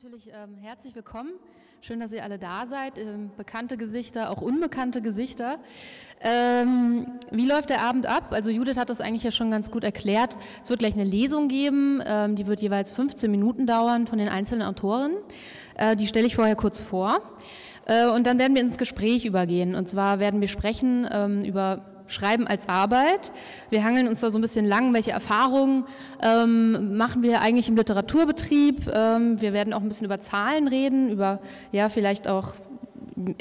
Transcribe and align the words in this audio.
natürlich 0.00 0.28
ähm, 0.28 0.54
herzlich 0.54 0.94
willkommen. 0.94 1.32
Schön, 1.80 1.98
dass 1.98 2.12
ihr 2.12 2.22
alle 2.22 2.38
da 2.38 2.66
seid. 2.66 2.96
Ähm, 2.96 3.32
bekannte 3.36 3.76
Gesichter, 3.76 4.30
auch 4.30 4.40
unbekannte 4.40 5.02
Gesichter. 5.02 5.58
Ähm, 6.20 7.18
wie 7.32 7.48
läuft 7.48 7.68
der 7.68 7.82
Abend 7.82 8.06
ab? 8.06 8.28
Also 8.30 8.52
Judith 8.52 8.76
hat 8.76 8.90
das 8.90 9.00
eigentlich 9.00 9.24
ja 9.24 9.32
schon 9.32 9.50
ganz 9.50 9.72
gut 9.72 9.82
erklärt. 9.82 10.36
Es 10.62 10.70
wird 10.70 10.78
gleich 10.78 10.94
eine 10.94 11.02
Lesung 11.02 11.48
geben, 11.48 12.00
ähm, 12.06 12.36
die 12.36 12.46
wird 12.46 12.62
jeweils 12.62 12.92
15 12.92 13.28
Minuten 13.28 13.66
dauern 13.66 14.06
von 14.06 14.20
den 14.20 14.28
einzelnen 14.28 14.68
Autoren. 14.68 15.16
Äh, 15.74 15.96
die 15.96 16.06
stelle 16.06 16.28
ich 16.28 16.36
vorher 16.36 16.54
kurz 16.54 16.80
vor. 16.80 17.20
Äh, 17.86 18.06
und 18.06 18.24
dann 18.24 18.38
werden 18.38 18.54
wir 18.54 18.62
ins 18.62 18.78
Gespräch 18.78 19.24
übergehen. 19.24 19.74
Und 19.74 19.88
zwar 19.88 20.20
werden 20.20 20.40
wir 20.40 20.46
sprechen 20.46 21.08
ähm, 21.10 21.42
über 21.42 21.97
Schreiben 22.08 22.46
als 22.46 22.68
Arbeit. 22.68 23.32
Wir 23.70 23.84
hangeln 23.84 24.08
uns 24.08 24.20
da 24.20 24.30
so 24.30 24.38
ein 24.38 24.42
bisschen 24.42 24.64
lang, 24.64 24.92
welche 24.94 25.12
Erfahrungen 25.12 25.84
ähm, 26.22 26.96
machen 26.96 27.22
wir 27.22 27.40
eigentlich 27.40 27.68
im 27.68 27.76
Literaturbetrieb. 27.76 28.90
Ähm, 28.92 29.40
wir 29.40 29.52
werden 29.52 29.72
auch 29.72 29.82
ein 29.82 29.88
bisschen 29.88 30.06
über 30.06 30.20
Zahlen 30.20 30.68
reden, 30.68 31.10
über 31.10 31.40
ja 31.70 31.88
vielleicht 31.88 32.26
auch 32.26 32.54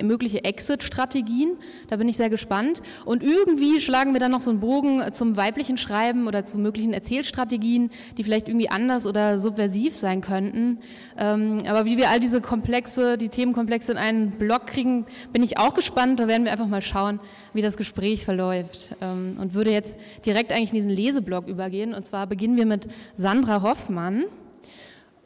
mögliche 0.01 0.43
Exit-Strategien. 0.43 1.57
Da 1.89 1.97
bin 1.97 2.09
ich 2.09 2.17
sehr 2.17 2.29
gespannt. 2.29 2.81
Und 3.05 3.23
irgendwie 3.23 3.79
schlagen 3.79 4.13
wir 4.13 4.19
dann 4.19 4.31
noch 4.31 4.41
so 4.41 4.49
einen 4.49 4.59
Bogen 4.59 5.01
zum 5.13 5.37
weiblichen 5.37 5.77
Schreiben 5.77 6.27
oder 6.27 6.45
zu 6.45 6.57
möglichen 6.57 6.93
Erzählstrategien, 6.93 7.89
die 8.17 8.23
vielleicht 8.23 8.47
irgendwie 8.47 8.69
anders 8.69 9.07
oder 9.07 9.39
subversiv 9.39 9.97
sein 9.97 10.21
könnten. 10.21 10.79
Ähm, 11.17 11.59
aber 11.67 11.85
wie 11.85 11.97
wir 11.97 12.09
all 12.09 12.19
diese 12.19 12.41
Komplexe, 12.41 13.17
die 13.17 13.29
Themenkomplexe 13.29 13.91
in 13.91 13.97
einen 13.97 14.31
Block 14.31 14.67
kriegen, 14.67 15.05
bin 15.33 15.43
ich 15.43 15.57
auch 15.57 15.73
gespannt. 15.73 16.19
Da 16.19 16.27
werden 16.27 16.45
wir 16.45 16.51
einfach 16.51 16.67
mal 16.67 16.81
schauen, 16.81 17.19
wie 17.53 17.61
das 17.61 17.77
Gespräch 17.77 18.25
verläuft. 18.25 18.95
Ähm, 19.01 19.37
und 19.39 19.53
würde 19.53 19.71
jetzt 19.71 19.97
direkt 20.25 20.51
eigentlich 20.51 20.69
in 20.69 20.75
diesen 20.75 20.91
Leseblock 20.91 21.47
übergehen. 21.47 21.93
Und 21.93 22.05
zwar 22.05 22.27
beginnen 22.27 22.57
wir 22.57 22.65
mit 22.65 22.87
Sandra 23.13 23.61
Hoffmann. 23.61 24.25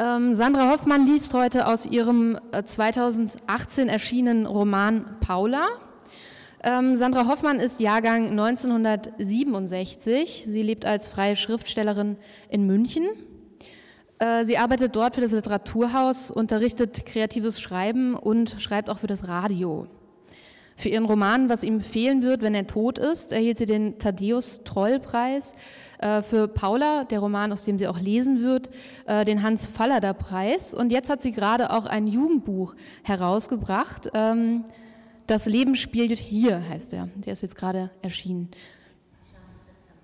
Ähm, 0.01 0.33
Sandra 0.33 0.71
Hoffmann 0.71 1.05
liest 1.05 1.35
heute 1.35 1.67
aus 1.67 1.85
ihrem 1.85 2.39
2018 2.65 3.87
äh, 3.87 3.91
erschienenen 3.91 4.47
Roman 4.47 5.05
Paula. 5.19 5.67
Ähm, 6.63 6.95
Sandra 6.95 7.27
Hoffmann 7.27 7.59
ist 7.59 7.79
Jahrgang 7.79 8.31
1967. 8.31 10.43
Sie 10.43 10.63
lebt 10.63 10.85
als 10.85 11.07
freie 11.07 11.35
Schriftstellerin 11.35 12.17
in 12.49 12.65
München. 12.65 13.09
Äh, 14.17 14.43
sie 14.45 14.57
arbeitet 14.57 14.95
dort 14.95 15.13
für 15.13 15.21
das 15.21 15.33
Literaturhaus, 15.33 16.31
unterrichtet 16.31 17.05
kreatives 17.05 17.61
Schreiben 17.61 18.15
und 18.15 18.55
schreibt 18.57 18.89
auch 18.89 18.97
für 18.97 19.05
das 19.05 19.27
Radio. 19.27 19.85
Für 20.77 20.89
ihren 20.89 21.05
Roman 21.05 21.47
Was 21.47 21.63
ihm 21.63 21.79
fehlen 21.79 22.23
wird, 22.23 22.41
wenn 22.41 22.55
er 22.55 22.65
tot 22.65 22.97
ist, 22.97 23.31
erhielt 23.31 23.59
sie 23.59 23.67
den 23.67 23.99
Thaddeus 23.99 24.61
Troll 24.63 24.99
Preis 24.99 25.53
für 26.23 26.47
Paula, 26.47 27.05
der 27.05 27.19
Roman, 27.19 27.51
aus 27.51 27.63
dem 27.63 27.77
sie 27.77 27.87
auch 27.87 27.99
lesen 27.99 28.41
wird, 28.41 28.69
äh, 29.05 29.25
den 29.25 29.43
Hans 29.43 29.67
Fallader 29.67 30.13
Preis. 30.13 30.73
Und 30.73 30.91
jetzt 30.91 31.09
hat 31.09 31.21
sie 31.21 31.31
gerade 31.31 31.71
auch 31.71 31.85
ein 31.85 32.07
Jugendbuch 32.07 32.75
herausgebracht. 33.03 34.09
Ähm, 34.13 34.65
das 35.27 35.45
Leben 35.45 35.75
spielt 35.75 36.17
hier, 36.17 36.67
heißt 36.67 36.93
er. 36.93 37.07
Der 37.15 37.33
ist 37.33 37.41
jetzt 37.41 37.55
gerade 37.55 37.91
erschienen. 38.01 38.49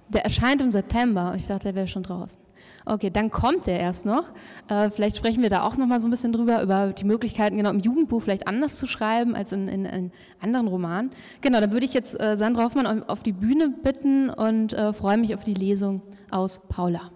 Der 0.09 0.23
erscheint 0.23 0.61
im 0.61 0.71
September. 0.71 1.33
Ich 1.35 1.47
dachte, 1.47 1.63
der 1.63 1.75
wäre 1.75 1.87
schon 1.87 2.03
draußen. 2.03 2.46
Okay, 2.89 3.09
dann 3.09 3.31
kommt 3.31 3.67
der 3.67 3.81
erst 3.81 4.05
noch. 4.05 4.31
Äh, 4.69 4.89
vielleicht 4.91 5.17
sprechen 5.17 5.43
wir 5.43 5.49
da 5.49 5.63
auch 5.63 5.75
noch 5.75 5.88
mal 5.88 5.99
so 5.99 6.07
ein 6.07 6.11
bisschen 6.11 6.31
drüber, 6.31 6.61
über 6.61 6.93
die 6.93 7.03
Möglichkeiten, 7.03 7.57
genau 7.57 7.69
im 7.69 7.80
Jugendbuch 7.80 8.21
vielleicht 8.21 8.47
anders 8.47 8.77
zu 8.77 8.88
schreiben 8.88 9.35
als 9.35 9.52
in, 9.52 9.67
in, 9.67 9.85
in 9.85 10.11
anderen 10.39 10.67
Romanen. 10.67 11.11
Genau, 11.41 11.59
dann 11.59 11.73
würde 11.73 11.85
ich 11.85 11.93
jetzt 11.93 12.19
äh, 12.21 12.38
Sandra 12.38 12.63
Hoffmann 12.63 13.03
auf 13.03 13.21
die 13.23 13.33
Bühne 13.33 13.73
bitten 13.83 14.30
und 14.30 14.71
äh, 14.71 14.93
freue 14.93 15.17
mich 15.17 15.35
auf 15.35 15.43
die 15.43 15.53
Lesung 15.53 16.02
aus 16.31 16.61
Paula. 16.69 17.11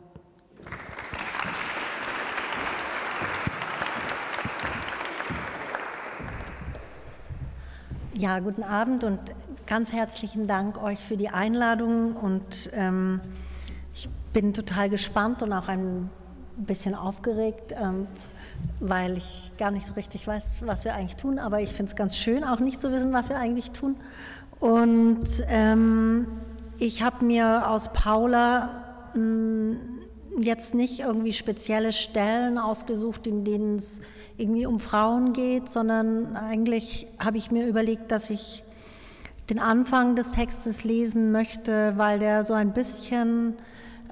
Ja, 8.13 8.39
guten 8.39 8.63
Abend 8.63 9.05
und 9.05 9.19
ganz 9.67 9.93
herzlichen 9.93 10.47
Dank 10.47 10.83
euch 10.83 10.99
für 10.99 11.15
die 11.15 11.29
Einladung 11.29 12.17
und 12.17 12.69
ähm, 12.73 13.21
bin 14.33 14.53
total 14.53 14.89
gespannt 14.89 15.41
und 15.43 15.53
auch 15.53 15.67
ein 15.67 16.09
bisschen 16.57 16.95
aufgeregt, 16.95 17.73
ähm, 17.81 18.07
weil 18.79 19.17
ich 19.17 19.51
gar 19.57 19.71
nicht 19.71 19.85
so 19.85 19.93
richtig 19.93 20.27
weiß, 20.27 20.63
was 20.65 20.85
wir 20.85 20.93
eigentlich 20.93 21.15
tun. 21.15 21.39
Aber 21.39 21.61
ich 21.61 21.71
finde 21.71 21.89
es 21.89 21.95
ganz 21.95 22.15
schön, 22.15 22.43
auch 22.43 22.59
nicht 22.59 22.79
zu 22.79 22.91
wissen, 22.91 23.13
was 23.13 23.29
wir 23.29 23.37
eigentlich 23.37 23.71
tun. 23.71 23.95
Und 24.59 25.25
ähm, 25.47 26.27
ich 26.77 27.01
habe 27.01 27.25
mir 27.25 27.67
aus 27.67 27.93
Paula 27.93 29.09
mh, 29.13 29.19
hm, 29.19 29.77
jetzt 30.39 30.75
nicht 30.75 30.99
irgendwie 30.99 31.33
spezielle 31.33 31.91
Stellen 31.91 32.57
ausgesucht, 32.57 33.27
in 33.27 33.43
denen 33.43 33.75
es 33.75 34.01
irgendwie 34.37 34.65
um 34.65 34.79
Frauen 34.79 35.33
geht, 35.33 35.69
sondern 35.69 36.35
eigentlich 36.35 37.07
habe 37.19 37.37
ich 37.37 37.51
mir 37.51 37.67
überlegt, 37.67 38.11
dass 38.11 38.29
ich 38.29 38.63
den 39.49 39.59
Anfang 39.59 40.15
des 40.15 40.31
Textes 40.31 40.83
lesen 40.83 41.31
möchte, 41.31 41.93
weil 41.97 42.19
der 42.19 42.43
so 42.43 42.53
ein 42.53 42.73
bisschen 42.73 43.55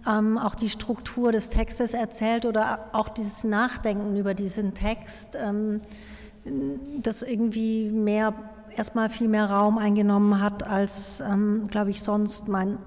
ähm, 0.08 0.38
auch 0.38 0.56
die 0.56 0.70
Struktur 0.70 1.32
des 1.32 1.50
Textes 1.50 1.94
erzählt 1.94 2.46
oder 2.46 2.90
auch 2.94 3.10
dieses 3.10 3.44
Nachdenken 3.44 4.16
über 4.16 4.34
diesen 4.34 4.74
Text, 4.74 5.38
ähm, 5.42 5.82
das 7.02 7.22
irgendwie 7.22 7.90
mehr, 7.90 8.34
erstmal 8.76 9.10
viel 9.10 9.28
mehr 9.28 9.50
Raum 9.50 9.78
eingenommen 9.78 10.42
hat, 10.42 10.64
als, 10.64 11.22
ähm, 11.22 11.68
glaube 11.68 11.90
ich, 11.90 12.02
sonst 12.02 12.48
mein, 12.48 12.78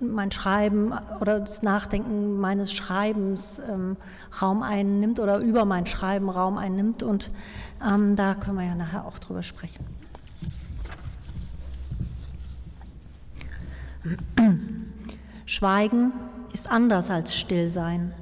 mein 0.00 0.30
Schreiben 0.30 0.92
oder 1.20 1.40
das 1.40 1.62
Nachdenken 1.62 2.38
meines 2.38 2.72
Schreibens 2.72 3.62
ähm, 3.68 3.96
Raum 4.40 4.62
einnimmt 4.62 5.20
oder 5.20 5.38
über 5.38 5.64
mein 5.64 5.86
Schreiben 5.86 6.28
Raum 6.28 6.58
einnimmt. 6.58 7.02
Und 7.02 7.30
ähm, 7.86 8.16
da 8.16 8.34
können 8.34 8.58
wir 8.58 8.66
ja 8.66 8.74
nachher 8.74 9.04
auch 9.06 9.18
drüber 9.18 9.42
sprechen. 9.42 9.84
Schweigen 15.46 16.12
ist 16.52 16.70
anders 16.70 17.10
als 17.10 17.34
Stillsein. 17.34 18.14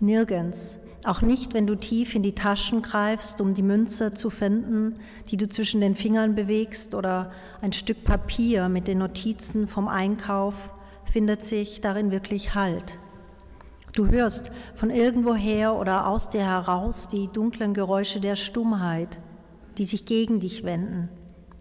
Nirgends, 0.00 0.78
auch 1.04 1.22
nicht, 1.22 1.54
wenn 1.54 1.66
du 1.66 1.76
tief 1.76 2.14
in 2.14 2.22
die 2.22 2.34
Taschen 2.34 2.82
greifst, 2.82 3.40
um 3.40 3.54
die 3.54 3.62
Münze 3.62 4.12
zu 4.12 4.28
finden, 4.28 4.94
die 5.30 5.38
du 5.38 5.48
zwischen 5.48 5.80
den 5.80 5.94
Fingern 5.94 6.34
bewegst, 6.34 6.94
oder 6.94 7.32
ein 7.62 7.72
Stück 7.72 8.04
Papier 8.04 8.68
mit 8.68 8.86
den 8.86 8.98
Notizen 8.98 9.66
vom 9.66 9.88
Einkauf, 9.88 10.74
findet 11.10 11.42
sich 11.42 11.80
darin 11.80 12.10
wirklich 12.10 12.54
Halt. 12.54 12.98
Du 13.92 14.08
hörst 14.08 14.50
von 14.74 14.90
irgendwoher 14.90 15.74
oder 15.74 16.06
aus 16.06 16.28
dir 16.28 16.44
heraus 16.44 17.08
die 17.08 17.28
dunklen 17.28 17.74
Geräusche 17.74 18.20
der 18.20 18.36
Stummheit, 18.36 19.18
die 19.78 19.84
sich 19.84 20.04
gegen 20.04 20.38
dich 20.38 20.64
wenden. 20.64 21.08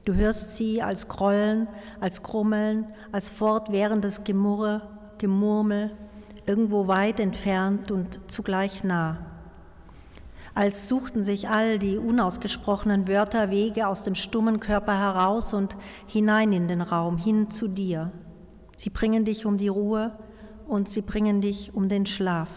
Du 0.06 0.14
hörst 0.16 0.58
sie 0.58 0.82
als 0.82 1.08
Grollen, 1.08 1.68
als 2.00 2.24
Grummeln, 2.24 2.88
als 3.12 3.30
fortwährendes 3.30 4.26
Gemurre, 4.26 4.82
Gemurmel, 5.18 5.92
irgendwo 6.50 6.88
weit 6.88 7.20
entfernt 7.20 7.92
und 7.92 8.20
zugleich 8.28 8.84
nah. 8.84 9.20
Als 10.56 10.90
suchten 10.90 11.22
sich 11.22 11.48
all 11.48 11.78
die 11.78 11.98
unausgesprochenen 11.98 13.08
Wörter 13.08 13.52
Wege 13.52 13.88
aus 13.88 14.02
dem 14.02 14.16
stummen 14.16 14.60
Körper 14.60 14.98
heraus 14.98 15.54
und 15.54 15.78
hinein 16.08 16.52
in 16.52 16.68
den 16.68 16.82
Raum, 16.82 17.18
hin 17.18 17.52
zu 17.52 17.68
dir. 17.68 18.12
Sie 18.76 18.90
bringen 18.90 19.26
dich 19.26 19.46
um 19.46 19.58
die 19.58 19.68
Ruhe 19.68 20.18
und 20.68 20.90
sie 20.90 21.04
bringen 21.04 21.40
dich 21.40 21.76
um 21.76 21.88
den 21.88 22.08
Schlaf. 22.08 22.50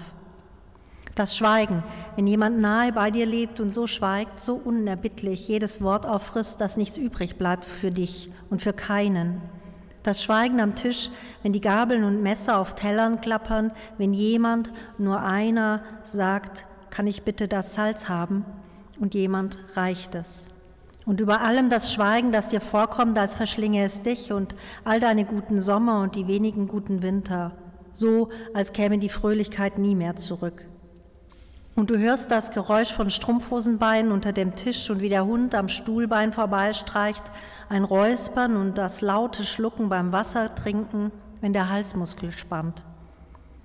Das 1.14 1.36
Schweigen, 1.36 1.84
wenn 2.16 2.26
jemand 2.26 2.60
nahe 2.60 2.92
bei 2.92 3.10
dir 3.10 3.26
lebt 3.26 3.60
und 3.60 3.74
so 3.74 3.86
schweigt, 3.86 4.40
so 4.40 4.54
unerbittlich 4.54 5.46
jedes 5.46 5.82
Wort 5.82 6.06
auffrisst, 6.06 6.62
dass 6.62 6.78
nichts 6.78 6.96
übrig 6.96 7.36
bleibt 7.36 7.66
für 7.66 7.90
dich 7.90 8.30
und 8.48 8.62
für 8.62 8.72
keinen. 8.72 9.42
Das 10.02 10.22
Schweigen 10.22 10.60
am 10.60 10.74
Tisch, 10.74 11.10
wenn 11.42 11.52
die 11.52 11.60
Gabeln 11.60 12.02
und 12.02 12.22
Messer 12.22 12.58
auf 12.58 12.74
Tellern 12.74 13.20
klappern, 13.20 13.70
wenn 13.98 14.12
jemand, 14.12 14.72
nur 14.98 15.22
einer, 15.22 15.82
sagt, 16.02 16.66
kann 16.90 17.06
ich 17.06 17.22
bitte 17.22 17.46
das 17.46 17.74
Salz 17.74 18.08
haben? 18.08 18.44
Und 18.98 19.14
jemand 19.14 19.58
reicht 19.74 20.14
es. 20.14 20.50
Und 21.04 21.20
über 21.20 21.40
allem 21.40 21.70
das 21.70 21.92
Schweigen, 21.92 22.32
das 22.32 22.50
dir 22.50 22.60
vorkommt, 22.60 23.16
als 23.18 23.34
verschlinge 23.34 23.84
es 23.84 24.02
dich 24.02 24.32
und 24.32 24.54
all 24.84 25.00
deine 25.00 25.24
guten 25.24 25.60
Sommer 25.60 26.00
und 26.02 26.14
die 26.14 26.28
wenigen 26.28 26.68
guten 26.68 27.02
Winter, 27.02 27.52
so 27.92 28.28
als 28.54 28.72
käme 28.72 28.98
die 28.98 29.08
Fröhlichkeit 29.08 29.78
nie 29.78 29.94
mehr 29.94 30.16
zurück. 30.16 30.64
Und 31.74 31.88
du 31.88 31.98
hörst 31.98 32.30
das 32.30 32.50
Geräusch 32.50 32.92
von 32.92 33.08
Strumpfhosenbeinen 33.08 34.12
unter 34.12 34.32
dem 34.32 34.54
Tisch 34.54 34.90
und 34.90 35.00
wie 35.00 35.08
der 35.08 35.24
Hund 35.24 35.54
am 35.54 35.68
Stuhlbein 35.68 36.32
vorbeistreicht, 36.32 37.24
ein 37.70 37.84
Räuspern 37.84 38.56
und 38.56 38.76
das 38.76 39.00
laute 39.00 39.44
Schlucken 39.46 39.88
beim 39.88 40.12
Wassertrinken, 40.12 41.10
wenn 41.40 41.54
der 41.54 41.70
Halsmuskel 41.70 42.30
spannt. 42.30 42.84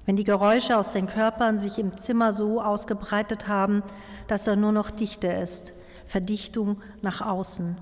Wenn 0.06 0.16
die 0.16 0.24
Geräusche 0.24 0.78
aus 0.78 0.94
den 0.94 1.08
Körpern 1.08 1.60
sich 1.60 1.80
im 1.80 1.98
Zimmer 1.98 2.32
so 2.32 2.62
ausgebreitet 2.62 3.50
haben, 3.50 3.84
dass 4.28 4.48
er 4.48 4.56
nur 4.56 4.72
noch 4.72 4.90
Dichte 4.90 5.28
ist, 5.28 5.74
Verdichtung 6.06 6.82
nach 7.02 7.20
außen. 7.20 7.78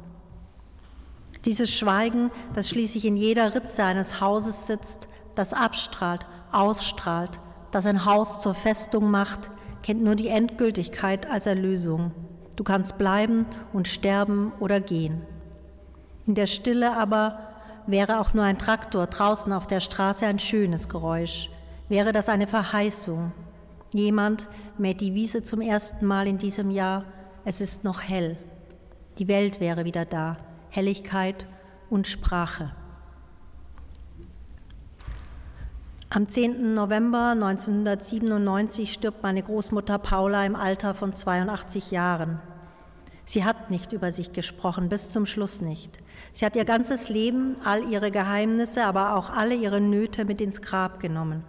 Dieses 1.45 1.69
Schweigen, 1.69 2.31
das 2.55 2.67
schließlich 2.67 3.05
in 3.05 3.15
jeder 3.15 3.53
Ritze 3.53 3.83
eines 3.83 4.21
Hauses 4.21 4.65
sitzt, 4.65 5.07
das 5.35 5.53
abstrahlt, 5.53 6.25
ausstrahlt, 6.51 7.39
das 7.69 7.85
ein 7.85 8.05
Haus 8.05 8.41
zur 8.41 8.55
Festung 8.55 9.11
macht, 9.11 9.51
kennt 9.85 10.01
nur 10.01 10.15
die 10.15 10.29
Endgültigkeit 10.29 11.29
als 11.29 11.45
Erlösung. 11.45 12.09
Du 12.55 12.63
kannst 12.63 12.97
bleiben 12.97 13.45
und 13.71 13.87
sterben 13.87 14.51
oder 14.59 14.79
gehen. 14.79 15.21
In 16.25 16.33
der 16.33 16.47
Stille 16.47 16.97
aber 16.97 17.37
wäre 17.85 18.19
auch 18.19 18.33
nur 18.33 18.43
ein 18.43 18.57
Traktor 18.57 19.05
draußen 19.05 19.53
auf 19.53 19.67
der 19.67 19.81
Straße 19.81 20.25
ein 20.25 20.39
schönes 20.39 20.89
Geräusch. 20.89 21.51
Wäre 21.87 22.13
das 22.13 22.29
eine 22.29 22.47
Verheißung? 22.47 23.31
Jemand 23.93 24.47
mäht 24.79 25.01
die 25.01 25.13
Wiese 25.13 25.43
zum 25.43 25.61
ersten 25.61 26.07
Mal 26.07 26.25
in 26.25 26.39
diesem 26.39 26.71
Jahr. 26.71 27.05
Es 27.43 27.61
ist 27.61 27.83
noch 27.83 28.01
hell. 28.01 28.37
Die 29.19 29.27
Welt 29.27 29.59
wäre 29.59 29.85
wieder 29.85 30.05
da. 30.05 30.37
Helligkeit 30.71 31.45
und 31.91 32.07
Sprache. 32.07 32.71
Am 36.15 36.29
10. 36.29 36.71
November 36.71 37.31
1997 37.31 38.93
stirbt 38.93 39.21
meine 39.21 39.43
Großmutter 39.43 39.99
Paula 39.99 40.45
im 40.45 40.55
Alter 40.55 40.93
von 40.93 41.13
82 41.13 41.91
Jahren. 41.91 42.39
Sie 43.25 43.43
hat 43.43 43.69
nicht 43.69 43.91
über 43.91 44.13
sich 44.13 44.31
gesprochen, 44.31 44.87
bis 44.87 45.09
zum 45.09 45.25
Schluss 45.25 45.59
nicht. 45.59 45.99
Sie 46.31 46.45
hat 46.45 46.55
ihr 46.55 46.63
ganzes 46.63 47.09
Leben, 47.09 47.57
all 47.65 47.83
ihre 47.91 48.11
Geheimnisse, 48.11 48.85
aber 48.85 49.17
auch 49.17 49.29
alle 49.29 49.55
ihre 49.55 49.81
Nöte 49.81 50.23
mit 50.23 50.39
ins 50.39 50.61
Grab 50.61 51.01
genommen. 51.01 51.43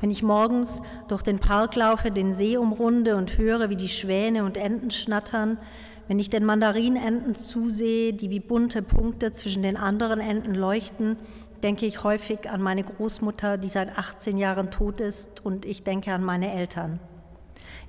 Wenn 0.00 0.12
ich 0.12 0.22
morgens 0.22 0.80
durch 1.08 1.22
den 1.22 1.40
Park 1.40 1.74
laufe, 1.74 2.12
den 2.12 2.32
See 2.32 2.56
umrunde 2.56 3.16
und 3.16 3.36
höre, 3.36 3.68
wie 3.68 3.76
die 3.76 3.88
Schwäne 3.88 4.44
und 4.44 4.58
Enten 4.58 4.92
schnattern, 4.92 5.58
wenn 6.06 6.20
ich 6.20 6.30
den 6.30 6.44
Mandarinenten 6.44 7.34
zusehe, 7.34 8.12
die 8.12 8.30
wie 8.30 8.38
bunte 8.38 8.82
Punkte 8.82 9.32
zwischen 9.32 9.64
den 9.64 9.76
anderen 9.76 10.20
Enten 10.20 10.54
leuchten, 10.54 11.16
denke 11.62 11.86
ich 11.86 12.02
häufig 12.02 12.48
an 12.50 12.62
meine 12.62 12.84
Großmutter, 12.84 13.58
die 13.58 13.68
seit 13.68 13.98
18 13.98 14.38
Jahren 14.38 14.70
tot 14.70 15.00
ist, 15.00 15.44
und 15.44 15.64
ich 15.64 15.84
denke 15.84 16.12
an 16.12 16.24
meine 16.24 16.52
Eltern. 16.52 17.00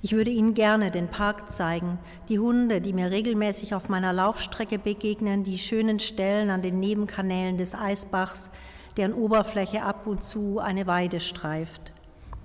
Ich 0.00 0.12
würde 0.12 0.30
Ihnen 0.30 0.54
gerne 0.54 0.90
den 0.90 1.08
Park 1.08 1.50
zeigen, 1.50 1.98
die 2.28 2.38
Hunde, 2.38 2.80
die 2.80 2.92
mir 2.92 3.10
regelmäßig 3.10 3.74
auf 3.74 3.88
meiner 3.88 4.12
Laufstrecke 4.12 4.78
begegnen, 4.78 5.44
die 5.44 5.58
schönen 5.58 6.00
Stellen 6.00 6.50
an 6.50 6.62
den 6.62 6.80
Nebenkanälen 6.80 7.56
des 7.56 7.74
Eisbachs, 7.74 8.50
deren 8.96 9.12
Oberfläche 9.12 9.82
ab 9.82 10.06
und 10.06 10.22
zu 10.22 10.58
eine 10.58 10.86
Weide 10.86 11.20
streift. 11.20 11.92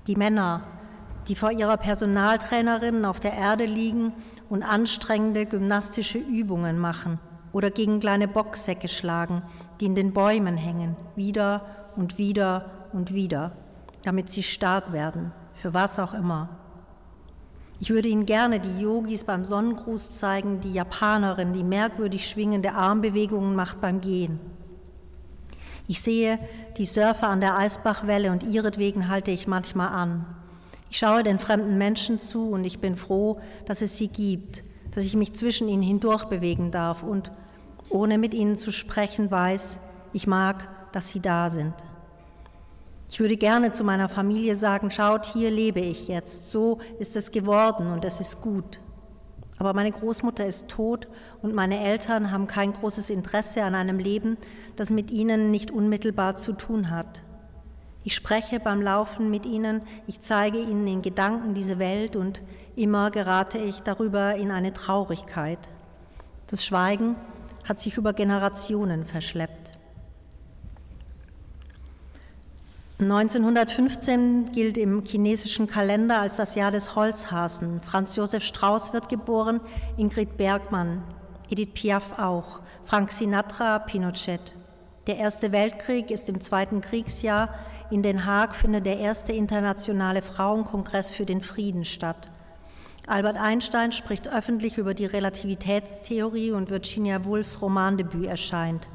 Die 0.07 0.15
Männer, 0.15 0.63
die 1.27 1.35
vor 1.35 1.51
ihrer 1.51 1.77
Personaltrainerin 1.77 3.05
auf 3.05 3.19
der 3.19 3.33
Erde 3.33 3.65
liegen 3.65 4.13
und 4.49 4.63
anstrengende 4.63 5.45
gymnastische 5.45 6.19
Übungen 6.19 6.79
machen 6.79 7.19
oder 7.51 7.69
gegen 7.69 7.99
kleine 7.99 8.27
Boxsäcke 8.27 8.87
schlagen, 8.87 9.41
die 9.79 9.85
in 9.85 9.95
den 9.95 10.13
Bäumen 10.13 10.57
hängen, 10.57 10.95
wieder 11.15 11.65
und 11.95 12.17
wieder 12.17 12.71
und 12.93 13.13
wieder, 13.13 13.51
damit 14.03 14.31
sie 14.31 14.43
stark 14.43 14.93
werden, 14.93 15.31
für 15.53 15.73
was 15.73 15.99
auch 15.99 16.13
immer. 16.13 16.49
Ich 17.79 17.91
würde 17.91 18.07
Ihnen 18.07 18.25
gerne 18.25 18.59
die 18.59 18.81
Yogis 18.81 19.23
beim 19.23 19.45
Sonnengruß 19.45 20.11
zeigen, 20.11 20.61
die 20.61 20.73
Japanerin, 20.73 21.53
die 21.53 21.63
merkwürdig 21.63 22.27
schwingende 22.27 22.73
Armbewegungen 22.73 23.55
macht 23.55 23.81
beim 23.81 24.01
Gehen. 24.01 24.39
Ich 25.87 26.01
sehe 26.01 26.39
die 26.77 26.85
Surfer 26.85 27.29
an 27.29 27.39
der 27.39 27.55
Eisbachwelle 27.55 28.31
und 28.31 28.43
ihretwegen 28.43 29.07
halte 29.07 29.31
ich 29.31 29.47
manchmal 29.47 29.89
an. 29.89 30.25
Ich 30.89 30.97
schaue 30.97 31.23
den 31.23 31.39
fremden 31.39 31.77
Menschen 31.77 32.19
zu 32.19 32.49
und 32.49 32.65
ich 32.65 32.79
bin 32.79 32.95
froh, 32.95 33.39
dass 33.65 33.81
es 33.81 33.97
sie 33.97 34.07
gibt, 34.07 34.63
dass 34.91 35.05
ich 35.05 35.15
mich 35.15 35.33
zwischen 35.33 35.67
ihnen 35.67 35.83
hindurch 35.83 36.25
bewegen 36.25 36.71
darf 36.71 37.03
und, 37.03 37.31
ohne 37.89 38.17
mit 38.17 38.33
ihnen 38.33 38.55
zu 38.55 38.71
sprechen, 38.71 39.31
weiß, 39.31 39.79
ich 40.13 40.27
mag, 40.27 40.67
dass 40.91 41.09
sie 41.09 41.19
da 41.19 41.49
sind. 41.49 41.73
Ich 43.09 43.19
würde 43.19 43.37
gerne 43.37 43.71
zu 43.71 43.83
meiner 43.83 44.09
Familie 44.09 44.55
sagen, 44.55 44.91
schaut, 44.91 45.25
hier 45.25 45.49
lebe 45.49 45.79
ich 45.79 46.07
jetzt, 46.07 46.51
so 46.51 46.79
ist 46.99 47.15
es 47.15 47.31
geworden 47.31 47.87
und 47.87 48.03
es 48.03 48.19
ist 48.19 48.41
gut. 48.41 48.81
Aber 49.59 49.73
meine 49.73 49.91
Großmutter 49.91 50.45
ist 50.45 50.67
tot 50.67 51.07
und 51.41 51.55
meine 51.55 51.79
Eltern 51.79 52.31
haben 52.31 52.47
kein 52.47 52.73
großes 52.73 53.09
Interesse 53.09 53.63
an 53.63 53.75
einem 53.75 53.97
Leben, 53.97 54.37
das 54.75 54.89
mit 54.89 55.09
ihnen 55.09 55.51
nicht 55.51 55.71
unmittelbar 55.71 56.35
zu 56.35 56.53
tun 56.53 56.91
hat. 56.91 57.23
Ich 58.03 58.13
spreche 58.13 58.59
beim 58.59 58.81
Laufen 58.81 59.29
mit 59.29 59.45
ihnen, 59.45 59.81
ich 60.05 60.21
zeige 60.21 60.59
ihnen 60.59 60.87
in 60.87 61.01
Gedanken 61.01 61.53
diese 61.53 61.79
Welt 61.79 62.15
und 62.15 62.41
immer 62.75 63.09
gerate 63.11 63.57
ich 63.57 63.81
darüber 63.81 64.35
in 64.35 64.51
eine 64.51 64.73
Traurigkeit. 64.73 65.59
Das 66.47 66.63
Schweigen 66.63 67.15
hat 67.67 67.79
sich 67.79 67.97
über 67.97 68.13
Generationen 68.13 69.05
verschleppt. 69.05 69.77
1915 72.99 74.51
gilt 74.53 74.75
im 74.75 75.05
chinesischen 75.05 75.67
Kalender 75.67 76.19
als 76.19 76.37
das 76.37 76.55
Jahr 76.55 76.71
des 76.71 76.95
Holzhasen. 76.95 77.79
Franz 77.81 78.15
Josef 78.15 78.43
Strauß 78.43 78.91
wird 78.91 79.07
geboren, 79.07 79.61
Ingrid 79.97 80.35
Bergmann, 80.35 81.03
Edith 81.47 81.73
Piaf 81.75 82.17
auch, 82.17 82.61
Frank 82.85 83.11
Sinatra, 83.11 83.77
Pinochet. 83.79 84.41
Der 85.05 85.17
Erste 85.17 85.51
Weltkrieg 85.51 86.09
ist 86.09 86.27
im 86.27 86.41
zweiten 86.41 86.81
Kriegsjahr. 86.81 87.53
In 87.91 88.01
Den 88.01 88.25
Haag 88.25 88.55
findet 88.55 88.87
der 88.87 88.97
erste 88.97 89.31
internationale 89.31 90.23
Frauenkongress 90.23 91.11
für 91.11 91.25
den 91.25 91.41
Frieden 91.41 91.85
statt. 91.85 92.31
Albert 93.07 93.37
Einstein 93.37 93.93
spricht 93.93 94.27
öffentlich 94.27 94.77
über 94.77 94.93
die 94.93 95.05
Relativitätstheorie 95.05 96.51
und 96.51 96.69
Virginia 96.69 97.23
Woolfs 97.23 97.61
Romandebüt 97.61 98.25
erscheint. 98.25 98.89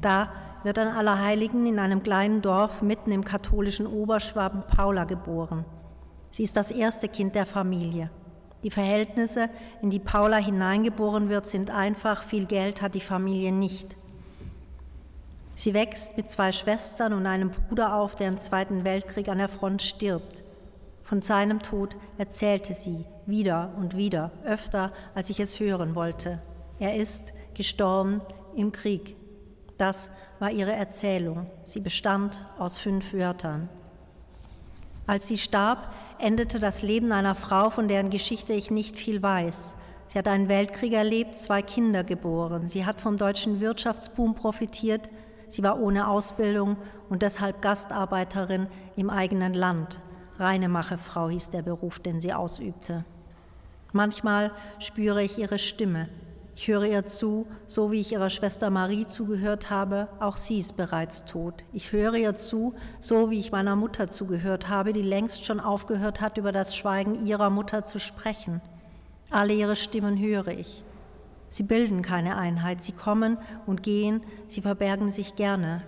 Da 0.00 0.30
wird 0.62 0.78
an 0.78 0.86
Allerheiligen 0.86 1.66
in 1.66 1.80
einem 1.80 2.04
kleinen 2.04 2.40
Dorf 2.40 2.82
mitten 2.82 3.10
im 3.10 3.24
katholischen 3.24 3.88
Oberschwaben 3.88 4.62
Paula 4.68 5.04
geboren. 5.04 5.64
Sie 6.30 6.44
ist 6.44 6.56
das 6.56 6.70
erste 6.70 7.08
Kind 7.08 7.34
der 7.34 7.46
Familie. 7.46 8.10
Die 8.62 8.70
Verhältnisse, 8.70 9.50
in 9.82 9.90
die 9.90 9.98
Paula 9.98 10.36
hineingeboren 10.36 11.28
wird, 11.28 11.48
sind 11.48 11.70
einfach, 11.70 12.22
viel 12.22 12.46
Geld 12.46 12.80
hat 12.80 12.94
die 12.94 13.00
Familie 13.00 13.50
nicht. 13.50 13.96
Sie 15.56 15.74
wächst 15.74 16.16
mit 16.16 16.30
zwei 16.30 16.52
Schwestern 16.52 17.12
und 17.12 17.26
einem 17.26 17.50
Bruder 17.50 17.96
auf, 17.96 18.14
der 18.14 18.28
im 18.28 18.38
Zweiten 18.38 18.84
Weltkrieg 18.84 19.28
an 19.28 19.38
der 19.38 19.48
Front 19.48 19.82
stirbt. 19.82 20.45
Von 21.06 21.22
seinem 21.22 21.62
Tod 21.62 21.96
erzählte 22.18 22.74
sie 22.74 23.04
wieder 23.26 23.72
und 23.76 23.96
wieder, 23.96 24.32
öfter 24.44 24.92
als 25.14 25.30
ich 25.30 25.38
es 25.38 25.60
hören 25.60 25.94
wollte. 25.94 26.42
Er 26.80 26.96
ist 26.96 27.32
gestorben 27.54 28.22
im 28.56 28.72
Krieg. 28.72 29.14
Das 29.78 30.10
war 30.40 30.50
ihre 30.50 30.72
Erzählung. 30.72 31.46
Sie 31.62 31.78
bestand 31.78 32.44
aus 32.58 32.78
fünf 32.78 33.14
Wörtern. 33.14 33.68
Als 35.06 35.28
sie 35.28 35.38
starb, 35.38 35.94
endete 36.18 36.58
das 36.58 36.82
Leben 36.82 37.12
einer 37.12 37.36
Frau, 37.36 37.70
von 37.70 37.86
deren 37.86 38.10
Geschichte 38.10 38.52
ich 38.52 38.72
nicht 38.72 38.96
viel 38.96 39.22
weiß. 39.22 39.76
Sie 40.08 40.18
hat 40.18 40.26
einen 40.26 40.48
Weltkrieg 40.48 40.92
erlebt, 40.92 41.36
zwei 41.36 41.62
Kinder 41.62 42.02
geboren. 42.02 42.66
Sie 42.66 42.84
hat 42.84 43.00
vom 43.00 43.16
deutschen 43.16 43.60
Wirtschaftsboom 43.60 44.34
profitiert. 44.34 45.08
Sie 45.46 45.62
war 45.62 45.78
ohne 45.78 46.08
Ausbildung 46.08 46.76
und 47.08 47.22
deshalb 47.22 47.62
Gastarbeiterin 47.62 48.66
im 48.96 49.08
eigenen 49.08 49.54
Land. 49.54 50.00
Reinemacherfrau 50.40 51.28
hieß 51.28 51.50
der 51.50 51.62
Beruf, 51.62 51.98
den 51.98 52.20
sie 52.20 52.32
ausübte. 52.32 53.04
Manchmal 53.92 54.52
spüre 54.78 55.22
ich 55.22 55.38
ihre 55.38 55.58
Stimme, 55.58 56.08
ich 56.58 56.68
höre 56.68 56.84
ihr 56.84 57.04
zu, 57.04 57.46
so 57.66 57.92
wie 57.92 58.00
ich 58.00 58.12
ihrer 58.12 58.30
Schwester 58.30 58.70
Marie 58.70 59.06
zugehört 59.06 59.68
habe, 59.68 60.08
auch 60.20 60.38
sie 60.38 60.58
ist 60.58 60.78
bereits 60.78 61.26
tot. 61.26 61.66
Ich 61.74 61.92
höre 61.92 62.14
ihr 62.14 62.34
zu, 62.34 62.72
so 62.98 63.30
wie 63.30 63.38
ich 63.38 63.52
meiner 63.52 63.76
Mutter 63.76 64.08
zugehört 64.08 64.70
habe, 64.70 64.94
die 64.94 65.02
längst 65.02 65.44
schon 65.44 65.60
aufgehört 65.60 66.22
hat, 66.22 66.38
über 66.38 66.52
das 66.52 66.74
Schweigen 66.74 67.26
ihrer 67.26 67.50
Mutter 67.50 67.84
zu 67.84 68.00
sprechen. 68.00 68.62
Alle 69.30 69.52
ihre 69.52 69.76
Stimmen 69.76 70.18
höre 70.18 70.48
ich. 70.48 70.82
Sie 71.50 71.62
bilden 71.62 72.00
keine 72.00 72.38
Einheit, 72.38 72.80
sie 72.80 72.92
kommen 72.92 73.36
und 73.66 73.82
gehen, 73.82 74.22
sie 74.46 74.62
verbergen 74.62 75.10
sich 75.10 75.36
gerne. 75.36 75.82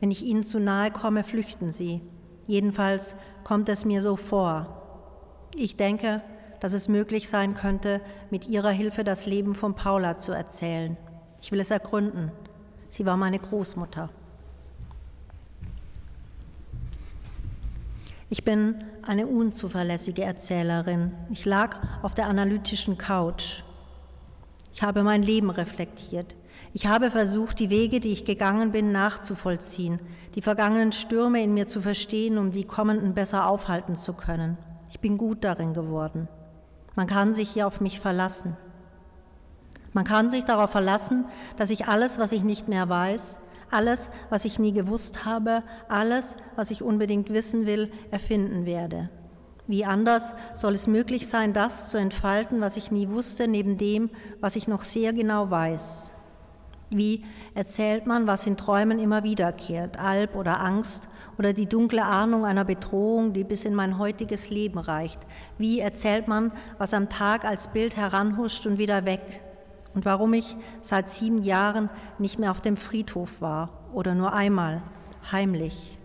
Wenn 0.00 0.10
ich 0.10 0.24
ihnen 0.24 0.42
zu 0.42 0.58
nahe 0.58 0.90
komme, 0.90 1.22
flüchten 1.22 1.70
sie. 1.70 2.02
Jedenfalls 2.50 3.14
kommt 3.44 3.68
es 3.68 3.84
mir 3.84 4.02
so 4.02 4.16
vor. 4.16 4.82
Ich 5.54 5.76
denke, 5.76 6.20
dass 6.58 6.72
es 6.72 6.88
möglich 6.88 7.28
sein 7.28 7.54
könnte, 7.54 8.00
mit 8.28 8.48
ihrer 8.48 8.70
Hilfe 8.70 9.04
das 9.04 9.24
Leben 9.24 9.54
von 9.54 9.76
Paula 9.76 10.18
zu 10.18 10.32
erzählen. 10.32 10.96
Ich 11.40 11.52
will 11.52 11.60
es 11.60 11.70
ergründen. 11.70 12.32
Sie 12.88 13.06
war 13.06 13.16
meine 13.16 13.38
Großmutter. 13.38 14.10
Ich 18.30 18.42
bin 18.42 18.74
eine 19.02 19.28
unzuverlässige 19.28 20.24
Erzählerin. 20.24 21.12
Ich 21.30 21.44
lag 21.44 21.76
auf 22.02 22.14
der 22.14 22.26
analytischen 22.26 22.98
Couch. 22.98 23.62
Ich 24.72 24.82
habe 24.82 25.04
mein 25.04 25.22
Leben 25.22 25.50
reflektiert. 25.50 26.34
Ich 26.72 26.86
habe 26.86 27.10
versucht, 27.10 27.58
die 27.58 27.68
Wege, 27.68 27.98
die 27.98 28.12
ich 28.12 28.24
gegangen 28.24 28.70
bin, 28.70 28.92
nachzuvollziehen, 28.92 29.98
die 30.36 30.42
vergangenen 30.42 30.92
Stürme 30.92 31.42
in 31.42 31.52
mir 31.52 31.66
zu 31.66 31.82
verstehen, 31.82 32.38
um 32.38 32.52
die 32.52 32.64
kommenden 32.64 33.12
besser 33.12 33.48
aufhalten 33.48 33.96
zu 33.96 34.12
können. 34.12 34.56
Ich 34.88 35.00
bin 35.00 35.18
gut 35.18 35.42
darin 35.42 35.74
geworden. 35.74 36.28
Man 36.94 37.08
kann 37.08 37.34
sich 37.34 37.50
hier 37.50 37.66
auf 37.66 37.80
mich 37.80 37.98
verlassen. 37.98 38.56
Man 39.92 40.04
kann 40.04 40.30
sich 40.30 40.44
darauf 40.44 40.70
verlassen, 40.70 41.24
dass 41.56 41.70
ich 41.70 41.88
alles, 41.88 42.18
was 42.18 42.30
ich 42.30 42.44
nicht 42.44 42.68
mehr 42.68 42.88
weiß, 42.88 43.38
alles, 43.72 44.08
was 44.28 44.44
ich 44.44 44.60
nie 44.60 44.72
gewusst 44.72 45.24
habe, 45.24 45.64
alles, 45.88 46.36
was 46.54 46.70
ich 46.70 46.82
unbedingt 46.82 47.30
wissen 47.30 47.66
will, 47.66 47.90
erfinden 48.12 48.64
werde. 48.64 49.10
Wie 49.66 49.84
anders 49.84 50.34
soll 50.54 50.74
es 50.74 50.86
möglich 50.86 51.26
sein, 51.26 51.52
das 51.52 51.90
zu 51.90 51.96
entfalten, 51.96 52.60
was 52.60 52.76
ich 52.76 52.92
nie 52.92 53.08
wusste, 53.08 53.48
neben 53.48 53.76
dem, 53.76 54.10
was 54.40 54.56
ich 54.56 54.68
noch 54.68 54.84
sehr 54.84 55.12
genau 55.12 55.50
weiß? 55.50 56.12
Wie 56.90 57.24
erzählt 57.54 58.06
man, 58.06 58.26
was 58.26 58.48
in 58.48 58.56
Träumen 58.56 58.98
immer 58.98 59.22
wiederkehrt, 59.22 59.96
Alb 59.96 60.34
oder 60.34 60.60
Angst 60.60 61.08
oder 61.38 61.52
die 61.52 61.66
dunkle 61.66 62.04
Ahnung 62.04 62.44
einer 62.44 62.64
Bedrohung, 62.64 63.32
die 63.32 63.44
bis 63.44 63.64
in 63.64 63.76
mein 63.76 63.96
heutiges 63.96 64.50
Leben 64.50 64.78
reicht? 64.78 65.20
Wie 65.56 65.78
erzählt 65.78 66.26
man, 66.26 66.50
was 66.78 66.92
am 66.92 67.08
Tag 67.08 67.44
als 67.44 67.68
Bild 67.68 67.96
heranhuscht 67.96 68.66
und 68.66 68.78
wieder 68.78 69.06
weg? 69.06 69.20
Und 69.94 70.04
warum 70.04 70.34
ich 70.34 70.56
seit 70.82 71.08
sieben 71.08 71.44
Jahren 71.44 71.90
nicht 72.18 72.40
mehr 72.40 72.50
auf 72.50 72.60
dem 72.60 72.76
Friedhof 72.76 73.40
war 73.40 73.70
oder 73.92 74.16
nur 74.16 74.32
einmal, 74.32 74.82
heimlich? 75.30 75.96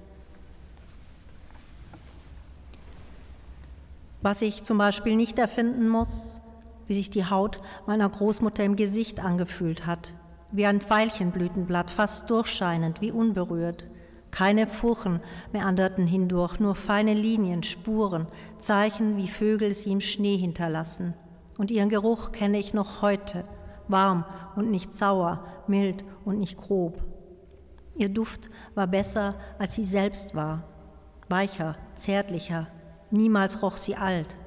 Was 4.22 4.44
ich 4.44 4.64
zum 4.64 4.78
Beispiel 4.78 5.16
nicht 5.16 5.40
erfinden 5.40 5.88
muss, 5.88 6.42
wie 6.88 6.94
sich 6.94 7.10
die 7.10 7.26
Haut 7.26 7.60
meiner 7.88 8.10
Großmutter 8.10 8.64
im 8.64 8.76
Gesicht 8.76 9.20
angefühlt 9.20 9.88
hat, 9.88 10.14
wie 10.56 10.66
ein 10.66 10.82
Veilchenblütenblatt, 10.82 11.90
fast 11.90 12.30
durchscheinend, 12.30 13.02
wie 13.02 13.12
unberührt. 13.12 13.86
Keine 14.32 14.68
Furchen 14.68 15.22
meanderten 15.54 16.08
hindurch, 16.08 16.60
nur 16.60 16.76
feine 16.76 17.14
Linien, 17.14 17.64
Spuren, 17.64 18.28
Zeichen, 18.60 19.18
wie 19.18 19.28
Vögel 19.28 19.74
sie 19.74 19.92
im 19.92 20.02
Schnee 20.02 20.38
hinterlassen. 20.38 21.14
Und 21.58 21.72
ihren 21.72 21.90
Geruch 21.90 22.32
kenne 22.32 22.60
ich 22.60 22.74
noch 22.74 23.02
heute, 23.02 23.46
warm 23.88 24.26
und 24.56 24.72
nicht 24.72 24.94
sauer, 24.94 25.46
mild 25.68 26.04
und 26.26 26.40
nicht 26.40 26.58
grob. 26.58 27.04
Ihr 27.98 28.10
Duft 28.10 28.50
war 28.74 28.88
besser, 28.88 29.36
als 29.58 29.76
sie 29.76 29.86
selbst 29.86 30.36
war, 30.36 30.64
weicher, 31.30 31.78
zärtlicher, 31.96 32.68
Niemals 33.12 33.62
roch 33.62 33.78
sie 33.78 33.96
alt. 33.96 34.38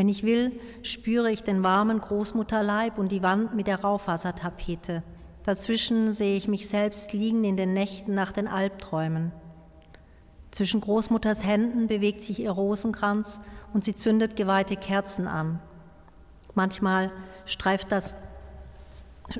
Wenn 0.00 0.08
ich 0.08 0.22
will, 0.22 0.58
spüre 0.82 1.30
ich 1.30 1.42
den 1.42 1.62
warmen 1.62 2.00
Großmutterleib 2.00 2.96
und 2.96 3.12
die 3.12 3.22
Wand 3.22 3.54
mit 3.54 3.66
der 3.66 3.82
Raufasertapete. 3.82 5.02
Dazwischen 5.42 6.14
sehe 6.14 6.38
ich 6.38 6.48
mich 6.48 6.70
selbst 6.70 7.12
liegen 7.12 7.44
in 7.44 7.58
den 7.58 7.74
Nächten 7.74 8.14
nach 8.14 8.32
den 8.32 8.48
Albträumen. 8.48 9.30
Zwischen 10.52 10.80
Großmutters 10.80 11.44
Händen 11.44 11.86
bewegt 11.86 12.22
sich 12.22 12.40
ihr 12.40 12.50
Rosenkranz 12.50 13.42
und 13.74 13.84
sie 13.84 13.94
zündet 13.94 14.36
geweihte 14.36 14.76
Kerzen 14.76 15.26
an. 15.26 15.60
Manchmal 16.54 17.12
streift, 17.44 17.92
das, 17.92 18.14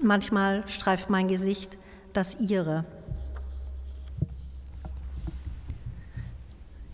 manchmal 0.03 0.69
streift 0.69 1.09
mein 1.09 1.29
Gesicht 1.29 1.79
das 2.13 2.39
ihre. 2.39 2.85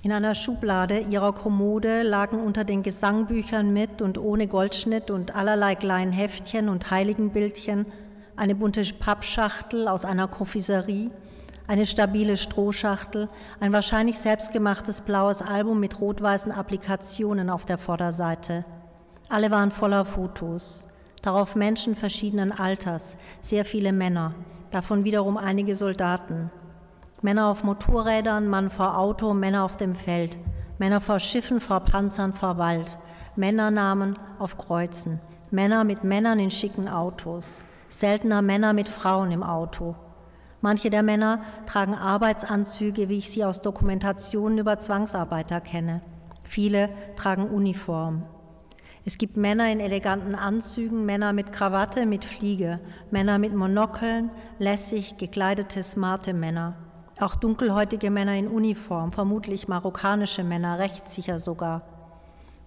In 0.07 0.13
einer 0.13 0.37
Schublade 0.37 1.01
ihrer 1.01 1.33
Kommode 1.33 2.05
lagen 2.05 2.39
unter 2.39 2.63
den 2.63 2.85
Gesangbüchern 2.85 3.73
mit 3.73 4.01
und 4.01 4.19
ohne 4.19 4.47
Goldschnitt 4.47 5.11
und 5.11 5.35
allerlei 5.35 5.75
kleinen 5.75 6.13
Heftchen 6.13 6.69
und 6.69 6.93
Heiligenbildchen 6.93 7.89
eine 8.37 8.55
bunte 8.55 8.83
Pappschachtel 9.01 9.89
aus 9.89 10.05
einer 10.05 10.29
Konfiserie, 10.29 11.11
eine 11.67 11.87
stabile 11.87 12.37
Strohschachtel, 12.37 13.29
ein 13.59 13.73
wahrscheinlich 13.73 14.21
selbstgemachtes 14.21 15.01
blaues 15.01 15.43
Album 15.43 15.81
mit 15.81 16.01
rot-weißen 16.01 16.53
Applikationen 16.53 17.51
auf 17.51 17.65
der 17.67 17.77
Vorderseite. 17.77 18.65
Alle 19.29 19.51
waren 19.51 19.73
voller 19.73 20.05
Fotos. 20.05 20.87
Darauf 21.21 21.57
Menschen 21.57 21.97
verschiedenen 21.97 22.53
Alters, 22.53 23.17
sehr 23.41 23.65
viele 23.65 23.93
Männer, 23.93 24.37
davon 24.71 25.03
wiederum 25.03 25.37
einige 25.37 25.75
Soldaten. 25.75 26.53
Männer 27.23 27.47
auf 27.47 27.65
Motorrädern, 27.65 28.47
Mann 28.47 28.71
vor 28.71 28.99
Auto, 28.99 29.33
Männer 29.33 29.65
auf 29.65 29.79
dem 29.79 29.95
Feld, 29.95 30.39
Männer 30.79 31.01
vor 31.01 31.19
Schiffen, 31.19 31.61
vor 31.61 31.81
Panzern, 31.81 32.35
vor 32.35 32.59
Wald, 32.59 32.99
Männernamen 33.37 34.19
auf 34.39 34.59
Kreuzen, 34.59 35.21
Männer 35.51 35.85
mit 35.85 36.05
Männern 36.05 36.39
in 36.39 36.51
schicken 36.51 36.89
Autos, 36.89 37.65
seltener 37.89 38.43
Männer 38.43 38.75
mit 38.75 38.89
Frauen 38.89 39.33
im 39.33 39.43
Auto. 39.43 39.97
Manche 40.61 40.91
der 40.91 41.03
Männer 41.03 41.41
tragen 41.65 41.95
Arbeitsanzüge, 41.95 43.09
wie 43.09 43.19
ich 43.19 43.31
sie 43.31 43.45
aus 43.45 43.63
Dokumentationen 43.63 44.59
über 44.59 44.79
Zwangsarbeiter 44.79 45.63
kenne. 45.63 46.03
Viele 46.45 46.91
tragen 47.17 47.49
Uniform. 47.49 48.25
Es 49.07 49.19
gibt 49.19 49.37
Männer 49.37 49.71
in 49.71 49.81
eleganten 49.81 50.35
Anzügen, 50.35 51.07
Männer 51.07 51.33
mit 51.33 51.53
Krawatte, 51.53 52.05
mit 52.05 52.25
Fliege, 52.25 52.81
Männer 53.11 53.39
mit 53.39 53.55
Monokeln, 53.55 54.31
lässig 54.59 55.17
gekleidete, 55.17 55.83
smarte 55.83 56.35
Männer. 56.35 56.75
Auch 57.19 57.35
dunkelhäutige 57.35 58.11
Männer 58.11 58.35
in 58.35 58.49
Uniform, 58.49 59.11
vermutlich 59.11 59.69
marokkanische 59.69 60.45
Männer, 60.45 60.79
rechtssicher 60.79 61.39
sogar. 61.39 61.83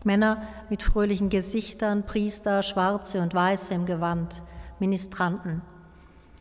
Männer 0.04 0.42
mit 0.70 0.82
fröhlichen 0.82 1.30
Gesichtern, 1.30 2.04
Priester, 2.04 2.64
Schwarze 2.64 3.22
und 3.22 3.36
Weiße 3.36 3.76
im 3.76 3.86
Gewand, 3.86 4.42
Ministranten. 4.80 5.62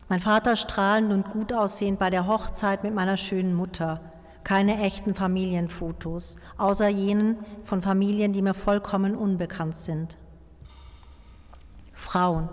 Mein 0.07 0.21
Vater 0.21 0.55
strahlend 0.55 1.11
und 1.11 1.29
gut 1.29 1.53
aussehend 1.53 1.99
bei 1.99 2.09
der 2.09 2.25
Hochzeit 2.25 2.83
mit 2.83 2.95
meiner 2.95 3.15
schönen 3.15 3.53
Mutter. 3.53 4.01
Keine 4.43 4.81
echten 4.81 5.13
Familienfotos, 5.13 6.37
außer 6.57 6.87
jenen 6.87 7.37
von 7.63 7.83
Familien, 7.83 8.33
die 8.33 8.41
mir 8.41 8.55
vollkommen 8.55 9.15
unbekannt 9.15 9.75
sind. 9.75 10.17
Frauen. 11.93 12.49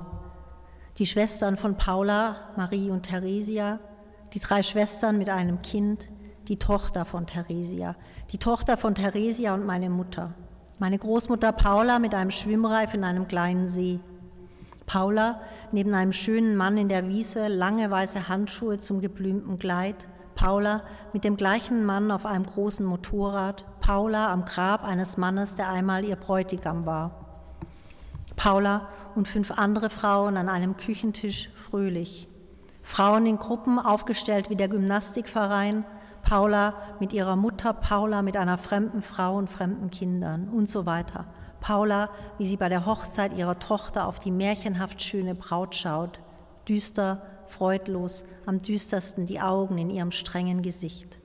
Die 0.99 1.07
Schwestern 1.07 1.57
von 1.57 1.79
Paula, 1.79 2.37
Marie 2.57 2.91
und 2.91 3.05
Theresia, 3.05 3.79
die 4.37 4.41
drei 4.41 4.63
Schwestern 4.63 5.17
mit 5.17 5.31
einem 5.31 5.63
Kind, 5.63 6.11
die 6.49 6.59
Tochter 6.59 7.07
von 7.07 7.27
Theresia, 7.27 7.97
die 8.33 8.37
Tochter 8.37 8.77
von 8.77 8.95
Theresia 8.95 9.55
und 9.55 9.65
meine 9.65 9.89
Mutter. 9.89 10.35
Meine 10.79 10.99
Großmutter 10.99 11.53
Paula 11.53 11.99
mit 11.99 12.15
einem 12.15 12.31
Schwimmreif 12.31 12.93
in 12.93 13.03
einem 13.03 13.29
kleinen 13.29 13.67
See. 13.67 13.99
Paula 14.85 15.41
neben 15.73 15.95
einem 15.95 16.13
schönen 16.13 16.55
Mann 16.55 16.77
in 16.77 16.91
der 16.91 17.09
Wiese, 17.09 17.49
lange 17.49 17.91
weiße 17.91 18.29
Handschuhe 18.29 18.79
zum 18.79 19.01
geblümten 19.01 19.59
Kleid. 19.59 20.07
Paula 20.35 20.83
mit 21.15 21.25
dem 21.25 21.39
gleichen 21.39 21.87
Mann 21.87 22.11
auf 22.11 22.27
einem 22.27 22.45
großen 22.45 22.85
Motorrad. 22.85 23.65
Paula 23.81 24.31
am 24.31 24.45
Grab 24.45 24.85
eines 24.85 25.17
Mannes, 25.17 25.55
der 25.55 25.71
einmal 25.71 26.05
ihr 26.05 26.17
Bräutigam 26.17 26.85
war. 26.85 27.49
Paula 28.37 28.89
und 29.15 29.29
fünf 29.29 29.51
andere 29.53 29.89
Frauen 29.89 30.37
an 30.37 30.51
einem 30.51 30.77
Küchentisch 30.77 31.49
fröhlich. 31.55 32.29
Frauen 32.87 33.27
in 33.27 33.37
Gruppen 33.37 33.81
aufgestellt 33.81 34.49
wie 34.49 34.55
der 34.55 34.69
Gymnastikverein, 34.69 35.85
Paula 36.23 36.75
mit 37.01 37.13
ihrer 37.13 37.35
Mutter, 37.35 37.73
Paula 37.73 38.23
mit 38.23 38.37
einer 38.37 38.59
fremden 38.59 39.03
Frau 39.03 39.37
und 39.37 39.51
fremden 39.51 39.91
Kindern 39.91 40.49
und 40.49 40.69
so 40.69 40.87
weiter. 40.87 41.27
Paula, 41.61 42.11
wie 42.39 42.47
sie 42.47 42.57
bei 42.57 42.69
der 42.69 42.87
Hochzeit 42.87 43.37
ihrer 43.37 43.59
Tochter 43.59 44.07
auf 44.07 44.21
die 44.21 44.31
märchenhaft 44.31 45.03
schöne 45.03 45.35
Braut 45.35 45.75
schaut, 45.75 46.21
düster, 46.69 47.23
freudlos, 47.49 48.25
am 48.47 48.63
düstersten 48.63 49.27
die 49.27 49.41
Augen 49.41 49.79
in 49.79 49.91
ihrem 49.91 50.13
strengen 50.13 50.63
Gesicht. 50.63 51.19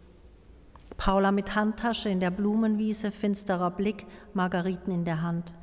Paula 0.98 1.32
mit 1.32 1.56
Handtasche 1.56 2.10
in 2.10 2.20
der 2.20 2.32
Blumenwiese, 2.32 3.12
finsterer 3.12 3.70
Blick, 3.70 4.08
Margariten 4.34 4.91
in 4.91 5.06
der 5.06 5.22
Hand. 5.22 5.53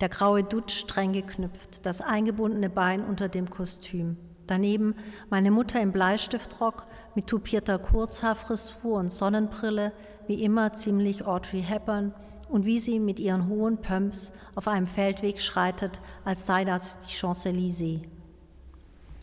Der 0.00 0.08
graue 0.08 0.42
Dutt 0.42 0.72
streng 0.72 1.12
geknüpft, 1.12 1.86
das 1.86 2.00
eingebundene 2.00 2.70
Bein 2.70 3.04
unter 3.04 3.28
dem 3.28 3.48
Kostüm. 3.48 4.16
Daneben 4.46 4.94
meine 5.30 5.50
Mutter 5.50 5.80
im 5.80 5.92
Bleistiftrock 5.92 6.86
mit 7.14 7.26
tupierter 7.26 7.78
Kurzhaarfrisur 7.78 8.98
und 8.98 9.10
Sonnenbrille, 9.10 9.92
wie 10.26 10.42
immer 10.42 10.72
ziemlich 10.72 11.26
Audrey 11.26 11.62
Hepburn, 11.62 12.14
und 12.48 12.66
wie 12.66 12.78
sie 12.78 13.00
mit 13.00 13.18
ihren 13.18 13.48
hohen 13.48 13.78
Pumps 13.78 14.32
auf 14.54 14.68
einem 14.68 14.86
Feldweg 14.86 15.40
schreitet, 15.40 16.00
als 16.24 16.46
sei 16.46 16.64
das 16.64 17.00
die 17.00 17.12
Champs-Élysées. 17.12 18.02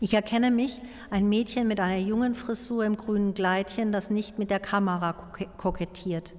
Ich 0.00 0.14
erkenne 0.14 0.50
mich, 0.50 0.82
ein 1.10 1.28
Mädchen 1.28 1.68
mit 1.68 1.78
einer 1.78 1.98
jungen 1.98 2.34
Frisur 2.34 2.84
im 2.84 2.96
grünen 2.96 3.34
Kleidchen, 3.34 3.92
das 3.92 4.10
nicht 4.10 4.38
mit 4.38 4.50
der 4.50 4.58
Kamera 4.58 5.12
kokettiert. 5.56 6.34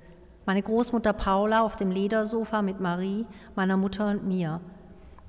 Meine 0.45 0.61
Großmutter 0.61 1.13
Paula 1.13 1.61
auf 1.61 1.77
dem 1.77 1.89
Ledersofa 1.89 2.61
mit 2.61 2.81
Marie, 2.81 3.25
meiner 3.55 3.77
Mutter 3.77 4.09
und 4.09 4.27
mir. 4.27 4.59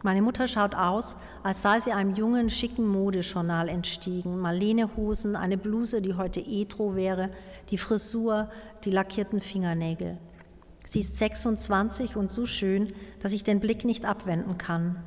Meine 0.04 0.20
Mutter 0.20 0.46
schaut 0.46 0.74
aus, 0.74 1.16
als 1.42 1.62
sei 1.62 1.80
sie 1.80 1.90
einem 1.90 2.14
jungen, 2.14 2.50
schicken 2.50 2.86
Modejournal 2.86 3.70
entstiegen. 3.70 4.38
Marlene-Hosen, 4.38 5.34
eine 5.34 5.56
Bluse, 5.56 6.02
die 6.02 6.12
heute 6.12 6.40
Etro 6.40 6.94
wäre, 6.94 7.30
die 7.70 7.78
Frisur, 7.78 8.50
die 8.84 8.90
lackierten 8.90 9.40
Fingernägel. 9.40 10.18
Sie 10.84 11.00
ist 11.00 11.16
26 11.16 12.16
und 12.16 12.30
so 12.30 12.44
schön, 12.44 12.92
dass 13.20 13.32
ich 13.32 13.44
den 13.44 13.60
Blick 13.60 13.86
nicht 13.86 14.04
abwenden 14.04 14.58
kann. 14.58 15.02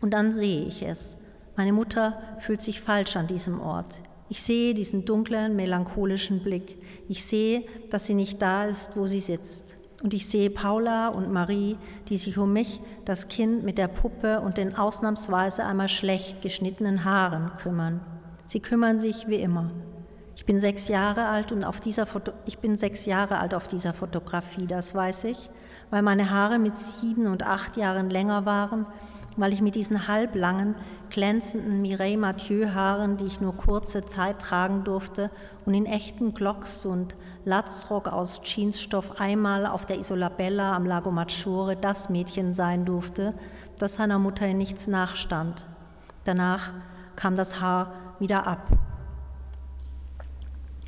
Und 0.00 0.14
dann 0.14 0.32
sehe 0.32 0.64
ich 0.64 0.82
es. 0.82 1.18
Meine 1.58 1.74
Mutter 1.74 2.18
fühlt 2.38 2.62
sich 2.62 2.80
falsch 2.80 3.16
an 3.16 3.26
diesem 3.26 3.60
Ort. 3.60 4.00
Ich 4.30 4.40
sehe 4.40 4.72
diesen 4.72 5.04
dunklen, 5.04 5.54
melancholischen 5.54 6.42
Blick. 6.42 6.78
Ich 7.10 7.26
sehe, 7.26 7.64
dass 7.90 8.06
sie 8.06 8.14
nicht 8.14 8.40
da 8.40 8.64
ist, 8.64 8.96
wo 8.96 9.04
sie 9.04 9.20
sitzt. 9.20 9.76
Und 10.02 10.14
ich 10.14 10.28
sehe 10.28 10.50
Paula 10.50 11.08
und 11.08 11.32
Marie, 11.32 11.78
die 12.08 12.16
sich 12.16 12.36
um 12.36 12.52
mich, 12.52 12.80
das 13.04 13.28
Kind 13.28 13.62
mit 13.62 13.78
der 13.78 13.86
Puppe 13.86 14.40
und 14.40 14.56
den 14.56 14.76
ausnahmsweise 14.76 15.64
einmal 15.64 15.88
schlecht 15.88 16.42
geschnittenen 16.42 17.04
Haaren 17.04 17.52
kümmern. 17.62 18.00
Sie 18.46 18.60
kümmern 18.60 18.98
sich 18.98 19.28
wie 19.28 19.36
immer. 19.36 19.70
Ich 20.34 20.44
bin 20.44 20.58
sechs 20.58 20.88
Jahre 20.88 21.26
alt 21.26 21.52
und 21.52 21.62
auf 21.62 21.80
dieser 21.80 22.06
Foto 22.06 22.32
ich 22.46 22.58
bin 22.58 22.74
sechs 22.74 23.06
Jahre 23.06 23.38
alt 23.38 23.54
auf 23.54 23.68
dieser 23.68 23.92
Fotografie, 23.92 24.66
das 24.66 24.94
weiß 24.94 25.24
ich, 25.24 25.50
weil 25.90 26.02
meine 26.02 26.30
Haare 26.30 26.58
mit 26.58 26.78
sieben 26.78 27.28
und 27.28 27.44
acht 27.44 27.76
Jahren 27.76 28.10
länger 28.10 28.44
waren, 28.44 28.86
weil 29.36 29.52
ich 29.52 29.62
mit 29.62 29.74
diesen 29.76 30.08
halblangen, 30.08 30.74
glänzenden 31.10 31.80
Mireille 31.80 32.18
Mathieu-Haaren, 32.18 33.18
die 33.18 33.26
ich 33.26 33.40
nur 33.40 33.56
kurze 33.56 34.04
Zeit 34.04 34.40
tragen 34.40 34.84
durfte, 34.84 35.30
und 35.64 35.74
in 35.74 35.86
echten 35.86 36.34
Glocks 36.34 36.84
und 36.84 37.14
Latzrock 37.44 38.08
aus 38.08 38.40
Jeansstoff 38.44 39.20
einmal 39.20 39.66
auf 39.66 39.84
der 39.84 39.98
Isolabella 39.98 40.74
am 40.74 40.86
Lago 40.86 41.10
Maggiore 41.10 41.76
das 41.76 42.08
Mädchen 42.08 42.54
sein 42.54 42.84
durfte, 42.84 43.34
das 43.78 43.96
seiner 43.96 44.18
Mutter 44.18 44.46
in 44.46 44.58
nichts 44.58 44.86
nachstand. 44.86 45.68
Danach 46.24 46.72
kam 47.16 47.36
das 47.36 47.60
Haar 47.60 47.92
wieder 48.20 48.46
ab. 48.46 48.68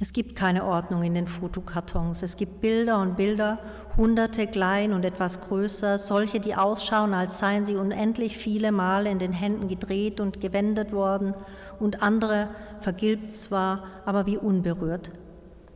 Es 0.01 0.13
gibt 0.13 0.37
keine 0.37 0.65
Ordnung 0.65 1.03
in 1.05 1.15
den 1.15 1.29
Fotokartons. 1.29 2.23
Es 2.23 2.37
gibt 2.37 2.61
Bilder 2.61 3.01
und 3.01 3.17
Bilder, 3.17 3.59
hunderte 3.97 4.47
klein 4.47 4.93
und 4.93 5.05
etwas 5.05 5.41
größer, 5.41 5.99
solche, 5.99 6.41
die 6.41 6.57
ausschauen, 6.57 7.15
als 7.15 7.39
seien 7.39 7.65
sie 7.65 7.77
unendlich 7.77 8.37
viele 8.37 8.73
Male 8.73 9.11
in 9.11 9.21
den 9.21 9.33
Händen 9.33 9.69
gedreht 9.69 10.21
und 10.21 10.41
gewendet 10.41 10.93
worden, 10.93 11.35
und 11.79 12.03
andere 12.03 12.49
vergilbt 12.81 13.33
zwar, 13.33 13.85
aber 14.05 14.27
wie 14.27 14.37
unberührt. 14.37 15.13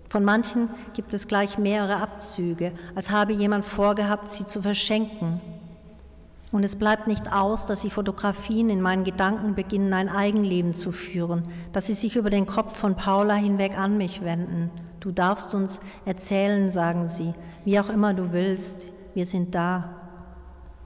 Von 0.08 0.24
manchen 0.24 0.70
gibt 0.94 1.12
es 1.12 1.28
gleich 1.28 1.58
mehrere 1.58 1.96
Abzüge, 1.96 2.72
als 2.94 3.10
habe 3.10 3.32
jemand 3.32 3.64
vorgehabt, 3.64 4.30
sie 4.30 4.46
zu 4.46 4.62
verschenken. 4.62 5.40
Und 6.50 6.64
es 6.64 6.76
bleibt 6.76 7.06
nicht 7.06 7.30
aus, 7.30 7.66
dass 7.66 7.82
die 7.82 7.90
Fotografien 7.90 8.70
in 8.70 8.80
meinen 8.80 9.04
Gedanken 9.04 9.54
beginnen, 9.54 9.92
ein 9.92 10.08
Eigenleben 10.08 10.72
zu 10.72 10.92
führen, 10.92 11.44
dass 11.72 11.86
sie 11.86 11.94
sich 11.94 12.16
über 12.16 12.30
den 12.30 12.46
Kopf 12.46 12.74
von 12.74 12.94
Paula 12.94 13.34
hinweg 13.34 13.78
an 13.78 13.98
mich 13.98 14.22
wenden. 14.24 14.70
Du 15.00 15.12
darfst 15.12 15.54
uns 15.54 15.80
erzählen, 16.06 16.70
sagen 16.70 17.08
sie, 17.08 17.34
wie 17.66 17.78
auch 17.78 17.90
immer 17.90 18.14
du 18.14 18.32
willst, 18.32 18.86
wir 19.14 19.26
sind 19.26 19.54
da. 19.54 19.94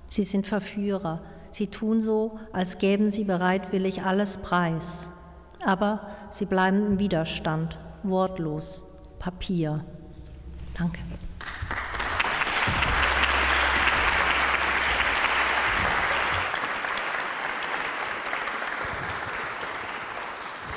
Sie 0.09 0.25
sind 0.25 0.47
Verführer, 0.49 1.21
sie 1.52 1.69
tun 1.69 2.00
so, 2.00 2.38
als 2.52 2.79
gäben 2.79 3.12
sie 3.12 3.25
bereitwillig 3.25 4.02
alles 4.02 4.38
preis. 4.38 5.12
Aber 5.64 6.00
sie 6.31 6.45
bleiben 6.45 6.85
im 6.87 6.99
Widerstand, 6.99 7.79
wortlos, 8.02 8.85
Papier. 9.23 9.85
Danke. 10.76 10.99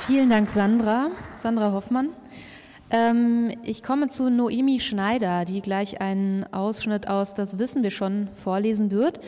Vielen 0.06 0.30
Dank, 0.30 0.48
Sandra, 0.48 1.10
Sandra 1.38 1.72
Hoffmann. 1.72 2.10
Ähm, 2.90 3.50
ich 3.64 3.82
komme 3.82 4.06
zu 4.06 4.30
Noemi 4.30 4.78
Schneider, 4.78 5.44
die 5.44 5.60
gleich 5.60 6.00
einen 6.00 6.44
Ausschnitt 6.52 7.08
aus 7.08 7.34
Das 7.34 7.58
wissen 7.58 7.82
wir 7.82 7.90
schon 7.90 8.28
vorlesen 8.36 8.92
wird. 8.92 9.18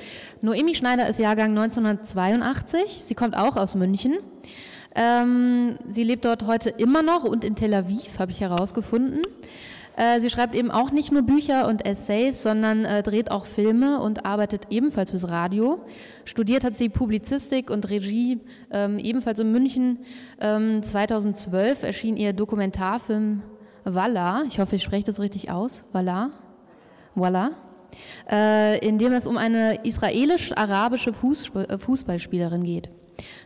Noemi 0.42 0.76
Schneider 0.76 1.08
ist 1.08 1.18
Jahrgang 1.18 1.58
1982. 1.58 3.02
Sie 3.02 3.16
kommt 3.16 3.36
auch 3.36 3.56
aus 3.56 3.74
München. 3.74 4.18
Ähm, 4.98 5.76
sie 5.88 6.02
lebt 6.02 6.24
dort 6.24 6.46
heute 6.46 6.70
immer 6.70 7.02
noch 7.02 7.22
und 7.22 7.44
in 7.44 7.54
Tel 7.54 7.72
Aviv, 7.72 8.18
habe 8.18 8.32
ich 8.32 8.40
herausgefunden. 8.40 9.22
Äh, 9.96 10.18
sie 10.18 10.28
schreibt 10.28 10.56
eben 10.56 10.72
auch 10.72 10.90
nicht 10.90 11.12
nur 11.12 11.22
Bücher 11.22 11.68
und 11.68 11.86
Essays, 11.86 12.42
sondern 12.42 12.84
äh, 12.84 13.04
dreht 13.04 13.30
auch 13.30 13.46
Filme 13.46 14.00
und 14.00 14.26
arbeitet 14.26 14.66
ebenfalls 14.70 15.12
fürs 15.12 15.28
Radio. 15.28 15.80
Studiert 16.24 16.64
hat 16.64 16.76
sie 16.76 16.88
Publizistik 16.88 17.70
und 17.70 17.88
Regie 17.90 18.40
ähm, 18.72 18.98
ebenfalls 18.98 19.38
in 19.38 19.52
München. 19.52 20.00
Ähm, 20.40 20.82
2012 20.82 21.84
erschien 21.84 22.16
ihr 22.16 22.32
Dokumentarfilm 22.32 23.42
Walla. 23.84 24.42
Ich 24.48 24.58
hoffe, 24.58 24.76
ich 24.76 24.82
spreche 24.82 25.04
das 25.04 25.20
richtig 25.20 25.52
aus. 25.52 25.84
Walla. 25.92 26.30
Walla. 27.14 27.52
Äh, 28.28 28.84
in 28.84 28.98
dem 28.98 29.12
es 29.12 29.28
um 29.28 29.36
eine 29.36 29.84
israelisch-arabische 29.84 31.10
äh, 31.10 31.78
Fußballspielerin 31.78 32.64
geht. 32.64 32.90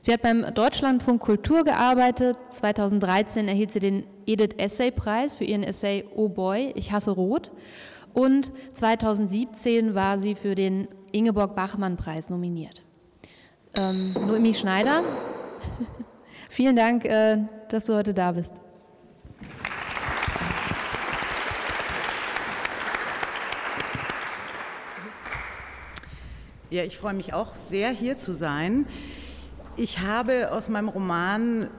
Sie 0.01 0.13
hat 0.13 0.23
beim 0.23 0.55
Deutschlandfunk 0.55 1.21
Kultur 1.21 1.65
gearbeitet. 1.65 2.37
2013 2.51 3.49
erhielt 3.49 3.73
sie 3.73 3.81
den 3.81 4.07
Edith 4.27 4.57
Essay 4.59 4.91
Preis 4.91 5.37
für 5.37 5.45
ihren 5.45 5.63
Essay 5.63 6.05
Oh 6.15 6.29
Boy, 6.29 6.73
ich 6.75 6.93
hasse 6.93 7.13
Rot. 7.13 7.51
Und 8.15 8.53
2017 8.75 9.95
war 9.95 10.19
sie 10.19 10.35
für 10.35 10.55
den 10.55 10.89
Ingeborg 11.13 11.57
Bachmann 11.57 11.97
Preis 11.97 12.31
nominiert. 12.31 12.83
Ähm, 13.75 14.13
Noemi 14.13 14.53
Schneider, 14.53 15.03
vielen 16.51 16.77
Dank, 16.77 17.05
äh, 17.05 17.39
dass 17.69 17.87
du 17.87 17.95
heute 17.95 18.13
da 18.13 18.33
bist. 18.33 18.55
Ja, 26.73 26.85
ich 26.85 26.97
freue 26.97 27.13
mich 27.13 27.35
auch 27.35 27.57
sehr, 27.57 27.91
hier 27.91 28.17
zu 28.17 28.33
sein. 28.33 28.87
Ich 29.77 30.01
habe 30.01 30.53
aus 30.53 30.69
meinem 30.69 30.89
Roman 30.89 31.71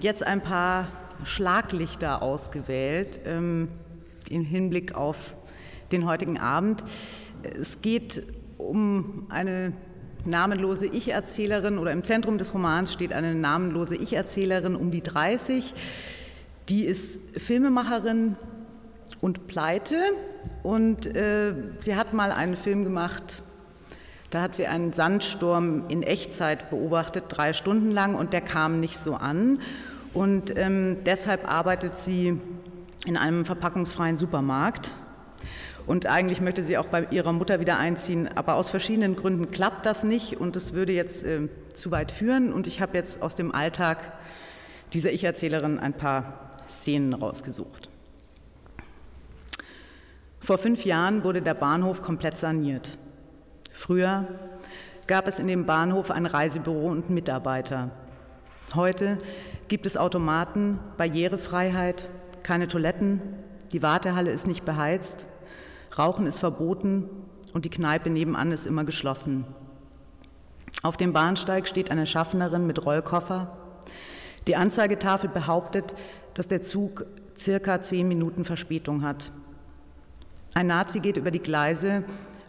jetzt 0.00 0.26
ein 0.26 0.40
paar 0.40 0.88
Schlaglichter 1.24 2.22
ausgewählt 2.22 3.20
ähm, 3.26 3.68
im 4.30 4.42
Hinblick 4.42 4.94
auf 4.94 5.34
den 5.92 6.06
heutigen 6.06 6.38
Abend. 6.38 6.82
Es 7.42 7.82
geht 7.82 8.22
um 8.56 9.26
eine 9.28 9.74
namenlose 10.24 10.86
Ich-Erzählerin 10.86 11.76
oder 11.76 11.92
im 11.92 12.04
Zentrum 12.04 12.38
des 12.38 12.54
Romans 12.54 12.90
steht 12.90 13.12
eine 13.12 13.34
namenlose 13.34 13.96
Ich-Erzählerin 13.96 14.74
um 14.74 14.90
die 14.90 15.02
30. 15.02 15.74
Die 16.70 16.86
ist 16.86 17.20
Filmemacherin 17.36 18.36
und 19.20 19.46
pleite 19.46 20.00
und 20.62 21.14
äh, 21.14 21.52
sie 21.80 21.96
hat 21.96 22.14
mal 22.14 22.32
einen 22.32 22.56
Film 22.56 22.84
gemacht, 22.84 23.42
da 24.32 24.40
hat 24.40 24.56
sie 24.56 24.66
einen 24.66 24.94
Sandsturm 24.94 25.84
in 25.88 26.02
Echtzeit 26.02 26.70
beobachtet, 26.70 27.24
drei 27.28 27.52
Stunden 27.52 27.90
lang, 27.90 28.14
und 28.14 28.32
der 28.32 28.40
kam 28.40 28.80
nicht 28.80 28.98
so 28.98 29.14
an. 29.14 29.60
Und 30.14 30.56
ähm, 30.58 30.96
deshalb 31.04 31.50
arbeitet 31.50 31.98
sie 31.98 32.40
in 33.04 33.18
einem 33.18 33.44
verpackungsfreien 33.44 34.16
Supermarkt. 34.16 34.94
Und 35.86 36.06
eigentlich 36.06 36.40
möchte 36.40 36.62
sie 36.62 36.78
auch 36.78 36.86
bei 36.86 37.06
ihrer 37.10 37.34
Mutter 37.34 37.60
wieder 37.60 37.76
einziehen, 37.78 38.28
aber 38.34 38.54
aus 38.54 38.70
verschiedenen 38.70 39.16
Gründen 39.16 39.50
klappt 39.50 39.84
das 39.84 40.02
nicht 40.02 40.40
und 40.40 40.56
es 40.56 40.72
würde 40.72 40.92
jetzt 40.92 41.24
äh, 41.24 41.48
zu 41.74 41.90
weit 41.90 42.10
führen. 42.10 42.54
Und 42.54 42.66
ich 42.66 42.80
habe 42.80 42.96
jetzt 42.96 43.20
aus 43.20 43.36
dem 43.36 43.54
Alltag 43.54 43.98
dieser 44.94 45.12
Ich-Erzählerin 45.12 45.78
ein 45.78 45.92
paar 45.92 46.52
Szenen 46.66 47.12
rausgesucht. 47.12 47.90
Vor 50.40 50.56
fünf 50.56 50.86
Jahren 50.86 51.22
wurde 51.22 51.42
der 51.42 51.54
Bahnhof 51.54 52.00
komplett 52.00 52.38
saniert. 52.38 52.96
Früher 53.72 54.26
gab 55.06 55.26
es 55.26 55.38
in 55.38 55.48
dem 55.48 55.66
Bahnhof 55.66 56.10
ein 56.10 56.26
Reisebüro 56.26 56.88
und 56.88 57.10
Mitarbeiter. 57.10 57.90
Heute 58.74 59.18
gibt 59.68 59.86
es 59.86 59.96
Automaten, 59.96 60.78
Barrierefreiheit, 60.98 62.08
keine 62.42 62.68
Toiletten, 62.68 63.20
die 63.72 63.82
Wartehalle 63.82 64.30
ist 64.30 64.46
nicht 64.46 64.64
beheizt, 64.64 65.26
Rauchen 65.98 66.26
ist 66.26 66.38
verboten 66.38 67.08
und 67.52 67.64
die 67.64 67.70
Kneipe 67.70 68.10
nebenan 68.10 68.52
ist 68.52 68.66
immer 68.66 68.84
geschlossen. 68.84 69.46
Auf 70.82 70.96
dem 70.96 71.12
Bahnsteig 71.12 71.66
steht 71.66 71.90
eine 71.90 72.06
Schaffnerin 72.06 72.66
mit 72.66 72.84
Rollkoffer. 72.84 73.56
Die 74.46 74.56
Anzeigetafel 74.56 75.30
behauptet, 75.30 75.94
dass 76.34 76.48
der 76.48 76.62
Zug 76.62 77.06
circa 77.38 77.80
zehn 77.80 78.08
Minuten 78.08 78.44
Verspätung 78.44 79.02
hat. 79.02 79.32
Ein 80.54 80.66
Nazi 80.66 81.00
geht 81.00 81.16
über 81.16 81.30
die 81.30 81.38
Gleise 81.38 82.04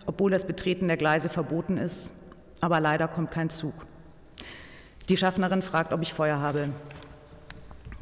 obwohl 0.06 0.32
das 0.32 0.46
Betreten 0.46 0.88
der 0.88 0.98
Gleise 0.98 1.30
verboten 1.30 1.78
ist, 1.78 2.13
aber 2.62 2.80
leider 2.80 3.08
kommt 3.08 3.32
kein 3.32 3.50
Zug. 3.50 3.74
Die 5.10 5.18
Schaffnerin 5.18 5.62
fragt, 5.62 5.92
ob 5.92 6.02
ich 6.02 6.13
Feuer 6.13 6.39
habe. 6.39 6.70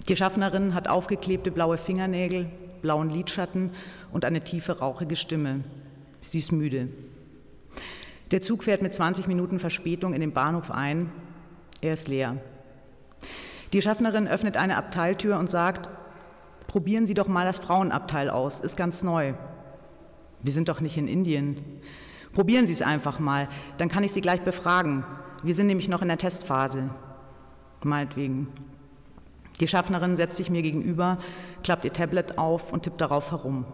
Die 0.08 0.16
Schaffnerin 0.16 0.74
hat 0.74 0.88
aufgeklebte 0.88 1.52
blaue 1.52 1.78
Fingernägel, 1.78 2.50
blauen 2.82 3.10
Lidschatten 3.10 3.72
und 4.12 4.26
eine 4.26 4.44
tiefe, 4.44 4.80
rauchige 4.80 5.16
Stimme. 5.16 5.64
Sie 6.22 6.40
ist 6.40 6.52
müde. 6.52 6.90
Der 8.32 8.42
Zug 8.42 8.64
fährt 8.64 8.82
mit 8.82 8.94
20 8.94 9.28
Minuten 9.28 9.60
Verspätung 9.60 10.14
in 10.14 10.22
den 10.22 10.32
Bahnhof 10.32 10.72
ein. 10.72 11.12
Er 11.82 11.94
ist 11.94 12.08
leer. 12.08 12.38
Die 13.74 13.82
Schaffnerin 13.82 14.28
öffnet 14.28 14.58
eine 14.58 14.78
Abteiltür 14.78 15.38
und 15.38 15.48
sagt, 15.48 15.90
probieren 16.68 17.06
Sie 17.06 17.14
doch 17.14 17.28
mal 17.28 17.46
das 17.46 17.60
Frauenabteil 17.60 18.30
aus, 18.30 18.60
ist 18.60 18.78
ganz 18.78 19.04
neu. 19.04 19.34
Wir 20.44 20.54
sind 20.54 20.70
doch 20.70 20.82
nicht 20.82 20.98
in 20.98 21.08
Indien. 21.08 21.58
Probieren 22.34 22.68
Sie 22.68 22.74
es 22.74 22.82
einfach 22.82 23.20
mal, 23.20 23.48
dann 23.78 23.90
kann 23.90 24.04
ich 24.04 24.12
Sie 24.12 24.22
gleich 24.22 24.42
befragen. 24.42 25.04
Wir 25.44 25.54
sind 25.54 25.68
nämlich 25.68 25.90
noch 25.90 26.02
in 26.02 26.08
der 26.08 26.18
Testphase. 26.18 26.90
Meinetwegen. 27.84 28.48
Die 29.60 29.68
Schaffnerin 29.68 30.18
setzt 30.18 30.38
sich 30.38 30.50
mir 30.50 30.62
gegenüber, 30.62 31.18
klappt 31.64 31.86
ihr 31.86 31.94
Tablet 31.94 32.38
auf 32.38 32.74
und 32.74 32.84
tippt 32.84 33.02
darauf 33.02 33.32
herum. 33.32 33.66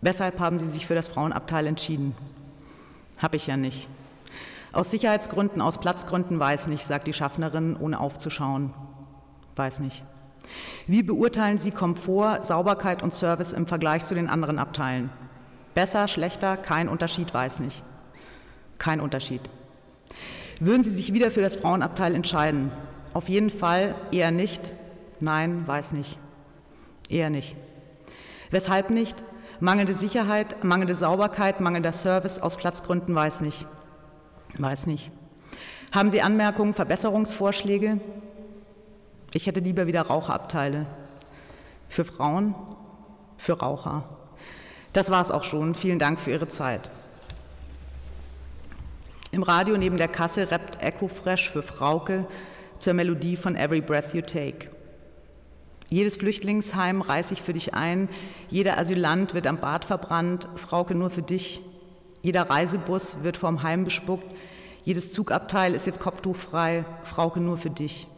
Weshalb 0.00 0.38
haben 0.38 0.58
Sie 0.58 0.66
sich 0.66 0.86
für 0.86 0.94
das 0.94 1.08
Frauenabteil 1.08 1.66
entschieden? 1.66 2.14
Hab 3.20 3.34
ich 3.34 3.46
ja 3.46 3.56
nicht. 3.56 3.88
Aus 4.72 4.90
Sicherheitsgründen, 4.90 5.62
aus 5.62 5.78
Platzgründen 5.78 6.38
weiß 6.38 6.66
nicht, 6.68 6.84
sagt 6.84 7.06
die 7.06 7.12
Schaffnerin, 7.12 7.76
ohne 7.76 7.98
aufzuschauen. 7.98 8.74
Weiß 9.56 9.80
nicht. 9.80 10.04
Wie 10.86 11.02
beurteilen 11.02 11.58
Sie 11.58 11.70
Komfort, 11.70 12.44
Sauberkeit 12.44 13.02
und 13.02 13.12
Service 13.12 13.52
im 13.52 13.66
Vergleich 13.66 14.04
zu 14.04 14.14
den 14.14 14.28
anderen 14.28 14.58
Abteilen? 14.58 15.10
Besser, 15.78 16.08
schlechter, 16.08 16.56
kein 16.56 16.88
Unterschied, 16.88 17.32
weiß 17.32 17.60
nicht. 17.60 17.84
Kein 18.78 19.00
Unterschied. 19.00 19.42
Würden 20.58 20.82
Sie 20.82 20.90
sich 20.90 21.12
wieder 21.12 21.30
für 21.30 21.40
das 21.40 21.54
Frauenabteil 21.54 22.16
entscheiden? 22.16 22.72
Auf 23.14 23.28
jeden 23.28 23.48
Fall 23.48 23.94
eher 24.10 24.32
nicht. 24.32 24.72
Nein, 25.20 25.68
weiß 25.68 25.92
nicht. 25.92 26.18
Eher 27.08 27.30
nicht. 27.30 27.54
Weshalb 28.50 28.90
nicht? 28.90 29.22
Mangelnde 29.60 29.94
Sicherheit, 29.94 30.64
mangelnde 30.64 30.96
Sauberkeit, 30.96 31.60
mangelnder 31.60 31.92
Service 31.92 32.40
aus 32.40 32.56
Platzgründen, 32.56 33.14
weiß 33.14 33.40
nicht. 33.42 33.64
Weiß 34.58 34.88
nicht. 34.88 35.12
Haben 35.92 36.10
Sie 36.10 36.22
Anmerkungen, 36.22 36.74
Verbesserungsvorschläge? 36.74 38.00
Ich 39.32 39.46
hätte 39.46 39.60
lieber 39.60 39.86
wieder 39.86 40.02
Raucherabteile. 40.02 40.86
Für 41.88 42.04
Frauen, 42.04 42.56
für 43.36 43.60
Raucher. 43.60 44.17
Das 44.98 45.10
war 45.10 45.22
es 45.22 45.30
auch 45.30 45.44
schon. 45.44 45.76
Vielen 45.76 46.00
Dank 46.00 46.18
für 46.18 46.32
Ihre 46.32 46.48
Zeit. 46.48 46.90
Im 49.30 49.44
Radio 49.44 49.78
neben 49.78 49.96
der 49.96 50.08
Kasse 50.08 50.50
rappt 50.50 50.82
Echo 50.82 51.06
Fresh 51.06 51.50
für 51.50 51.62
Frauke 51.62 52.26
zur 52.80 52.94
Melodie 52.94 53.36
von 53.36 53.54
Every 53.54 53.80
Breath 53.80 54.12
You 54.12 54.22
Take. 54.22 54.70
Jedes 55.88 56.16
Flüchtlingsheim 56.16 57.00
reiß 57.00 57.30
ich 57.30 57.42
für 57.42 57.52
dich 57.52 57.74
ein, 57.74 58.08
jeder 58.50 58.76
Asylant 58.76 59.34
wird 59.34 59.46
am 59.46 59.58
Bad 59.58 59.84
verbrannt, 59.84 60.48
Frauke 60.56 60.96
nur 60.96 61.10
für 61.10 61.22
dich. 61.22 61.60
Jeder 62.22 62.50
Reisebus 62.50 63.22
wird 63.22 63.36
vorm 63.36 63.62
Heim 63.62 63.84
bespuckt, 63.84 64.26
jedes 64.84 65.12
Zugabteil 65.12 65.76
ist 65.76 65.86
jetzt 65.86 66.00
kopftuchfrei, 66.00 66.84
Frauke 67.04 67.38
nur 67.38 67.56
für 67.56 67.70
dich. 67.70 68.08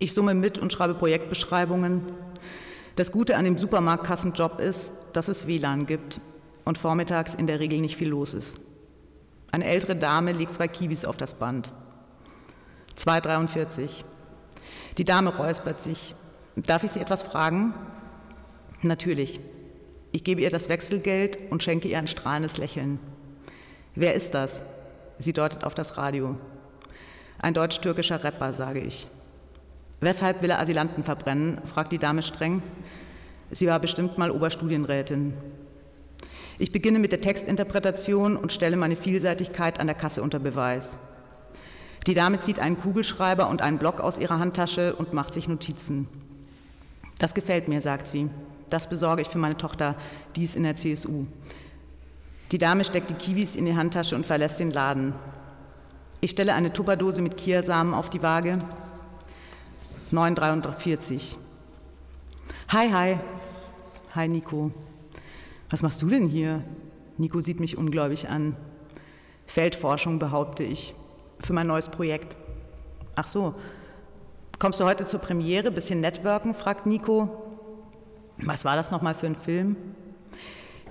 Ich 0.00 0.12
summe 0.12 0.34
mit 0.34 0.58
und 0.58 0.72
schreibe 0.72 0.94
Projektbeschreibungen. 0.94 2.02
Das 2.96 3.12
Gute 3.12 3.36
an 3.36 3.44
dem 3.44 3.56
Supermarktkassenjob 3.56 4.60
ist, 4.60 4.92
dass 5.12 5.28
es 5.28 5.46
WLAN 5.46 5.86
gibt 5.86 6.20
und 6.64 6.78
vormittags 6.78 7.34
in 7.34 7.46
der 7.46 7.60
Regel 7.60 7.80
nicht 7.80 7.96
viel 7.96 8.08
los 8.08 8.34
ist. 8.34 8.60
Eine 9.52 9.64
ältere 9.64 9.96
Dame 9.96 10.32
legt 10.32 10.54
zwei 10.54 10.68
Kiwis 10.68 11.04
auf 11.04 11.16
das 11.16 11.34
Band. 11.34 11.72
2,43. 12.96 14.04
Die 14.98 15.04
Dame 15.04 15.34
räuspert 15.34 15.80
sich. 15.82 16.14
Darf 16.56 16.84
ich 16.84 16.92
Sie 16.92 17.00
etwas 17.00 17.22
fragen? 17.22 17.74
Natürlich. 18.82 19.40
Ich 20.12 20.24
gebe 20.24 20.40
ihr 20.40 20.50
das 20.50 20.68
Wechselgeld 20.68 21.50
und 21.50 21.62
schenke 21.62 21.88
ihr 21.88 21.98
ein 21.98 22.08
strahlendes 22.08 22.58
Lächeln. 22.58 22.98
Wer 23.94 24.14
ist 24.14 24.34
das? 24.34 24.62
Sie 25.18 25.32
deutet 25.32 25.64
auf 25.64 25.74
das 25.74 25.96
Radio. 25.96 26.36
Ein 27.38 27.54
deutsch-türkischer 27.54 28.22
Rapper, 28.22 28.54
sage 28.54 28.80
ich. 28.80 29.08
Weshalb 30.00 30.42
will 30.42 30.50
er 30.50 30.60
Asylanten 30.60 31.02
verbrennen? 31.02 31.60
fragt 31.64 31.92
die 31.92 31.98
Dame 31.98 32.22
streng. 32.22 32.62
Sie 33.50 33.66
war 33.66 33.78
bestimmt 33.80 34.16
mal 34.16 34.30
Oberstudienrätin. 34.30 35.34
Ich 36.58 36.72
beginne 36.72 36.98
mit 36.98 37.12
der 37.12 37.20
Textinterpretation 37.20 38.36
und 38.36 38.52
stelle 38.52 38.76
meine 38.76 38.96
Vielseitigkeit 38.96 39.80
an 39.80 39.86
der 39.86 39.96
Kasse 39.96 40.22
unter 40.22 40.38
Beweis. 40.38 40.98
Die 42.06 42.14
Dame 42.14 42.40
zieht 42.40 42.58
einen 42.60 42.78
Kugelschreiber 42.78 43.48
und 43.48 43.60
einen 43.60 43.78
Block 43.78 44.00
aus 44.00 44.18
ihrer 44.18 44.38
Handtasche 44.38 44.94
und 44.94 45.12
macht 45.12 45.34
sich 45.34 45.48
Notizen. 45.48 46.08
Das 47.18 47.34
gefällt 47.34 47.68
mir, 47.68 47.82
sagt 47.82 48.08
sie. 48.08 48.30
Das 48.70 48.88
besorge 48.88 49.22
ich 49.22 49.28
für 49.28 49.38
meine 49.38 49.56
Tochter, 49.56 49.96
die 50.36 50.44
ist 50.44 50.56
in 50.56 50.62
der 50.62 50.76
CSU. 50.76 51.26
Die 52.52 52.58
Dame 52.58 52.84
steckt 52.84 53.10
die 53.10 53.14
Kiwis 53.14 53.56
in 53.56 53.66
die 53.66 53.76
Handtasche 53.76 54.16
und 54.16 54.26
verlässt 54.26 54.60
den 54.60 54.70
Laden. 54.70 55.14
Ich 56.20 56.30
stelle 56.30 56.54
eine 56.54 56.72
Tupperdose 56.72 57.20
mit 57.20 57.36
Kiasamen 57.36 57.94
auf 57.94 58.10
die 58.10 58.22
Waage. 58.22 58.58
9,43. 60.12 61.36
Hi, 62.68 62.90
hi. 62.90 63.18
Hi, 64.14 64.28
Nico. 64.28 64.72
Was 65.70 65.82
machst 65.82 66.02
du 66.02 66.08
denn 66.08 66.26
hier? 66.26 66.64
Nico 67.16 67.40
sieht 67.40 67.60
mich 67.60 67.78
ungläubig 67.78 68.28
an. 68.28 68.56
Feldforschung, 69.46 70.18
behaupte 70.18 70.64
ich 70.64 70.94
für 71.38 71.52
mein 71.52 71.68
neues 71.68 71.88
Projekt. 71.88 72.36
Ach 73.14 73.26
so, 73.26 73.54
kommst 74.58 74.80
du 74.80 74.84
heute 74.84 75.04
zur 75.04 75.20
Premiere, 75.20 75.70
bisschen 75.70 76.00
networken, 76.00 76.54
fragt 76.54 76.86
Nico. 76.86 77.28
Was 78.38 78.64
war 78.64 78.74
das 78.76 78.90
nochmal 78.90 79.14
für 79.14 79.26
ein 79.26 79.36
Film? 79.36 79.76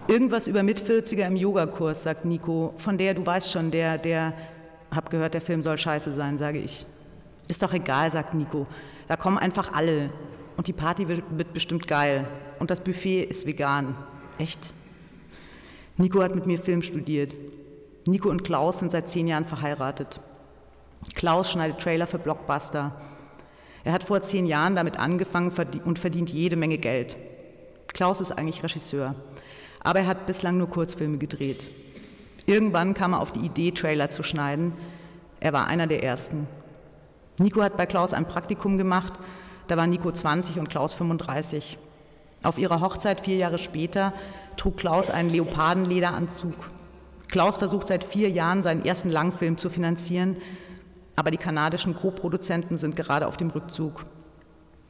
Irgendwas 0.08 0.48
über 0.48 0.64
Mit-40er 0.64 1.28
im 1.28 1.36
Yogakurs, 1.36 2.04
sagt 2.04 2.26
Nico. 2.26 2.74
Von 2.78 2.98
der, 2.98 3.14
du 3.14 3.26
weißt 3.26 3.52
schon, 3.52 3.70
der, 3.70 3.98
der, 3.98 4.34
hab 4.92 5.10
gehört, 5.10 5.34
der 5.34 5.42
Film 5.42 5.62
soll 5.62 5.78
scheiße 5.78 6.14
sein, 6.14 6.38
sage 6.38 6.60
ich. 6.60 6.86
Ist 7.48 7.64
doch 7.64 7.74
egal, 7.74 8.12
sagt 8.12 8.34
Nico. 8.34 8.66
Da 9.10 9.18
kommen 9.18 9.38
einfach 9.38 9.74
alle. 9.74 10.12
Und 10.56 10.68
die 10.68 10.74
Party 10.74 11.08
wird 11.10 11.54
bestimmt 11.54 11.88
geil. 11.88 12.26
Und 12.60 12.70
das 12.70 12.82
Buffet 12.82 13.24
ist 13.24 13.46
vegan. 13.46 13.96
Echt? 14.38 14.72
Nico 15.98 16.22
hat 16.22 16.36
mit 16.36 16.46
mir 16.46 16.60
Film 16.60 16.82
studiert. 16.82 17.36
Nico 18.06 18.30
und 18.30 18.44
Klaus 18.44 18.80
sind 18.80 18.92
seit 18.92 19.10
zehn 19.10 19.28
Jahren 19.28 19.46
verheiratet. 19.46 20.22
Klaus 21.16 21.52
schneidet 21.52 21.80
Trailer 21.80 22.08
für 22.08 22.20
Blockbuster. 22.20 22.96
Er 23.84 23.94
hat 23.94 24.04
vor 24.04 24.22
zehn 24.22 24.46
Jahren 24.46 24.76
damit 24.76 25.00
angefangen 25.00 25.52
und 25.86 26.00
verdient 26.00 26.30
jede 26.30 26.56
Menge 26.56 26.78
Geld. 26.78 27.18
Klaus 27.88 28.22
ist 28.22 28.32
eigentlich 28.32 28.64
Regisseur, 28.64 29.16
aber 29.82 30.00
er 30.00 30.08
hat 30.08 30.26
bislang 30.26 30.58
nur 30.58 30.70
Kurzfilme 30.70 31.18
gedreht. 31.18 31.72
Irgendwann 32.46 32.94
kam 32.94 33.14
er 33.14 33.22
auf 33.22 33.32
die 33.32 33.46
Idee, 33.46 33.72
Trailer 33.72 34.10
zu 34.10 34.22
schneiden. 34.22 34.74
Er 35.40 35.54
war 35.54 35.68
einer 35.68 35.88
der 35.88 36.04
ersten. 36.04 36.48
Nico 37.40 37.62
hat 37.62 37.78
bei 37.78 37.86
Klaus 37.86 38.14
ein 38.14 38.28
Praktikum 38.28 38.78
gemacht, 38.78 39.14
da 39.68 39.78
war 39.78 39.88
Nico 39.88 40.12
20 40.12 40.60
und 40.60 40.70
Klaus 40.70 40.94
35. 40.94 41.78
Auf 42.44 42.58
ihrer 42.58 42.82
Hochzeit 42.82 43.22
vier 43.22 43.38
Jahre 43.38 43.58
später 43.58 44.14
trug 44.58 44.78
Klaus 44.78 45.10
einen 45.10 45.30
Leopardenlederanzug. 45.30 46.56
Klaus 47.30 47.58
versucht 47.58 47.88
seit 47.88 48.04
vier 48.04 48.30
Jahren, 48.30 48.64
seinen 48.64 48.84
ersten 48.84 49.10
Langfilm 49.10 49.58
zu 49.58 49.70
finanzieren, 49.70 50.38
aber 51.16 51.32
die 51.32 51.38
kanadischen 51.38 51.96
Co-Produzenten 51.96 52.78
sind 52.78 52.96
gerade 52.96 53.28
auf 53.28 53.38
dem 53.38 53.52
Rückzug. 53.52 54.04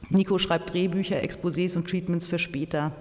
Nico 0.08 0.38
schreibt 0.38 0.72
Drehbücher, 0.72 1.22
Exposés 1.22 1.76
und 1.76 1.88
Treatments 1.88 2.26
für 2.26 2.38
später. 2.38 2.92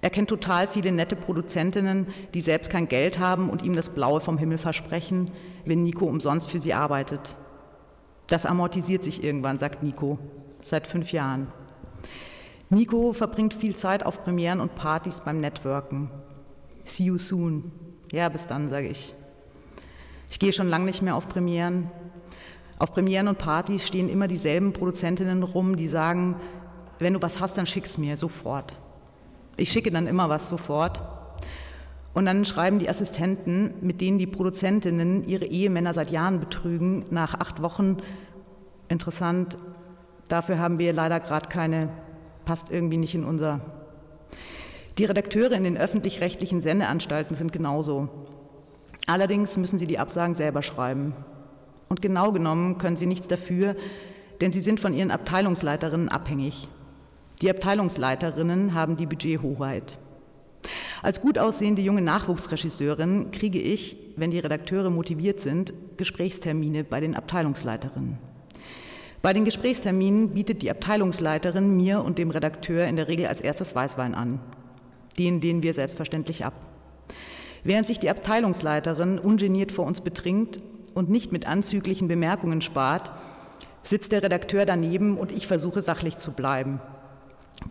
Er 0.00 0.10
kennt 0.10 0.30
total 0.30 0.68
viele 0.68 0.92
nette 0.92 1.16
Produzentinnen, 1.16 2.06
die 2.32 2.40
selbst 2.40 2.70
kein 2.70 2.88
Geld 2.88 3.18
haben 3.18 3.50
und 3.50 3.62
ihm 3.62 3.74
das 3.74 3.88
Blaue 3.88 4.20
vom 4.20 4.38
Himmel 4.38 4.58
versprechen, 4.58 5.30
wenn 5.64 5.82
Nico 5.82 6.06
umsonst 6.06 6.48
für 6.48 6.60
sie 6.60 6.72
arbeitet. 6.72 7.34
Das 8.28 8.46
amortisiert 8.46 9.02
sich 9.02 9.24
irgendwann, 9.24 9.58
sagt 9.58 9.82
Nico, 9.82 10.18
seit 10.62 10.86
fünf 10.86 11.12
Jahren. 11.12 11.48
Nico 12.70 13.14
verbringt 13.14 13.54
viel 13.54 13.74
Zeit 13.74 14.04
auf 14.04 14.22
Premieren 14.22 14.60
und 14.60 14.74
Partys 14.74 15.20
beim 15.20 15.38
Networken. 15.38 16.10
See 16.84 17.04
you 17.04 17.18
soon. 17.18 17.72
Ja, 18.12 18.28
bis 18.28 18.46
dann, 18.46 18.68
sage 18.68 18.88
ich. 18.88 19.14
Ich 20.30 20.38
gehe 20.38 20.52
schon 20.52 20.68
lange 20.68 20.84
nicht 20.84 21.00
mehr 21.00 21.16
auf 21.16 21.28
Premieren. 21.28 21.90
Auf 22.78 22.92
Premieren 22.92 23.28
und 23.28 23.38
Partys 23.38 23.86
stehen 23.86 24.10
immer 24.10 24.28
dieselben 24.28 24.74
Produzentinnen 24.74 25.42
rum, 25.42 25.76
die 25.76 25.88
sagen, 25.88 26.36
wenn 26.98 27.14
du 27.14 27.22
was 27.22 27.40
hast, 27.40 27.56
dann 27.56 27.66
schick's 27.66 27.96
mir 27.96 28.16
sofort. 28.16 28.74
Ich 29.56 29.72
schicke 29.72 29.90
dann 29.90 30.06
immer 30.06 30.28
was 30.28 30.48
sofort. 30.48 31.00
Und 32.18 32.24
dann 32.24 32.44
schreiben 32.44 32.80
die 32.80 32.90
Assistenten, 32.90 33.74
mit 33.80 34.00
denen 34.00 34.18
die 34.18 34.26
Produzentinnen 34.26 35.22
ihre 35.22 35.44
Ehemänner 35.44 35.94
seit 35.94 36.10
Jahren 36.10 36.40
betrügen, 36.40 37.04
nach 37.10 37.38
acht 37.38 37.62
Wochen, 37.62 37.98
interessant, 38.88 39.56
dafür 40.26 40.58
haben 40.58 40.80
wir 40.80 40.92
leider 40.92 41.20
gerade 41.20 41.48
keine, 41.48 41.90
passt 42.44 42.72
irgendwie 42.72 42.96
nicht 42.96 43.14
in 43.14 43.22
unser. 43.22 43.60
Die 44.98 45.04
Redakteure 45.04 45.52
in 45.52 45.62
den 45.62 45.76
öffentlich-rechtlichen 45.76 46.60
Sendeanstalten 46.60 47.36
sind 47.36 47.52
genauso. 47.52 48.08
Allerdings 49.06 49.56
müssen 49.56 49.78
sie 49.78 49.86
die 49.86 50.00
Absagen 50.00 50.34
selber 50.34 50.62
schreiben. 50.62 51.14
Und 51.88 52.02
genau 52.02 52.32
genommen 52.32 52.78
können 52.78 52.96
sie 52.96 53.06
nichts 53.06 53.28
dafür, 53.28 53.76
denn 54.40 54.50
sie 54.50 54.60
sind 54.60 54.80
von 54.80 54.92
ihren 54.92 55.12
Abteilungsleiterinnen 55.12 56.08
abhängig. 56.08 56.68
Die 57.42 57.48
Abteilungsleiterinnen 57.48 58.74
haben 58.74 58.96
die 58.96 59.06
Budgethoheit. 59.06 60.00
Als 61.02 61.20
gut 61.20 61.38
aussehende 61.38 61.82
junge 61.82 62.02
Nachwuchsregisseurin 62.02 63.30
kriege 63.30 63.60
ich, 63.60 63.96
wenn 64.16 64.30
die 64.30 64.38
Redakteure 64.38 64.90
motiviert 64.90 65.40
sind, 65.40 65.72
Gesprächstermine 65.96 66.84
bei 66.84 67.00
den 67.00 67.14
Abteilungsleiterinnen. 67.14 68.18
Bei 69.22 69.32
den 69.32 69.44
Gesprächsterminen 69.44 70.30
bietet 70.30 70.62
die 70.62 70.70
Abteilungsleiterin 70.70 71.76
mir 71.76 72.04
und 72.04 72.18
dem 72.18 72.30
Redakteur 72.30 72.86
in 72.86 72.96
der 72.96 73.08
Regel 73.08 73.26
als 73.26 73.40
erstes 73.40 73.74
Weißwein 73.74 74.14
an. 74.14 74.40
Den 75.18 75.40
lehnen 75.40 75.62
wir 75.62 75.74
selbstverständlich 75.74 76.44
ab. 76.44 76.54
Während 77.64 77.86
sich 77.86 77.98
die 77.98 78.10
Abteilungsleiterin 78.10 79.18
ungeniert 79.18 79.72
vor 79.72 79.86
uns 79.86 80.00
betrinkt 80.00 80.60
und 80.94 81.10
nicht 81.10 81.32
mit 81.32 81.48
anzüglichen 81.48 82.06
Bemerkungen 82.06 82.60
spart, 82.60 83.10
sitzt 83.82 84.12
der 84.12 84.22
Redakteur 84.22 84.66
daneben 84.66 85.16
und 85.16 85.32
ich 85.32 85.46
versuche 85.46 85.82
sachlich 85.82 86.18
zu 86.18 86.32
bleiben, 86.32 86.80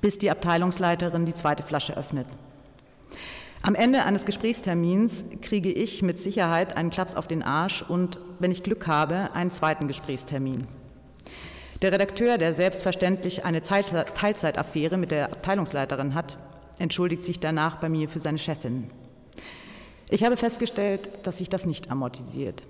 bis 0.02 0.18
die 0.18 0.32
Abteilungsleiterin 0.32 1.26
die 1.26 1.34
zweite 1.34 1.64
Flasche 1.64 1.96
öffnet. 1.96 2.28
Am 3.62 3.76
Ende 3.76 4.04
eines 4.06 4.26
Gesprächstermins 4.26 5.26
kriege 5.42 5.72
ich 5.72 6.02
mit 6.02 6.20
Sicherheit 6.20 6.78
einen 6.78 6.90
Klaps 6.90 7.16
auf 7.16 7.28
den 7.28 7.44
Arsch 7.44 7.82
und, 7.82 8.20
wenn 8.40 8.52
ich 8.52 8.64
Glück 8.64 8.88
habe, 8.88 9.34
einen 9.34 9.52
zweiten 9.52 9.88
Gesprächstermin. 9.88 10.68
Der 11.82 11.92
Redakteur, 11.92 12.38
der 12.38 12.54
selbstverständlich 12.54 13.46
eine 13.46 13.62
Teilzeitaffäre 13.62 14.98
mit 14.98 15.12
der 15.12 15.32
Abteilungsleiterin 15.32 16.16
hat, 16.16 16.38
entschuldigt 16.80 17.24
sich 17.24 17.40
danach 17.40 17.76
bei 17.78 17.90
mir 17.90 18.08
für 18.10 18.20
seine 18.20 18.38
Chefin. 18.38 18.90
Ich 20.10 20.24
habe 20.24 20.38
festgestellt, 20.38 21.10
dass 21.24 21.40
sich 21.40 21.50
das 21.50 21.66
nicht 21.66 21.92
amortisiert. 21.92 22.64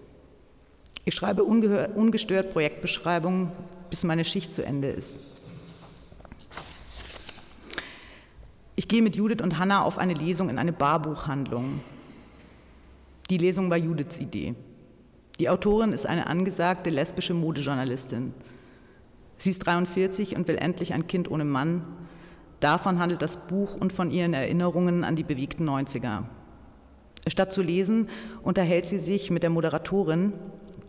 Ich 1.05 1.13
schreibe 1.15 1.43
ungestört 1.43 2.51
Projektbeschreibungen, 2.51 3.51
bis 3.89 4.03
meine 4.03 4.25
Schicht 4.25 4.53
zu 4.53 4.65
Ende 4.65 4.89
ist. 4.89 5.19
Ich 8.79 8.87
gehe 8.87 9.01
mit 9.01 9.15
Judith 9.15 9.41
und 9.41 9.57
Hannah 9.57 9.81
auf 9.81 9.97
eine 9.97 10.13
Lesung 10.13 10.49
in 10.49 10.59
eine 10.59 10.71
Barbuchhandlung. 10.71 11.79
Die 13.31 13.39
Lesung 13.39 13.71
war 13.71 13.77
Judiths 13.77 14.19
Idee. 14.19 14.53
Die 15.39 15.49
Autorin 15.49 15.93
ist 15.93 16.05
eine 16.05 16.27
angesagte 16.27 16.91
lesbische 16.91 17.33
Modejournalistin. 17.33 18.35
Sie 19.39 19.49
ist 19.49 19.65
43 19.65 20.35
und 20.35 20.47
will 20.47 20.57
endlich 20.57 20.93
ein 20.93 21.07
Kind 21.07 21.31
ohne 21.31 21.43
Mann. 21.43 21.85
Davon 22.59 22.99
handelt 22.99 23.23
das 23.23 23.37
Buch 23.47 23.73
und 23.73 23.93
von 23.93 24.11
ihren 24.11 24.35
Erinnerungen 24.35 25.03
an 25.03 25.15
die 25.15 25.23
bewegten 25.23 25.67
90er. 25.67 26.25
Statt 27.25 27.51
zu 27.51 27.63
lesen, 27.63 28.09
unterhält 28.43 28.87
sie 28.87 28.99
sich 28.99 29.31
mit 29.31 29.41
der 29.41 29.49
Moderatorin, 29.49 30.33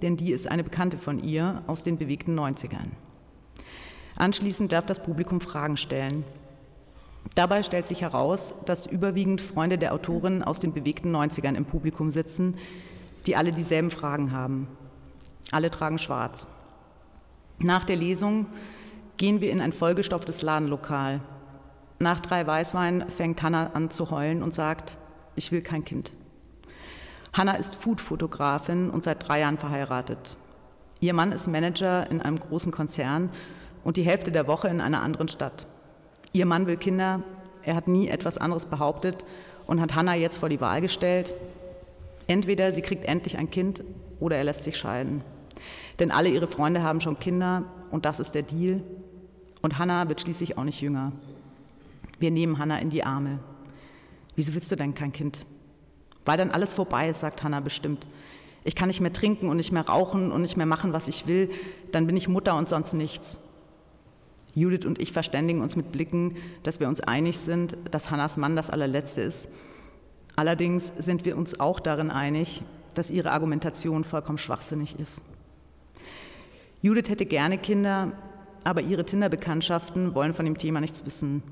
denn 0.03 0.18
die 0.18 0.33
ist 0.33 0.46
eine 0.46 0.62
Bekannte 0.62 0.98
von 0.98 1.24
ihr 1.24 1.62
aus 1.66 1.85
den 1.85 1.96
bewegten 1.96 2.38
90ern. 2.38 2.90
Anschließend 4.16 4.72
darf 4.72 4.85
das 4.85 5.03
Publikum 5.03 5.40
Fragen 5.40 5.79
stellen. 5.79 6.24
Dabei 7.35 7.62
stellt 7.62 7.87
sich 7.87 8.02
heraus, 8.02 8.54
dass 8.64 8.87
überwiegend 8.87 9.40
Freunde 9.40 9.78
der 9.78 9.94
Autorin 9.94 10.42
aus 10.42 10.59
den 10.59 10.72
bewegten 10.72 11.14
90ern 11.14 11.54
im 11.54 11.64
Publikum 11.64 12.11
sitzen, 12.11 12.57
die 13.26 13.37
alle 13.37 13.52
dieselben 13.52 13.90
Fragen 13.90 14.33
haben. 14.33 14.68
Alle 15.50 15.70
tragen 15.70 15.98
schwarz. 15.98 16.48
Nach 17.59 17.85
der 17.85 17.96
Lesung 17.96 18.46
gehen 19.16 19.40
wir 19.40 19.50
in 19.50 19.61
ein 19.61 19.72
vollgestopftes 19.72 20.42
Ladenlokal. 20.42 21.20
Nach 21.98 22.20
drei 22.20 22.46
Weißwein 22.46 23.09
fängt 23.09 23.42
Hannah 23.42 23.72
an 23.72 23.90
zu 23.90 24.11
heulen 24.11 24.42
und 24.42 24.54
sagt, 24.54 24.96
ich 25.35 25.50
will 25.50 25.62
kein 25.62 25.85
Kind. 25.85 26.12
Hannah 27.33 27.54
ist 27.54 27.76
Foodfotografin 27.76 28.90
und 28.90 29.02
seit 29.02 29.26
drei 29.26 29.40
Jahren 29.40 29.59
verheiratet. 29.59 30.37
Ihr 31.00 31.14
Mann 31.14 31.33
ist 31.33 31.46
Manager 31.46 32.11
in 32.11 32.20
einem 32.20 32.38
großen 32.38 32.72
Konzern 32.72 33.31
und 33.85 33.96
die 33.96 34.02
Hälfte 34.02 34.33
der 34.33 34.46
Woche 34.46 34.68
in 34.68 34.81
einer 34.81 35.02
anderen 35.02 35.28
Stadt. 35.28 35.66
Ihr 36.33 36.47
Mann 36.47 36.67
will 36.67 36.77
Kinder, 36.77 37.23
er 37.62 37.75
hat 37.75 37.88
nie 37.88 38.09
etwas 38.09 38.38
anderes 38.38 38.67
behauptet 38.67 39.25
und 39.67 39.81
hat 39.81 39.95
Hannah 39.95 40.14
jetzt 40.14 40.38
vor 40.38 40.49
die 40.49 40.61
Wahl 40.61 40.81
gestellt. 40.81 41.35
Entweder 42.27 42.73
sie 42.73 42.83
kriegt 42.83 43.05
endlich 43.05 43.38
ein 43.38 43.51
Kind 43.51 43.83
oder 44.21 44.37
er 44.37 44.45
lässt 44.45 44.64
sich 44.64 44.77
scheiden. 44.77 45.23
Denn 45.99 46.11
alle 46.11 46.29
ihre 46.29 46.47
Freunde 46.47 46.83
haben 46.83 47.01
schon 47.01 47.19
Kinder 47.19 47.64
und 47.91 48.05
das 48.05 48.21
ist 48.21 48.35
der 48.35 48.43
Deal. 48.43 48.83
Und 49.62 49.79
Hannah 49.79 50.09
wird 50.09 50.21
schließlich 50.21 50.57
auch 50.57 50.64
nicht 50.64 50.81
jünger. 50.81 51.12
Wir 52.19 52.31
nehmen 52.31 52.59
Hannah 52.59 52.79
in 52.79 52.91
die 52.91 53.05
Arme. 53.05 53.38
Wieso 54.37 54.55
willst 54.55 54.71
du 54.71 54.77
denn 54.77 54.95
kein 54.95 55.12
Kind? 55.12 55.41
Weil 56.25 56.38
dann 56.38 56.51
alles 56.51 56.75
vorbei 56.75 57.09
ist, 57.09 57.21
sagt 57.21 57.43
Hannah 57.43 57.61
bestimmt. 57.61 58.07
Ich 58.64 58.75
kann 58.75 58.88
nicht 58.88 59.01
mehr 59.01 59.12
trinken 59.12 59.49
und 59.49 59.57
nicht 59.57 59.73
mehr 59.73 59.87
rauchen 59.88 60.31
und 60.31 60.43
nicht 60.43 60.57
mehr 60.57 60.67
machen, 60.67 60.93
was 60.93 61.09
ich 61.09 61.27
will. 61.27 61.51
Dann 61.91 62.07
bin 62.07 62.17
ich 62.17 62.29
Mutter 62.29 62.57
und 62.57 62.69
sonst 62.69 62.93
nichts. 62.93 63.41
Judith 64.59 64.87
und 64.87 64.99
ich 65.01 65.12
verständigen 65.12 65.61
uns 65.61 65.77
mit 65.77 65.92
Blicken, 65.92 66.35
dass 66.62 66.81
wir 66.81 66.88
uns 66.88 67.01
einig 67.01 67.38
sind, 67.38 67.77
dass 67.90 68.11
Hannas 68.11 68.37
Mann 68.37 68.57
das 68.57 68.71
allerletzte 68.71 69.21
ist. 69.23 69.49
Allerdings 70.37 70.92
sind 70.99 71.25
wir 71.25 71.37
uns 71.37 71.61
auch 71.61 71.81
darin 71.81 72.11
einig, 72.11 72.62
dass 72.94 73.11
ihre 73.11 73.33
Argumentation 73.33 74.05
vollkommen 74.05 74.38
schwachsinnig 74.38 74.99
ist. 74.99 75.23
Judith 76.81 77.09
hätte 77.09 77.27
gerne 77.27 77.59
Kinder, 77.59 78.12
aber 78.64 78.83
ihre 78.83 79.05
Tinder-Bekanntschaften 79.05 80.14
wollen 80.14 80.35
von 80.35 80.44
dem 80.44 80.59
Thema 80.59 80.81
nichts 80.81 81.05
wissen. 81.07 81.42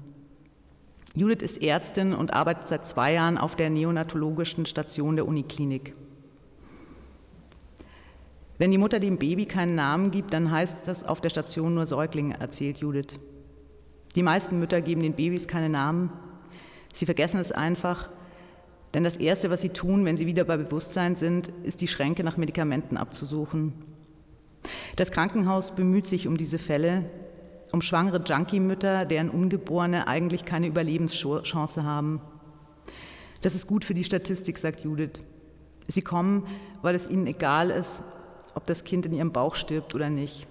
Judith 1.14 1.42
ist 1.42 1.62
Ärztin 1.62 2.14
und 2.14 2.34
arbeitet 2.34 2.68
seit 2.68 2.86
zwei 2.86 3.14
Jahren 3.14 3.38
auf 3.38 3.56
der 3.56 3.70
neonatologischen 3.70 4.66
Station 4.66 5.16
der 5.16 5.26
Uniklinik. 5.26 5.92
Wenn 8.58 8.70
die 8.70 8.78
Mutter 8.78 9.00
dem 9.00 9.18
Baby 9.18 9.44
keinen 9.44 9.74
Namen 9.74 10.10
gibt, 10.10 10.32
dann 10.32 10.50
heißt 10.50 10.78
das 10.86 11.04
auf 11.04 11.20
der 11.20 11.30
Station 11.30 11.74
nur 11.74 11.86
Säugling, 11.86 12.32
erzählt 12.32 12.78
Judith. 12.78 13.18
Die 14.14 14.22
meisten 14.22 14.58
Mütter 14.58 14.80
geben 14.80 15.02
den 15.02 15.12
Babys 15.12 15.46
keine 15.46 15.68
Namen. 15.68 16.10
Sie 16.92 17.04
vergessen 17.04 17.38
es 17.38 17.52
einfach, 17.52 18.08
denn 18.94 19.04
das 19.04 19.18
Erste, 19.18 19.50
was 19.50 19.60
sie 19.60 19.68
tun, 19.68 20.06
wenn 20.06 20.16
sie 20.16 20.26
wieder 20.26 20.44
bei 20.44 20.56
Bewusstsein 20.56 21.16
sind, 21.16 21.48
ist 21.64 21.82
die 21.82 21.88
Schränke 21.88 22.24
nach 22.24 22.38
Medikamenten 22.38 22.96
abzusuchen. 22.96 23.74
Das 24.96 25.10
Krankenhaus 25.10 25.74
bemüht 25.74 26.06
sich 26.06 26.26
um 26.26 26.38
diese 26.38 26.58
Fälle, 26.58 27.04
um 27.72 27.82
schwangere 27.82 28.22
Junkie-Mütter, 28.24 29.04
deren 29.04 29.28
Ungeborene 29.28 30.08
eigentlich 30.08 30.46
keine 30.46 30.66
Überlebenschance 30.66 31.84
haben. 31.84 32.22
Das 33.42 33.54
ist 33.54 33.66
gut 33.66 33.84
für 33.84 33.94
die 33.94 34.04
Statistik, 34.04 34.56
sagt 34.56 34.80
Judith. 34.80 35.20
Sie 35.88 36.00
kommen, 36.02 36.46
weil 36.80 36.94
es 36.94 37.10
ihnen 37.10 37.26
egal 37.26 37.68
ist, 37.70 38.02
ob 38.56 38.66
das 38.66 38.84
Kind 38.84 39.06
in 39.06 39.12
ihrem 39.12 39.32
Bauch 39.32 39.54
stirbt 39.54 39.94
oder 39.94 40.08
nicht. 40.08 40.46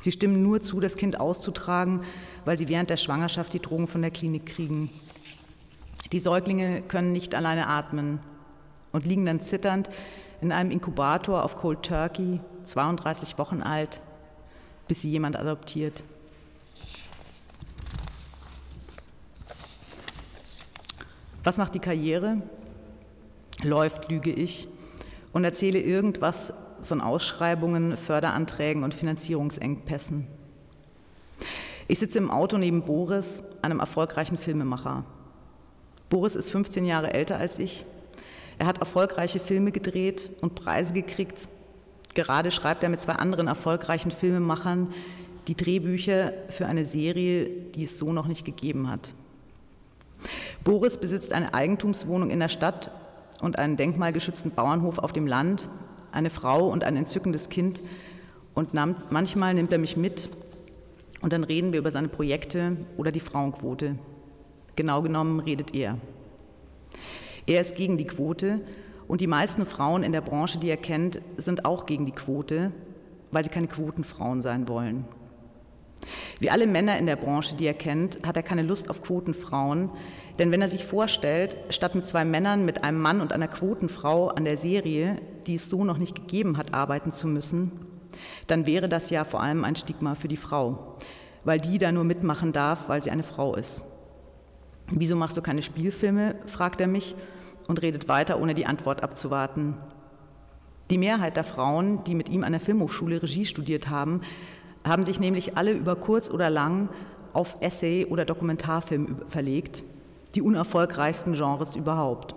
Sie 0.00 0.12
stimmen 0.12 0.42
nur 0.42 0.60
zu, 0.60 0.80
das 0.80 0.96
Kind 0.96 1.20
auszutragen, 1.20 2.02
weil 2.44 2.56
sie 2.56 2.68
während 2.68 2.88
der 2.88 2.96
Schwangerschaft 2.96 3.52
die 3.52 3.60
Drogen 3.60 3.88
von 3.88 4.00
der 4.00 4.12
Klinik 4.12 4.46
kriegen. 4.46 4.90
Die 6.12 6.20
Säuglinge 6.20 6.82
können 6.82 7.12
nicht 7.12 7.34
alleine 7.34 7.66
atmen 7.66 8.20
und 8.92 9.06
liegen 9.06 9.26
dann 9.26 9.40
zitternd 9.40 9.90
in 10.40 10.52
einem 10.52 10.70
Inkubator 10.70 11.44
auf 11.44 11.56
Cold 11.56 11.82
Turkey, 11.82 12.40
32 12.64 13.36
Wochen 13.38 13.60
alt, 13.60 14.00
bis 14.86 15.02
sie 15.02 15.10
jemand 15.10 15.36
adoptiert. 15.36 16.04
Was 21.42 21.58
macht 21.58 21.74
die 21.74 21.80
Karriere? 21.80 22.40
Läuft, 23.64 24.08
lüge 24.10 24.30
ich 24.30 24.68
und 25.32 25.44
erzähle 25.44 25.80
irgendwas 25.80 26.52
von 26.82 27.00
Ausschreibungen, 27.00 27.96
Förderanträgen 27.96 28.84
und 28.84 28.94
Finanzierungsengpässen. 28.94 30.26
Ich 31.88 31.98
sitze 31.98 32.18
im 32.18 32.30
Auto 32.30 32.58
neben 32.58 32.82
Boris, 32.82 33.42
einem 33.60 33.80
erfolgreichen 33.80 34.36
Filmemacher. 34.36 35.04
Boris 36.08 36.36
ist 36.36 36.50
15 36.50 36.84
Jahre 36.84 37.14
älter 37.14 37.38
als 37.38 37.58
ich. 37.58 37.84
Er 38.58 38.66
hat 38.66 38.78
erfolgreiche 38.78 39.40
Filme 39.40 39.72
gedreht 39.72 40.30
und 40.40 40.54
Preise 40.54 40.92
gekriegt. 40.92 41.48
Gerade 42.14 42.50
schreibt 42.50 42.82
er 42.82 42.88
mit 42.88 43.00
zwei 43.00 43.14
anderen 43.14 43.48
erfolgreichen 43.48 44.10
Filmemachern 44.10 44.88
die 45.48 45.56
Drehbücher 45.56 46.32
für 46.48 46.66
eine 46.66 46.84
Serie, 46.84 47.48
die 47.48 47.84
es 47.84 47.98
so 47.98 48.12
noch 48.12 48.26
nicht 48.26 48.44
gegeben 48.44 48.90
hat. 48.90 49.14
Boris 50.62 50.98
besitzt 50.98 51.32
eine 51.32 51.52
Eigentumswohnung 51.54 52.30
in 52.30 52.38
der 52.38 52.48
Stadt 52.48 52.92
und 53.40 53.58
einen 53.58 53.76
denkmalgeschützten 53.76 54.52
Bauernhof 54.52 54.98
auf 54.98 55.12
dem 55.12 55.26
Land 55.26 55.68
eine 56.12 56.30
Frau 56.30 56.68
und 56.68 56.84
ein 56.84 56.96
entzückendes 56.96 57.48
Kind. 57.48 57.82
Und 58.54 58.74
manchmal 58.74 59.54
nimmt 59.54 59.72
er 59.72 59.78
mich 59.78 59.96
mit 59.96 60.28
und 61.20 61.32
dann 61.32 61.44
reden 61.44 61.72
wir 61.72 61.80
über 61.80 61.90
seine 61.90 62.08
Projekte 62.08 62.76
oder 62.96 63.10
die 63.12 63.20
Frauenquote. 63.20 63.96
Genau 64.76 65.02
genommen 65.02 65.40
redet 65.40 65.74
er. 65.74 65.98
Er 67.46 67.60
ist 67.60 67.76
gegen 67.76 67.98
die 67.98 68.04
Quote 68.04 68.60
und 69.08 69.20
die 69.20 69.26
meisten 69.26 69.66
Frauen 69.66 70.02
in 70.02 70.12
der 70.12 70.20
Branche, 70.20 70.58
die 70.58 70.68
er 70.68 70.76
kennt, 70.76 71.20
sind 71.36 71.64
auch 71.64 71.86
gegen 71.86 72.06
die 72.06 72.12
Quote, 72.12 72.72
weil 73.30 73.44
sie 73.44 73.50
keine 73.50 73.66
Quotenfrauen 73.66 74.42
sein 74.42 74.68
wollen. 74.68 75.04
Wie 76.40 76.50
alle 76.50 76.66
Männer 76.66 76.98
in 76.98 77.06
der 77.06 77.16
Branche, 77.16 77.54
die 77.54 77.66
er 77.66 77.74
kennt, 77.74 78.18
hat 78.26 78.36
er 78.36 78.42
keine 78.42 78.62
Lust 78.62 78.90
auf 78.90 79.02
Quotenfrauen, 79.02 79.90
denn 80.38 80.50
wenn 80.50 80.62
er 80.62 80.68
sich 80.68 80.84
vorstellt, 80.84 81.56
statt 81.70 81.94
mit 81.94 82.06
zwei 82.06 82.24
Männern, 82.24 82.64
mit 82.64 82.84
einem 82.84 83.00
Mann 83.00 83.20
und 83.20 83.32
einer 83.32 83.48
Quotenfrau 83.48 84.28
an 84.28 84.44
der 84.44 84.56
Serie, 84.56 85.16
die 85.46 85.54
es 85.54 85.68
so 85.68 85.84
noch 85.84 85.98
nicht 85.98 86.14
gegeben 86.14 86.56
hat, 86.56 86.74
arbeiten 86.74 87.12
zu 87.12 87.26
müssen, 87.26 87.72
dann 88.46 88.66
wäre 88.66 88.88
das 88.88 89.10
ja 89.10 89.24
vor 89.24 89.42
allem 89.42 89.64
ein 89.64 89.76
Stigma 89.76 90.14
für 90.14 90.28
die 90.28 90.36
Frau, 90.36 90.96
weil 91.44 91.60
die 91.60 91.78
da 91.78 91.92
nur 91.92 92.04
mitmachen 92.04 92.52
darf, 92.52 92.88
weil 92.88 93.02
sie 93.02 93.10
eine 93.10 93.22
Frau 93.22 93.54
ist. 93.54 93.84
Wieso 94.90 95.16
machst 95.16 95.36
du 95.36 95.42
keine 95.42 95.62
Spielfilme? 95.62 96.34
fragt 96.46 96.80
er 96.80 96.86
mich 96.86 97.14
und 97.66 97.80
redet 97.82 98.08
weiter, 98.08 98.40
ohne 98.40 98.54
die 98.54 98.66
Antwort 98.66 99.02
abzuwarten. 99.02 99.76
Die 100.90 100.98
Mehrheit 100.98 101.36
der 101.36 101.44
Frauen, 101.44 102.04
die 102.04 102.14
mit 102.14 102.28
ihm 102.28 102.44
an 102.44 102.52
der 102.52 102.60
Filmhochschule 102.60 103.22
Regie 103.22 103.46
studiert 103.46 103.88
haben, 103.88 104.20
haben 104.84 105.04
sich 105.04 105.20
nämlich 105.20 105.56
alle 105.56 105.72
über 105.72 105.96
kurz 105.96 106.30
oder 106.30 106.50
lang 106.50 106.88
auf 107.32 107.56
Essay 107.60 108.06
oder 108.06 108.24
Dokumentarfilm 108.24 109.22
verlegt, 109.28 109.84
die 110.34 110.42
unerfolgreichsten 110.42 111.34
Genres 111.34 111.76
überhaupt. 111.76 112.34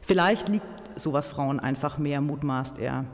Vielleicht 0.00 0.48
liegt 0.48 0.66
sowas 0.96 1.28
Frauen 1.28 1.60
einfach 1.60 1.98
mehr, 1.98 2.20
mutmaßt 2.20 2.78
er. 2.78 3.04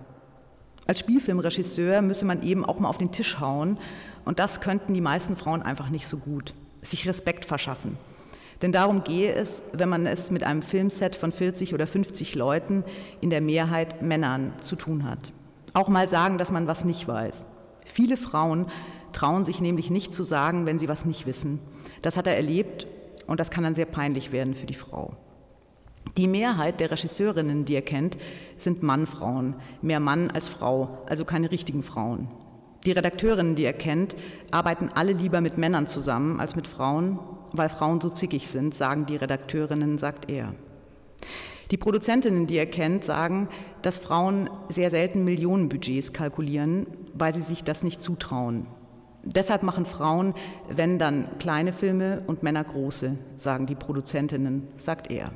Als 0.87 1.01
Spielfilmregisseur 1.01 2.01
müsse 2.01 2.25
man 2.25 2.43
eben 2.43 2.65
auch 2.65 2.79
mal 2.79 2.89
auf 2.89 2.99
den 2.99 3.11
Tisch 3.11 3.41
hauen 3.41 3.79
und 4.25 4.39
das 4.39 4.61
könnten 4.61 4.95
die 4.95 5.01
meisten 5.01 5.37
Frauen 5.37 5.63
einfach 5.63 5.91
nicht 5.91 6.07
so 6.07 6.19
gut, 6.19 6.53
sich 6.83 7.09
Respekt 7.09 7.45
verschaffen. 7.45 7.99
Denn 8.63 8.73
darum 8.73 9.05
gehe 9.05 9.33
es, 9.33 9.63
wenn 9.73 9.89
man 9.89 10.07
es 10.07 10.31
mit 10.31 10.43
einem 10.45 10.63
Filmset 10.63 11.17
von 11.17 11.33
40 11.33 11.75
oder 11.75 11.87
50 11.87 12.35
Leuten, 12.35 12.85
in 13.21 13.31
der 13.31 13.41
Mehrheit 13.41 14.01
Männern, 14.01 14.53
zu 14.61 14.77
tun 14.77 15.05
hat. 15.05 15.33
Auch 15.75 15.89
mal 15.89 16.09
sagen, 16.09 16.39
dass 16.39 16.53
man 16.53 16.67
was 16.67 16.85
nicht 16.85 17.07
weiß. 17.07 17.45
Viele 17.87 18.17
Frauen 18.17 18.67
trauen 19.13 19.45
sich 19.45 19.61
nämlich 19.61 19.91
nicht 19.91 20.13
zu 20.13 20.23
sagen, 20.23 20.67
wenn 20.67 20.79
sie 20.79 20.89
was 20.89 21.07
nicht 21.07 21.27
wissen. 21.27 21.61
Das 22.03 22.17
hat 22.17 22.27
er 22.27 22.37
erlebt 22.37 22.87
Und 23.27 23.41
das 23.41 23.51
kann 23.51 23.65
dann 23.65 23.75
sehr 23.75 23.87
peinlich 23.87 24.31
werden 24.31 24.55
für 24.55 24.67
die 24.67 24.75
Frau. 24.75 25.17
Die 26.17 26.29
Mehrheit 26.29 26.81
der 26.81 26.91
Regisseurinnen, 26.91 27.65
die 27.65 27.75
er 27.75 27.83
kennt, 27.83 28.17
sind 28.57 28.83
Mannfrauen, 28.83 29.57
mehr 29.83 30.01
Mann 30.01 30.31
als 30.31 30.49
Frau, 30.49 30.99
also 31.09 31.25
keine 31.25 31.51
richtigen 31.51 31.83
Frauen. 31.83 32.29
Die 32.85 32.93
Redakteurinnen, 32.93 33.57
die 33.57 33.65
er 33.65 33.73
kennt, 33.73 34.17
arbeiten 34.51 34.91
alle 34.95 35.13
lieber 35.13 35.41
mit 35.41 35.59
Männern 35.59 35.89
zusammen 35.89 36.41
als 36.41 36.55
mit 36.55 36.69
Frauen, 36.69 37.19
weil 37.53 37.69
Frauen 37.69 38.01
so 38.01 38.11
zickig 38.11 38.47
sind, 38.47 38.75
sagen 38.75 39.07
die 39.07 39.17
Redakteurinnen, 39.17 39.99
sagt 39.99 40.31
er. 40.31 40.55
Die 41.71 41.77
Produzentinnen, 41.77 42.47
die 42.47 42.57
er 42.57 42.67
kennt, 42.67 43.03
sagen, 43.03 43.49
dass 43.83 43.99
Frauen 43.99 44.49
sehr 44.69 44.91
selten 44.91 45.25
Millionenbudgets 45.25 46.13
kalkulieren, 46.13 46.87
weil 47.15 47.35
sie 47.35 47.43
sich 47.43 47.65
das 47.65 47.83
nicht 47.83 48.01
zutrauen. 48.01 48.67
Deshalb 49.25 49.65
machen 49.65 49.87
Frauen, 49.87 50.35
wenn 50.69 51.01
dann 51.01 51.27
kleine 51.41 51.73
Filme 51.73 52.23
und 52.29 52.45
Männer 52.45 52.63
große, 52.63 53.17
sagen 53.39 53.67
die 53.67 53.75
Produzentinnen, 53.75 54.69
sagt 54.77 55.11
er. 55.11 55.33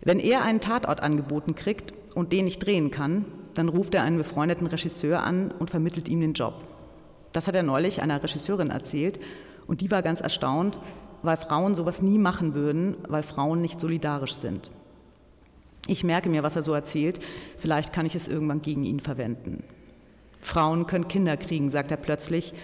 Wenn 0.00 0.18
er 0.18 0.42
einen 0.42 0.60
Tatort 0.60 1.02
angeboten 1.02 1.54
kriegt 1.54 1.92
und 2.14 2.32
den 2.32 2.46
nicht 2.46 2.64
drehen 2.64 2.90
kann, 2.90 3.26
dann 3.52 3.68
ruft 3.68 3.94
er 3.94 4.02
einen 4.02 4.16
befreundeten 4.16 4.66
Regisseur 4.66 5.22
an 5.22 5.52
und 5.58 5.68
vermittelt 5.68 6.08
ihm 6.08 6.22
den 6.22 6.32
Job. 6.32 6.54
Das 7.32 7.46
hat 7.46 7.54
er 7.54 7.62
neulich 7.62 8.00
einer 8.00 8.22
Regisseurin 8.22 8.70
erzählt 8.70 9.20
und 9.66 9.82
die 9.82 9.90
war 9.90 10.00
ganz 10.00 10.22
erstaunt, 10.22 10.80
weil 11.22 11.36
Frauen 11.36 11.74
sowas 11.74 12.00
nie 12.00 12.18
machen 12.18 12.54
würden, 12.54 12.96
weil 13.08 13.22
Frauen 13.22 13.60
nicht 13.60 13.78
solidarisch 13.78 14.34
sind. 14.34 14.70
Ich 15.90 16.04
merke 16.04 16.28
mir, 16.28 16.44
was 16.44 16.54
er 16.54 16.62
so 16.62 16.72
erzählt. 16.72 17.18
Vielleicht 17.58 17.92
kann 17.92 18.06
ich 18.06 18.14
es 18.14 18.28
irgendwann 18.28 18.62
gegen 18.62 18.84
ihn 18.84 19.00
verwenden. 19.00 19.64
Frauen 20.40 20.86
können 20.86 21.08
Kinder 21.08 21.36
kriegen, 21.36 21.68
sagt 21.68 21.90
er 21.90 21.96
plötzlich, 21.96 22.54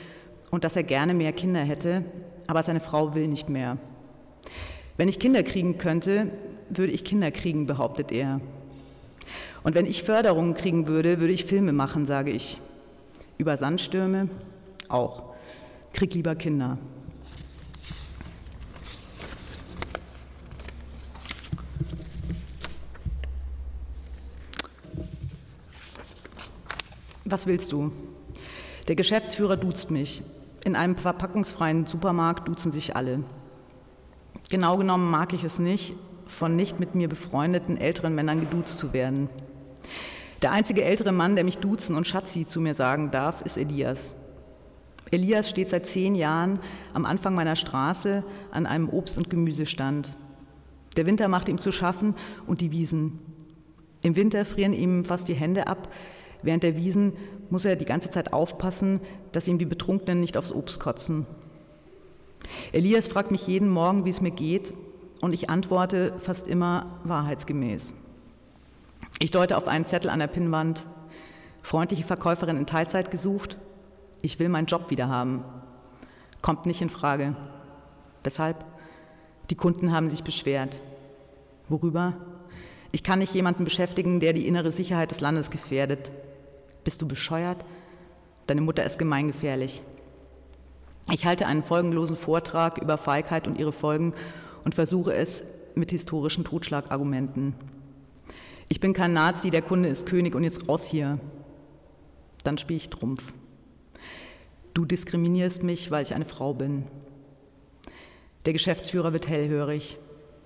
und 0.53 0.62
dass 0.62 0.77
er 0.77 0.85
gerne 0.85 1.12
mehr 1.12 1.33
Kinder 1.33 1.59
hätte, 1.59 2.05
aber 2.47 2.62
seine 2.62 2.79
Frau 2.79 3.15
will 3.15 3.27
nicht 3.27 3.49
mehr. 3.49 3.79
Wenn 4.97 5.09
ich 5.09 5.19
Kinder 5.19 5.43
kriegen 5.43 5.77
könnte, 5.77 6.31
würde 6.71 6.93
ich 6.93 7.05
Kinder 7.05 7.33
kriegen, 7.33 7.67
behauptet 7.67 8.12
er. 8.12 8.41
Und 9.65 9.75
wenn 9.75 9.87
ich 9.87 10.05
Förderungen 10.05 10.55
kriegen 10.55 10.87
würde, 10.87 11.19
würde 11.19 11.33
ich 11.33 11.47
Filme 11.47 11.73
machen, 11.73 12.07
sage 12.07 12.31
ich. 12.31 12.61
Über 13.39 13.57
Sandstürme 13.57 14.29
auch. 14.89 15.35
Krieg 15.93 16.15
lieber 16.15 16.37
Kinder. 16.37 16.79
Was 27.29 27.49
willst 27.49 27.73
du? 27.73 27.91
Der 28.87 28.95
Geschäftsführer 28.95 29.57
duzt 29.57 29.91
mich. 29.91 30.23
In 30.65 30.77
einem 30.77 30.95
verpackungsfreien 30.95 31.85
Supermarkt 31.85 32.47
duzen 32.47 32.71
sich 32.71 32.95
alle. 32.95 33.25
Genau 34.49 34.77
genommen 34.77 35.11
mag 35.11 35.33
ich 35.33 35.43
es 35.43 35.59
nicht, 35.59 35.95
von 36.29 36.55
nicht 36.55 36.79
mit 36.79 36.95
mir 36.95 37.09
befreundeten 37.09 37.79
älteren 37.79 38.15
Männern 38.15 38.39
geduzt 38.39 38.79
zu 38.79 38.93
werden. 38.93 39.29
Der 40.41 40.53
einzige 40.53 40.85
ältere 40.85 41.11
Mann, 41.11 41.35
der 41.35 41.45
mich 41.45 41.59
duzen 41.59 41.97
und 41.97 42.07
Schatzi 42.07 42.47
zu 42.47 42.61
mir 42.61 42.75
sagen 42.75 43.11
darf, 43.11 43.43
ist 43.43 43.57
Elias. 43.57 44.15
Elias 45.11 45.51
steht 45.51 45.71
seit 45.71 45.87
zehn 45.87 46.15
Jahren 46.15 46.61
am 46.95 47.07
Anfang 47.07 47.35
meiner 47.35 47.57
Straße 47.57 48.23
an 48.53 48.67
einem 48.67 48.89
Obst- 48.89 49.19
und 49.19 49.31
Gemüsestand. 49.31 50.15
Der 50.97 51.07
Winter 51.07 51.27
macht 51.27 51.49
ihm 51.49 51.59
zu 51.59 51.73
schaffen 51.73 52.15
und 52.47 52.61
die 52.61 52.71
Wiesen. 52.71 53.19
Im 54.03 54.15
Winter 54.15 54.45
frieren 54.45 54.73
ihm 54.73 55.05
fast 55.05 55.27
die 55.27 55.35
Hände 55.35 55.67
ab, 55.67 55.89
Während 56.47 56.63
der 56.63 56.77
Wiesen 56.77 57.13
muss 57.51 57.65
er 57.65 57.75
die 57.75 57.85
ganze 57.85 58.09
Zeit 58.09 58.33
aufpassen, 58.33 59.01
dass 59.33 59.49
ihm 59.49 59.59
die 59.59 59.67
Betrunkenen 59.67 60.21
nicht 60.21 60.37
aufs 60.37 60.53
Obst 60.53 60.79
kotzen. 60.79 61.27
Elias 62.73 63.09
fragt 63.09 63.33
mich 63.33 63.49
jeden 63.49 63.69
Morgen, 63.69 64.05
wie 64.05 64.11
es 64.11 64.21
mir 64.21 64.31
geht, 64.31 64.73
und 65.21 65.33
ich 65.33 65.51
antworte 65.51 66.15
fast 66.19 66.47
immer 66.47 67.01
wahrheitsgemäß. 67.03 67.95
Ich 69.19 69.33
deute 69.33 69.57
auf 69.57 69.67
einen 69.67 69.87
Zettel 69.87 70.09
an 70.09 70.21
der 70.21 70.29
Pinnwand. 70.29 70.87
Freundliche 71.63 72.05
Verkäuferin 72.05 72.59
in 72.59 72.67
Teilzeit 72.67 73.11
gesucht. 73.11 73.59
Ich 74.23 74.39
will 74.39 74.49
meinen 74.49 74.67
Job 74.67 74.91
wieder 74.91 75.09
haben. 75.09 75.43
Kommt 76.43 76.67
nicht 76.67 76.81
in 76.81 76.91
Frage. 76.91 77.35
Weshalb? 78.23 78.65
Die 79.51 79.57
Kunden 79.57 79.93
haben 79.93 80.11
sich 80.11 80.23
beschwert. 80.23 80.81
Worüber? 81.69 82.13
Ich 82.93 83.03
kann 83.03 83.19
nicht 83.19 83.35
jemanden 83.35 83.65
beschäftigen, 83.65 84.21
der 84.21 84.33
die 84.33 84.47
innere 84.47 84.71
Sicherheit 84.71 85.11
des 85.11 85.21
Landes 85.21 85.51
gefährdet. 85.51 86.11
Bist 86.87 87.03
du 87.03 87.09
bescheuert? 87.09 87.64
Deine 88.46 88.61
Mutter 88.61 88.85
ist 88.85 88.96
gemeingefährlich. 88.96 89.81
Ich 91.11 91.27
halte 91.27 91.46
einen 91.46 91.64
folgenlosen 91.64 92.14
Vortrag 92.14 92.79
über 92.79 92.96
Feigheit 92.96 93.49
und 93.49 93.59
ihre 93.59 93.72
Folgen 93.72 94.14
und 94.64 94.77
versuche 94.77 95.12
es 95.12 95.42
mit 95.75 95.90
historischen 95.90 96.44
Totschlagargumenten. 96.44 97.57
Ich 98.68 98.79
bin 98.79 98.92
kein 98.92 99.12
Nazi, 99.12 99.51
der 99.51 99.62
Kunde 99.62 99.88
ist 99.88 100.07
König 100.07 100.37
und 100.37 100.44
jetzt 100.44 100.68
raus 100.68 100.87
hier. 100.87 101.18
Dann 102.44 102.57
spiele 102.57 102.77
ich 102.77 102.88
Trumpf. 102.88 103.33
Du 104.72 104.85
diskriminierst 104.85 105.64
mich, 105.64 105.90
weil 105.90 106.05
ich 106.05 106.14
eine 106.14 106.25
Frau 106.25 106.55
bin. 106.55 106.85
Der 108.44 108.53
Geschäftsführer 108.53 109.12
wird 109.12 109.27
hellhörig. 109.27 109.99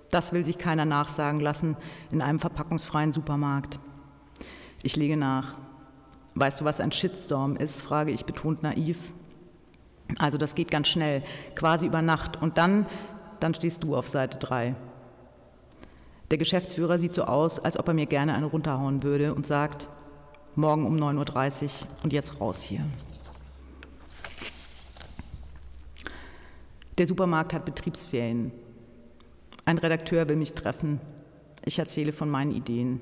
Das 0.08 0.32
will 0.32 0.46
sich 0.46 0.56
keiner 0.56 0.86
nachsagen 0.86 1.38
lassen 1.38 1.76
in 2.10 2.22
einem 2.22 2.38
verpackungsfreien 2.38 3.12
Supermarkt. 3.12 3.78
Ich 4.82 4.96
lege 4.96 5.18
nach. 5.18 5.58
Weißt 6.34 6.60
du, 6.60 6.64
was 6.64 6.80
ein 6.80 6.92
Shitstorm 6.92 7.56
ist? 7.56 7.82
frage 7.82 8.12
ich 8.12 8.24
betont 8.24 8.62
naiv. 8.62 8.98
Also 10.18 10.38
das 10.38 10.54
geht 10.54 10.70
ganz 10.70 10.88
schnell, 10.88 11.22
quasi 11.54 11.86
über 11.86 12.02
Nacht. 12.02 12.40
Und 12.40 12.58
dann, 12.58 12.86
dann 13.40 13.54
stehst 13.54 13.84
du 13.84 13.96
auf 13.96 14.08
Seite 14.08 14.38
3. 14.38 14.74
Der 16.30 16.38
Geschäftsführer 16.38 16.98
sieht 16.98 17.12
so 17.12 17.24
aus, 17.24 17.58
als 17.58 17.78
ob 17.78 17.88
er 17.88 17.94
mir 17.94 18.06
gerne 18.06 18.34
eine 18.34 18.46
runterhauen 18.46 19.02
würde 19.02 19.34
und 19.34 19.46
sagt, 19.46 19.88
morgen 20.54 20.86
um 20.86 20.96
9.30 20.96 21.64
Uhr 21.64 21.70
und 22.04 22.12
jetzt 22.12 22.40
raus 22.40 22.62
hier. 22.62 22.84
Der 26.98 27.06
Supermarkt 27.06 27.52
hat 27.52 27.64
Betriebsferien. 27.64 28.52
Ein 29.64 29.78
Redakteur 29.78 30.28
will 30.28 30.36
mich 30.36 30.52
treffen. 30.52 31.00
Ich 31.64 31.78
erzähle 31.78 32.12
von 32.12 32.30
meinen 32.30 32.52
Ideen. 32.52 33.00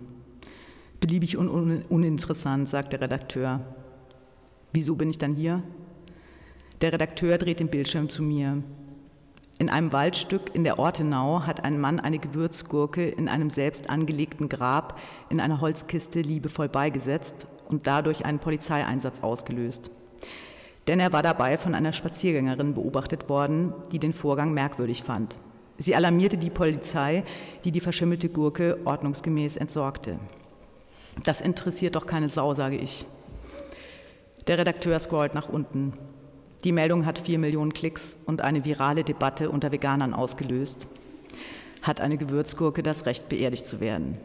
Beliebig 1.01 1.37
und 1.37 1.49
uninteressant, 1.49 2.69
sagt 2.69 2.93
der 2.93 3.01
Redakteur. 3.01 3.61
Wieso 4.73 4.97
bin 4.97 5.11
ich 5.11 5.19
dann 5.19 5.35
hier? 5.35 5.63
Der 6.81 6.93
Redakteur 6.93 7.39
dreht 7.39 7.61
den 7.61 7.69
Bildschirm 7.69 8.09
zu 8.09 8.23
mir. 8.23 8.63
In 9.61 9.71
einem 9.71 9.93
Waldstück 9.93 10.55
in 10.55 10.63
der 10.63 10.79
Ortenau 10.79 11.43
hat 11.45 11.65
ein 11.65 11.81
Mann 11.81 11.99
eine 11.99 12.19
Gewürzgurke 12.19 13.09
in 13.09 13.29
einem 13.29 13.51
selbst 13.51 13.91
angelegten 13.91 14.49
Grab 14.49 15.01
in 15.31 15.41
einer 15.41 15.61
Holzkiste 15.61 16.21
liebevoll 16.21 16.69
beigesetzt 16.69 17.47
und 17.69 17.89
dadurch 17.89 18.25
einen 18.25 18.39
Polizeieinsatz 18.39 19.23
ausgelöst. 19.23 19.91
Denn 20.87 21.01
er 21.01 21.13
war 21.13 21.23
dabei 21.23 21.59
von 21.59 21.75
einer 21.75 21.93
Spaziergängerin 21.93 22.75
beobachtet 22.75 23.29
worden, 23.29 23.73
die 23.91 23.99
den 23.99 24.13
Vorgang 24.13 24.53
merkwürdig 24.53 25.03
fand. 25.03 25.37
Sie 25.77 25.95
alarmierte 25.95 26.39
die 26.39 26.51
Polizei, 26.51 27.25
die 27.65 27.73
die 27.73 27.81
verschimmelte 27.81 28.29
Gurke 28.29 28.79
ordnungsgemäß 28.85 29.57
entsorgte. 29.57 30.19
Das 31.25 31.41
interessiert 31.41 31.97
doch 31.97 32.07
keine 32.07 32.29
Sau, 32.29 32.55
sage 32.55 32.77
ich. 32.77 33.07
Der 34.47 34.59
Redakteur 34.59 34.99
scrollt 34.99 35.35
nach 35.35 35.49
unten. 35.49 35.93
Die 36.65 36.73
Meldung 36.73 37.07
hat 37.07 37.19
vier 37.19 37.39
Millionen 37.39 37.73
Klicks 37.73 38.17
und 38.27 38.41
eine 38.41 38.65
virale 38.65 39.05
Debatte 39.05 39.51
unter 39.51 39.71
Veganern 39.71 40.15
ausgelöst. 40.15 40.87
Hat 41.83 42.01
eine 42.01 42.17
Gewürzgurke 42.17 42.83
das 42.83 43.07
Recht, 43.07 43.29
beerdigt 43.29 43.67
zu 43.67 43.81
werden? 43.81 44.19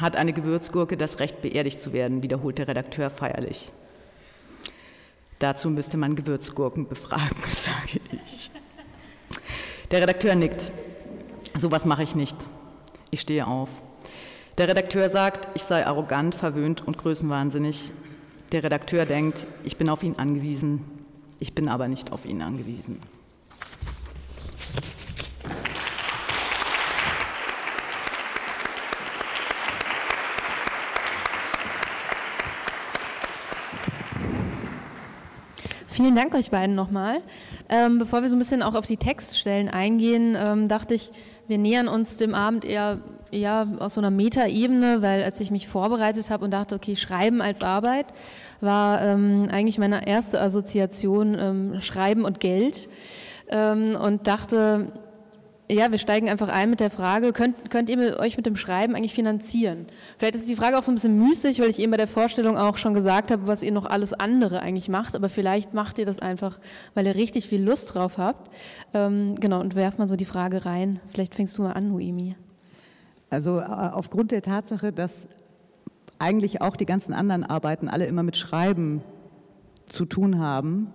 Hat 0.00 0.16
eine 0.16 0.32
Gewürzgurke 0.32 0.96
das 0.96 1.20
Recht, 1.20 1.42
beerdigt 1.42 1.80
zu 1.80 1.92
werden, 1.92 2.22
wiederholt 2.22 2.58
der 2.58 2.66
Redakteur 2.66 3.10
feierlich. 3.10 3.70
Dazu 5.38 5.70
müsste 5.70 5.96
man 5.96 6.16
Gewürzgurken 6.16 6.88
befragen, 6.88 7.36
sage 7.54 8.00
ich. 8.26 8.50
Der 9.90 10.00
Redakteur 10.00 10.34
nickt. 10.34 10.72
Sowas 11.56 11.84
mache 11.84 12.02
ich 12.02 12.14
nicht. 12.14 12.36
Ich 13.10 13.20
stehe 13.20 13.46
auf. 13.46 13.68
Der 14.58 14.68
Redakteur 14.68 15.08
sagt, 15.08 15.48
ich 15.54 15.62
sei 15.62 15.86
arrogant, 15.86 16.34
verwöhnt 16.34 16.86
und 16.86 16.98
größenwahnsinnig. 16.98 17.90
Der 18.52 18.62
Redakteur 18.62 19.06
denkt, 19.06 19.46
ich 19.64 19.78
bin 19.78 19.88
auf 19.88 20.02
ihn 20.02 20.16
angewiesen. 20.18 20.84
Ich 21.38 21.54
bin 21.54 21.68
aber 21.68 21.88
nicht 21.88 22.12
auf 22.12 22.26
ihn 22.26 22.42
angewiesen. 22.42 23.00
Vielen 35.86 36.14
Dank 36.14 36.34
euch 36.34 36.50
beiden 36.50 36.74
nochmal. 36.74 37.22
Ähm, 37.70 37.98
bevor 37.98 38.20
wir 38.20 38.28
so 38.28 38.36
ein 38.36 38.38
bisschen 38.38 38.62
auch 38.62 38.74
auf 38.74 38.86
die 38.86 38.98
Textstellen 38.98 39.70
eingehen, 39.70 40.36
ähm, 40.38 40.68
dachte 40.68 40.92
ich, 40.92 41.10
wir 41.48 41.56
nähern 41.56 41.88
uns 41.88 42.18
dem 42.18 42.34
Abend 42.34 42.66
eher 42.66 43.00
ja, 43.32 43.66
aus 43.78 43.94
so 43.94 44.00
einer 44.00 44.10
Metaebene, 44.10 45.02
weil 45.02 45.22
als 45.24 45.40
ich 45.40 45.50
mich 45.50 45.66
vorbereitet 45.66 46.30
habe 46.30 46.44
und 46.44 46.50
dachte, 46.52 46.74
okay, 46.74 46.96
Schreiben 46.96 47.40
als 47.40 47.62
Arbeit, 47.62 48.06
war 48.60 49.02
ähm, 49.02 49.48
eigentlich 49.50 49.78
meine 49.78 50.06
erste 50.06 50.40
Assoziation 50.40 51.36
ähm, 51.38 51.80
Schreiben 51.80 52.24
und 52.24 52.40
Geld. 52.40 52.88
ähm, 53.48 53.96
und 53.96 54.26
dachte, 54.26 54.92
ja, 55.70 55.90
wir 55.90 55.98
steigen 55.98 56.28
einfach 56.28 56.48
ein 56.48 56.70
mit 56.70 56.80
der 56.80 56.90
Frage, 56.90 57.32
könnt, 57.32 57.70
könnt 57.70 57.88
ihr 57.88 58.18
euch 58.18 58.36
mit 58.36 58.46
dem 58.46 58.56
Schreiben 58.56 58.94
eigentlich 58.94 59.14
finanzieren? 59.14 59.86
Vielleicht 60.18 60.34
ist 60.34 60.48
die 60.48 60.56
Frage 60.56 60.78
auch 60.78 60.82
so 60.82 60.92
ein 60.92 60.96
bisschen 60.96 61.16
müßig, 61.16 61.60
weil 61.60 61.70
ich 61.70 61.78
eben 61.78 61.90
bei 61.90 61.96
der 61.96 62.08
Vorstellung 62.08 62.58
auch 62.58 62.76
schon 62.76 62.94
gesagt 62.94 63.30
habe, 63.30 63.46
was 63.46 63.62
ihr 63.62 63.72
noch 63.72 63.86
alles 63.86 64.12
andere 64.12 64.60
eigentlich 64.60 64.88
macht, 64.88 65.14
aber 65.16 65.28
vielleicht 65.28 65.72
macht 65.72 65.98
ihr 65.98 66.06
das 66.06 66.18
einfach, 66.18 66.58
weil 66.94 67.06
ihr 67.06 67.14
richtig 67.14 67.46
viel 67.48 67.62
Lust 67.62 67.94
drauf 67.94 68.18
habt. 68.18 68.54
Ähm, 68.92 69.34
genau, 69.36 69.60
und 69.60 69.74
werft 69.74 69.98
mal 69.98 70.08
so 70.08 70.16
die 70.16 70.24
Frage 70.24 70.66
rein. 70.66 71.00
Vielleicht 71.10 71.34
fängst 71.34 71.56
du 71.56 71.62
mal 71.62 71.72
an, 71.72 71.88
Noemi. 71.88 72.36
Also 73.32 73.60
äh, 73.60 73.62
aufgrund 73.62 74.30
der 74.30 74.42
Tatsache, 74.42 74.92
dass 74.92 75.26
eigentlich 76.18 76.60
auch 76.60 76.76
die 76.76 76.84
ganzen 76.84 77.14
anderen 77.14 77.44
Arbeiten 77.44 77.88
alle 77.88 78.04
immer 78.04 78.22
mit 78.22 78.36
Schreiben 78.36 79.00
zu 79.86 80.04
tun 80.04 80.38
haben, 80.38 80.88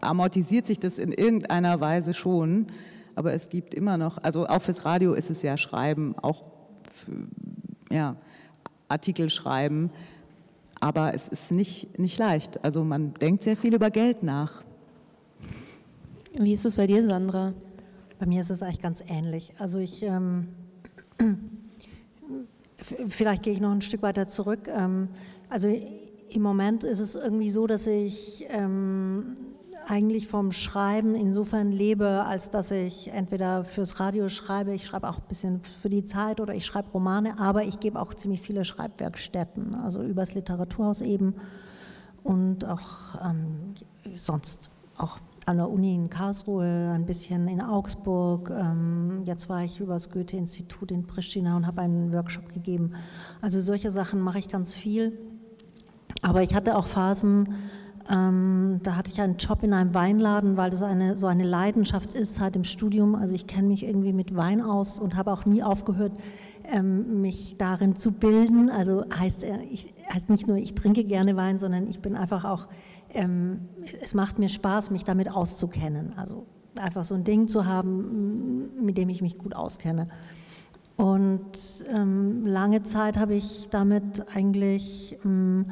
amortisiert 0.00 0.66
sich 0.66 0.80
das 0.80 0.98
in 0.98 1.12
irgendeiner 1.12 1.82
Weise 1.82 2.14
schon. 2.14 2.66
Aber 3.14 3.34
es 3.34 3.50
gibt 3.50 3.74
immer 3.74 3.98
noch, 3.98 4.16
also 4.22 4.46
auch 4.48 4.62
fürs 4.62 4.86
Radio 4.86 5.12
ist 5.12 5.30
es 5.30 5.42
ja 5.42 5.58
Schreiben, 5.58 6.16
auch 6.18 6.44
für, 6.90 7.12
ja, 7.90 8.16
Artikel 8.88 9.28
schreiben. 9.28 9.90
Aber 10.80 11.12
es 11.14 11.28
ist 11.28 11.52
nicht, 11.52 11.98
nicht 11.98 12.18
leicht. 12.18 12.64
Also 12.64 12.84
man 12.84 13.12
denkt 13.12 13.42
sehr 13.42 13.58
viel 13.58 13.74
über 13.74 13.90
Geld 13.90 14.22
nach. 14.22 14.64
Wie 16.32 16.54
ist 16.54 16.64
es 16.64 16.76
bei 16.76 16.86
dir, 16.86 17.06
Sandra? 17.06 17.52
Bei 18.24 18.30
mir 18.30 18.40
ist 18.40 18.48
es 18.48 18.62
eigentlich 18.62 18.80
ganz 18.80 19.04
ähnlich. 19.06 19.52
Also 19.58 19.78
ich, 19.78 20.02
ähm, 20.02 20.48
vielleicht 23.06 23.42
gehe 23.42 23.52
ich 23.52 23.60
noch 23.60 23.70
ein 23.70 23.82
Stück 23.82 24.00
weiter 24.00 24.28
zurück. 24.28 24.66
Ähm, 24.68 25.10
also 25.50 25.68
im 25.68 26.40
Moment 26.40 26.84
ist 26.84 27.00
es 27.00 27.16
irgendwie 27.16 27.50
so, 27.50 27.66
dass 27.66 27.86
ich 27.86 28.46
ähm, 28.48 29.36
eigentlich 29.86 30.26
vom 30.26 30.52
Schreiben 30.52 31.14
insofern 31.14 31.70
lebe, 31.70 32.24
als 32.24 32.48
dass 32.48 32.70
ich 32.70 33.08
entweder 33.08 33.62
fürs 33.62 34.00
Radio 34.00 34.30
schreibe, 34.30 34.72
ich 34.72 34.86
schreibe 34.86 35.06
auch 35.10 35.18
ein 35.18 35.28
bisschen 35.28 35.60
für 35.60 35.90
die 35.90 36.04
Zeit 36.04 36.40
oder 36.40 36.54
ich 36.54 36.64
schreibe 36.64 36.92
Romane, 36.92 37.38
aber 37.38 37.64
ich 37.64 37.78
gebe 37.78 38.00
auch 38.00 38.14
ziemlich 38.14 38.40
viele 38.40 38.64
Schreibwerkstätten, 38.64 39.74
also 39.74 40.02
übers 40.02 40.32
Literaturhaus 40.32 41.02
eben 41.02 41.34
und 42.22 42.64
auch 42.64 43.22
ähm, 43.22 43.74
sonst 44.16 44.70
auch 44.96 45.18
an 45.46 45.58
der 45.58 45.70
Uni 45.70 45.94
in 45.94 46.10
Karlsruhe, 46.10 46.92
ein 46.94 47.06
bisschen 47.06 47.48
in 47.48 47.60
Augsburg. 47.60 48.50
Ähm, 48.50 49.22
jetzt 49.24 49.48
war 49.48 49.64
ich 49.64 49.80
übers 49.80 50.10
Goethe-Institut 50.10 50.90
in 50.90 51.06
Pristina 51.06 51.56
und 51.56 51.66
habe 51.66 51.82
einen 51.82 52.12
Workshop 52.12 52.48
gegeben. 52.48 52.92
Also 53.40 53.60
solche 53.60 53.90
Sachen 53.90 54.20
mache 54.20 54.38
ich 54.38 54.48
ganz 54.48 54.74
viel. 54.74 55.18
Aber 56.22 56.42
ich 56.42 56.54
hatte 56.54 56.76
auch 56.76 56.86
Phasen, 56.86 57.48
ähm, 58.10 58.80
da 58.82 58.96
hatte 58.96 59.10
ich 59.10 59.20
einen 59.20 59.36
Job 59.36 59.62
in 59.62 59.72
einem 59.72 59.94
Weinladen, 59.94 60.56
weil 60.56 60.70
das 60.70 60.82
eine, 60.82 61.16
so 61.16 61.26
eine 61.26 61.44
Leidenschaft 61.44 62.14
ist 62.14 62.34
seit 62.36 62.54
dem 62.54 62.64
Studium. 62.64 63.14
Also 63.14 63.34
ich 63.34 63.46
kenne 63.46 63.68
mich 63.68 63.84
irgendwie 63.84 64.12
mit 64.12 64.36
Wein 64.36 64.60
aus 64.60 64.98
und 64.98 65.16
habe 65.16 65.32
auch 65.32 65.46
nie 65.46 65.62
aufgehört, 65.62 66.12
ähm, 66.64 67.20
mich 67.20 67.56
darin 67.56 67.96
zu 67.96 68.12
bilden. 68.12 68.70
Also 68.70 69.04
heißt, 69.10 69.44
ich, 69.70 69.92
heißt 70.12 70.28
nicht 70.28 70.46
nur, 70.46 70.56
ich 70.56 70.74
trinke 70.74 71.04
gerne 71.04 71.36
Wein, 71.36 71.58
sondern 71.58 71.86
ich 71.88 72.00
bin 72.00 72.14
einfach 72.16 72.44
auch, 72.44 72.68
ähm, 73.14 73.68
es 74.02 74.14
macht 74.14 74.38
mir 74.38 74.48
Spaß, 74.48 74.90
mich 74.90 75.04
damit 75.04 75.30
auszukennen. 75.30 76.12
Also 76.16 76.46
einfach 76.76 77.04
so 77.04 77.14
ein 77.14 77.24
Ding 77.24 77.48
zu 77.48 77.66
haben, 77.66 78.84
mit 78.84 78.98
dem 78.98 79.08
ich 79.08 79.22
mich 79.22 79.38
gut 79.38 79.54
auskenne. 79.54 80.08
Und 80.96 81.84
ähm, 81.92 82.46
lange 82.46 82.82
Zeit 82.82 83.18
habe 83.18 83.34
ich 83.34 83.68
damit 83.70 84.26
eigentlich 84.34 85.16
ähm, 85.24 85.66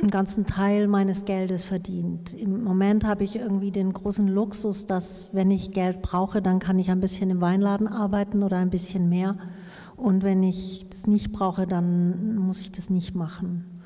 einen 0.00 0.10
ganzen 0.10 0.44
Teil 0.44 0.88
meines 0.88 1.24
Geldes 1.24 1.64
verdient. 1.64 2.34
Im 2.34 2.62
Moment 2.64 3.04
habe 3.04 3.24
ich 3.24 3.36
irgendwie 3.36 3.70
den 3.70 3.92
großen 3.92 4.28
Luxus, 4.28 4.84
dass 4.84 5.30
wenn 5.32 5.50
ich 5.50 5.72
Geld 5.72 6.02
brauche, 6.02 6.42
dann 6.42 6.58
kann 6.58 6.78
ich 6.78 6.90
ein 6.90 7.00
bisschen 7.00 7.30
im 7.30 7.40
Weinladen 7.40 7.88
arbeiten 7.88 8.42
oder 8.42 8.58
ein 8.58 8.70
bisschen 8.70 9.08
mehr. 9.08 9.36
Und 9.96 10.22
wenn 10.22 10.42
ich 10.42 10.86
das 10.90 11.06
nicht 11.06 11.32
brauche, 11.32 11.66
dann 11.66 12.36
muss 12.36 12.60
ich 12.60 12.70
das 12.70 12.90
nicht 12.90 13.14
machen. 13.14 13.82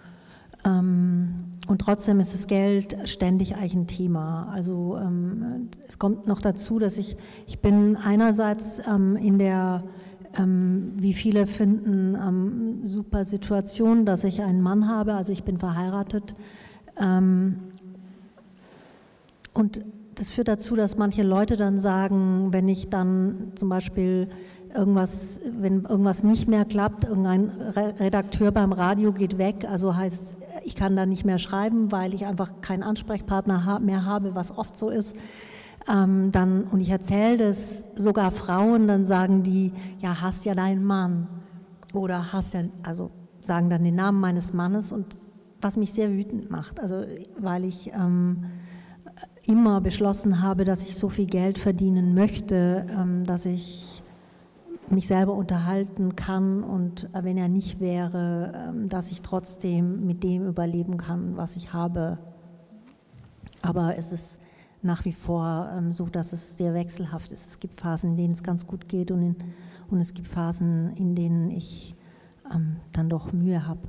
Ähm, 0.64 1.44
und 1.70 1.78
trotzdem 1.78 2.18
ist 2.18 2.34
das 2.34 2.48
Geld 2.48 2.96
ständig 3.04 3.54
eigentlich 3.54 3.76
ein 3.76 3.86
Thema. 3.86 4.48
Also 4.52 4.98
ähm, 5.00 5.68
es 5.86 6.00
kommt 6.00 6.26
noch 6.26 6.40
dazu, 6.40 6.80
dass 6.80 6.98
ich, 6.98 7.16
ich 7.46 7.60
bin 7.60 7.94
einerseits 7.94 8.82
ähm, 8.88 9.14
in 9.14 9.38
der 9.38 9.84
ähm, 10.36 10.90
wie 10.96 11.12
viele 11.12 11.46
finden, 11.46 12.16
ähm, 12.16 12.80
super 12.82 13.24
Situation, 13.24 14.04
dass 14.04 14.24
ich 14.24 14.42
einen 14.42 14.60
Mann 14.60 14.88
habe, 14.88 15.14
also 15.14 15.32
ich 15.32 15.44
bin 15.44 15.58
verheiratet. 15.58 16.34
Ähm, 17.00 17.60
und 19.52 19.80
das 20.16 20.32
führt 20.32 20.48
dazu, 20.48 20.74
dass 20.74 20.96
manche 20.96 21.22
Leute 21.22 21.56
dann 21.56 21.78
sagen, 21.78 22.48
wenn 22.50 22.66
ich 22.66 22.90
dann 22.90 23.52
zum 23.54 23.68
Beispiel 23.68 24.28
irgendwas, 24.74 25.40
wenn 25.58 25.84
irgendwas 25.84 26.22
nicht 26.22 26.48
mehr 26.48 26.64
klappt, 26.64 27.04
irgendein 27.04 27.50
Redakteur 27.50 28.52
beim 28.52 28.72
Radio 28.72 29.12
geht 29.12 29.38
weg, 29.38 29.66
also 29.68 29.96
heißt, 29.96 30.36
ich 30.64 30.74
kann 30.74 30.96
da 30.96 31.06
nicht 31.06 31.24
mehr 31.24 31.38
schreiben, 31.38 31.92
weil 31.92 32.14
ich 32.14 32.26
einfach 32.26 32.60
keinen 32.60 32.82
Ansprechpartner 32.82 33.80
mehr 33.80 34.04
habe, 34.04 34.34
was 34.34 34.56
oft 34.56 34.76
so 34.76 34.90
ist, 34.90 35.16
ähm, 35.90 36.30
dann, 36.30 36.64
und 36.64 36.80
ich 36.80 36.90
erzähle 36.90 37.36
das 37.38 37.88
sogar 37.94 38.30
Frauen, 38.30 38.86
dann 38.86 39.06
sagen 39.06 39.42
die, 39.42 39.72
ja, 40.00 40.20
hast 40.20 40.44
ja 40.44 40.54
deinen 40.54 40.84
Mann. 40.84 41.28
Oder 41.92 42.32
hast 42.32 42.54
ja, 42.54 42.62
also 42.82 43.10
sagen 43.42 43.70
dann 43.70 43.82
den 43.82 43.94
Namen 43.94 44.20
meines 44.20 44.52
Mannes 44.52 44.92
und 44.92 45.18
was 45.60 45.76
mich 45.76 45.92
sehr 45.92 46.10
wütend 46.10 46.50
macht, 46.50 46.80
also 46.80 47.04
weil 47.38 47.64
ich 47.64 47.92
ähm, 47.92 48.44
immer 49.42 49.80
beschlossen 49.80 50.42
habe, 50.42 50.64
dass 50.64 50.86
ich 50.86 50.96
so 50.96 51.08
viel 51.08 51.26
Geld 51.26 51.58
verdienen 51.58 52.14
möchte, 52.14 52.86
ähm, 52.90 53.24
dass 53.24 53.46
ich 53.46 53.99
mich 54.90 55.06
selber 55.06 55.34
unterhalten 55.34 56.16
kann 56.16 56.62
und 56.62 57.08
äh, 57.14 57.24
wenn 57.24 57.36
er 57.36 57.48
nicht 57.48 57.80
wäre, 57.80 58.52
ähm, 58.68 58.88
dass 58.88 59.10
ich 59.10 59.22
trotzdem 59.22 60.06
mit 60.06 60.22
dem 60.22 60.46
überleben 60.46 60.96
kann, 60.96 61.36
was 61.36 61.56
ich 61.56 61.72
habe. 61.72 62.18
Aber 63.62 63.96
es 63.96 64.12
ist 64.12 64.40
nach 64.82 65.04
wie 65.04 65.12
vor 65.12 65.70
ähm, 65.76 65.92
so, 65.92 66.06
dass 66.06 66.32
es 66.32 66.56
sehr 66.56 66.74
wechselhaft 66.74 67.32
ist. 67.32 67.46
Es 67.46 67.60
gibt 67.60 67.78
Phasen, 67.78 68.10
in 68.10 68.16
denen 68.16 68.32
es 68.32 68.42
ganz 68.42 68.66
gut 68.66 68.88
geht 68.88 69.10
und, 69.10 69.22
in, 69.22 69.36
und 69.90 70.00
es 70.00 70.14
gibt 70.14 70.26
Phasen, 70.26 70.94
in 70.96 71.14
denen 71.14 71.50
ich 71.50 71.94
ähm, 72.52 72.76
dann 72.92 73.08
doch 73.08 73.32
Mühe 73.32 73.66
habe. 73.66 73.80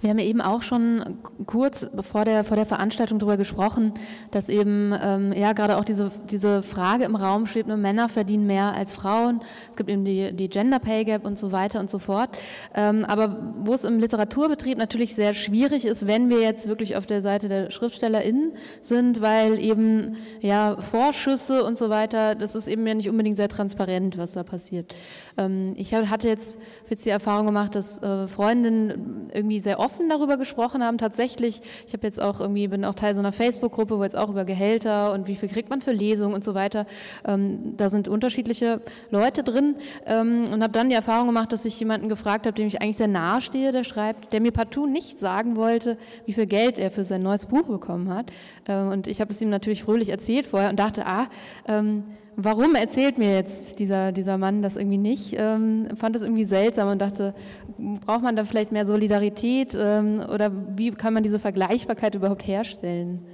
Wir 0.00 0.10
haben 0.10 0.18
ja 0.18 0.24
eben 0.24 0.40
auch 0.40 0.62
schon 0.62 1.18
kurz 1.46 1.88
vor 2.00 2.24
der, 2.24 2.44
vor 2.44 2.56
der 2.56 2.66
Veranstaltung 2.66 3.18
darüber 3.18 3.36
gesprochen, 3.36 3.92
dass 4.30 4.48
eben 4.48 4.94
ähm, 5.02 5.32
ja 5.32 5.52
gerade 5.52 5.76
auch 5.76 5.84
diese, 5.84 6.10
diese 6.30 6.62
Frage 6.62 7.04
im 7.04 7.16
Raum 7.16 7.46
steht, 7.46 7.66
nur 7.66 7.76
Männer 7.76 8.08
verdienen 8.08 8.46
mehr 8.46 8.72
als 8.74 8.94
Frauen. 8.94 9.40
Es 9.70 9.76
gibt 9.76 9.90
eben 9.90 10.04
die, 10.04 10.32
die 10.32 10.48
Gender 10.48 10.78
Pay 10.78 11.04
Gap 11.04 11.26
und 11.26 11.38
so 11.38 11.52
weiter 11.52 11.80
und 11.80 11.90
so 11.90 11.98
fort. 11.98 12.30
Ähm, 12.74 13.04
aber 13.04 13.54
wo 13.60 13.74
es 13.74 13.84
im 13.84 13.98
Literaturbetrieb 13.98 14.78
natürlich 14.78 15.14
sehr 15.14 15.34
schwierig 15.34 15.86
ist, 15.86 16.06
wenn 16.06 16.28
wir 16.28 16.40
jetzt 16.40 16.68
wirklich 16.68 16.96
auf 16.96 17.06
der 17.06 17.22
Seite 17.22 17.48
der 17.48 17.70
SchriftstellerInnen 17.70 18.52
sind, 18.80 19.20
weil 19.20 19.58
eben 19.58 20.16
ja 20.40 20.76
Vorschüsse 20.80 21.64
und 21.64 21.78
so 21.78 21.90
weiter, 21.90 22.34
das 22.34 22.54
ist 22.54 22.68
eben 22.68 22.86
ja 22.86 22.94
nicht 22.94 23.08
unbedingt 23.08 23.36
sehr 23.36 23.48
transparent, 23.48 24.18
was 24.18 24.32
da 24.32 24.42
passiert. 24.42 24.94
Ähm, 25.38 25.74
ich 25.76 25.94
hatte 25.94 26.28
jetzt, 26.28 26.58
jetzt 26.88 27.06
die 27.06 27.10
Erfahrung 27.10 27.46
gemacht, 27.46 27.74
dass 27.74 28.02
äh, 28.02 28.28
Freundinnen 28.28 29.30
irgendwie 29.32 29.60
sehr 29.66 29.80
offen 29.80 30.08
darüber 30.08 30.36
gesprochen 30.36 30.84
haben. 30.84 30.96
Tatsächlich, 30.96 31.60
ich 31.88 31.92
habe 31.92 32.06
jetzt 32.06 32.22
auch 32.22 32.40
irgendwie, 32.40 32.68
bin 32.68 32.84
auch 32.84 32.94
Teil 32.94 33.16
so 33.16 33.20
einer 33.20 33.32
Facebook-Gruppe, 33.32 33.98
wo 33.98 34.04
jetzt 34.04 34.16
auch 34.16 34.30
über 34.30 34.44
Gehälter 34.44 35.12
und 35.12 35.26
wie 35.26 35.34
viel 35.34 35.48
kriegt 35.48 35.70
man 35.70 35.80
für 35.80 35.90
Lesungen 35.90 36.34
und 36.34 36.44
so 36.44 36.54
weiter. 36.54 36.86
Ähm, 37.26 37.74
da 37.76 37.88
sind 37.88 38.06
unterschiedliche 38.06 38.80
Leute 39.10 39.42
drin 39.42 39.74
ähm, 40.06 40.44
und 40.52 40.62
habe 40.62 40.72
dann 40.72 40.88
die 40.88 40.94
Erfahrung 40.94 41.26
gemacht, 41.26 41.52
dass 41.52 41.64
ich 41.64 41.78
jemanden 41.80 42.08
gefragt 42.08 42.46
habe, 42.46 42.54
dem 42.54 42.68
ich 42.68 42.80
eigentlich 42.80 42.96
sehr 42.96 43.08
nahe 43.08 43.40
stehe, 43.40 43.72
der 43.72 43.82
schreibt, 43.82 44.32
der 44.32 44.40
mir 44.40 44.52
partout 44.52 44.86
nicht 44.86 45.18
sagen 45.18 45.56
wollte, 45.56 45.98
wie 46.26 46.32
viel 46.32 46.46
Geld 46.46 46.78
er 46.78 46.92
für 46.92 47.02
sein 47.02 47.24
neues 47.24 47.46
Buch 47.46 47.66
bekommen 47.66 48.14
hat. 48.14 48.30
Äh, 48.68 48.76
und 48.76 49.08
ich 49.08 49.20
habe 49.20 49.32
es 49.32 49.42
ihm 49.42 49.50
natürlich 49.50 49.82
fröhlich 49.82 50.10
erzählt 50.10 50.46
vorher 50.46 50.70
und 50.70 50.78
dachte, 50.78 51.06
ah, 51.06 51.26
ähm, 51.66 52.04
warum 52.36 52.74
erzählt 52.74 53.18
mir 53.18 53.34
jetzt 53.34 53.78
dieser, 53.78 54.12
dieser 54.12 54.38
Mann 54.38 54.62
das 54.62 54.76
irgendwie 54.76 54.98
nicht? 54.98 55.34
Ähm, 55.38 55.88
fand 55.96 56.14
es 56.14 56.22
irgendwie 56.22 56.44
seltsam 56.44 56.90
und 56.90 57.00
dachte, 57.00 57.34
braucht 57.78 58.22
man 58.22 58.36
da 58.36 58.44
vielleicht 58.44 58.72
mehr 58.72 58.86
Solidarität 58.86 59.76
ähm, 59.78 60.20
oder 60.32 60.50
wie 60.76 60.90
kann 60.90 61.14
man 61.14 61.22
diese 61.22 61.38
Vergleichbarkeit 61.38 62.14
überhaupt 62.14 62.46
herstellen? 62.46 63.24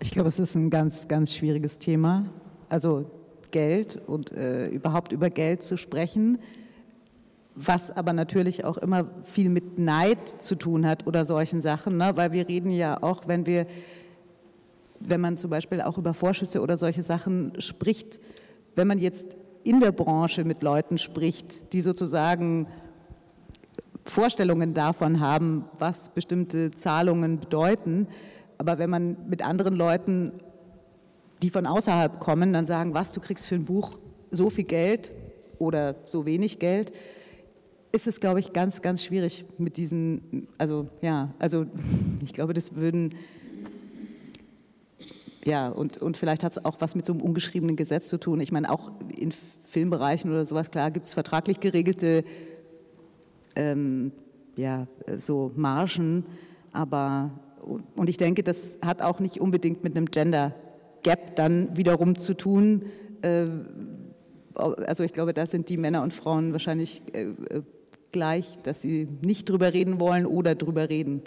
Ich 0.00 0.10
glaube, 0.10 0.28
es 0.28 0.38
ist 0.38 0.54
ein 0.54 0.70
ganz, 0.70 1.08
ganz 1.08 1.34
schwieriges 1.34 1.78
Thema. 1.78 2.26
Also 2.68 3.10
Geld 3.50 4.00
und 4.06 4.32
äh, 4.32 4.66
überhaupt 4.68 5.12
über 5.12 5.30
Geld 5.30 5.62
zu 5.62 5.76
sprechen, 5.76 6.38
was 7.54 7.90
aber 7.90 8.12
natürlich 8.12 8.64
auch 8.64 8.76
immer 8.76 9.06
viel 9.22 9.48
mit 9.48 9.78
Neid 9.78 10.28
zu 10.28 10.56
tun 10.56 10.86
hat 10.86 11.06
oder 11.06 11.24
solchen 11.24 11.60
Sachen, 11.60 11.96
ne? 11.96 12.12
weil 12.14 12.32
wir 12.32 12.48
reden 12.48 12.70
ja 12.70 13.02
auch, 13.02 13.28
wenn 13.28 13.46
wir 13.46 13.66
wenn 15.00 15.20
man 15.20 15.36
zum 15.36 15.50
Beispiel 15.50 15.80
auch 15.80 15.98
über 15.98 16.14
Vorschüsse 16.14 16.60
oder 16.60 16.76
solche 16.76 17.02
Sachen 17.02 17.60
spricht, 17.60 18.18
wenn 18.74 18.86
man 18.86 18.98
jetzt 18.98 19.36
in 19.66 19.80
der 19.80 19.92
Branche 19.92 20.44
mit 20.44 20.62
Leuten 20.62 20.96
spricht, 20.96 21.72
die 21.72 21.80
sozusagen 21.80 22.68
Vorstellungen 24.04 24.74
davon 24.74 25.20
haben, 25.20 25.64
was 25.78 26.10
bestimmte 26.10 26.70
Zahlungen 26.70 27.40
bedeuten, 27.40 28.06
aber 28.58 28.78
wenn 28.78 28.90
man 28.90 29.16
mit 29.28 29.44
anderen 29.44 29.74
Leuten, 29.74 30.32
die 31.42 31.50
von 31.50 31.66
außerhalb 31.66 32.20
kommen, 32.20 32.52
dann 32.52 32.66
sagen, 32.66 32.94
was, 32.94 33.12
du 33.12 33.20
kriegst 33.20 33.46
für 33.46 33.56
ein 33.56 33.64
Buch 33.64 33.98
so 34.30 34.48
viel 34.48 34.64
Geld 34.64 35.10
oder 35.58 35.96
so 36.06 36.24
wenig 36.24 36.58
Geld, 36.58 36.92
ist 37.92 38.06
es, 38.06 38.20
glaube 38.20 38.40
ich, 38.40 38.52
ganz, 38.52 38.82
ganz 38.82 39.02
schwierig 39.04 39.44
mit 39.58 39.76
diesen, 39.76 40.48
also 40.58 40.88
ja, 41.02 41.34
also 41.38 41.66
ich 42.22 42.32
glaube, 42.32 42.54
das 42.54 42.76
würden, 42.76 43.10
ja, 45.46 45.68
und, 45.68 45.98
und 45.98 46.16
vielleicht 46.16 46.42
hat 46.42 46.52
es 46.52 46.64
auch 46.64 46.76
was 46.80 46.94
mit 46.94 47.06
so 47.06 47.12
einem 47.12 47.22
ungeschriebenen 47.22 47.76
Gesetz 47.76 48.08
zu 48.08 48.18
tun. 48.18 48.40
Ich 48.40 48.52
meine, 48.52 48.70
auch 48.70 48.90
in 49.16 49.32
Filmbereichen 49.32 50.30
oder 50.30 50.44
sowas, 50.44 50.70
klar, 50.70 50.90
gibt 50.90 51.06
es 51.06 51.14
vertraglich 51.14 51.60
geregelte 51.60 52.24
ähm, 53.54 54.12
ja, 54.56 54.86
so 55.16 55.52
Margen, 55.54 56.24
aber 56.72 57.30
und 57.96 58.08
ich 58.08 58.16
denke, 58.16 58.42
das 58.44 58.78
hat 58.84 59.02
auch 59.02 59.18
nicht 59.18 59.40
unbedingt 59.40 59.82
mit 59.82 59.96
einem 59.96 60.06
Gender 60.06 60.54
Gap 61.02 61.34
dann 61.36 61.76
wiederum 61.76 62.16
zu 62.16 62.34
tun. 62.34 62.84
Äh, 63.22 63.46
also 64.54 65.04
ich 65.04 65.12
glaube, 65.12 65.34
da 65.34 65.46
sind 65.46 65.68
die 65.68 65.76
Männer 65.76 66.02
und 66.02 66.12
Frauen 66.12 66.52
wahrscheinlich 66.52 67.02
äh, 67.12 67.22
äh, 67.24 67.62
gleich, 68.12 68.58
dass 68.62 68.82
sie 68.82 69.06
nicht 69.20 69.48
drüber 69.48 69.72
reden 69.72 70.00
wollen 70.00 70.26
oder 70.26 70.54
drüber 70.54 70.88
reden. 70.88 71.22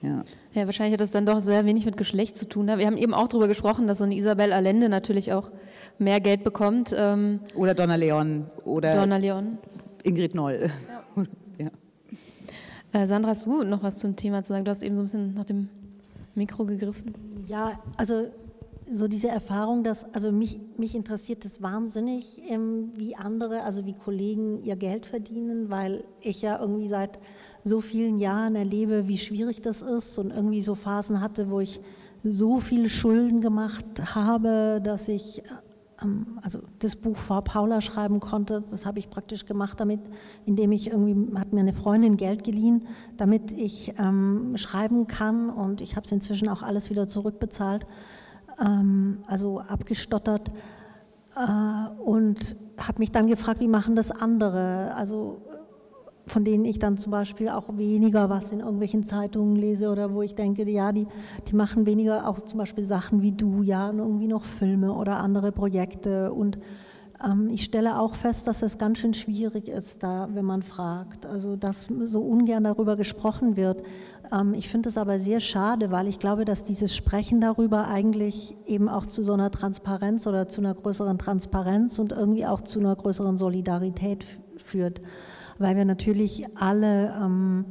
Ja. 0.00 0.24
ja, 0.54 0.66
wahrscheinlich 0.66 0.92
hat 0.92 1.00
das 1.00 1.10
dann 1.10 1.26
doch 1.26 1.40
sehr 1.40 1.64
wenig 1.64 1.84
mit 1.84 1.96
Geschlecht 1.96 2.36
zu 2.36 2.48
tun. 2.48 2.66
Wir 2.66 2.86
haben 2.86 2.96
eben 2.96 3.14
auch 3.14 3.26
darüber 3.26 3.48
gesprochen, 3.48 3.88
dass 3.88 3.98
so 3.98 4.04
eine 4.04 4.14
Isabel 4.14 4.52
Allende 4.52 4.88
natürlich 4.88 5.32
auch 5.32 5.50
mehr 5.98 6.20
Geld 6.20 6.44
bekommt. 6.44 6.94
Ähm 6.96 7.40
oder 7.56 7.74
Donna 7.74 7.96
Leon. 7.96 8.46
Oder 8.64 8.94
Donna 8.94 9.16
Leon. 9.16 9.58
Ingrid 10.04 10.34
Noll. 10.34 10.70
Ja. 11.16 11.24
ja. 12.92 13.00
Äh, 13.00 13.06
Sandra, 13.06 13.30
hast 13.30 13.46
du 13.46 13.64
noch 13.64 13.82
was 13.82 13.96
zum 13.96 14.14
Thema 14.14 14.44
zu 14.44 14.52
sagen? 14.52 14.64
Du 14.64 14.70
hast 14.70 14.82
eben 14.82 14.94
so 14.94 15.02
ein 15.02 15.06
bisschen 15.06 15.34
nach 15.34 15.44
dem 15.44 15.68
Mikro 16.36 16.64
gegriffen. 16.64 17.14
Ja, 17.48 17.80
also 17.96 18.28
so 18.90 19.08
diese 19.08 19.28
Erfahrung, 19.28 19.84
dass, 19.84 20.12
also 20.14 20.32
mich, 20.32 20.58
mich 20.76 20.94
interessiert 20.94 21.44
es 21.44 21.62
wahnsinnig, 21.62 22.40
ähm, 22.48 22.92
wie 22.96 23.16
andere, 23.16 23.62
also 23.62 23.84
wie 23.84 23.92
Kollegen 23.92 24.62
ihr 24.62 24.76
Geld 24.76 25.06
verdienen, 25.06 25.70
weil 25.70 26.04
ich 26.20 26.42
ja 26.42 26.58
irgendwie 26.58 26.88
seit 26.88 27.18
so 27.64 27.80
vielen 27.80 28.18
Jahren 28.18 28.54
erlebe, 28.54 29.08
wie 29.08 29.18
schwierig 29.18 29.60
das 29.60 29.82
ist 29.82 30.18
und 30.18 30.30
irgendwie 30.30 30.60
so 30.60 30.74
Phasen 30.74 31.20
hatte, 31.20 31.50
wo 31.50 31.60
ich 31.60 31.80
so 32.24 32.60
viele 32.60 32.88
Schulden 32.88 33.40
gemacht 33.40 34.14
habe, 34.14 34.80
dass 34.82 35.08
ich 35.08 35.42
ähm, 36.02 36.38
also 36.42 36.60
das 36.78 36.96
Buch 36.96 37.16
vor 37.16 37.42
Paula 37.42 37.80
schreiben 37.80 38.20
konnte. 38.20 38.62
Das 38.68 38.86
habe 38.86 38.98
ich 38.98 39.10
praktisch 39.10 39.46
gemacht, 39.46 39.80
damit, 39.80 40.00
indem 40.46 40.72
ich 40.72 40.90
irgendwie 40.90 41.36
hat 41.36 41.52
mir 41.52 41.60
eine 41.60 41.72
Freundin 41.72 42.16
Geld 42.16 42.44
geliehen, 42.44 42.86
damit 43.16 43.52
ich 43.52 43.94
ähm, 43.98 44.56
schreiben 44.56 45.06
kann 45.06 45.50
und 45.50 45.80
ich 45.80 45.96
habe 45.96 46.04
es 46.04 46.12
inzwischen 46.12 46.48
auch 46.48 46.62
alles 46.62 46.90
wieder 46.90 47.08
zurückbezahlt, 47.08 47.86
ähm, 48.64 49.18
also 49.26 49.60
abgestottert 49.60 50.50
äh, 51.36 52.00
und 52.02 52.56
habe 52.78 52.98
mich 53.00 53.10
dann 53.10 53.26
gefragt, 53.26 53.60
wie 53.60 53.68
machen 53.68 53.96
das 53.96 54.10
andere? 54.10 54.94
Also 54.94 55.42
von 56.28 56.44
denen 56.44 56.64
ich 56.64 56.78
dann 56.78 56.96
zum 56.96 57.10
Beispiel 57.10 57.48
auch 57.48 57.76
weniger 57.76 58.30
was 58.30 58.52
in 58.52 58.60
irgendwelchen 58.60 59.04
Zeitungen 59.04 59.56
lese 59.56 59.90
oder 59.90 60.12
wo 60.14 60.22
ich 60.22 60.34
denke, 60.34 60.68
ja, 60.68 60.92
die, 60.92 61.06
die 61.46 61.56
machen 61.56 61.86
weniger 61.86 62.28
auch 62.28 62.40
zum 62.40 62.58
Beispiel 62.58 62.84
Sachen 62.84 63.22
wie 63.22 63.32
du, 63.32 63.62
ja, 63.62 63.90
irgendwie 63.90 64.28
noch 64.28 64.44
Filme 64.44 64.92
oder 64.92 65.18
andere 65.18 65.52
Projekte. 65.52 66.32
Und 66.32 66.58
ähm, 67.24 67.48
ich 67.48 67.64
stelle 67.64 67.98
auch 67.98 68.14
fest, 68.14 68.46
dass 68.46 68.62
es 68.62 68.78
ganz 68.78 68.98
schön 68.98 69.14
schwierig 69.14 69.68
ist, 69.68 70.02
da, 70.02 70.28
wenn 70.32 70.44
man 70.44 70.62
fragt. 70.62 71.26
Also, 71.26 71.56
dass 71.56 71.88
so 72.04 72.20
ungern 72.20 72.64
darüber 72.64 72.96
gesprochen 72.96 73.56
wird. 73.56 73.82
Ähm, 74.32 74.54
ich 74.54 74.68
finde 74.68 74.88
es 74.88 74.98
aber 74.98 75.18
sehr 75.18 75.40
schade, 75.40 75.90
weil 75.90 76.06
ich 76.06 76.18
glaube, 76.18 76.44
dass 76.44 76.64
dieses 76.64 76.94
Sprechen 76.94 77.40
darüber 77.40 77.88
eigentlich 77.88 78.56
eben 78.66 78.88
auch 78.88 79.06
zu 79.06 79.22
so 79.22 79.32
einer 79.32 79.50
Transparenz 79.50 80.26
oder 80.26 80.48
zu 80.48 80.60
einer 80.60 80.74
größeren 80.74 81.18
Transparenz 81.18 81.98
und 81.98 82.12
irgendwie 82.12 82.46
auch 82.46 82.60
zu 82.60 82.78
einer 82.78 82.94
größeren 82.94 83.36
Solidarität 83.36 84.24
führt 84.56 85.00
weil 85.58 85.76
wir 85.76 85.84
natürlich 85.84 86.46
alle 86.56 87.14
ähm, 87.20 87.64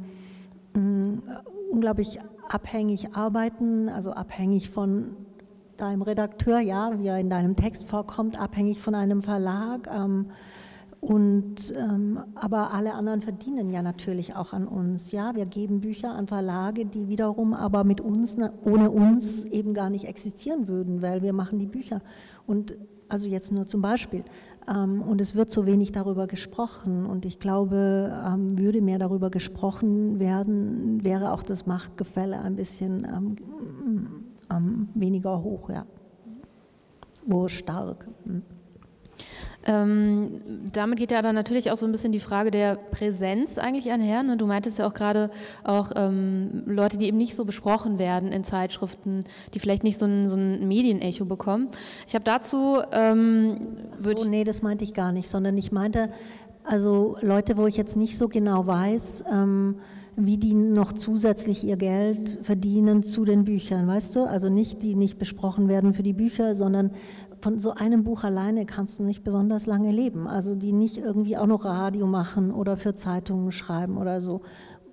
mm, 0.74 1.22
unglaublich 1.70 2.18
abhängig 2.48 3.14
arbeiten, 3.14 3.88
also 3.88 4.12
abhängig 4.12 4.70
von 4.70 5.16
deinem 5.76 6.02
Redakteur, 6.02 6.58
ja, 6.60 6.92
wie 6.98 7.06
er 7.06 7.18
in 7.18 7.30
deinem 7.30 7.56
Text 7.56 7.88
vorkommt, 7.88 8.40
abhängig 8.40 8.80
von 8.80 8.94
einem 8.94 9.22
Verlag. 9.22 9.88
Ähm, 9.92 10.26
und, 11.00 11.72
ähm, 11.76 12.18
aber 12.34 12.72
alle 12.74 12.94
anderen 12.94 13.22
verdienen 13.22 13.70
ja 13.70 13.82
natürlich 13.82 14.34
auch 14.34 14.52
an 14.52 14.66
uns. 14.66 15.12
Ja, 15.12 15.36
wir 15.36 15.46
geben 15.46 15.80
Bücher 15.80 16.10
an 16.10 16.26
Verlage, 16.26 16.86
die 16.86 17.08
wiederum 17.08 17.54
aber 17.54 17.84
mit 17.84 18.00
uns, 18.00 18.36
ohne 18.64 18.90
uns 18.90 19.44
eben 19.44 19.74
gar 19.74 19.90
nicht 19.90 20.06
existieren 20.06 20.66
würden, 20.66 21.00
weil 21.00 21.22
wir 21.22 21.32
machen 21.32 21.60
die 21.60 21.66
Bücher. 21.66 22.02
Und 22.46 22.76
also 23.08 23.28
jetzt 23.28 23.52
nur 23.52 23.66
zum 23.66 23.80
Beispiel. 23.80 24.24
Ähm, 24.68 25.02
und 25.02 25.20
es 25.20 25.34
wird 25.34 25.50
so 25.50 25.66
wenig 25.66 25.92
darüber 25.92 26.26
gesprochen. 26.26 27.06
Und 27.06 27.24
ich 27.24 27.38
glaube, 27.38 28.12
ähm, 28.26 28.58
würde 28.58 28.80
mehr 28.80 28.98
darüber 28.98 29.30
gesprochen 29.30 30.18
werden, 30.18 31.02
wäre 31.04 31.32
auch 31.32 31.42
das 31.42 31.66
Machtgefälle 31.66 32.40
ein 32.40 32.56
bisschen 32.56 33.06
ähm, 34.50 34.88
weniger 34.94 35.42
hoch, 35.42 35.70
ja. 35.70 35.86
Wo 37.26 37.48
stark. 37.48 38.08
Hm. 39.68 39.74
Ähm, 39.74 40.40
damit 40.72 40.98
geht 40.98 41.10
ja 41.10 41.20
dann 41.22 41.34
natürlich 41.34 41.70
auch 41.70 41.76
so 41.76 41.84
ein 41.84 41.92
bisschen 41.92 42.10
die 42.10 42.20
Frage 42.20 42.50
der 42.50 42.76
Präsenz 42.76 43.58
eigentlich 43.58 43.90
einher. 43.90 44.22
Ne? 44.22 44.36
Du 44.36 44.46
meintest 44.46 44.78
ja 44.78 44.86
auch 44.86 44.94
gerade 44.94 45.30
auch 45.62 45.92
ähm, 45.94 46.62
Leute, 46.66 46.96
die 46.96 47.06
eben 47.06 47.18
nicht 47.18 47.34
so 47.34 47.44
besprochen 47.44 47.98
werden 47.98 48.32
in 48.32 48.44
Zeitschriften, 48.44 49.20
die 49.54 49.58
vielleicht 49.58 49.84
nicht 49.84 49.98
so 49.98 50.06
ein, 50.06 50.26
so 50.28 50.36
ein 50.36 50.66
Medienecho 50.66 51.26
bekommen. 51.26 51.68
Ich 52.06 52.14
habe 52.14 52.24
dazu... 52.24 52.78
Ähm, 52.92 53.58
so, 53.96 54.12
nee, 54.24 54.44
das 54.44 54.62
meinte 54.62 54.84
ich 54.84 54.94
gar 54.94 55.12
nicht, 55.12 55.28
sondern 55.28 55.58
ich 55.58 55.72
meinte, 55.72 56.10
also 56.64 57.16
Leute, 57.20 57.56
wo 57.56 57.66
ich 57.66 57.76
jetzt 57.76 57.96
nicht 57.96 58.16
so 58.16 58.28
genau 58.28 58.66
weiß, 58.66 59.24
ähm, 59.32 59.76
wie 60.16 60.36
die 60.36 60.54
noch 60.54 60.92
zusätzlich 60.92 61.64
ihr 61.64 61.76
Geld 61.76 62.38
verdienen 62.42 63.02
zu 63.04 63.24
den 63.24 63.44
Büchern, 63.44 63.86
weißt 63.86 64.16
du? 64.16 64.24
Also 64.24 64.48
nicht, 64.48 64.82
die 64.82 64.96
nicht 64.96 65.18
besprochen 65.18 65.68
werden 65.68 65.94
für 65.94 66.02
die 66.02 66.12
Bücher, 66.12 66.54
sondern 66.54 66.90
von 67.40 67.58
so 67.58 67.72
einem 67.72 68.04
Buch 68.04 68.24
alleine 68.24 68.66
kannst 68.66 68.98
du 68.98 69.04
nicht 69.04 69.24
besonders 69.24 69.66
lange 69.66 69.90
leben. 69.90 70.26
Also 70.26 70.54
die 70.54 70.72
nicht 70.72 70.98
irgendwie 70.98 71.36
auch 71.36 71.46
noch 71.46 71.64
Radio 71.64 72.06
machen 72.06 72.52
oder 72.52 72.76
für 72.76 72.94
Zeitungen 72.94 73.52
schreiben 73.52 73.96
oder 73.96 74.20
so, 74.20 74.42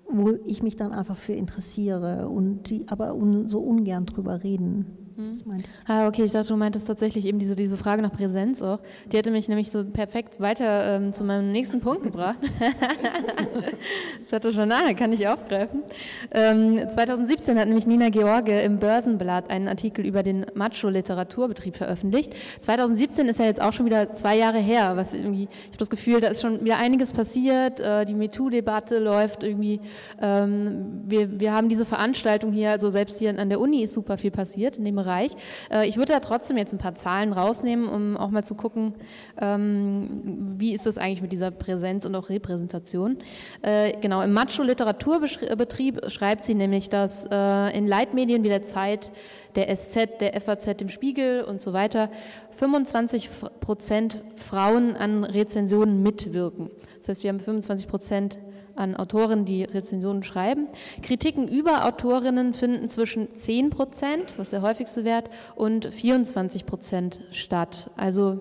wo 0.09 0.31
ich 0.45 0.63
mich 0.63 0.75
dann 0.75 0.91
einfach 0.91 1.17
für 1.17 1.33
interessiere 1.33 2.29
und 2.29 2.69
die 2.69 2.87
aber 2.87 3.15
un, 3.15 3.47
so 3.47 3.59
ungern 3.59 4.05
drüber 4.05 4.43
reden. 4.43 5.04
Hm. 5.17 5.63
Ah, 5.87 6.09
okay, 6.09 6.23
ich 6.25 6.33
dachte, 6.33 6.49
du 6.49 6.57
meintest 6.57 6.87
tatsächlich 6.87 7.25
eben 7.25 7.39
diese, 7.39 7.55
diese 7.55 7.77
Frage 7.77 8.01
nach 8.01 8.11
Präsenz 8.11 8.61
auch. 8.61 8.79
Die 9.09 9.15
hätte 9.15 9.31
mich 9.31 9.47
nämlich 9.47 9.71
so 9.71 9.85
perfekt 9.85 10.41
weiter 10.41 10.97
ähm, 10.97 11.13
zu 11.13 11.23
meinem 11.23 11.53
nächsten 11.53 11.79
Punkt 11.79 12.03
gebracht. 12.03 12.35
das 14.19 14.33
hatte 14.33 14.51
schon 14.51 14.67
nahe, 14.67 14.93
kann 14.93 15.13
ich 15.13 15.25
aufgreifen. 15.25 15.83
Ähm, 16.31 16.89
2017 16.89 17.57
hat 17.57 17.67
nämlich 17.67 17.87
Nina 17.87 18.09
George 18.09 18.59
im 18.59 18.77
Börsenblatt 18.79 19.49
einen 19.49 19.69
Artikel 19.69 20.05
über 20.05 20.21
den 20.21 20.47
Macho-Literaturbetrieb 20.53 21.77
veröffentlicht. 21.77 22.33
2017 22.59 23.27
ist 23.27 23.39
ja 23.39 23.45
jetzt 23.45 23.61
auch 23.61 23.71
schon 23.71 23.85
wieder 23.85 24.15
zwei 24.15 24.35
Jahre 24.35 24.59
her, 24.59 24.97
was 24.97 25.13
irgendwie, 25.13 25.43
ich 25.43 25.67
habe 25.67 25.77
das 25.77 25.89
Gefühl, 25.89 26.19
da 26.19 26.27
ist 26.27 26.41
schon 26.41 26.65
wieder 26.65 26.77
einiges 26.77 27.13
passiert. 27.13 27.79
Äh, 27.79 28.05
die 28.05 28.15
MeToo-Debatte 28.15 28.99
läuft 28.99 29.43
irgendwie. 29.43 29.79
Ähm, 30.21 31.03
wir, 31.05 31.39
wir 31.39 31.53
haben 31.53 31.69
diese 31.69 31.85
Veranstaltung 31.85 32.51
hier, 32.51 32.71
also 32.71 32.91
selbst 32.91 33.19
hier 33.19 33.39
an 33.39 33.47
der 33.47 33.61
Uni 33.61 33.81
ist 33.81 33.93
super 33.93 34.17
viel 34.17 34.31
passiert 34.31 34.75
in 34.75 34.83
dem 34.83 35.04
Bereich. 35.05 35.31
Äh, 35.71 35.87
ich 35.87 35.97
würde 35.97 36.13
da 36.13 36.19
trotzdem 36.19 36.57
jetzt 36.57 36.73
ein 36.73 36.79
paar 36.79 36.95
Zahlen 36.95 37.31
rausnehmen, 37.31 37.87
um 37.87 38.17
auch 38.17 38.29
mal 38.29 38.43
zu 38.43 38.55
gucken, 38.55 38.95
ähm, 39.39 40.55
wie 40.57 40.73
ist 40.73 40.85
das 40.85 40.97
eigentlich 40.97 41.21
mit 41.21 41.31
dieser 41.31 41.51
Präsenz 41.51 42.05
und 42.05 42.15
auch 42.15 42.29
Repräsentation. 42.29 43.17
Äh, 43.61 43.93
genau, 44.01 44.21
im 44.21 44.33
Macho-Literaturbetrieb 44.33 46.09
schreibt 46.09 46.45
sie 46.45 46.55
nämlich, 46.55 46.89
dass 46.89 47.27
äh, 47.31 47.77
in 47.77 47.87
Leitmedien 47.87 48.43
wie 48.43 48.49
der 48.49 48.65
Zeit, 48.65 49.11
der 49.55 49.73
SZ, 49.73 50.19
der 50.19 50.39
FAZ, 50.41 50.77
dem 50.77 50.89
Spiegel 50.89 51.43
und 51.43 51.61
so 51.61 51.71
weiter 51.71 52.09
25 52.57 53.29
Prozent 53.59 54.23
Frauen 54.35 54.95
an 54.95 55.23
Rezensionen 55.23 56.01
mitwirken. 56.01 56.71
Das 56.99 57.09
heißt, 57.09 57.23
wir 57.23 57.29
haben 57.29 57.39
25 57.39 57.87
Prozent 57.87 58.39
an 58.75 58.95
Autoren, 58.95 59.45
die 59.45 59.63
Rezensionen 59.63 60.23
schreiben. 60.23 60.67
Kritiken 61.01 61.47
über 61.47 61.85
Autorinnen 61.85 62.53
finden 62.53 62.89
zwischen 62.89 63.35
10 63.35 63.69
Prozent, 63.69 64.37
was 64.37 64.49
der 64.49 64.61
häufigste 64.61 65.03
Wert, 65.03 65.29
und 65.55 65.85
24 65.93 66.65
Prozent 66.65 67.21
statt, 67.31 67.89
also 67.97 68.39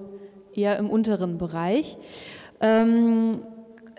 eher 0.52 0.78
im 0.78 0.90
unteren 0.90 1.38
Bereich. 1.38 1.96
Ähm, 2.60 3.42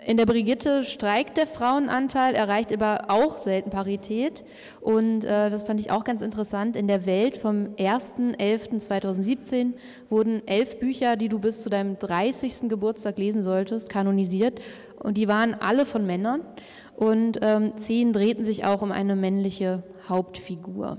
in 0.06 0.16
der 0.16 0.24
Brigitte 0.26 0.84
streikt 0.84 1.36
der 1.36 1.48
Frauenanteil, 1.48 2.34
erreicht 2.34 2.72
aber 2.72 3.06
auch 3.08 3.36
selten 3.38 3.70
Parität. 3.70 4.44
Und 4.80 5.24
äh, 5.24 5.50
das 5.50 5.64
fand 5.64 5.80
ich 5.80 5.90
auch 5.90 6.04
ganz 6.04 6.22
interessant. 6.22 6.76
In 6.76 6.86
der 6.86 7.06
Welt 7.06 7.36
vom 7.36 7.74
1.11.2017 7.74 9.72
wurden 10.08 10.46
elf 10.46 10.78
Bücher, 10.78 11.16
die 11.16 11.28
du 11.28 11.40
bis 11.40 11.60
zu 11.60 11.70
deinem 11.70 11.98
30. 11.98 12.68
Geburtstag 12.68 13.18
lesen 13.18 13.42
solltest, 13.42 13.88
kanonisiert. 13.88 14.60
Und 15.02 15.16
die 15.16 15.26
waren 15.26 15.54
alle 15.54 15.84
von 15.84 16.06
Männern. 16.06 16.42
Und 16.94 17.40
ähm, 17.42 17.76
zehn 17.76 18.12
drehten 18.12 18.44
sich 18.44 18.64
auch 18.64 18.82
um 18.82 18.92
eine 18.92 19.16
männliche 19.16 19.82
Hauptfigur. 20.08 20.98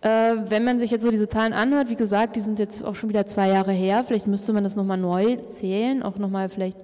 Äh, 0.00 0.36
wenn 0.48 0.62
man 0.62 0.78
sich 0.78 0.92
jetzt 0.92 1.02
so 1.02 1.10
diese 1.10 1.28
Zahlen 1.28 1.52
anhört, 1.52 1.90
wie 1.90 1.96
gesagt, 1.96 2.36
die 2.36 2.40
sind 2.40 2.60
jetzt 2.60 2.84
auch 2.84 2.94
schon 2.94 3.08
wieder 3.08 3.26
zwei 3.26 3.48
Jahre 3.48 3.72
her, 3.72 4.04
vielleicht 4.04 4.28
müsste 4.28 4.52
man 4.52 4.62
das 4.62 4.76
nochmal 4.76 4.96
neu 4.96 5.36
zählen, 5.50 6.04
auch 6.04 6.18
nochmal, 6.18 6.48
vielleicht 6.48 6.78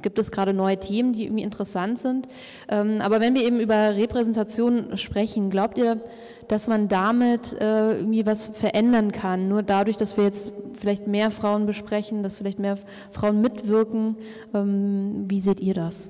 gibt 0.00 0.18
es 0.18 0.30
gerade 0.30 0.54
neue 0.54 0.78
Themen, 0.80 1.12
die 1.12 1.24
irgendwie 1.24 1.42
interessant 1.42 1.98
sind. 1.98 2.26
Ähm, 2.68 3.02
aber 3.02 3.20
wenn 3.20 3.34
wir 3.34 3.44
eben 3.44 3.60
über 3.60 3.94
Repräsentation 3.94 4.96
sprechen, 4.96 5.50
glaubt 5.50 5.76
ihr, 5.76 6.00
dass 6.48 6.66
man 6.66 6.88
damit 6.88 7.52
äh, 7.52 7.98
irgendwie 7.98 8.24
was 8.24 8.46
verändern 8.46 9.12
kann? 9.12 9.46
Nur 9.48 9.62
dadurch, 9.62 9.98
dass 9.98 10.16
wir 10.16 10.24
jetzt 10.24 10.50
vielleicht 10.72 11.06
mehr 11.06 11.30
Frauen 11.30 11.66
besprechen, 11.66 12.22
dass 12.22 12.38
vielleicht 12.38 12.58
mehr 12.58 12.78
Frauen 13.10 13.42
mitwirken. 13.42 14.16
Ähm, 14.54 15.26
wie 15.28 15.40
seht 15.40 15.60
ihr 15.60 15.74
das? 15.74 16.08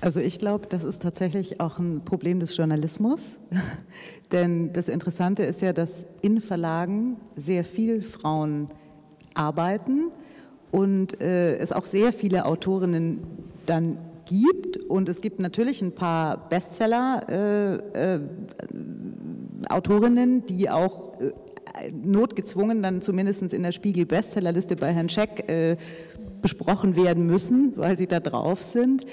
Also 0.00 0.20
ich 0.20 0.38
glaube, 0.38 0.66
das 0.68 0.84
ist 0.84 1.02
tatsächlich 1.02 1.60
auch 1.60 1.78
ein 1.78 2.02
Problem 2.04 2.40
des 2.40 2.56
Journalismus. 2.56 3.38
Denn 4.32 4.72
das 4.72 4.88
Interessante 4.88 5.42
ist 5.42 5.62
ja, 5.62 5.72
dass 5.72 6.06
in 6.22 6.40
Verlagen 6.40 7.16
sehr 7.34 7.64
viel 7.64 8.02
Frauen 8.02 8.66
arbeiten 9.34 10.10
und 10.70 11.20
äh, 11.20 11.56
es 11.56 11.72
auch 11.72 11.86
sehr 11.86 12.12
viele 12.12 12.44
Autorinnen 12.44 13.20
dann 13.64 13.98
gibt. 14.26 14.76
Und 14.76 15.08
es 15.08 15.20
gibt 15.20 15.40
natürlich 15.40 15.82
ein 15.82 15.92
paar 15.92 16.48
Bestseller, 16.48 17.22
äh, 17.28 18.14
äh, 18.14 18.20
Autorinnen, 19.68 20.44
die 20.46 20.68
auch 20.68 21.18
äh, 21.20 21.32
notgezwungen 21.92 22.82
dann 22.82 23.00
zumindest 23.00 23.54
in 23.54 23.62
der 23.62 23.72
Spiegel-Bestsellerliste 23.72 24.76
bei 24.76 24.92
Herrn 24.92 25.08
Scheck 25.08 25.48
äh, 25.48 25.76
besprochen 26.42 26.96
werden 26.96 27.26
müssen, 27.26 27.72
weil 27.76 27.96
sie 27.96 28.06
da 28.06 28.20
drauf 28.20 28.62
sind. 28.62 29.06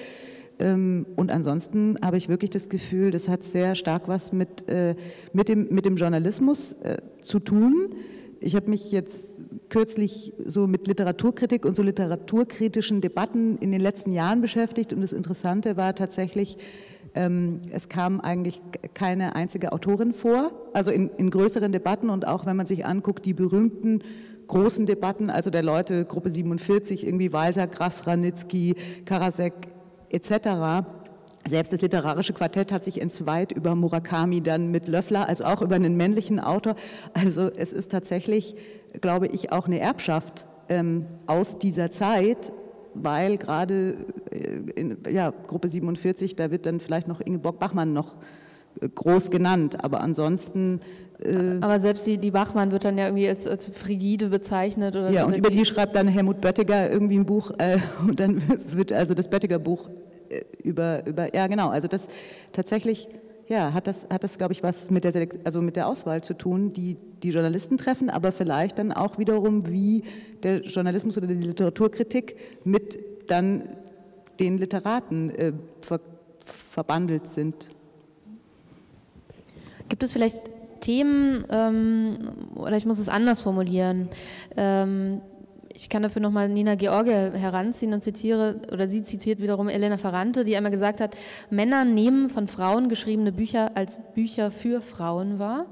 Ähm, 0.59 1.05
und 1.15 1.31
ansonsten 1.31 1.97
habe 2.03 2.17
ich 2.17 2.29
wirklich 2.29 2.49
das 2.49 2.69
Gefühl, 2.69 3.11
das 3.11 3.27
hat 3.27 3.43
sehr 3.43 3.75
stark 3.75 4.07
was 4.07 4.31
mit, 4.33 4.69
äh, 4.69 4.95
mit, 5.33 5.49
dem, 5.49 5.67
mit 5.69 5.85
dem 5.85 5.95
Journalismus 5.95 6.73
äh, 6.73 6.97
zu 7.21 7.39
tun. 7.39 7.95
Ich 8.39 8.55
habe 8.55 8.69
mich 8.69 8.91
jetzt 8.91 9.35
kürzlich 9.69 10.33
so 10.45 10.67
mit 10.67 10.87
Literaturkritik 10.87 11.65
und 11.65 11.75
so 11.75 11.81
literaturkritischen 11.81 13.01
Debatten 13.01 13.57
in 13.57 13.71
den 13.71 13.81
letzten 13.81 14.11
Jahren 14.11 14.41
beschäftigt 14.41 14.93
und 14.93 15.01
das 15.01 15.13
Interessante 15.13 15.77
war 15.77 15.95
tatsächlich, 15.95 16.57
ähm, 17.15 17.59
es 17.71 17.89
kam 17.89 18.19
eigentlich 18.19 18.61
keine 18.93 19.35
einzige 19.35 19.71
Autorin 19.71 20.13
vor, 20.13 20.51
also 20.73 20.91
in, 20.91 21.09
in 21.17 21.29
größeren 21.29 21.71
Debatten 21.71 22.09
und 22.09 22.27
auch 22.27 22.45
wenn 22.45 22.57
man 22.57 22.65
sich 22.65 22.85
anguckt, 22.85 23.25
die 23.25 23.33
berühmten 23.33 24.03
großen 24.47 24.85
Debatten, 24.85 25.29
also 25.29 25.49
der 25.49 25.63
Leute, 25.63 26.05
Gruppe 26.05 26.29
47, 26.29 27.05
irgendwie 27.05 27.33
Walser, 27.33 27.67
Grass, 27.67 28.07
Ranitzky, 28.07 28.75
Karasek 29.05 29.53
etc., 30.13 30.85
selbst 31.45 31.73
das 31.73 31.81
literarische 31.81 32.31
Quartett 32.31 32.71
hat 32.71 32.85
sich 32.85 33.01
entzweit 33.01 33.51
über 33.51 33.75
Murakami 33.75 34.41
dann 34.41 34.71
mit 34.71 34.87
Löffler, 34.87 35.27
also 35.27 35.43
auch 35.43 35.61
über 35.61 35.75
einen 35.75 35.97
männlichen 35.97 36.39
Autor. 36.39 36.75
Also 37.13 37.49
es 37.49 37.73
ist 37.73 37.91
tatsächlich, 37.91 38.55
glaube 39.01 39.27
ich, 39.27 39.51
auch 39.51 39.67
eine 39.67 39.79
Erbschaft 39.79 40.47
ähm, 40.69 41.05
aus 41.27 41.59
dieser 41.59 41.91
Zeit, 41.91 42.53
weil 42.93 43.37
gerade 43.37 43.97
äh, 44.31 44.71
in 44.75 44.97
ja, 45.11 45.31
Gruppe 45.31 45.67
47, 45.67 46.37
da 46.37 46.49
wird 46.49 46.65
dann 46.65 46.79
vielleicht 46.79 47.09
noch 47.09 47.19
Ingeborg 47.19 47.59
Bachmann 47.59 47.91
noch 47.91 48.15
groß 48.95 49.31
genannt, 49.31 49.83
aber 49.83 50.01
ansonsten. 50.01 50.79
Äh 51.19 51.59
aber 51.61 51.79
selbst 51.79 52.07
die, 52.07 52.17
die 52.17 52.31
Bachmann 52.31 52.71
wird 52.71 52.85
dann 52.85 52.97
ja 52.97 53.05
irgendwie 53.05 53.27
als, 53.27 53.47
als 53.47 53.69
frigide 53.69 54.29
bezeichnet. 54.29 54.95
Oder 54.95 55.09
ja, 55.09 55.25
und 55.25 55.37
über 55.37 55.49
die 55.49 55.65
schreibt 55.65 55.95
dann 55.95 56.07
Helmut 56.07 56.41
Böttiger 56.41 56.89
irgendwie 56.91 57.17
ein 57.17 57.25
Buch 57.25 57.51
äh, 57.57 57.77
und 58.07 58.19
dann 58.19 58.41
wird 58.67 58.91
also 58.91 59.13
das 59.13 59.29
Böttiger 59.29 59.59
Buch 59.59 59.89
äh, 60.29 60.41
über, 60.63 61.05
über, 61.05 61.33
ja 61.35 61.47
genau, 61.47 61.69
also 61.69 61.87
das 61.87 62.07
tatsächlich 62.51 63.07
ja, 63.47 63.73
hat 63.73 63.87
das, 63.87 64.07
hat 64.11 64.23
das 64.23 64.37
glaube 64.37 64.53
ich, 64.53 64.63
was 64.63 64.89
mit 64.89 65.03
der, 65.03 65.11
Selekt 65.11 65.45
also 65.45 65.61
mit 65.61 65.75
der 65.75 65.87
Auswahl 65.87 66.23
zu 66.23 66.33
tun, 66.33 66.71
die 66.71 66.97
die 67.21 67.29
Journalisten 67.29 67.77
treffen, 67.77 68.09
aber 68.09 68.31
vielleicht 68.31 68.79
dann 68.79 68.91
auch 68.91 69.17
wiederum, 69.17 69.69
wie 69.69 70.03
der 70.43 70.61
Journalismus 70.61 71.17
oder 71.17 71.27
die 71.27 71.35
Literaturkritik 71.35 72.35
mit 72.63 72.99
dann 73.27 73.63
den 74.39 74.57
Literaten 74.57 75.29
äh, 75.29 75.53
ver 75.81 75.99
verbandelt 76.45 77.25
sind. 77.25 77.69
Gibt 79.89 80.03
es 80.03 80.13
vielleicht 80.13 80.41
Themen, 80.79 81.45
ähm, 81.49 82.17
oder 82.55 82.75
ich 82.75 82.85
muss 82.85 82.99
es 82.99 83.09
anders 83.09 83.41
formulieren, 83.41 84.09
ähm, 84.57 85.21
ich 85.75 85.89
kann 85.89 86.03
dafür 86.03 86.21
nochmal 86.21 86.49
Nina 86.49 86.75
George 86.75 87.31
heranziehen 87.33 87.93
und 87.93 88.03
zitiere, 88.03 88.61
oder 88.71 88.87
sie 88.87 89.03
zitiert 89.03 89.41
wiederum 89.41 89.69
Elena 89.69 89.97
Ferrante, 89.97 90.45
die 90.45 90.55
einmal 90.55 90.71
gesagt 90.71 91.01
hat, 91.01 91.17
Männer 91.49 91.83
nehmen 91.83 92.29
von 92.29 92.47
Frauen 92.47 92.89
geschriebene 92.89 93.31
Bücher 93.31 93.71
als 93.75 93.99
Bücher 94.13 94.51
für 94.51 94.81
Frauen 94.81 95.39
wahr. 95.39 95.65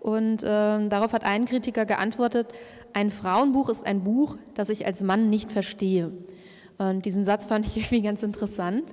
Und 0.00 0.42
äh, 0.42 0.88
darauf 0.88 1.12
hat 1.12 1.24
ein 1.24 1.44
Kritiker 1.44 1.86
geantwortet, 1.86 2.48
ein 2.94 3.10
Frauenbuch 3.10 3.68
ist 3.68 3.86
ein 3.86 4.04
Buch, 4.04 4.38
das 4.54 4.70
ich 4.70 4.86
als 4.86 5.02
Mann 5.02 5.28
nicht 5.28 5.52
verstehe. 5.52 6.12
Und 6.78 7.04
diesen 7.04 7.24
Satz 7.24 7.46
fand 7.46 7.66
ich 7.66 7.76
irgendwie 7.76 8.02
ganz 8.02 8.22
interessant 8.22 8.84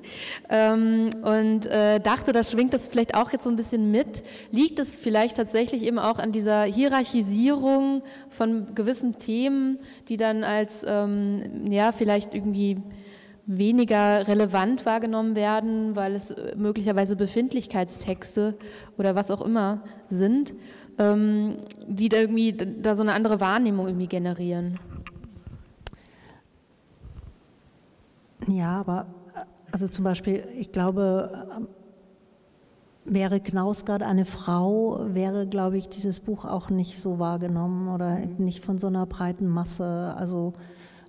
ähm, 0.50 1.12
und 1.22 1.68
äh, 1.68 2.00
dachte, 2.00 2.32
da 2.32 2.44
schwingt 2.44 2.74
das 2.74 2.88
vielleicht 2.88 3.16
auch 3.16 3.32
jetzt 3.32 3.44
so 3.44 3.50
ein 3.50 3.56
bisschen 3.56 3.92
mit. 3.92 4.24
Liegt 4.52 4.80
es 4.80 4.96
vielleicht 4.96 5.38
tatsächlich 5.38 5.84
eben 5.84 6.00
auch 6.00 6.18
an 6.18 6.32
dieser 6.32 6.64
Hierarchisierung 6.64 8.02
von 8.30 8.74
gewissen 8.74 9.18
Themen, 9.20 9.80
die 10.10 10.18
dann 10.18 10.44
als 10.44 10.86
ähm, 10.88 11.70
ja 11.70 11.92
vielleicht 11.92 12.34
irgendwie 12.34 12.78
weniger 13.46 14.28
relevant 14.28 14.86
wahrgenommen 14.88 15.36
werden, 15.36 15.96
weil 15.96 16.16
es 16.16 16.32
äh, 16.32 16.56
möglicherweise 16.58 17.16
Befindlichkeitstexte 17.16 18.58
oder 18.98 19.14
was 19.14 19.30
auch 19.30 19.42
immer 19.42 19.84
sind, 20.08 20.56
ähm, 20.98 21.58
die 21.88 22.10
da 22.10 22.18
irgendwie 22.18 22.54
da 22.54 22.96
so 22.96 23.04
eine 23.04 23.14
andere 23.14 23.40
Wahrnehmung 23.40 23.88
irgendwie 23.88 24.08
generieren. 24.08 24.80
Ja, 28.48 28.80
aber 28.80 29.08
also 29.72 29.88
zum 29.88 30.06
Beispiel, 30.06 30.44
ich 30.58 30.72
glaube, 30.72 31.68
wäre 33.06 33.40
Knausgard 33.40 34.04
eine 34.04 34.26
Frau, 34.26 35.00
wäre, 35.14 35.48
glaube 35.48 35.78
ich, 35.78 35.88
dieses 35.90 36.20
Buch 36.20 36.44
auch 36.46 36.70
nicht 36.70 37.00
so 37.00 37.18
wahrgenommen 37.20 37.88
oder 37.88 38.20
nicht 38.38 38.66
von 38.66 38.78
so 38.78 38.88
einer 38.88 39.06
breiten 39.06 39.48
Masse. 39.48 40.14
Also 40.18 40.54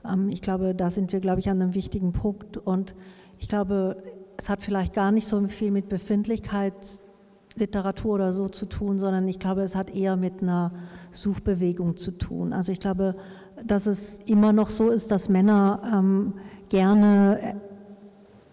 ähm, 0.05 0.29
ich 0.29 0.43
glaube, 0.43 0.74
da 0.74 0.91
sind 0.91 1.12
wir, 1.12 1.20
glaube 1.20 1.41
ich, 1.41 1.49
an 1.49 1.61
einem 1.61 1.74
wichtigen 1.74 2.12
Punkt. 2.12 2.59
Und 2.59 2.95
ich 3.39 3.49
glaube, 3.49 3.97
es 4.37 4.51
hat 4.51 4.61
vielleicht 4.61 4.95
gar 4.95 5.11
nicht 5.11 5.27
so 5.27 5.43
viel 5.49 5.70
mit 5.70 5.89
Befindlichkeitsliteratur 5.89 8.14
oder 8.14 8.33
so 8.33 8.51
zu 8.51 8.66
tun, 8.66 8.99
sondern 8.99 9.27
ich 9.27 9.39
glaube, 9.39 9.62
es 9.62 9.74
hat 9.74 9.95
eher 9.95 10.16
mit 10.16 10.43
einer 10.43 10.72
Suchbewegung 11.12 11.97
zu 11.97 12.11
tun. 12.11 12.53
Also 12.53 12.72
ich 12.72 12.81
glaube, 12.81 13.16
dass 13.65 13.87
es 13.87 14.21
immer 14.21 14.53
noch 14.53 14.69
so 14.69 14.91
ist, 14.91 15.11
dass 15.11 15.29
Männer 15.29 15.81
ähm, 15.93 16.35
gerne 16.69 17.61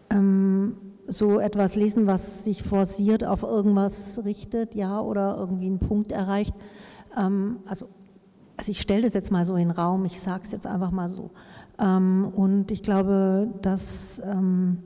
ähm, 0.09 0.77
so 1.07 1.39
etwas 1.39 1.75
lesen, 1.75 2.07
was 2.07 2.43
sich 2.45 2.63
forciert 2.63 3.23
auf 3.23 3.43
irgendwas 3.43 4.21
richtet, 4.23 4.75
ja, 4.75 4.99
oder 5.01 5.35
irgendwie 5.37 5.65
einen 5.65 5.79
Punkt 5.79 6.11
erreicht. 6.11 6.55
Ähm, 7.17 7.57
also, 7.65 7.87
also 8.55 8.71
ich 8.71 8.79
stelle 8.79 9.01
das 9.01 9.13
jetzt 9.13 9.31
mal 9.31 9.45
so 9.45 9.55
in 9.55 9.69
den 9.69 9.71
Raum, 9.71 10.05
ich 10.05 10.21
sage 10.21 10.43
es 10.43 10.51
jetzt 10.51 10.67
einfach 10.67 10.91
mal 10.91 11.09
so. 11.09 11.31
Ähm, 11.79 12.31
und 12.33 12.71
ich 12.71 12.83
glaube, 12.83 13.53
dass 13.61 14.21
ähm, 14.25 14.79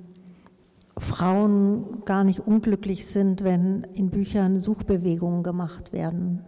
Frauen 0.97 2.03
gar 2.05 2.23
nicht 2.23 2.39
unglücklich 2.39 3.05
sind, 3.05 3.43
wenn 3.43 3.83
in 3.93 4.09
Büchern 4.09 4.57
Suchbewegungen 4.57 5.43
gemacht 5.43 5.93
werden. 5.93 6.43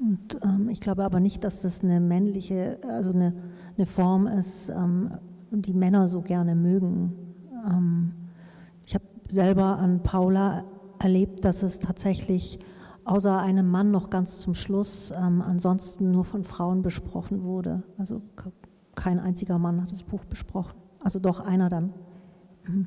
Und 0.00 0.38
ähm, 0.42 0.68
ich 0.68 0.80
glaube 0.80 1.04
aber 1.04 1.20
nicht, 1.20 1.44
dass 1.44 1.62
das 1.62 1.82
eine 1.82 2.00
männliche, 2.00 2.78
also 2.88 3.12
eine, 3.12 3.34
eine 3.76 3.86
Form 3.86 4.26
ist, 4.26 4.70
ähm, 4.70 5.10
die 5.50 5.72
Männer 5.72 6.08
so 6.08 6.20
gerne 6.20 6.54
mögen. 6.54 7.12
Ähm, 7.66 8.12
ich 8.84 8.94
habe 8.94 9.04
selber 9.28 9.78
an 9.78 10.02
Paula 10.02 10.64
erlebt, 10.98 11.44
dass 11.44 11.62
es 11.62 11.80
tatsächlich 11.80 12.58
außer 13.04 13.40
einem 13.40 13.68
Mann 13.70 13.90
noch 13.90 14.10
ganz 14.10 14.40
zum 14.40 14.54
Schluss 14.54 15.10
ähm, 15.10 15.42
ansonsten 15.42 16.10
nur 16.10 16.24
von 16.24 16.44
Frauen 16.44 16.82
besprochen 16.82 17.42
wurde. 17.42 17.82
Also 17.96 18.22
kein 18.94 19.18
einziger 19.18 19.58
Mann 19.58 19.80
hat 19.82 19.92
das 19.92 20.02
Buch 20.02 20.24
besprochen. 20.24 20.76
Also 21.00 21.18
doch 21.18 21.40
einer 21.40 21.68
dann. 21.68 21.94
Mhm. 22.66 22.86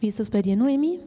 Wie 0.00 0.08
ist 0.08 0.18
das 0.18 0.30
bei 0.30 0.42
dir, 0.42 0.56
Noemi? 0.56 1.00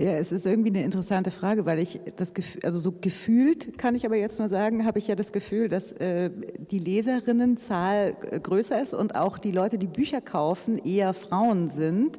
Ja, 0.00 0.12
es 0.12 0.32
ist 0.32 0.46
irgendwie 0.46 0.70
eine 0.70 0.82
interessante 0.82 1.30
Frage, 1.30 1.66
weil 1.66 1.78
ich 1.78 2.00
das 2.16 2.32
Gefühl, 2.32 2.62
also 2.64 2.78
so 2.78 2.90
gefühlt 2.90 3.76
kann 3.76 3.94
ich 3.94 4.06
aber 4.06 4.16
jetzt 4.16 4.38
nur 4.38 4.48
sagen, 4.48 4.86
habe 4.86 4.98
ich 4.98 5.08
ja 5.08 5.14
das 5.14 5.30
Gefühl, 5.30 5.68
dass 5.68 5.92
äh, 5.92 6.30
die 6.70 6.78
Leserinnenzahl 6.78 8.16
äh, 8.30 8.40
größer 8.40 8.80
ist 8.80 8.94
und 8.94 9.14
auch 9.14 9.36
die 9.36 9.50
Leute, 9.50 9.76
die 9.76 9.86
Bücher 9.86 10.22
kaufen, 10.22 10.78
eher 10.78 11.12
Frauen 11.12 11.68
sind. 11.68 12.18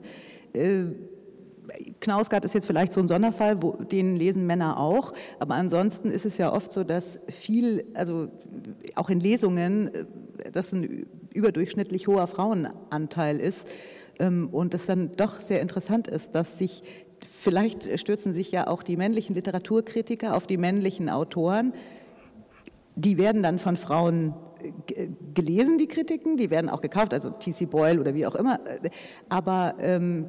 Äh, 0.54 0.90
Knausgard 2.02 2.46
ist 2.46 2.54
jetzt 2.54 2.68
vielleicht 2.68 2.94
so 2.94 3.02
ein 3.02 3.08
Sonderfall, 3.08 3.64
wo, 3.64 3.72
den 3.72 4.16
lesen 4.16 4.46
Männer 4.46 4.80
auch, 4.80 5.12
aber 5.40 5.56
ansonsten 5.56 6.12
ist 6.12 6.28
es 6.28 6.38
ja 6.38 6.54
oft 6.54 6.72
so, 6.72 6.84
dass 6.84 7.18
viel, 7.30 7.84
also 7.96 8.28
auch 8.94 9.10
in 9.10 9.20
Lesungen, 9.20 9.92
äh, 9.92 10.06
das 10.52 10.72
ein 10.72 11.08
überdurchschnittlich 11.34 12.06
hoher 12.06 12.28
Frauenanteil 12.28 13.40
ist. 13.40 13.68
Ähm, 14.20 14.50
und 14.52 14.76
es 14.76 14.86
dann 14.86 15.14
doch 15.14 15.40
sehr 15.40 15.62
interessant 15.62 16.08
ist, 16.08 16.36
dass 16.36 16.60
sich 16.60 16.84
vielleicht 17.30 18.00
stürzen 18.00 18.34
sich 18.34 18.52
ja 18.52 18.68
auch 18.68 18.84
die 18.84 18.98
männlichen 18.98 19.36
Literaturkritiker 19.36 20.36
auf 20.36 20.48
die 20.48 20.58
männlichen 20.58 21.10
Autoren. 21.10 21.74
Die 22.96 23.18
werden 23.18 23.42
dann 23.44 23.60
von 23.60 23.78
Frauen 23.78 24.34
gelesen, 25.34 25.78
die 25.78 25.88
Kritiken, 25.88 26.38
die 26.38 26.50
werden 26.50 26.70
auch 26.70 26.82
gekauft, 26.82 27.14
also 27.14 27.32
T.C. 27.32 27.66
Boyle 27.66 28.00
oder 28.00 28.14
wie 28.14 28.26
auch 28.26 28.36
immer. 28.36 28.60
Aber 29.30 29.76
ähm, 29.80 30.28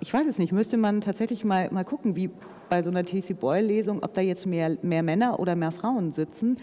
ich 0.00 0.12
weiß 0.12 0.26
es 0.26 0.38
nicht, 0.38 0.52
müsste 0.52 0.76
man 0.76 1.00
tatsächlich 1.00 1.44
mal, 1.44 1.70
mal 1.70 1.84
gucken, 1.84 2.16
wie 2.16 2.30
bei 2.68 2.82
so 2.82 2.90
einer 2.90 3.04
T.C. 3.04 3.34
Boyle-Lesung, 3.34 4.02
ob 4.02 4.14
da 4.14 4.20
jetzt 4.20 4.46
mehr, 4.46 4.76
mehr 4.82 5.02
Männer 5.02 5.38
oder 5.38 5.54
mehr 5.56 5.72
Frauen 5.72 6.10
sitzen. 6.10 6.56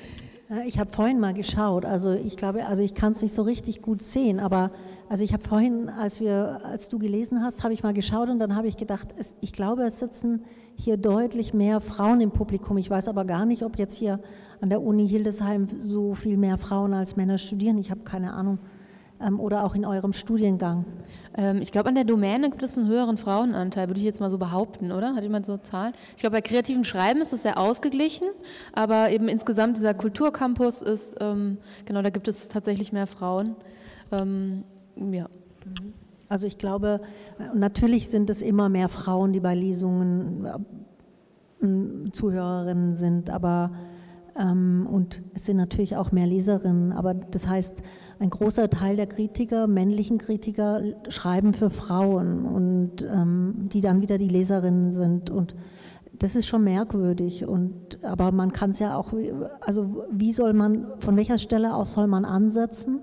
Ich 0.66 0.80
habe 0.80 0.92
vorhin 0.92 1.20
mal 1.20 1.34
geschaut, 1.34 1.86
also 1.86 2.12
ich 2.12 2.36
glaube, 2.36 2.66
also 2.66 2.84
ich 2.84 2.94
kann 2.94 3.14
es 3.14 3.22
nicht 3.22 3.34
so 3.34 3.42
richtig 3.44 3.82
gut 3.82 4.02
sehen, 4.02 4.40
aber 4.40 4.72
also 5.12 5.26
ich 5.26 5.34
habe 5.34 5.44
vorhin, 5.44 5.90
als 5.90 6.22
wir, 6.22 6.62
als 6.64 6.88
du 6.88 6.98
gelesen 6.98 7.44
hast, 7.44 7.66
habe 7.66 7.74
ich 7.74 7.84
mal 7.84 7.92
geschaut 7.92 8.30
und 8.30 8.40
dann 8.40 8.56
habe 8.56 8.70
ich 8.70 8.78
gedacht, 8.78 9.10
es, 9.18 9.36
ich 9.42 9.52
glaube, 9.52 9.84
es 9.84 10.00
sitzen 10.00 10.46
hier 10.78 10.96
deutlich 10.96 11.54
mehr 11.54 11.82
Frauen 11.82 12.22
im 12.22 12.32
Publikum. 12.32 12.78
Ich 12.78 12.90
weiß 12.90 13.10
aber 13.10 13.26
gar 13.26 13.46
nicht, 13.46 13.64
ob 13.64 13.78
jetzt 13.78 13.98
hier 13.98 14.22
an 14.62 14.70
der 14.70 14.82
Uni 14.82 15.06
Hildesheim 15.06 15.68
so 15.78 16.14
viel 16.14 16.38
mehr 16.38 16.58
Frauen 16.58 16.94
als 16.94 17.18
Männer 17.18 17.38
studieren. 17.38 17.78
Ich 17.78 17.92
habe 17.92 18.00
keine 18.06 18.32
Ahnung. 18.32 18.60
Ähm, 19.20 19.42
oder 19.42 19.66
auch 19.66 19.76
in 19.76 19.84
eurem 19.84 20.14
Studiengang. 20.14 20.86
Ähm, 21.36 21.62
ich 21.62 21.74
glaube, 21.74 21.90
an 21.90 21.96
der 21.96 22.06
Domäne 22.06 22.50
gibt 22.50 22.64
es 22.64 22.78
einen 22.78 22.88
höheren 22.88 23.18
Frauenanteil, 23.18 23.90
würde 23.90 24.00
ich 24.00 24.06
jetzt 24.06 24.22
mal 24.22 24.30
so 24.30 24.38
behaupten, 24.38 24.94
oder? 24.94 25.14
Hat 25.14 25.24
jemand 25.24 25.46
so 25.46 25.58
Zahlen? 25.58 25.94
Ich 26.16 26.22
glaube, 26.22 26.38
bei 26.38 26.42
kreativen 26.42 26.86
Schreiben 26.86 27.20
ist 27.20 27.34
es 27.34 27.42
sehr 27.42 27.58
ausgeglichen, 27.58 28.30
aber 28.72 29.10
eben 29.10 29.28
insgesamt 29.28 29.76
dieser 29.76 29.94
Kulturcampus 29.94 30.82
ist, 30.82 31.18
ähm, 31.20 31.58
genau, 31.84 32.02
da 32.02 32.12
gibt 32.12 32.30
es 32.30 32.48
tatsächlich 32.48 32.94
mehr 32.94 33.08
Frauen. 33.08 33.58
Ja. 34.96 35.30
Also 36.30 36.48
ich 36.48 36.58
glaube, 36.58 37.02
natürlich 37.54 38.08
sind 38.08 38.30
es 38.30 38.42
immer 38.42 38.70
mehr 38.70 38.88
Frauen, 38.88 39.34
die 39.34 39.42
bei 39.42 39.54
Lesungen 39.54 40.46
äh, 40.46 42.12
Zuhörerinnen 42.12 42.96
sind, 42.96 43.30
aber 43.30 43.72
ähm, 44.40 44.88
und 44.90 45.22
es 45.34 45.46
sind 45.46 45.58
natürlich 45.58 45.98
auch 45.98 46.12
mehr 46.12 46.26
Leserinnen, 46.26 46.94
aber 46.94 47.14
das 47.14 47.48
heißt, 47.48 47.84
ein 48.20 48.30
großer 48.30 48.70
Teil 48.70 48.96
der 48.96 49.08
Kritiker, 49.08 49.68
männlichen 49.68 50.18
Kritiker, 50.18 50.82
schreiben 51.10 51.54
für 51.54 51.70
Frauen 51.70 52.46
und 52.46 53.04
ähm, 53.04 53.68
die 53.72 53.82
dann 53.82 54.02
wieder 54.02 54.18
die 54.18 54.30
Leserinnen 54.30 54.90
sind 54.90 55.30
und 55.30 55.56
das 56.14 56.36
ist 56.36 56.46
schon 56.46 56.64
merkwürdig 56.64 57.46
und 57.46 58.04
aber 58.04 58.32
man 58.32 58.54
kann 58.54 58.70
es 58.70 58.80
ja 58.80 58.96
auch, 58.96 59.12
also 59.62 60.06
wie 60.12 60.32
soll 60.32 60.54
man, 60.54 60.86
von 61.00 61.18
welcher 61.18 61.40
Stelle 61.40 61.76
aus 61.76 61.94
soll 61.94 62.08
man 62.08 62.26
ansetzen? 62.26 63.02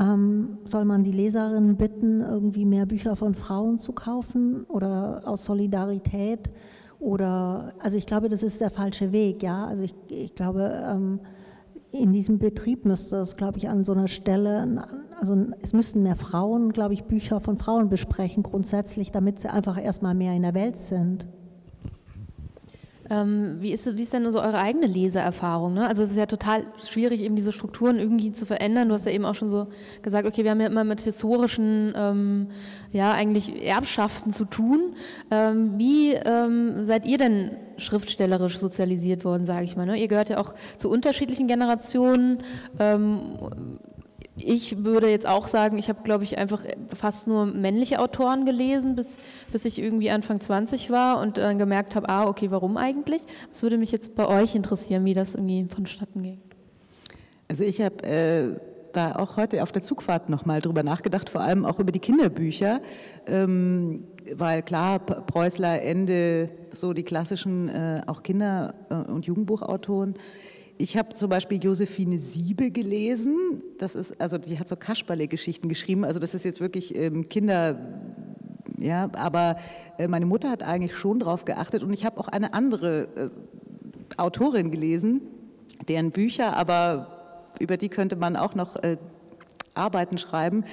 Ähm, 0.00 0.58
soll 0.64 0.86
man 0.86 1.04
die 1.04 1.12
Leserinnen 1.12 1.76
bitten, 1.76 2.20
irgendwie 2.20 2.64
mehr 2.64 2.86
Bücher 2.86 3.16
von 3.16 3.34
Frauen 3.34 3.78
zu 3.78 3.92
kaufen 3.92 4.64
oder 4.64 5.22
aus 5.26 5.44
Solidarität? 5.44 6.50
Oder, 6.98 7.74
also 7.78 7.98
ich 7.98 8.06
glaube, 8.06 8.28
das 8.28 8.42
ist 8.42 8.60
der 8.60 8.70
falsche 8.70 9.12
Weg, 9.12 9.42
ja. 9.42 9.66
Also 9.66 9.84
ich, 9.84 9.94
ich 10.08 10.34
glaube, 10.34 10.82
ähm, 10.86 11.20
in 11.92 12.12
diesem 12.12 12.38
Betrieb 12.38 12.84
müsste 12.84 13.16
es, 13.16 13.36
glaube 13.36 13.58
ich, 13.58 13.68
an 13.68 13.84
so 13.84 13.92
einer 13.92 14.08
Stelle, 14.08 14.84
also 15.18 15.36
es 15.60 15.72
müssten 15.72 16.02
mehr 16.02 16.16
Frauen, 16.16 16.72
glaube 16.72 16.94
ich, 16.94 17.04
Bücher 17.04 17.40
von 17.40 17.56
Frauen 17.56 17.88
besprechen 17.88 18.42
grundsätzlich, 18.42 19.10
damit 19.10 19.40
sie 19.40 19.50
einfach 19.50 19.82
erstmal 19.82 20.14
mehr 20.14 20.34
in 20.34 20.42
der 20.42 20.54
Welt 20.54 20.76
sind. 20.76 21.26
Ähm, 23.10 23.56
wie, 23.58 23.72
ist, 23.72 23.96
wie 23.96 24.02
ist 24.02 24.12
denn 24.12 24.30
so 24.30 24.40
eure 24.40 24.58
eigene 24.58 24.86
Leseerfahrung? 24.86 25.74
Ne? 25.74 25.86
Also 25.86 26.04
es 26.04 26.10
ist 26.10 26.16
ja 26.16 26.26
total 26.26 26.64
schwierig, 26.80 27.20
eben 27.20 27.34
diese 27.34 27.50
Strukturen 27.52 27.98
irgendwie 27.98 28.30
zu 28.30 28.46
verändern. 28.46 28.88
Du 28.88 28.94
hast 28.94 29.04
ja 29.04 29.10
eben 29.10 29.24
auch 29.24 29.34
schon 29.34 29.50
so 29.50 29.66
gesagt, 30.00 30.28
okay, 30.28 30.44
wir 30.44 30.52
haben 30.52 30.60
ja 30.60 30.68
immer 30.68 30.84
mit 30.84 31.00
historischen, 31.00 31.92
ähm, 31.96 32.46
ja 32.92 33.12
eigentlich 33.12 33.66
Erbschaften 33.66 34.30
zu 34.30 34.44
tun. 34.44 34.94
Ähm, 35.30 35.72
wie 35.76 36.12
ähm, 36.12 36.84
seid 36.84 37.04
ihr 37.04 37.18
denn 37.18 37.50
schriftstellerisch 37.78 38.58
sozialisiert 38.58 39.24
worden, 39.24 39.44
sage 39.44 39.64
ich 39.64 39.76
mal? 39.76 39.86
Ne? 39.86 39.96
Ihr 39.96 40.08
gehört 40.08 40.28
ja 40.28 40.38
auch 40.38 40.54
zu 40.76 40.88
unterschiedlichen 40.88 41.48
Generationen. 41.48 42.42
Ich 44.44 44.84
würde 44.84 45.10
jetzt 45.10 45.26
auch 45.26 45.48
sagen, 45.48 45.78
ich 45.78 45.88
habe, 45.88 46.02
glaube 46.02 46.24
ich, 46.24 46.38
einfach 46.38 46.62
fast 46.94 47.26
nur 47.26 47.46
männliche 47.46 48.00
Autoren 48.00 48.44
gelesen, 48.44 48.94
bis, 48.94 49.18
bis 49.52 49.64
ich 49.64 49.80
irgendwie 49.80 50.10
Anfang 50.10 50.40
20 50.40 50.90
war 50.90 51.20
und 51.20 51.38
dann 51.38 51.58
gemerkt 51.58 51.94
habe, 51.94 52.08
ah, 52.08 52.26
okay, 52.26 52.50
warum 52.50 52.76
eigentlich? 52.76 53.22
Das 53.50 53.62
würde 53.62 53.78
mich 53.78 53.92
jetzt 53.92 54.14
bei 54.14 54.26
euch 54.26 54.54
interessieren, 54.54 55.04
wie 55.04 55.14
das 55.14 55.34
irgendwie 55.34 55.66
vonstatten 55.74 56.22
ging. 56.22 56.40
Also 57.48 57.64
ich 57.64 57.80
habe 57.80 58.02
äh, 58.04 58.54
da 58.92 59.16
auch 59.16 59.36
heute 59.36 59.62
auf 59.62 59.72
der 59.72 59.82
Zugfahrt 59.82 60.28
nochmal 60.28 60.60
drüber 60.60 60.82
nachgedacht, 60.82 61.28
vor 61.28 61.40
allem 61.40 61.64
auch 61.64 61.78
über 61.78 61.92
die 61.92 61.98
Kinderbücher, 61.98 62.80
ähm, 63.26 64.04
weil 64.36 64.62
klar, 64.62 64.98
Preußler, 65.00 65.82
Ende, 65.82 66.50
so 66.70 66.92
die 66.92 67.02
klassischen 67.02 67.68
äh, 67.68 68.02
auch 68.06 68.22
Kinder- 68.22 68.74
und 69.08 69.26
Jugendbuchautoren, 69.26 70.14
ich 70.80 70.96
habe 70.96 71.10
zum 71.14 71.28
Beispiel 71.28 71.62
Josephine 71.62 72.18
Siebe 72.18 72.70
gelesen. 72.70 73.62
Das 73.78 73.94
ist, 73.94 74.18
also 74.20 74.38
die 74.38 74.58
hat 74.58 74.66
so 74.66 74.76
Kasperle-Geschichten 74.76 75.68
geschrieben. 75.68 76.04
Also 76.04 76.18
das 76.18 76.34
ist 76.34 76.44
jetzt 76.44 76.60
wirklich 76.60 76.96
ähm, 76.96 77.28
Kinder, 77.28 77.78
ja, 78.78 79.10
aber 79.12 79.56
äh, 79.98 80.08
meine 80.08 80.24
Mutter 80.24 80.50
hat 80.50 80.62
eigentlich 80.62 80.96
schon 80.96 81.20
drauf 81.20 81.44
geachtet. 81.44 81.82
Und 81.82 81.92
ich 81.92 82.06
habe 82.06 82.18
auch 82.18 82.28
eine 82.28 82.54
andere 82.54 83.08
äh, 83.14 83.28
Autorin 84.16 84.70
gelesen, 84.70 85.20
deren 85.88 86.12
Bücher, 86.12 86.56
aber 86.56 87.44
über 87.58 87.76
die 87.76 87.90
könnte 87.90 88.16
man 88.16 88.36
auch 88.36 88.54
noch 88.54 88.76
äh, 88.76 88.96
Arbeiten 89.74 90.16
schreiben. 90.16 90.64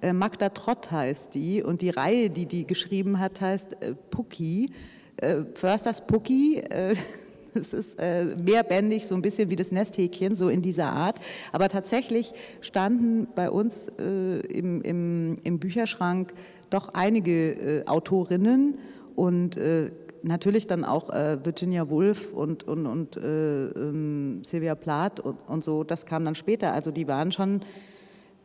Äh, 0.00 0.12
Magda 0.12 0.50
Trott 0.50 0.92
heißt 0.92 1.34
die 1.34 1.62
und 1.62 1.82
die 1.82 1.90
Reihe, 1.90 2.30
die 2.30 2.46
die 2.46 2.66
geschrieben 2.66 3.18
hat, 3.18 3.40
heißt 3.40 3.82
äh, 3.82 3.94
Pucki. 4.10 4.70
Äh, 5.16 5.42
Försters 5.54 6.06
Pucki. 6.06 6.62
Es 7.56 7.72
ist 7.72 7.98
äh, 8.00 8.26
mehrbändig, 8.42 9.06
so 9.06 9.14
ein 9.14 9.22
bisschen 9.22 9.50
wie 9.50 9.56
das 9.56 9.72
Nesthäkchen, 9.72 10.34
so 10.34 10.48
in 10.48 10.62
dieser 10.62 10.92
Art. 10.92 11.18
Aber 11.52 11.68
tatsächlich 11.68 12.32
standen 12.60 13.28
bei 13.34 13.50
uns 13.50 13.88
äh, 13.98 14.40
im, 14.40 14.82
im, 14.82 15.38
im, 15.42 15.58
Bücherschrank 15.58 16.32
doch 16.70 16.94
einige 16.94 17.52
äh, 17.52 17.86
Autorinnen 17.86 18.78
und 19.14 19.56
äh, 19.56 19.90
natürlich 20.22 20.66
dann 20.66 20.84
auch 20.84 21.10
äh, 21.10 21.38
Virginia 21.44 21.88
Woolf 21.88 22.32
und, 22.32 22.64
und, 22.64 22.86
und 22.86 23.16
äh, 23.16 23.66
ähm, 23.68 24.42
Sylvia 24.44 24.74
Plath 24.74 25.20
und, 25.20 25.38
und, 25.48 25.64
so. 25.64 25.84
Das 25.84 26.06
kam 26.06 26.24
dann 26.24 26.34
später. 26.34 26.72
Also 26.72 26.90
die 26.90 27.08
waren 27.08 27.32
schon 27.32 27.60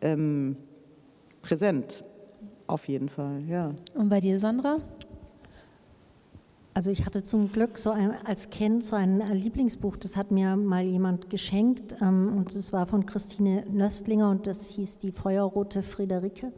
ähm, 0.02 0.56
präsent, 1.42 2.04
auf 2.68 2.88
jeden 2.88 3.10
Fall, 3.10 3.42
ja. 3.48 3.74
Und 3.96 4.10
bei 4.10 4.20
dir, 4.20 4.38
Sandra? 4.40 4.78
Also 6.74 6.90
ich 6.90 7.06
hatte 7.06 7.22
zum 7.22 7.52
Glück 7.52 7.78
so 7.78 7.92
ein, 7.92 8.14
als 8.26 8.50
Kind 8.50 8.84
so 8.86 8.96
ein 8.96 9.20
Lieblingsbuch, 9.34 9.98
das 9.98 10.16
hat 10.16 10.32
mir 10.32 10.56
mal 10.56 10.84
jemand 10.84 11.30
geschenkt 11.30 11.96
ähm, 12.02 12.34
und 12.38 12.56
es 12.56 12.72
war 12.72 12.88
von 12.88 13.06
Christine 13.06 13.66
Nöstlinger 13.70 14.30
und 14.30 14.48
das 14.48 14.70
hieß 14.70 14.98
Die 14.98 15.12
Feuerrote 15.12 15.84
Friederike. 15.84 16.54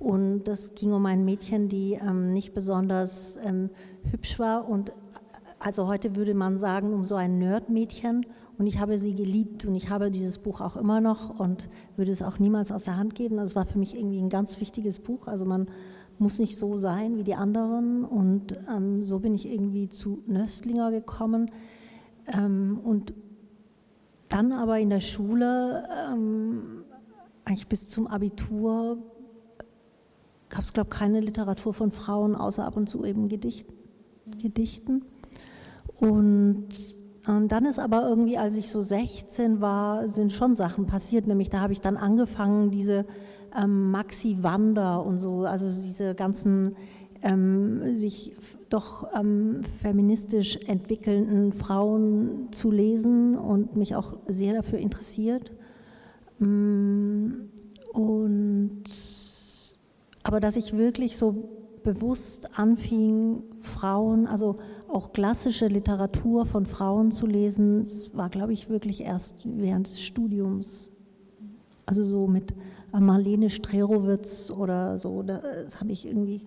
Und 0.00 0.44
das 0.44 0.74
ging 0.74 0.92
um 0.92 1.06
ein 1.06 1.24
Mädchen, 1.24 1.68
die 1.68 1.92
ähm, 1.92 2.30
nicht 2.30 2.52
besonders 2.52 3.38
ähm, 3.44 3.70
hübsch 4.10 4.40
war 4.40 4.68
und 4.68 4.92
also 5.60 5.86
heute 5.86 6.14
würde 6.14 6.34
man 6.34 6.58
sagen, 6.58 6.92
um 6.92 7.04
so 7.04 7.14
ein 7.14 7.38
Nerdmädchen. 7.38 8.26
Und 8.58 8.66
ich 8.66 8.78
habe 8.80 8.98
sie 8.98 9.14
geliebt 9.14 9.64
und 9.64 9.74
ich 9.74 9.88
habe 9.88 10.10
dieses 10.10 10.38
Buch 10.38 10.60
auch 10.60 10.76
immer 10.76 11.00
noch 11.00 11.40
und 11.40 11.70
würde 11.96 12.12
es 12.12 12.22
auch 12.22 12.38
niemals 12.38 12.70
aus 12.70 12.84
der 12.84 12.98
Hand 12.98 13.14
geben. 13.14 13.38
Also 13.38 13.56
war 13.56 13.64
für 13.64 13.78
mich 13.78 13.96
irgendwie 13.96 14.20
ein 14.20 14.28
ganz 14.28 14.60
wichtiges 14.60 14.98
Buch. 14.98 15.26
Also 15.26 15.46
man 15.46 15.66
muss 16.18 16.38
nicht 16.38 16.56
so 16.56 16.76
sein 16.76 17.16
wie 17.16 17.24
die 17.24 17.34
anderen. 17.34 18.04
Und 18.04 18.58
ähm, 18.70 19.02
so 19.02 19.18
bin 19.18 19.34
ich 19.34 19.46
irgendwie 19.50 19.88
zu 19.88 20.22
Nöstlinger 20.26 20.90
gekommen. 20.90 21.50
Ähm, 22.26 22.80
und 22.82 23.12
dann 24.28 24.52
aber 24.52 24.78
in 24.78 24.90
der 24.90 25.00
Schule, 25.00 25.86
ähm, 26.10 26.84
eigentlich 27.44 27.68
bis 27.68 27.90
zum 27.90 28.06
Abitur, 28.06 28.98
gab 30.48 30.62
es, 30.62 30.72
glaube 30.72 30.88
ich, 30.92 30.98
keine 30.98 31.20
Literatur 31.20 31.74
von 31.74 31.90
Frauen, 31.90 32.34
außer 32.34 32.64
ab 32.64 32.76
und 32.76 32.88
zu 32.88 33.04
eben 33.04 33.28
Gedicht, 33.28 33.66
Gedichten. 34.40 35.04
Und 35.96 36.68
ähm, 37.28 37.48
dann 37.48 37.64
ist 37.64 37.78
aber 37.78 38.08
irgendwie, 38.08 38.38
als 38.38 38.56
ich 38.56 38.70
so 38.70 38.82
16 38.82 39.60
war, 39.60 40.08
sind 40.08 40.32
schon 40.32 40.54
Sachen 40.54 40.86
passiert. 40.86 41.26
Nämlich 41.26 41.50
da 41.50 41.60
habe 41.60 41.72
ich 41.72 41.80
dann 41.80 41.96
angefangen, 41.96 42.70
diese 42.70 43.06
ähm, 43.56 43.90
Maxi 43.90 44.38
Wander 44.42 45.04
und 45.04 45.18
so, 45.18 45.44
also 45.44 45.66
diese 45.66 46.14
ganzen 46.14 46.76
ähm, 47.22 47.96
sich 47.96 48.32
doch 48.68 49.08
ähm, 49.18 49.62
feministisch 49.80 50.58
entwickelnden 50.66 51.52
Frauen 51.52 52.48
zu 52.52 52.70
lesen 52.70 53.36
und 53.36 53.76
mich 53.76 53.96
auch 53.96 54.18
sehr 54.26 54.52
dafür 54.52 54.78
interessiert. 54.78 55.52
Mm, 56.38 57.30
und 57.92 58.84
aber 60.22 60.40
dass 60.40 60.56
ich 60.56 60.76
wirklich 60.76 61.16
so 61.16 61.48
bewusst 61.82 62.58
anfing, 62.58 63.42
Frauen, 63.60 64.26
also 64.26 64.56
auch 64.88 65.12
klassische 65.12 65.66
Literatur 65.66 66.46
von 66.46 66.66
Frauen 66.66 67.10
zu 67.10 67.26
lesen, 67.26 67.84
war, 68.14 68.28
glaube 68.28 68.52
ich, 68.52 68.68
wirklich 68.68 69.02
erst 69.02 69.38
während 69.44 69.86
des 69.86 70.00
Studiums. 70.00 70.92
Also 71.86 72.04
so 72.04 72.26
mit 72.26 72.54
Marlene 73.00 73.50
Strerowitz 73.50 74.50
oder 74.50 74.98
so. 74.98 75.22
Das 75.22 75.80
habe 75.80 75.92
ich 75.92 76.06
irgendwie, 76.06 76.42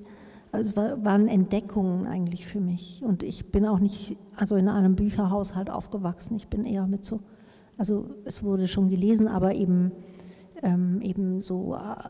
also 0.51 0.69
es 0.69 0.77
war, 0.77 1.03
waren 1.03 1.27
Entdeckungen 1.27 2.07
eigentlich 2.07 2.47
für 2.47 2.59
mich. 2.59 3.01
Und 3.03 3.23
ich 3.23 3.51
bin 3.51 3.65
auch 3.65 3.79
nicht, 3.79 4.17
also 4.35 4.55
in 4.55 4.69
einem 4.69 4.95
Bücherhaushalt 4.95 5.69
aufgewachsen. 5.69 6.35
Ich 6.35 6.47
bin 6.47 6.65
eher 6.65 6.87
mit 6.87 7.05
so, 7.05 7.21
also 7.77 8.09
es 8.25 8.43
wurde 8.43 8.67
schon 8.67 8.89
gelesen, 8.89 9.27
aber 9.27 9.55
eben, 9.55 9.91
ähm, 10.63 11.01
eben 11.01 11.41
so 11.41 11.75
äh, 11.75 12.09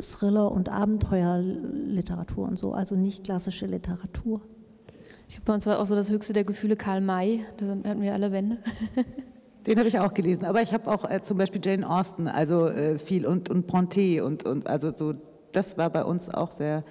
Thriller 0.00 0.50
und 0.50 0.68
Abenteuerliteratur 0.68 2.48
und 2.48 2.58
so, 2.58 2.72
also 2.72 2.96
nicht 2.96 3.24
klassische 3.24 3.66
Literatur. 3.66 4.40
Ich 5.28 5.36
glaube, 5.36 5.46
bei 5.46 5.54
uns 5.54 5.66
war 5.66 5.78
auch 5.78 5.86
so 5.86 5.94
das 5.94 6.10
höchste 6.10 6.32
der 6.32 6.44
Gefühle 6.44 6.76
Karl 6.76 7.00
May, 7.00 7.44
da 7.56 7.68
hatten 7.68 8.02
wir 8.02 8.14
alle 8.14 8.32
Wände. 8.32 8.58
Den 9.66 9.78
habe 9.78 9.88
ich 9.88 9.98
auch 9.98 10.14
gelesen, 10.14 10.44
aber 10.44 10.62
ich 10.62 10.72
habe 10.72 10.90
auch 10.90 11.08
äh, 11.08 11.20
zum 11.22 11.36
Beispiel 11.36 11.60
Jane 11.62 11.88
Austen, 11.88 12.28
also 12.28 12.68
äh, 12.68 12.98
viel 12.98 13.26
und, 13.26 13.50
und 13.50 13.66
Bronte 13.66 14.24
und, 14.24 14.44
und 14.44 14.66
also 14.66 14.92
so, 14.94 15.14
das 15.52 15.76
war 15.76 15.90
bei 15.90 16.04
uns 16.04 16.32
auch 16.32 16.50
sehr, 16.50 16.82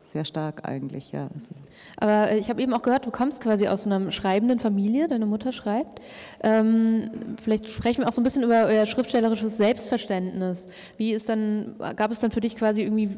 sehr 0.00 0.24
stark 0.24 0.68
eigentlich, 0.68 1.12
ja. 1.12 1.28
Also. 1.34 1.54
Aber 1.96 2.30
äh, 2.30 2.38
ich 2.38 2.50
habe 2.50 2.62
eben 2.62 2.72
auch 2.72 2.82
gehört, 2.82 3.06
du 3.06 3.10
kommst 3.10 3.40
quasi 3.40 3.66
aus 3.66 3.86
einer 3.86 4.12
schreibenden 4.12 4.60
Familie, 4.60 5.08
deine 5.08 5.26
Mutter 5.26 5.50
schreibt. 5.50 6.00
Ähm, 6.42 7.10
vielleicht 7.42 7.68
sprechen 7.68 8.02
wir 8.02 8.08
auch 8.08 8.12
so 8.12 8.20
ein 8.20 8.24
bisschen 8.24 8.44
über 8.44 8.66
euer 8.66 8.86
schriftstellerisches 8.86 9.56
Selbstverständnis. 9.56 10.68
Wie 10.96 11.12
ist 11.12 11.28
dann, 11.28 11.74
gab 11.96 12.12
es 12.12 12.20
dann 12.20 12.30
für 12.30 12.40
dich 12.40 12.54
quasi 12.54 12.82
irgendwie 12.82 13.16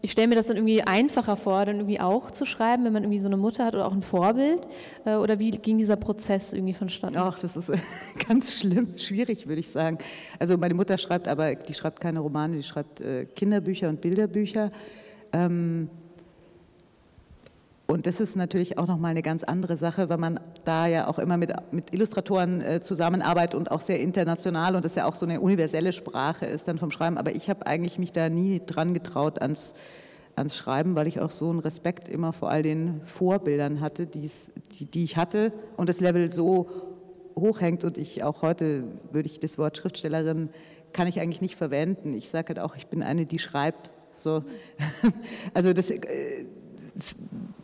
ich 0.00 0.12
stelle 0.12 0.28
mir 0.28 0.36
das 0.36 0.46
dann 0.46 0.56
irgendwie 0.56 0.82
einfacher 0.82 1.36
vor, 1.36 1.64
dann 1.66 1.76
irgendwie 1.76 1.98
auch 1.98 2.30
zu 2.30 2.46
schreiben, 2.46 2.84
wenn 2.84 2.92
man 2.92 3.02
irgendwie 3.02 3.20
so 3.20 3.26
eine 3.26 3.36
Mutter 3.36 3.64
hat 3.64 3.74
oder 3.74 3.86
auch 3.86 3.92
ein 3.92 4.02
Vorbild? 4.02 4.60
Äh, 5.04 5.16
oder 5.16 5.38
wie 5.38 5.50
ging 5.50 5.78
dieser 5.78 5.96
Prozess 5.96 6.52
irgendwie 6.52 6.74
vonstatten? 6.74 7.16
Ach, 7.16 7.38
das 7.38 7.56
ist 7.56 7.72
ganz 8.28 8.60
schlimm, 8.60 8.96
schwierig, 8.96 9.48
würde 9.48 9.60
ich 9.60 9.68
sagen. 9.68 9.98
Also 10.38 10.56
meine 10.56 10.74
Mutter 10.74 10.98
schreibt 10.98 11.26
aber, 11.26 11.54
die 11.54 11.74
schreibt 11.74 12.00
keine 12.00 12.20
Romane, 12.20 12.56
die 12.56 12.62
schreibt 12.62 13.00
äh, 13.00 13.26
Kinderbücher 13.26 13.88
und 13.88 14.00
Bilderbücher. 14.00 14.70
Ähm, 15.32 15.90
und 17.90 18.06
das 18.06 18.20
ist 18.20 18.36
natürlich 18.36 18.76
auch 18.76 18.86
nochmal 18.86 19.12
eine 19.12 19.22
ganz 19.22 19.44
andere 19.44 19.78
Sache, 19.78 20.10
weil 20.10 20.18
man 20.18 20.38
da 20.64 20.86
ja 20.86 21.08
auch 21.08 21.18
immer 21.18 21.38
mit, 21.38 21.54
mit 21.72 21.94
Illustratoren 21.94 22.60
äh, 22.60 22.80
zusammenarbeitet 22.82 23.54
und 23.54 23.70
auch 23.70 23.80
sehr 23.80 23.98
international 24.00 24.76
und 24.76 24.84
das 24.84 24.94
ja 24.94 25.06
auch 25.06 25.14
so 25.14 25.24
eine 25.24 25.40
universelle 25.40 25.92
Sprache 25.92 26.44
ist 26.44 26.68
dann 26.68 26.76
vom 26.76 26.90
Schreiben. 26.90 27.16
Aber 27.16 27.34
ich 27.34 27.48
habe 27.48 27.66
eigentlich 27.66 27.98
mich 27.98 28.12
da 28.12 28.28
nie 28.28 28.60
dran 28.64 28.92
getraut 28.92 29.40
ans, 29.40 29.74
ans 30.36 30.54
Schreiben, 30.54 30.96
weil 30.96 31.06
ich 31.06 31.20
auch 31.20 31.30
so 31.30 31.48
einen 31.48 31.60
Respekt 31.60 32.10
immer 32.10 32.34
vor 32.34 32.50
all 32.50 32.62
den 32.62 33.00
Vorbildern 33.04 33.80
hatte, 33.80 34.04
die, 34.04 34.30
die 34.80 35.04
ich 35.04 35.16
hatte 35.16 35.54
und 35.78 35.88
das 35.88 36.00
Level 36.00 36.30
so 36.30 36.68
hochhängt 37.36 37.84
und 37.84 37.96
ich 37.96 38.22
auch 38.22 38.42
heute 38.42 38.84
würde 39.12 39.28
ich 39.28 39.40
das 39.40 39.56
Wort 39.56 39.78
Schriftstellerin 39.78 40.50
kann 40.92 41.08
ich 41.08 41.20
eigentlich 41.20 41.40
nicht 41.40 41.56
verwenden. 41.56 42.12
Ich 42.12 42.28
sage 42.28 42.48
halt 42.48 42.58
auch, 42.58 42.76
ich 42.76 42.88
bin 42.88 43.02
eine, 43.02 43.24
die 43.24 43.38
schreibt. 43.38 43.90
So. 44.10 44.42
Also 45.54 45.72
das 45.72 45.90
äh, 45.90 46.00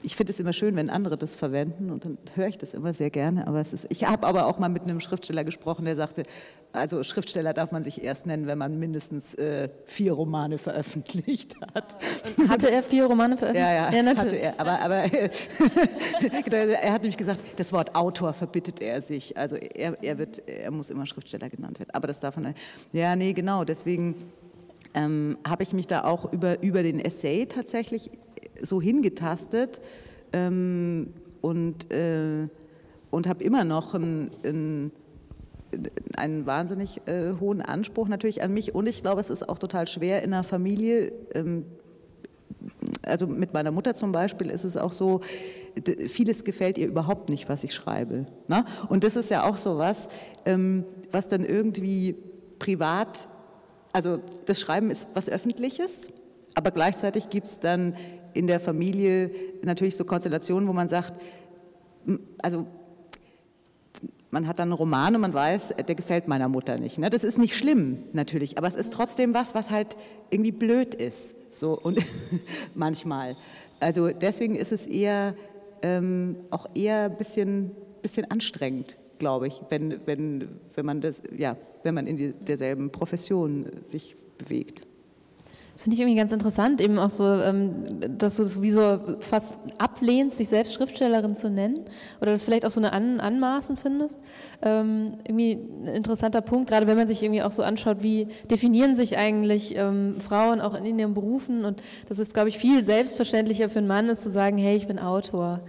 ich 0.05 0.16
finde 0.16 0.32
es 0.32 0.40
immer 0.40 0.52
schön, 0.52 0.76
wenn 0.76 0.90
andere 0.90 1.16
das 1.16 1.34
verwenden 1.34 1.90
und 1.90 2.05
dann 2.05 2.18
höre 2.34 2.48
ich 2.48 2.59
das 2.59 2.74
immer 2.74 2.92
sehr 2.92 3.11
gerne. 3.11 3.46
Aber 3.46 3.61
es 3.61 3.72
ist, 3.72 3.86
ich 3.88 4.05
habe 4.05 4.26
aber 4.26 4.46
auch 4.46 4.59
mal 4.59 4.68
mit 4.68 4.82
einem 4.82 5.00
Schriftsteller 5.00 5.44
gesprochen, 5.44 5.84
der 5.86 5.96
sagte, 5.96 6.24
also 6.72 7.02
Schriftsteller 7.02 7.55
darf 7.55 7.72
man 7.72 7.84
sich 7.84 8.02
erst 8.02 8.26
nennen, 8.26 8.46
wenn 8.46 8.59
man 8.59 8.78
mindestens 8.78 9.34
äh, 9.34 9.68
vier 9.84 10.12
Romane 10.12 10.59
veröffentlicht 10.59 11.57
hat. 11.74 11.96
Und 12.36 12.48
hatte 12.48 12.70
er 12.70 12.82
vier 12.82 13.07
Romane 13.07 13.36
veröffentlicht? 13.36 13.66
Ja, 13.66 13.90
ja, 13.90 13.92
ja 13.92 14.02
natürlich. 14.02 14.44
hatte 14.44 14.59
er. 14.59 14.61
Aber, 14.61 14.80
aber 14.80 15.09
genau, 16.44 16.57
er 16.57 16.92
hat 16.92 17.02
nämlich 17.02 17.16
gesagt, 17.16 17.42
das 17.57 17.72
Wort 17.72 17.94
Autor 17.94 18.34
verbittet 18.34 18.80
er 18.80 19.00
sich. 19.00 19.36
Also 19.38 19.57
er, 19.57 20.02
er, 20.02 20.18
wird, 20.18 20.46
er 20.46 20.70
muss 20.70 20.90
immer 20.90 21.07
Schriftsteller 21.07 21.48
genannt 21.48 21.78
werden. 21.78 21.90
Aber 21.92 22.09
das 22.09 22.20
darf 22.20 22.36
man. 22.36 22.55
Ja, 22.92 23.16
nee, 23.16 23.32
genau. 23.32 23.64
Deswegen 23.64 24.16
ähm, 24.95 25.38
habe 25.47 25.62
ich 25.62 25.72
mich 25.72 25.86
da 25.86 26.05
auch 26.05 26.32
über, 26.32 26.62
über 26.62 26.82
den 26.82 27.01
Essay 27.01 27.47
tatsächlich 27.47 28.11
so 28.62 28.80
hingetastet 28.80 29.80
ähm, 30.32 31.12
und, 31.40 31.92
äh, 31.92 32.49
und 33.11 33.26
habe 33.28 33.45
immer 33.45 33.64
noch 33.64 33.95
einen, 33.95 34.30
einen, 34.45 34.92
einen 36.16 36.47
wahnsinnig 36.47 37.03
äh, 37.07 37.34
hohen 37.40 37.61
Anspruch 37.61 38.09
natürlich 38.09 38.42
an 38.42 38.53
mich 38.53 38.74
und 38.74 38.86
ich 38.86 39.03
glaube, 39.03 39.20
es 39.20 39.30
ist 39.30 39.49
auch 39.49 39.59
total 39.59 39.86
schwer 39.86 40.22
in 40.22 40.32
einer 40.32 40.45
Familie, 40.45 41.12
ähm, 41.34 41.64
also 43.03 43.26
mit 43.26 43.53
meiner 43.53 43.70
Mutter 43.70 43.95
zum 43.95 44.12
Beispiel 44.12 44.51
ist 44.51 44.64
es 44.64 44.76
auch 44.76 44.92
so, 44.92 45.20
vieles 46.07 46.45
gefällt 46.45 46.78
ihr 46.78 46.86
überhaupt 46.86 47.28
nicht, 47.28 47.49
was 47.49 47.64
ich 47.64 47.74
schreibe. 47.74 48.26
Ne? 48.49 48.64
Und 48.88 49.05
das 49.05 49.16
ist 49.16 49.30
ja 49.30 49.45
auch 49.45 49.57
so 49.57 49.78
was, 49.78 50.09
ähm, 50.47 50.84
was 51.11 51.28
dann 51.28 51.45
irgendwie 51.45 52.16
privat, 52.59 53.28
also 53.95 54.20
das 54.47 54.61
Schreiben 54.61 54.90
ist 54.90 55.09
was 55.14 55.28
Öffentliches, 55.30 56.11
aber 56.57 56.72
gleichzeitig 56.72 57.30
gibt 57.30 57.47
es 57.47 57.61
dann 57.61 57.95
in 58.34 58.49
der 58.49 58.59
Familie 58.59 59.30
natürlich 59.62 59.97
so 59.97 60.05
Konstellationen, 60.05 60.68
wo 60.68 60.72
man 60.72 60.88
sagt, 60.88 61.22
also 62.42 62.66
man 64.32 64.49
hat 64.49 64.59
dann 64.59 64.70
einen 64.70 64.72
Roman 64.72 65.14
und 65.14 65.20
man 65.20 65.32
weiß, 65.32 65.74
der 65.86 65.95
gefällt 65.95 66.26
meiner 66.26 66.49
Mutter 66.49 66.76
nicht. 66.76 66.99
Ne? 66.99 67.09
Das 67.09 67.22
ist 67.22 67.38
nicht 67.38 67.57
schlimm 67.57 68.03
natürlich, 68.12 68.59
aber 68.59 68.66
es 68.66 68.74
ist 68.74 68.92
trotzdem 68.92 69.32
was, 69.32 69.55
was 69.55 69.70
halt 69.70 69.97
irgendwie 70.28 70.51
blöd 70.51 70.97
ist. 70.97 71.55
So 71.55 71.78
und 71.78 72.03
manchmal. 72.74 73.36
Also 73.78 74.09
deswegen 74.09 74.57
ist 74.57 74.72
es 74.72 74.86
eher 74.86 75.36
ähm, 75.82 76.36
auch 76.51 76.66
eher 76.74 77.05
ein 77.05 77.16
bisschen, 77.16 77.70
bisschen 78.03 78.28
anstrengend, 78.28 78.97
glaube 79.19 79.47
ich, 79.47 79.62
wenn, 79.69 80.01
wenn, 80.07 80.49
wenn 80.75 80.87
man 80.87 81.01
das, 81.01 81.23
ja, 81.37 81.57
wenn 81.83 81.95
man 81.95 82.07
in 82.07 82.17
die, 82.17 82.33
derselben 82.33 82.91
Profession 82.91 83.67
sich 83.85 84.17
bewegt. 84.39 84.87
Das 85.75 85.83
finde 85.83 85.95
ich 85.95 86.01
irgendwie 86.01 86.17
ganz 86.17 86.33
interessant, 86.33 86.81
eben 86.81 87.01
auch 87.01 87.11
so, 87.11 87.25
ähm, 87.25 87.73
dass 88.17 88.37
du 88.37 88.45
es 88.45 88.62
wie 88.62 88.71
so 88.71 89.01
fast 89.19 89.59
ablehnst, 89.79 90.39
dich 90.39 90.49
selbst 90.49 90.73
Schriftstellerin 90.75 91.35
zu 91.35 91.51
nennen 91.51 91.81
oder 92.21 92.31
das 92.31 92.45
vielleicht 92.45 92.65
auch 92.65 92.71
so 92.71 92.79
eine 92.79 92.93
An 92.93 93.19
Anmaßen 93.19 93.77
findest. 93.77 94.21
Ähm, 94.62 95.15
irgendwie 95.27 95.55
ein 95.55 95.89
interessanter 95.89 96.43
Punkt, 96.43 96.71
gerade 96.71 96.87
wenn 96.87 96.97
man 96.97 97.09
sich 97.09 97.25
irgendwie 97.25 97.43
auch 97.43 97.51
so 97.51 97.65
anschaut, 97.65 98.05
wie 98.05 98.29
definieren 98.49 98.95
sich 98.95 99.19
eigentlich 99.19 99.75
ähm, 99.77 100.15
Frauen 100.21 100.61
auch 100.61 100.75
in 100.75 100.97
ihren 100.97 101.12
Berufen 101.12 101.65
und 101.65 101.83
das 102.09 102.21
ist, 102.21 102.35
glaube 102.35 102.51
ich, 102.51 102.59
viel 102.59 102.85
selbstverständlicher 102.85 103.69
für 103.69 103.81
einen 103.81 103.89
Mann 103.89 104.09
ist 104.09 104.23
zu 104.23 104.31
sagen, 104.31 104.59
hey, 104.59 104.77
ich 104.77 104.87
bin 104.87 105.01
Autor. 105.01 105.61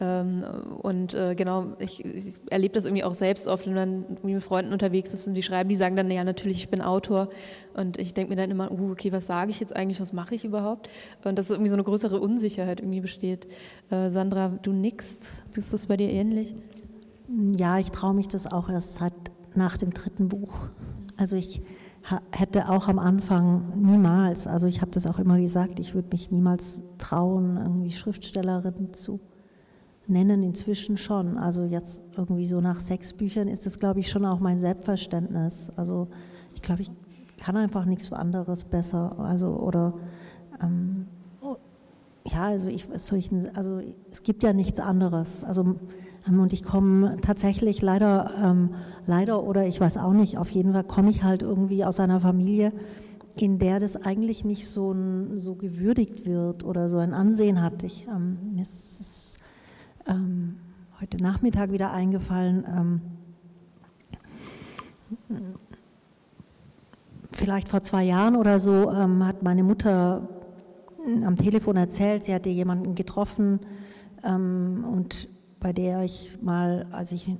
Ähm, 0.00 0.44
und 0.82 1.12
äh, 1.14 1.34
genau, 1.34 1.74
ich, 1.78 2.02
ich 2.04 2.40
erlebe 2.50 2.72
das 2.72 2.86
irgendwie 2.86 3.04
auch 3.04 3.12
selbst 3.12 3.46
oft, 3.46 3.66
wenn 3.66 3.74
man 3.74 4.06
mit 4.22 4.42
Freunden 4.42 4.72
unterwegs 4.72 5.12
ist 5.12 5.28
und 5.28 5.34
die 5.34 5.42
schreiben, 5.42 5.68
die 5.68 5.76
sagen 5.76 5.94
dann, 5.94 6.10
ja, 6.10 6.24
natürlich, 6.24 6.58
ich 6.58 6.68
bin 6.70 6.80
Autor. 6.80 7.28
Und 7.74 7.98
ich 7.98 8.14
denke 8.14 8.30
mir 8.30 8.36
dann 8.36 8.50
immer, 8.50 8.72
uh, 8.72 8.92
okay, 8.92 9.12
was 9.12 9.26
sage 9.26 9.50
ich 9.50 9.60
jetzt 9.60 9.76
eigentlich, 9.76 10.00
was 10.00 10.12
mache 10.12 10.34
ich 10.34 10.44
überhaupt? 10.44 10.88
Und 11.24 11.38
dass 11.38 11.50
irgendwie 11.50 11.68
so 11.68 11.76
eine 11.76 11.84
größere 11.84 12.18
Unsicherheit 12.18 12.80
irgendwie 12.80 13.00
besteht. 13.00 13.46
Äh, 13.90 14.08
Sandra, 14.08 14.48
du 14.62 14.72
nickst, 14.72 15.30
ist 15.54 15.72
das 15.72 15.86
bei 15.86 15.96
dir 15.98 16.08
ähnlich? 16.08 16.54
Ja, 17.56 17.78
ich 17.78 17.90
traue 17.90 18.14
mich 18.14 18.28
das 18.28 18.50
auch 18.50 18.70
erst 18.70 18.94
seit 18.94 19.12
nach 19.54 19.76
dem 19.76 19.92
dritten 19.92 20.28
Buch. 20.28 20.52
Also 21.16 21.36
ich 21.36 21.60
hätte 22.32 22.70
auch 22.70 22.88
am 22.88 22.98
Anfang 22.98 23.74
niemals, 23.76 24.46
also 24.46 24.66
ich 24.66 24.80
habe 24.80 24.90
das 24.90 25.06
auch 25.06 25.18
immer 25.18 25.38
gesagt, 25.38 25.78
ich 25.80 25.94
würde 25.94 26.08
mich 26.12 26.30
niemals 26.30 26.82
trauen, 26.96 27.58
irgendwie 27.58 27.90
Schriftstellerin 27.90 28.94
zu 28.94 29.20
nennen 30.10 30.42
inzwischen 30.42 30.96
schon. 30.96 31.38
Also 31.38 31.64
jetzt 31.64 32.02
irgendwie 32.16 32.46
so 32.46 32.60
nach 32.60 32.80
sechs 32.80 33.12
Büchern 33.12 33.48
ist 33.48 33.66
das, 33.66 33.78
glaube 33.78 34.00
ich, 34.00 34.10
schon 34.10 34.24
auch 34.24 34.40
mein 34.40 34.58
Selbstverständnis. 34.58 35.70
Also 35.76 36.08
ich 36.54 36.62
glaube, 36.62 36.82
ich 36.82 36.90
kann 37.38 37.56
einfach 37.56 37.84
nichts 37.84 38.12
anderes 38.12 38.64
besser. 38.64 39.18
Also 39.18 39.56
oder 39.56 39.94
ähm, 40.62 41.06
ja, 42.24 42.44
also 42.44 42.68
ich 42.68 42.86
also 43.54 43.80
es 44.10 44.22
gibt 44.22 44.42
ja 44.42 44.52
nichts 44.52 44.78
anderes. 44.78 45.44
Also 45.44 45.76
ähm, 46.28 46.40
und 46.40 46.52
ich 46.52 46.62
komme 46.62 47.16
tatsächlich 47.20 47.82
leider, 47.82 48.32
ähm, 48.42 48.70
leider 49.06 49.42
oder 49.42 49.66
ich 49.66 49.80
weiß 49.80 49.96
auch 49.98 50.12
nicht, 50.12 50.38
auf 50.38 50.50
jeden 50.50 50.72
Fall 50.72 50.84
komme 50.84 51.10
ich 51.10 51.22
halt 51.22 51.42
irgendwie 51.42 51.84
aus 51.84 52.00
einer 52.00 52.20
Familie, 52.20 52.72
in 53.36 53.58
der 53.58 53.80
das 53.80 53.96
eigentlich 53.96 54.44
nicht 54.44 54.66
so, 54.66 54.92
ein, 54.92 55.38
so 55.38 55.54
gewürdigt 55.54 56.26
wird 56.26 56.64
oder 56.64 56.88
so 56.88 56.98
ein 56.98 57.14
Ansehen 57.14 57.62
hat. 57.62 57.82
Ich, 57.84 58.06
ähm, 58.08 58.38
mir 58.54 58.62
ist 58.62 59.38
ähm, 60.06 60.58
heute 61.00 61.16
Nachmittag 61.18 61.72
wieder 61.72 61.92
eingefallen. 61.92 62.64
Ähm, 62.66 63.00
vielleicht 67.32 67.68
vor 67.68 67.82
zwei 67.82 68.04
Jahren 68.04 68.36
oder 68.36 68.60
so 68.60 68.90
ähm, 68.90 69.26
hat 69.26 69.42
meine 69.42 69.62
Mutter 69.62 70.28
am 71.24 71.36
Telefon 71.36 71.76
erzählt, 71.76 72.24
sie 72.24 72.34
hatte 72.34 72.50
jemanden 72.50 72.94
getroffen 72.94 73.60
ähm, 74.22 74.84
und 74.92 75.28
bei 75.58 75.72
der 75.72 76.02
ich 76.02 76.38
mal, 76.42 76.86
als 76.90 77.12
ich 77.12 77.36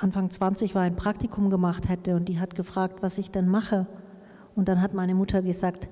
Anfang 0.00 0.30
20 0.30 0.74
war, 0.74 0.82
ein 0.82 0.96
Praktikum 0.96 1.50
gemacht 1.50 1.88
hätte 1.88 2.14
und 2.16 2.28
die 2.28 2.40
hat 2.40 2.54
gefragt, 2.54 3.02
was 3.02 3.18
ich 3.18 3.30
denn 3.30 3.48
mache. 3.48 3.86
Und 4.54 4.68
dann 4.68 4.82
hat 4.82 4.92
meine 4.92 5.14
Mutter 5.14 5.40
gesagt, 5.42 5.88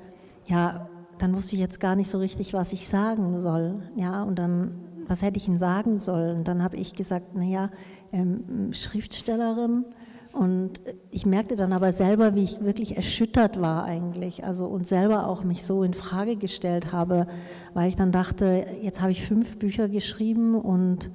ja, 0.47 0.89
dann 1.19 1.35
wusste 1.35 1.57
ich 1.57 1.61
jetzt 1.61 1.81
gar 1.81 1.97
nicht 1.97 2.11
so 2.11 2.19
richtig, 2.19 2.53
was 2.53 2.73
ich 2.73 2.89
sagen 2.89 3.39
soll. 3.41 3.83
Ja, 3.97 4.23
und 4.23 4.39
dann 4.39 4.73
was 5.09 5.22
hätte 5.22 5.38
ich 5.38 5.48
Ihnen 5.48 5.59
sagen 5.59 5.98
sollen? 5.98 6.44
Dann 6.44 6.62
habe 6.62 6.76
ich 6.76 6.94
gesagt, 6.94 7.34
naja, 7.34 7.70
ähm, 8.12 8.72
Schriftstellerin. 8.72 9.84
Und 10.32 10.82
ich 11.11 11.24
merkte 11.24 11.57
dann 11.57 11.72
aber 11.72 11.92
selber, 11.92 12.34
wie 12.34 12.42
ich 12.42 12.61
wirklich 12.61 12.96
erschüttert 12.96 13.59
war 13.59 13.84
eigentlich, 13.84 14.44
also 14.44 14.66
und 14.66 14.86
selber 14.86 15.28
auch 15.28 15.44
mich 15.44 15.64
so 15.64 15.82
in 15.82 15.94
Frage 15.94 16.36
gestellt 16.36 16.92
habe, 16.92 17.26
weil 17.72 17.88
ich 17.88 17.96
dann 17.96 18.12
dachte, 18.12 18.66
jetzt 18.82 19.00
habe 19.00 19.12
ich 19.12 19.22
fünf 19.22 19.59
Bücher 19.59 19.88
geschrieben 19.88 20.54
und 20.54 21.11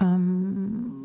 ähm, 0.00 1.03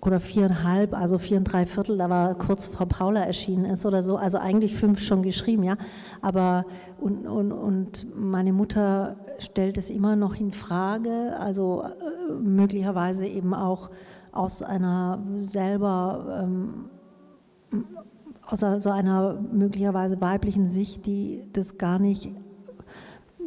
oder 0.00 0.20
viereinhalb, 0.20 0.94
also 0.94 1.18
vier 1.18 1.38
und 1.38 1.44
drei 1.44 1.66
Viertel, 1.66 1.98
da 1.98 2.08
war 2.08 2.34
kurz 2.36 2.66
vor 2.66 2.86
Paula 2.86 3.20
erschienen 3.20 3.64
ist 3.64 3.84
oder 3.84 4.02
so, 4.02 4.16
also 4.16 4.38
eigentlich 4.38 4.76
fünf 4.76 5.00
schon 5.00 5.22
geschrieben, 5.22 5.64
ja, 5.64 5.76
aber 6.22 6.66
und, 7.00 7.26
und, 7.26 7.52
und 7.52 8.06
meine 8.14 8.52
Mutter 8.52 9.16
stellt 9.38 9.76
es 9.76 9.90
immer 9.90 10.14
noch 10.14 10.36
in 10.36 10.52
Frage, 10.52 11.36
also 11.38 11.82
äh, 11.82 12.32
möglicherweise 12.32 13.26
eben 13.26 13.54
auch 13.54 13.90
aus 14.30 14.62
einer 14.62 15.20
selber, 15.38 16.44
ähm, 16.44 16.90
aus 18.46 18.60
so 18.60 18.90
einer 18.90 19.34
möglicherweise 19.52 20.20
weiblichen 20.20 20.66
Sicht, 20.66 21.06
die 21.06 21.42
das 21.52 21.76
gar 21.76 21.98
nicht 21.98 22.30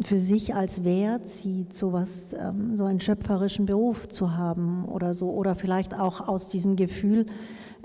für 0.04 0.18
sich 0.18 0.56
als 0.56 0.84
Wert 0.84 1.28
sieht, 1.28 1.74
sowas, 1.74 2.36
ähm, 2.38 2.78
so 2.78 2.86
einen 2.86 3.00
schöpferischen 3.00 3.66
Beruf 3.66 4.08
zu 4.08 4.36
haben 4.36 4.86
oder 4.86 5.14
so, 5.14 5.32
oder 5.32 5.56
vielleicht 5.56 5.98
auch 5.98 6.28
aus 6.28 6.50
diesem 6.50 6.76
Gefühl, 6.76 7.26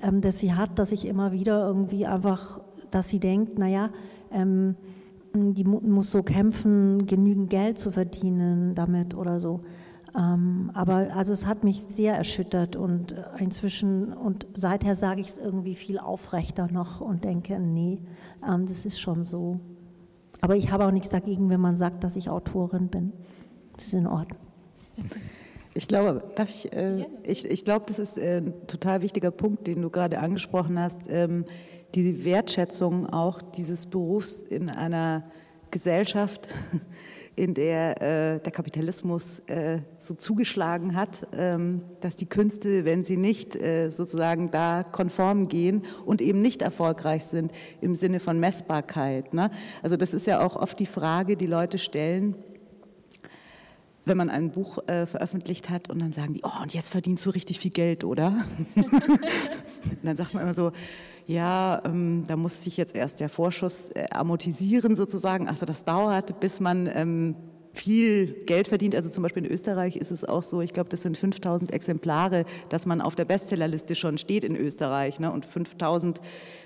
ähm, 0.03 0.21
das 0.21 0.39
sie 0.39 0.55
hat, 0.55 0.79
dass 0.79 0.93
ich 0.93 1.07
immer 1.07 1.33
wieder 1.33 1.67
irgendwie 1.67 2.07
einfach, 2.07 2.61
dass 2.91 3.09
sie 3.09 3.21
denkt, 3.21 3.59
naja, 3.59 3.91
ähm, 4.31 4.77
die 5.35 5.65
muss 5.65 6.11
so 6.11 6.23
kämpfen, 6.23 7.07
genügend 7.07 7.51
Geld 7.51 7.79
zu 7.79 7.91
verdienen 7.91 8.75
damit 8.75 9.15
oder 9.15 9.39
so. 9.39 9.61
Ähm, 10.17 10.71
aber 10.73 11.09
also 11.15 11.33
es 11.33 11.47
hat 11.47 11.63
mich 11.63 11.85
sehr 11.89 12.17
erschüttert 12.17 12.75
und 12.75 13.13
äh, 13.13 13.23
inzwischen 13.39 14.15
und 14.15 14.47
seither 14.55 14.95
sage 14.95 15.21
ich 15.21 15.29
es 15.29 15.39
irgendwie 15.39 15.75
viel 15.75 15.99
aufrechter 15.99 16.69
noch 16.73 17.03
und 17.03 17.25
denke, 17.25 17.59
nee, 17.59 18.01
ähm, 18.47 18.67
das 18.67 18.87
ist 18.87 18.99
schon 18.99 19.23
so. 19.23 19.61
Aber 20.41 20.57
ich 20.57 20.71
habe 20.71 20.85
auch 20.85 20.91
nichts 20.91 21.09
dagegen, 21.09 21.49
wenn 21.51 21.61
man 21.61 21.77
sagt, 21.77 22.05
dass 22.05 22.17
ich 22.17 22.29
Autorin 22.29 22.89
bin. 22.89 23.13
Das 23.77 23.87
ist 23.87 23.95
in 23.95 24.07
Ordnung. 24.07 24.39
Ich 25.75 25.89
glaube, 25.89 26.25
darf 26.35 26.49
ich, 26.49 26.73
äh, 26.73 27.07
ich, 27.25 27.45
ich 27.45 27.65
glaube, 27.65 27.85
das 27.89 27.99
ist 27.99 28.17
äh, 28.17 28.39
ein 28.39 28.67
total 28.67 29.03
wichtiger 29.03 29.31
Punkt, 29.31 29.67
den 29.67 29.83
du 29.83 29.91
gerade 29.91 30.19
angesprochen 30.19 30.79
hast. 30.79 31.01
Ähm, 31.09 31.45
die 31.95 32.25
Wertschätzung 32.25 33.07
auch 33.09 33.43
dieses 33.43 33.87
Berufs 33.87 34.43
in 34.43 34.71
einer 34.71 35.25
Gesellschaft, 35.71 36.49
in 37.37 37.53
der 37.53 38.03
äh, 38.03 38.41
der 38.41 38.53
Kapitalismus 38.53 39.41
äh, 39.47 39.81
so 39.99 40.15
zugeschlagen 40.15 40.97
hat, 40.97 41.29
ähm, 41.35 41.83
dass 42.01 42.17
die 42.17 42.27
Künste, 42.27 42.85
wenn 42.87 43.05
sie 43.05 43.19
nicht 43.19 43.55
äh, 43.55 43.91
sozusagen 43.91 44.51
da 44.51 44.83
konform 44.83 45.47
gehen 45.47 45.83
und 46.07 46.23
eben 46.23 46.41
nicht 46.41 46.63
erfolgreich 46.63 47.25
sind 47.25 47.53
im 47.83 47.95
Sinne 47.95 48.21
von 48.21 48.41
Messbarkeit. 48.41 49.35
Ne? 49.35 49.51
Also 49.83 49.97
das 49.99 50.15
ist 50.15 50.27
ja 50.27 50.45
auch 50.45 50.57
oft 50.57 50.81
die 50.81 50.87
Frage, 50.87 51.37
die 51.37 51.47
Leute 51.47 51.77
stellen, 51.77 52.35
wenn 54.07 54.17
man 54.17 54.31
ein 54.31 54.51
Buch 54.51 54.79
äh, 54.89 55.05
veröffentlicht 55.05 55.69
hat 55.69 55.91
und 55.91 56.01
dann 56.01 56.13
sagen 56.13 56.33
die, 56.33 56.41
oh, 56.43 56.63
und 56.63 56.73
jetzt 56.73 56.89
verdienst 56.89 57.27
du 57.27 57.31
richtig 57.31 57.61
viel 57.61 57.73
Geld, 57.73 58.03
oder? 58.03 58.35
dann 60.07 60.17
sagt 60.17 60.35
man 60.35 60.43
immer 60.43 60.55
so, 60.55 60.73
ja, 61.27 61.83
ähm, 61.85 62.25
da 62.27 62.37
muss 62.37 62.63
sich 62.63 62.77
jetzt 62.77 62.95
erst 62.95 63.21
der 63.21 63.29
Vorschuss 63.29 63.91
äh, 63.91 64.07
amortisieren 64.13 64.95
sozusagen. 64.95 65.49
Also 65.49 65.67
das 65.67 65.85
dauert, 65.85 66.41
bis 66.41 66.61
man 66.61 66.89
ähm, 66.93 67.35
viel 67.77 68.33
Geld 68.45 68.69
verdient. 68.69 68.95
Also 68.95 69.11
zum 69.11 69.23
Beispiel 69.23 69.45
in 69.45 69.51
Österreich 69.51 69.97
ist 69.97 70.11
es 70.11 70.25
auch 70.25 70.43
so, 70.43 70.61
ich 70.61 70.73
glaube, 70.73 70.89
das 70.89 71.03
sind 71.03 71.17
5000 71.17 71.73
Exemplare, 71.73 72.45
dass 72.69 72.87
man 72.87 73.01
auf 73.01 73.15
der 73.15 73.25
Bestsellerliste 73.25 73.95
schon 73.95 74.19
steht 74.19 74.45
in 74.45 74.57
Österreich. 74.57 75.21
Ne? 75.21 75.31
Und 75.31 75.45
5000 75.45 76.21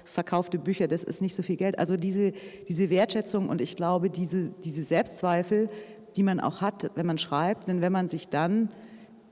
verkaufte 0.05 0.59
Bücher, 0.59 0.89
das 0.89 1.05
ist 1.05 1.21
nicht 1.21 1.35
so 1.35 1.43
viel 1.43 1.57
Geld. 1.57 1.79
Also 1.79 1.97
diese, 1.97 2.33
diese 2.69 2.91
Wertschätzung 2.91 3.49
und 3.49 3.61
ich 3.61 3.77
glaube, 3.77 4.11
diese, 4.11 4.51
diese 4.65 4.83
Selbstzweifel, 4.83 5.69
die 6.17 6.23
man 6.23 6.41
auch 6.41 6.61
hat, 6.61 6.91
wenn 6.95 7.07
man 7.07 7.19
schreibt, 7.19 7.69
denn 7.69 7.81
wenn 7.81 7.93
man 7.93 8.09
sich 8.09 8.29
dann 8.29 8.69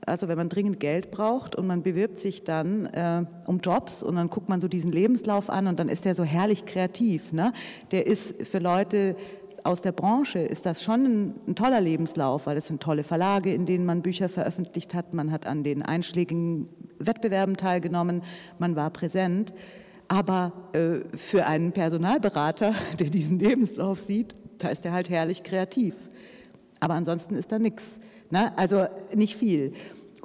also 0.05 0.27
wenn 0.27 0.37
man 0.37 0.49
dringend 0.49 0.79
Geld 0.79 1.11
braucht 1.11 1.55
und 1.55 1.67
man 1.67 1.83
bewirbt 1.83 2.17
sich 2.17 2.43
dann 2.43 2.85
äh, 2.87 3.25
um 3.45 3.59
Jobs 3.59 4.01
und 4.03 4.15
dann 4.15 4.27
guckt 4.27 4.49
man 4.49 4.59
so 4.59 4.67
diesen 4.67 4.91
Lebenslauf 4.91 5.49
an 5.49 5.67
und 5.67 5.79
dann 5.79 5.89
ist 5.89 6.05
der 6.05 6.15
so 6.15 6.23
herrlich 6.23 6.65
kreativ. 6.65 7.33
Ne? 7.33 7.51
Der 7.91 8.07
ist 8.07 8.47
für 8.47 8.59
Leute 8.59 9.15
aus 9.63 9.81
der 9.81 9.91
Branche 9.91 10.39
ist 10.39 10.65
das 10.65 10.83
schon 10.83 11.05
ein, 11.05 11.33
ein, 11.47 11.55
toller 11.55 11.81
Lebenslauf, 11.81 12.47
weil 12.47 12.57
es 12.57 12.67
sind 12.67 12.81
tolle 12.81 13.03
Verlage, 13.03 13.53
in 13.53 13.65
denen 13.65 13.85
man 13.85 14.01
Bücher 14.01 14.29
veröffentlicht 14.29 14.93
hat. 14.93 15.13
Man 15.13 15.31
hat 15.31 15.47
an 15.47 15.63
den 15.63 15.81
einschlägigen 15.81 16.69
Wettbewerben 16.97 17.57
teilgenommen, 17.57 18.23
man 18.57 18.75
war 18.75 18.89
präsent. 18.89 19.53
Aber 20.07 20.53
äh, 20.73 21.01
für 21.15 21.45
einen 21.45 21.71
Personalberater, 21.71 22.73
der 22.99 23.09
diesen 23.09 23.39
Lebenslauf 23.39 23.99
sieht, 23.99 24.35
da 24.57 24.69
ist 24.69 24.85
er 24.85 24.91
halt 24.91 25.09
herrlich 25.09 25.43
kreativ. 25.43 25.95
Aber 26.79 26.95
ansonsten 26.95 27.35
ist 27.35 27.51
da 27.51 27.59
nichts. 27.59 27.99
Ne? 28.29 28.57
Also 28.57 28.85
nicht 29.13 29.35
viel. 29.35 29.73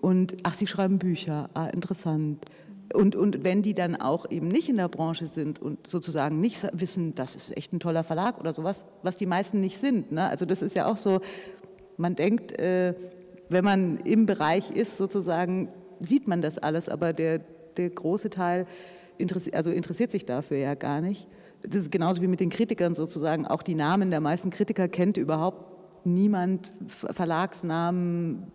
Und 0.01 0.37
ach, 0.43 0.55
Sie 0.55 0.67
schreiben 0.67 0.99
Bücher, 0.99 1.49
ah, 1.55 1.67
interessant. 1.67 2.45
Und, 2.93 3.17
und 3.17 3.45
wenn 3.45 3.63
die 3.63 3.75
dann 3.75 3.97
auch 3.97 4.31
eben 4.31 4.49
nicht 4.49 4.69
in 4.69 4.77
der 4.77 4.89
Branche 4.89 5.27
sind 5.27 5.61
und 5.61 5.87
sozusagen 5.87 6.41
nicht 6.41 6.67
wissen, 6.73 7.15
das 7.15 7.35
ist 7.35 7.57
echt 7.57 7.73
ein 7.73 7.81
toller 7.81 8.05
Verlag 8.05 8.39
oder 8.39 8.53
sowas, 8.53 8.85
was 9.03 9.17
die 9.17 9.27
meisten 9.27 9.61
nicht 9.61 9.79
sind. 9.79 10.13
Ne? 10.13 10.29
Also 10.29 10.45
das 10.45 10.63
ist 10.63 10.77
ja 10.77 10.87
auch 10.87 10.97
so, 10.97 11.21
man 11.97 12.15
denkt, 12.15 12.53
äh, 12.59 12.95
wenn 13.49 13.65
man 13.65 13.99
im 13.99 14.27
Bereich 14.27 14.71
ist, 14.71 14.97
sozusagen, 14.97 15.71
sieht 16.01 16.29
man 16.29 16.43
das 16.43 16.59
alles, 16.59 16.89
aber 16.89 17.13
der, 17.13 17.41
der 17.77 17.91
große 17.91 18.31
Teil 18.31 18.67
interessiert, 19.19 19.57
also 19.57 19.71
interessiert 19.71 20.11
sich 20.11 20.27
dafür 20.27 20.59
ja 20.59 20.75
gar 20.75 21.01
nicht. 21.01 21.27
Das 21.63 21.77
ist 21.77 21.91
genauso 21.91 22.21
wie 22.21 22.27
mit 22.27 22.41
den 22.41 22.51
Kritikern 22.51 22.95
sozusagen. 22.95 23.47
Auch 23.47 23.63
die 23.63 23.75
Namen 23.75 24.11
der 24.11 24.21
meisten 24.21 24.51
Kritiker 24.51 24.87
kennt 24.87 25.17
überhaupt 25.17 25.74
niemand, 26.05 26.73
Verlagsnamen, 26.87 28.51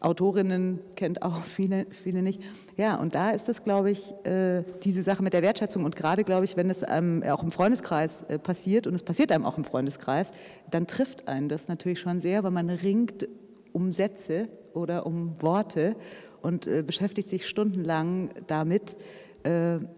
Autorinnen 0.00 0.80
kennt 0.94 1.22
auch 1.22 1.42
viele, 1.42 1.86
viele 1.90 2.22
nicht. 2.22 2.42
Ja, 2.76 2.96
und 2.96 3.14
da 3.14 3.30
ist 3.30 3.48
das, 3.48 3.64
glaube 3.64 3.90
ich, 3.90 4.12
äh, 4.24 4.62
diese 4.82 5.02
Sache 5.02 5.22
mit 5.22 5.32
der 5.32 5.42
Wertschätzung. 5.42 5.84
Und 5.84 5.96
gerade, 5.96 6.24
glaube 6.24 6.44
ich, 6.44 6.56
wenn 6.56 6.70
es 6.70 6.82
einem 6.82 7.22
auch 7.24 7.42
im 7.42 7.50
Freundeskreis 7.50 8.22
äh, 8.24 8.38
passiert, 8.38 8.86
und 8.86 8.94
es 8.94 9.02
passiert 9.02 9.32
einem 9.32 9.44
auch 9.44 9.58
im 9.58 9.64
Freundeskreis, 9.64 10.30
dann 10.70 10.86
trifft 10.86 11.28
einen 11.28 11.48
das 11.48 11.68
natürlich 11.68 12.00
schon 12.00 12.20
sehr, 12.20 12.44
weil 12.44 12.50
man 12.50 12.70
ringt 12.70 13.28
um 13.72 13.90
Sätze 13.90 14.48
oder 14.74 15.06
um 15.06 15.40
Worte 15.42 15.96
und 16.42 16.66
äh, 16.66 16.82
beschäftigt 16.82 17.28
sich 17.28 17.46
stundenlang 17.46 18.30
damit. 18.46 18.96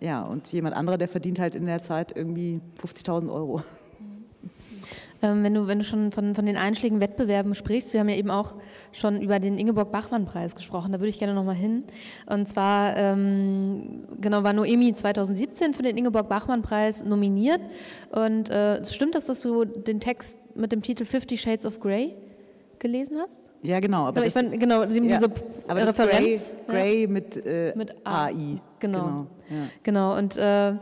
Ja, 0.00 0.24
und 0.24 0.52
jemand 0.52 0.76
anderer, 0.76 0.98
der 0.98 1.08
verdient 1.08 1.38
halt 1.38 1.54
in 1.54 1.64
der 1.64 1.80
Zeit 1.80 2.14
irgendwie 2.14 2.60
50.000 2.82 3.32
Euro. 3.32 3.62
Ähm, 5.20 5.42
wenn, 5.42 5.54
du, 5.54 5.66
wenn 5.66 5.78
du 5.78 5.84
schon 5.84 6.12
von, 6.12 6.34
von 6.34 6.46
den 6.46 6.56
einschlägigen 6.56 7.00
Wettbewerben 7.00 7.54
sprichst, 7.54 7.92
wir 7.92 8.00
haben 8.00 8.08
ja 8.08 8.16
eben 8.16 8.30
auch 8.30 8.54
schon 8.92 9.20
über 9.20 9.40
den 9.40 9.58
Ingeborg-Bachmann-Preis 9.58 10.54
gesprochen, 10.54 10.92
da 10.92 11.00
würde 11.00 11.08
ich 11.10 11.18
gerne 11.18 11.34
nochmal 11.34 11.56
hin. 11.56 11.84
Und 12.26 12.48
zwar, 12.48 12.96
ähm, 12.96 14.04
genau, 14.20 14.44
war 14.44 14.52
Noemi 14.52 14.94
2017 14.94 15.74
für 15.74 15.82
den 15.82 15.96
Ingeborg-Bachmann-Preis 15.96 17.04
nominiert. 17.04 17.60
Und 18.10 18.48
äh, 18.50 18.84
stimmt 18.84 19.14
das, 19.16 19.26
dass 19.26 19.40
du 19.40 19.64
den 19.64 19.98
Text 19.98 20.38
mit 20.56 20.70
dem 20.70 20.82
Titel 20.82 21.04
Fifty 21.04 21.36
Shades 21.36 21.66
of 21.66 21.80
Grey 21.80 22.14
gelesen 22.78 23.18
hast? 23.20 23.50
Ja, 23.62 23.80
genau. 23.80 24.06
Aber 24.06 24.20
das, 24.20 24.34
meine, 24.34 24.56
genau, 24.56 24.82
ja, 24.82 24.86
diese 24.86 25.30
aber 25.66 25.86
Referenz. 25.86 26.52
Grey, 26.66 26.76
Grey 26.76 27.06
mit, 27.08 27.44
äh, 27.44 27.72
mit 27.74 27.94
AI. 28.04 28.60
Genau. 28.78 28.98
Genau, 28.98 29.26
ja. 29.50 29.56
genau. 29.82 30.16
und 30.16 30.36
äh, 30.36 30.74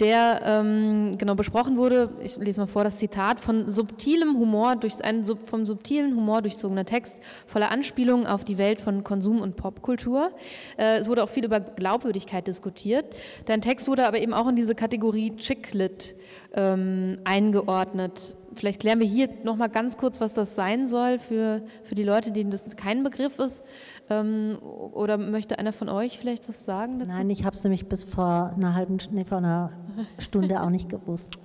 der 0.00 0.40
ähm, 0.44 1.12
genau 1.18 1.34
besprochen 1.34 1.76
wurde. 1.76 2.10
Ich 2.22 2.36
lese 2.36 2.60
mal 2.60 2.66
vor 2.66 2.84
das 2.84 2.96
Zitat 2.96 3.40
von 3.40 3.68
subtilem 3.68 4.38
Humor 4.38 4.76
durch 4.76 5.04
ein 5.04 5.24
vom 5.24 5.66
subtilen 5.66 6.14
Humor 6.14 6.42
durchzogener 6.42 6.84
Text 6.84 7.20
voller 7.46 7.70
Anspielungen 7.70 8.26
auf 8.26 8.44
die 8.44 8.58
Welt 8.58 8.80
von 8.80 9.04
Konsum 9.04 9.40
und 9.40 9.56
Popkultur. 9.56 10.30
Äh, 10.76 10.98
es 10.98 11.08
wurde 11.08 11.22
auch 11.24 11.28
viel 11.28 11.44
über 11.44 11.60
Glaubwürdigkeit 11.60 12.46
diskutiert. 12.46 13.16
Dein 13.46 13.60
Text 13.60 13.88
wurde 13.88 14.06
aber 14.06 14.18
eben 14.18 14.34
auch 14.34 14.48
in 14.48 14.56
diese 14.56 14.74
Kategorie 14.74 15.36
Chicklit 15.36 16.14
ähm, 16.54 17.16
eingeordnet. 17.24 18.36
Vielleicht 18.58 18.80
klären 18.80 18.98
wir 18.98 19.06
hier 19.06 19.28
noch 19.44 19.56
mal 19.56 19.68
ganz 19.68 19.96
kurz, 19.96 20.20
was 20.20 20.34
das 20.34 20.54
sein 20.56 20.86
soll 20.86 21.18
für, 21.18 21.62
für 21.84 21.94
die 21.94 22.02
Leute, 22.02 22.32
denen 22.32 22.50
das 22.50 22.66
kein 22.76 23.04
Begriff 23.04 23.38
ist. 23.38 23.62
Ähm, 24.10 24.58
oder 24.60 25.16
möchte 25.16 25.58
einer 25.58 25.72
von 25.72 25.88
euch 25.88 26.18
vielleicht 26.18 26.48
was 26.48 26.64
sagen 26.64 26.98
dazu? 26.98 27.12
Nein, 27.12 27.30
ich 27.30 27.44
habe 27.44 27.54
es 27.54 27.62
nämlich 27.62 27.88
bis 27.88 28.04
vor 28.04 28.52
einer 28.56 28.74
halben 28.74 28.98
nee, 29.12 29.24
vor 29.24 29.38
einer 29.38 29.70
Stunde 30.18 30.60
auch 30.62 30.70
nicht 30.70 30.88
gewusst. 30.88 31.38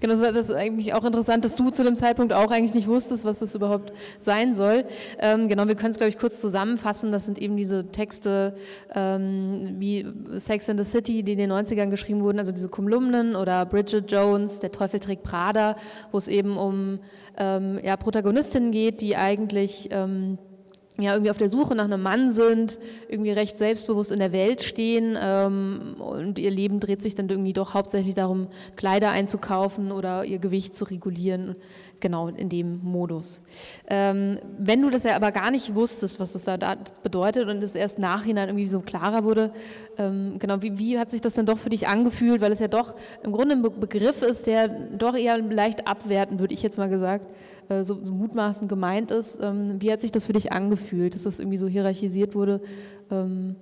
Genau, 0.00 0.14
das 0.14 0.22
war 0.22 0.32
das 0.32 0.50
eigentlich 0.50 0.94
auch 0.94 1.04
interessant, 1.04 1.44
dass 1.44 1.54
du 1.54 1.70
zu 1.70 1.84
dem 1.84 1.96
Zeitpunkt 1.96 2.32
auch 2.32 2.50
eigentlich 2.50 2.74
nicht 2.74 2.88
wusstest, 2.88 3.24
was 3.24 3.38
das 3.38 3.54
überhaupt 3.54 3.92
sein 4.18 4.54
soll. 4.54 4.84
Ähm, 5.18 5.48
genau, 5.48 5.66
wir 5.68 5.74
können 5.74 5.90
es, 5.90 5.96
glaube 5.96 6.10
ich, 6.10 6.18
kurz 6.18 6.40
zusammenfassen. 6.40 7.12
Das 7.12 7.24
sind 7.24 7.38
eben 7.38 7.56
diese 7.56 7.90
Texte 7.90 8.56
ähm, 8.94 9.76
wie 9.78 10.06
Sex 10.38 10.68
in 10.68 10.78
the 10.78 10.84
City, 10.84 11.22
die 11.22 11.32
in 11.32 11.38
den 11.38 11.52
90ern 11.52 11.90
geschrieben 11.90 12.22
wurden, 12.22 12.38
also 12.38 12.52
diese 12.52 12.68
Kolumnen 12.68 13.36
oder 13.36 13.66
Bridget 13.66 14.10
Jones, 14.10 14.60
Der 14.60 14.72
Teufel 14.72 15.00
trägt 15.00 15.22
Prada, 15.22 15.76
wo 16.12 16.18
es 16.18 16.28
eben 16.28 16.56
um 16.56 17.00
ähm, 17.36 17.80
ja, 17.82 17.96
Protagonistinnen 17.96 18.72
geht, 18.72 19.00
die 19.00 19.16
eigentlich 19.16 19.88
ähm, 19.90 20.38
ja, 21.00 21.12
irgendwie 21.12 21.30
auf 21.30 21.36
der 21.36 21.48
Suche 21.48 21.76
nach 21.76 21.84
einem 21.84 22.02
Mann 22.02 22.30
sind, 22.30 22.80
irgendwie 23.08 23.30
recht 23.30 23.56
selbstbewusst 23.58 24.10
in 24.10 24.18
der 24.18 24.32
Welt 24.32 24.64
stehen 24.64 25.16
ähm, 25.20 25.94
und 25.98 26.40
ihr 26.40 26.50
Leben 26.50 26.80
dreht 26.80 27.02
sich 27.04 27.14
dann 27.14 27.28
irgendwie 27.28 27.52
doch 27.52 27.74
hauptsächlich 27.74 28.16
darum, 28.16 28.48
Kleider 28.76 29.10
einzukaufen 29.10 29.92
oder 29.92 30.24
ihr 30.24 30.40
Gewicht 30.40 30.74
zu 30.74 30.84
regulieren, 30.84 31.54
genau 32.00 32.26
in 32.26 32.48
dem 32.48 32.80
Modus. 32.82 33.42
Ähm, 33.86 34.40
wenn 34.58 34.82
du 34.82 34.90
das 34.90 35.04
ja 35.04 35.14
aber 35.14 35.30
gar 35.30 35.52
nicht 35.52 35.76
wusstest, 35.76 36.18
was 36.18 36.32
das 36.32 36.44
da 36.44 36.56
bedeutet 37.04 37.48
und 37.48 37.62
es 37.62 37.76
erst 37.76 38.00
nachhinein 38.00 38.48
irgendwie 38.48 38.66
so 38.66 38.80
klarer 38.80 39.22
wurde, 39.22 39.52
ähm, 39.98 40.40
genau, 40.40 40.62
wie, 40.62 40.78
wie 40.78 40.98
hat 40.98 41.12
sich 41.12 41.20
das 41.20 41.34
dann 41.34 41.46
doch 41.46 41.58
für 41.58 41.70
dich 41.70 41.86
angefühlt, 41.86 42.40
weil 42.40 42.50
es 42.50 42.58
ja 42.58 42.68
doch 42.68 42.96
im 43.22 43.30
Grunde 43.30 43.54
ein 43.54 43.62
Begriff 43.62 44.22
ist, 44.22 44.48
der 44.48 44.66
doch 44.68 45.16
eher 45.16 45.38
leicht 45.38 45.86
abwerten, 45.86 46.40
würde 46.40 46.54
ich 46.54 46.62
jetzt 46.62 46.76
mal 46.76 46.88
gesagt, 46.88 47.24
so, 47.68 48.04
so 48.04 48.14
mutmaßend 48.14 48.68
gemeint 48.68 49.10
ist. 49.10 49.38
Ähm, 49.40 49.76
wie 49.80 49.92
hat 49.92 50.00
sich 50.00 50.12
das 50.12 50.26
für 50.26 50.32
dich 50.32 50.52
angefühlt, 50.52 51.14
dass 51.14 51.24
das 51.24 51.40
irgendwie 51.40 51.58
so 51.58 51.68
hierarchisiert 51.68 52.34
wurde? 52.34 52.60
Ähm 53.10 53.56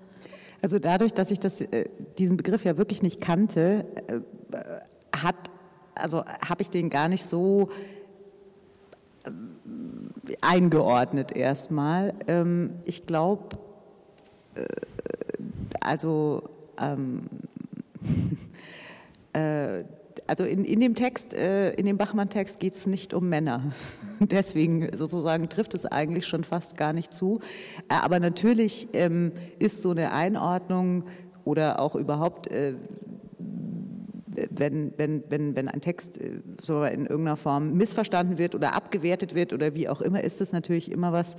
also 0.62 0.78
dadurch, 0.78 1.12
dass 1.12 1.30
ich 1.30 1.40
das, 1.40 1.60
äh, 1.60 1.88
diesen 2.18 2.36
Begriff 2.36 2.64
ja 2.64 2.76
wirklich 2.78 3.02
nicht 3.02 3.20
kannte, 3.20 3.84
äh, 4.08 4.20
hat, 5.16 5.36
also 5.94 6.24
habe 6.24 6.62
ich 6.62 6.70
den 6.70 6.90
gar 6.90 7.08
nicht 7.08 7.24
so 7.24 7.68
eingeordnet 10.40 11.32
erstmal. 11.36 12.14
Ähm, 12.26 12.70
ich 12.84 13.06
glaube, 13.06 13.56
also 15.80 16.42
ähm, 16.78 17.28
äh, 19.32 19.84
also 20.26 20.44
in, 20.44 20.64
in 20.64 20.80
dem 20.80 20.94
Text, 20.94 21.34
äh, 21.34 21.72
in 21.72 21.86
dem 21.86 21.96
Bachmann-Text 21.96 22.60
geht 22.60 22.74
es 22.74 22.86
nicht 22.86 23.14
um 23.14 23.28
Männer. 23.28 23.72
Deswegen 24.20 24.88
sozusagen 24.94 25.48
trifft 25.48 25.74
es 25.74 25.86
eigentlich 25.86 26.26
schon 26.26 26.44
fast 26.44 26.76
gar 26.76 26.92
nicht 26.92 27.14
zu. 27.14 27.40
Äh, 27.88 27.94
aber 27.94 28.20
natürlich 28.20 28.88
ähm, 28.92 29.32
ist 29.58 29.82
so 29.82 29.90
eine 29.90 30.12
Einordnung 30.12 31.04
oder 31.44 31.80
auch 31.80 31.94
überhaupt, 31.94 32.50
äh, 32.50 32.74
wenn, 34.50 34.92
wenn, 34.96 35.22
wenn, 35.28 35.56
wenn 35.56 35.68
ein 35.68 35.80
Text 35.80 36.20
äh, 36.20 36.40
in 36.92 37.06
irgendeiner 37.06 37.36
Form 37.36 37.74
missverstanden 37.74 38.38
wird 38.38 38.54
oder 38.54 38.74
abgewertet 38.74 39.34
wird 39.34 39.52
oder 39.52 39.74
wie 39.74 39.88
auch 39.88 40.00
immer, 40.00 40.22
ist 40.22 40.40
es 40.40 40.52
natürlich 40.52 40.90
immer 40.90 41.12
was, 41.12 41.36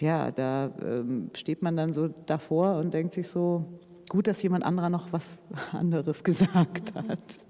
ja, 0.00 0.32
da 0.32 0.72
ähm, 0.82 1.30
steht 1.34 1.62
man 1.62 1.76
dann 1.76 1.92
so 1.92 2.08
davor 2.08 2.78
und 2.78 2.92
denkt 2.92 3.12
sich 3.12 3.28
so, 3.28 3.64
gut, 4.12 4.26
dass 4.26 4.42
jemand 4.42 4.64
anderer 4.64 4.90
noch 4.90 5.10
was 5.10 5.42
anderes 5.72 6.22
gesagt 6.22 6.92
hat. 6.94 7.46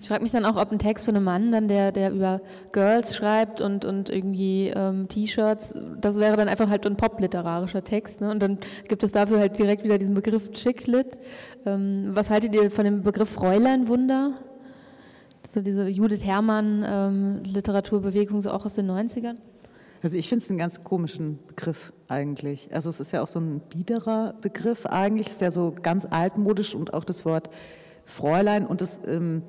Ich 0.00 0.08
frage 0.08 0.22
mich 0.22 0.32
dann 0.32 0.46
auch, 0.46 0.56
ob 0.56 0.72
ein 0.72 0.78
Text 0.78 1.04
von 1.04 1.14
einem 1.14 1.24
Mann, 1.24 1.52
dann 1.52 1.68
der, 1.68 1.92
der 1.92 2.12
über 2.12 2.40
Girls 2.72 3.14
schreibt 3.14 3.60
und, 3.60 3.84
und 3.84 4.08
irgendwie 4.08 4.68
ähm, 4.74 5.08
T-Shirts, 5.08 5.74
das 6.00 6.16
wäre 6.16 6.36
dann 6.36 6.48
einfach 6.48 6.70
halt 6.70 6.86
ein 6.86 6.96
popliterarischer 6.96 7.84
Text. 7.84 8.22
Ne? 8.22 8.30
Und 8.30 8.40
dann 8.40 8.58
gibt 8.88 9.02
es 9.02 9.12
dafür 9.12 9.40
halt 9.40 9.58
direkt 9.58 9.84
wieder 9.84 9.98
diesen 9.98 10.14
Begriff 10.14 10.52
Chicklit. 10.52 11.18
Ähm, 11.66 12.12
was 12.12 12.30
haltet 12.30 12.54
ihr 12.54 12.70
von 12.70 12.84
dem 12.84 13.02
Begriff 13.02 13.30
Fräuleinwunder? 13.30 14.32
So 15.48 15.60
diese 15.60 15.88
Judith 15.88 16.24
Herrmann 16.24 16.82
ähm, 16.86 17.42
Literaturbewegung, 17.44 18.40
so 18.40 18.52
auch 18.52 18.64
aus 18.64 18.74
den 18.74 18.90
90ern? 18.90 19.36
Also 20.04 20.18
ich 20.18 20.28
finde 20.28 20.44
es 20.44 20.50
einen 20.50 20.58
ganz 20.58 20.84
komischen 20.84 21.38
Begriff 21.46 21.94
eigentlich. 22.08 22.68
Also 22.74 22.90
es 22.90 23.00
ist 23.00 23.12
ja 23.12 23.22
auch 23.22 23.26
so 23.26 23.40
ein 23.40 23.62
biederer 23.70 24.34
Begriff 24.42 24.84
eigentlich, 24.84 25.28
ist 25.28 25.40
ja 25.40 25.50
so 25.50 25.74
ganz 25.82 26.04
altmodisch 26.04 26.74
und 26.74 26.92
auch 26.92 27.04
das 27.04 27.24
Wort 27.24 27.48
Fräulein 28.04 28.66
und 28.66 28.82
das, 28.82 29.00
ähm, 29.06 29.40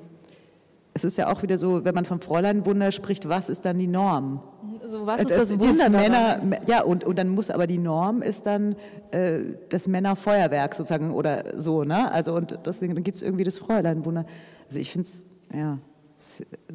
es 0.94 1.04
ist 1.04 1.18
ja 1.18 1.30
auch 1.30 1.42
wieder 1.42 1.58
so, 1.58 1.84
wenn 1.84 1.94
man 1.94 2.06
vom 2.06 2.22
Fräuleinwunder 2.22 2.90
spricht, 2.90 3.28
was 3.28 3.50
ist 3.50 3.66
dann 3.66 3.76
die 3.76 3.86
Norm? 3.86 4.42
Also 4.82 5.04
was 5.04 5.20
ist 5.20 5.30
das, 5.32 5.50
das 5.50 5.60
Wunder 5.60 5.90
Männer, 5.90 6.40
Ja, 6.66 6.84
und, 6.84 7.04
und 7.04 7.18
dann 7.18 7.28
muss 7.28 7.50
aber 7.50 7.66
die 7.66 7.76
Norm 7.76 8.22
ist 8.22 8.46
dann 8.46 8.76
äh, 9.10 9.40
das 9.68 9.88
Männerfeuerwerk 9.88 10.74
sozusagen 10.74 11.12
oder 11.12 11.60
so, 11.60 11.84
ne? 11.84 12.10
Also 12.12 12.34
und 12.34 12.60
deswegen 12.64 12.94
dann 12.94 13.04
gibt 13.04 13.16
es 13.16 13.22
irgendwie 13.22 13.44
das 13.44 13.58
Fräuleinwunder. 13.58 14.24
Also 14.68 14.80
ich 14.80 14.90
finde 14.90 15.06
es, 15.06 15.26
ja, 15.54 15.78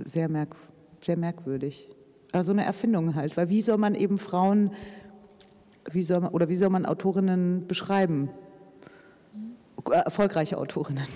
sehr, 0.05 0.29
merk, 0.29 0.55
sehr 0.99 1.17
merkwürdig 1.17 1.89
so 2.33 2.51
eine 2.51 2.65
Erfindung 2.65 3.15
halt. 3.15 3.37
Weil 3.37 3.49
wie 3.49 3.61
soll 3.61 3.77
man 3.77 3.95
eben 3.95 4.17
Frauen, 4.17 4.71
wie 5.91 6.03
soll 6.03 6.21
man, 6.21 6.31
oder 6.31 6.49
wie 6.49 6.55
soll 6.55 6.69
man 6.69 6.85
Autorinnen 6.85 7.67
beschreiben? 7.67 8.29
Äh, 9.89 9.95
erfolgreiche 9.95 10.57
Autorinnen. 10.57 11.07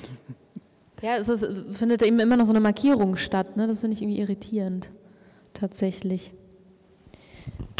Ja, 1.01 1.17
es 1.17 1.29
ist, 1.29 1.45
findet 1.71 2.01
eben 2.01 2.19
immer 2.19 2.37
noch 2.37 2.45
so 2.45 2.51
eine 2.51 2.59
Markierung 2.59 3.15
statt. 3.15 3.57
Ne? 3.57 3.67
Das 3.67 3.81
finde 3.81 3.95
ich 3.95 4.01
irgendwie 4.01 4.21
irritierend, 4.21 4.89
tatsächlich. 5.53 6.33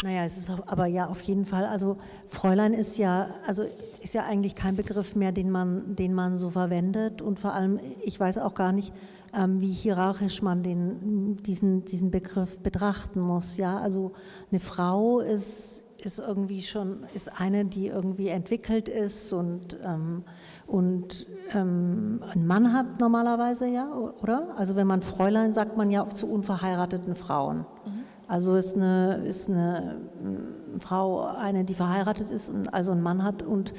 Naja, 0.02 0.24
es 0.24 0.36
ist 0.36 0.50
aber 0.50 0.86
ja 0.86 1.06
auf 1.06 1.20
jeden 1.22 1.46
Fall, 1.46 1.64
also 1.64 1.96
Fräulein 2.28 2.74
ist 2.74 2.98
ja, 2.98 3.30
also 3.46 3.64
ist 4.02 4.14
ja 4.14 4.24
eigentlich 4.24 4.54
kein 4.54 4.76
Begriff 4.76 5.16
mehr, 5.16 5.32
den 5.32 5.50
man, 5.50 5.96
den 5.96 6.12
man 6.12 6.36
so 6.36 6.50
verwendet 6.50 7.22
und 7.22 7.40
vor 7.40 7.54
allem, 7.54 7.80
ich 8.04 8.20
weiß 8.20 8.38
auch 8.38 8.54
gar 8.54 8.72
nicht, 8.72 8.92
wie 9.32 9.68
hierarchisch 9.68 10.42
man 10.42 10.62
den, 10.62 11.36
diesen, 11.42 11.84
diesen 11.84 12.10
Begriff 12.10 12.60
betrachten 12.60 13.20
muss. 13.20 13.56
Ja, 13.56 13.78
also 13.78 14.12
eine 14.50 14.60
Frau 14.60 15.20
ist, 15.20 15.84
ist 16.02 16.18
irgendwie 16.18 16.62
schon, 16.62 17.04
ist 17.14 17.40
eine, 17.40 17.64
die 17.64 17.88
irgendwie 17.88 18.28
entwickelt 18.28 18.88
ist 18.88 19.32
und, 19.32 19.78
ähm, 19.84 20.24
und 20.66 21.26
ähm, 21.54 22.20
ein 22.32 22.46
Mann 22.46 22.72
hat 22.72 23.00
normalerweise 23.00 23.66
ja, 23.66 23.92
oder? 24.22 24.54
Also 24.56 24.76
wenn 24.76 24.86
man 24.86 25.02
Fräulein 25.02 25.52
sagt 25.52 25.76
man 25.76 25.90
ja 25.90 26.08
zu 26.08 26.30
unverheirateten 26.30 27.14
Frauen. 27.14 27.58
Mhm. 27.58 28.04
Also 28.28 28.56
ist 28.56 28.74
eine, 28.74 29.24
ist 29.26 29.48
eine 29.48 30.00
mm, 30.22 30.80
Frau 30.80 31.26
eine, 31.26 31.64
die 31.64 31.74
verheiratet 31.74 32.30
ist 32.30 32.48
und 32.48 32.72
also 32.74 32.92
einen 32.92 33.02
Mann 33.02 33.22
hat 33.22 33.42
und 33.42 33.72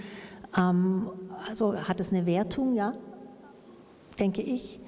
ähm, 0.57 1.09
also 1.47 1.75
hat 1.75 1.99
es 1.99 2.11
eine 2.11 2.25
Wertung, 2.25 2.73
ja, 2.73 2.93
denke 4.19 4.41
ich. 4.41 4.79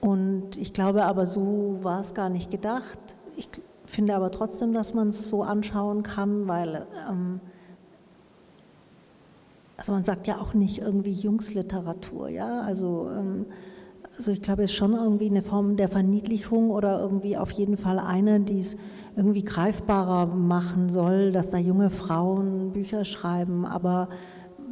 Und 0.00 0.56
ich 0.56 0.72
glaube 0.72 1.04
aber, 1.04 1.26
so 1.26 1.78
war 1.82 2.00
es 2.00 2.14
gar 2.14 2.28
nicht 2.28 2.50
gedacht. 2.50 2.98
Ich 3.36 3.48
finde 3.84 4.14
aber 4.14 4.30
trotzdem, 4.30 4.72
dass 4.72 4.94
man 4.94 5.08
es 5.08 5.26
so 5.26 5.42
anschauen 5.42 6.02
kann, 6.02 6.46
weil 6.46 6.86
ähm, 7.10 7.40
also 9.76 9.92
man 9.92 10.04
sagt 10.04 10.26
ja 10.26 10.38
auch 10.38 10.54
nicht 10.54 10.78
irgendwie 10.78 11.12
Jungsliteratur, 11.12 12.28
ja, 12.28 12.60
also 12.62 13.08
ähm, 13.16 13.46
also 14.16 14.32
ich 14.32 14.42
glaube, 14.42 14.64
es 14.64 14.72
ist 14.72 14.76
schon 14.76 14.94
irgendwie 14.94 15.30
eine 15.30 15.42
Form 15.42 15.76
der 15.76 15.88
Verniedlichung 15.88 16.70
oder 16.70 16.98
irgendwie 16.98 17.38
auf 17.38 17.52
jeden 17.52 17.76
Fall 17.76 18.00
eine, 18.00 18.40
die 18.40 18.58
es 18.58 18.76
irgendwie 19.16 19.44
greifbarer 19.44 20.26
machen 20.26 20.88
soll, 20.88 21.30
dass 21.30 21.50
da 21.50 21.58
junge 21.58 21.90
Frauen 21.90 22.72
Bücher 22.72 23.04
schreiben, 23.04 23.64
aber 23.64 24.08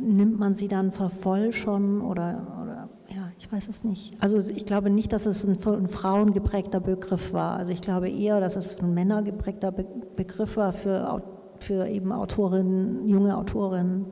nimmt 0.01 0.39
man 0.39 0.55
sie 0.55 0.69
dann 0.69 0.91
für 0.91 1.11
voll 1.11 1.53
schon 1.53 2.01
oder, 2.01 2.59
oder 2.63 2.86
ich 3.47 3.53
weiß 3.53 3.69
es 3.69 3.85
nicht. 3.85 4.13
Also 4.19 4.39
ich 4.39 4.67
glaube 4.67 4.91
nicht, 4.91 5.13
dass 5.13 5.27
es 5.27 5.45
ein 5.45 5.55
von 5.55 5.87
Frauen 5.87 6.33
geprägter 6.33 6.81
Begriff 6.81 7.33
war. 7.33 7.57
Also 7.57 7.71
ich 7.71 7.81
glaube 7.81 8.11
eher, 8.11 8.41
dass 8.41 8.57
es 8.57 8.81
ein 8.81 8.93
Männer 8.93 9.23
geprägter 9.23 9.71
Begriff 9.71 10.57
war 10.57 10.73
für, 10.73 11.23
für 11.61 11.87
eben 11.87 12.11
Autorinnen, 12.11 13.07
junge 13.07 13.37
Autorinnen. 13.37 14.07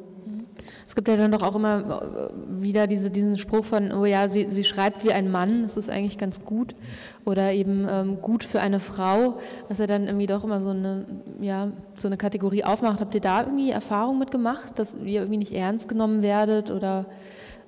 Es 0.86 0.94
gibt 0.94 1.08
ja 1.08 1.16
dann 1.16 1.32
doch 1.32 1.42
auch 1.42 1.56
immer 1.56 2.30
äh, 2.30 2.62
wieder 2.62 2.86
diese, 2.86 3.10
diesen 3.10 3.36
Spruch 3.36 3.64
von, 3.64 3.90
oh 3.90 4.04
ja, 4.04 4.28
sie, 4.28 4.46
sie 4.50 4.62
schreibt 4.62 5.04
wie 5.04 5.12
ein 5.12 5.30
Mann, 5.30 5.62
das 5.62 5.76
ist 5.76 5.90
eigentlich 5.90 6.16
ganz 6.16 6.44
gut. 6.44 6.76
Oder 7.24 7.52
eben 7.52 7.86
ähm, 7.90 8.20
gut 8.22 8.44
für 8.44 8.60
eine 8.60 8.78
Frau, 8.78 9.38
was 9.68 9.78
ja 9.78 9.88
dann 9.88 10.06
irgendwie 10.06 10.26
doch 10.26 10.44
immer 10.44 10.60
so 10.60 10.70
eine, 10.70 11.06
ja, 11.40 11.72
so 11.96 12.06
eine 12.06 12.16
Kategorie 12.16 12.64
aufmacht. 12.64 13.00
Habt 13.00 13.14
ihr 13.16 13.20
da 13.20 13.42
irgendwie 13.42 13.72
Erfahrung 13.72 14.18
mitgemacht, 14.18 14.78
dass 14.78 14.94
ihr 14.94 15.22
irgendwie 15.22 15.38
nicht 15.38 15.52
ernst 15.52 15.88
genommen 15.88 16.22
werdet 16.22 16.70
oder 16.70 17.06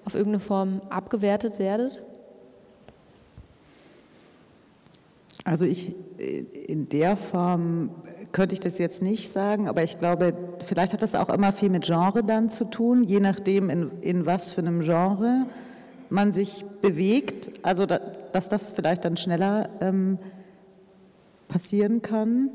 auf 0.06 0.14
irgendeine 0.14 0.40
Form 0.40 0.80
abgewertet 0.88 1.58
werdet? 1.58 2.02
Also 5.44 5.66
ich 5.66 5.94
äh, 6.18 6.40
in 6.66 6.88
der 6.88 7.16
Form 7.16 7.90
könnte 8.32 8.54
ich 8.54 8.60
das 8.60 8.78
jetzt 8.78 9.02
nicht 9.02 9.30
sagen, 9.30 9.68
aber 9.68 9.82
ich 9.82 9.98
glaube, 9.98 10.34
vielleicht 10.64 10.92
hat 10.92 11.02
das 11.02 11.14
auch 11.14 11.28
immer 11.28 11.52
viel 11.52 11.70
mit 11.70 11.84
Genre 11.84 12.22
dann 12.22 12.50
zu 12.50 12.64
tun, 12.64 13.04
je 13.04 13.20
nachdem, 13.20 13.70
in, 13.70 13.90
in 14.00 14.26
was 14.26 14.52
für 14.52 14.60
einem 14.60 14.80
Genre 14.80 15.46
man 16.10 16.32
sich 16.32 16.64
bewegt. 16.82 17.50
Also, 17.62 17.86
da, 17.86 17.98
dass 18.32 18.48
das 18.48 18.72
vielleicht 18.72 19.04
dann 19.04 19.16
schneller 19.16 19.68
ähm, 19.80 20.18
passieren 21.48 22.02
kann. 22.02 22.50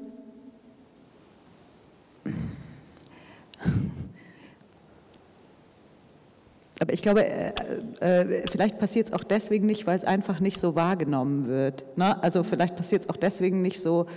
Aber 6.82 6.94
ich 6.94 7.04
glaube, 7.04 7.24
äh, 7.24 7.52
äh, 8.00 8.48
vielleicht 8.48 8.80
passiert 8.80 9.06
es 9.06 9.14
auch 9.14 9.24
deswegen 9.24 9.68
nicht, 9.68 9.86
weil 9.86 9.96
es 9.96 10.04
einfach 10.04 10.40
nicht 10.40 10.58
so 10.58 10.76
wahrgenommen 10.76 11.48
wird. 11.48 11.86
Ne? 11.96 12.22
Also 12.24 12.42
vielleicht 12.44 12.76
passiert 12.76 13.04
es 13.04 13.10
auch 13.10 13.18
deswegen 13.18 13.62
nicht 13.62 13.80
so 13.80 14.08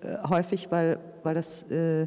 äh, 0.00 0.26
häufig, 0.26 0.70
weil, 0.70 0.98
weil 1.22 1.34
das 1.34 1.70
äh, 1.70 2.06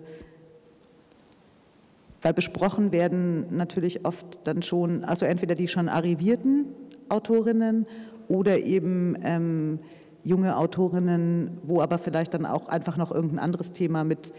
weil 2.23 2.33
besprochen 2.33 2.91
werden 2.91 3.55
natürlich 3.55 4.03
oft 4.07 4.47
dann 4.47 4.63
schon, 4.63 5.03
also 5.03 5.27
entweder 5.27 5.53
die 5.53 5.67
schon 5.67 5.87
arrivierten 5.87 6.65
Autorinnen 7.07 7.85
oder 8.27 8.57
eben 8.57 9.15
ähm, 9.21 9.77
junge 10.23 10.57
Autorinnen, 10.57 11.59
wo 11.61 11.81
aber 11.81 11.99
vielleicht 11.99 12.33
dann 12.33 12.47
auch 12.47 12.69
einfach 12.69 12.97
noch 12.97 13.11
irgendein 13.11 13.37
anderes 13.37 13.71
Thema 13.71 14.03
mit 14.03 14.33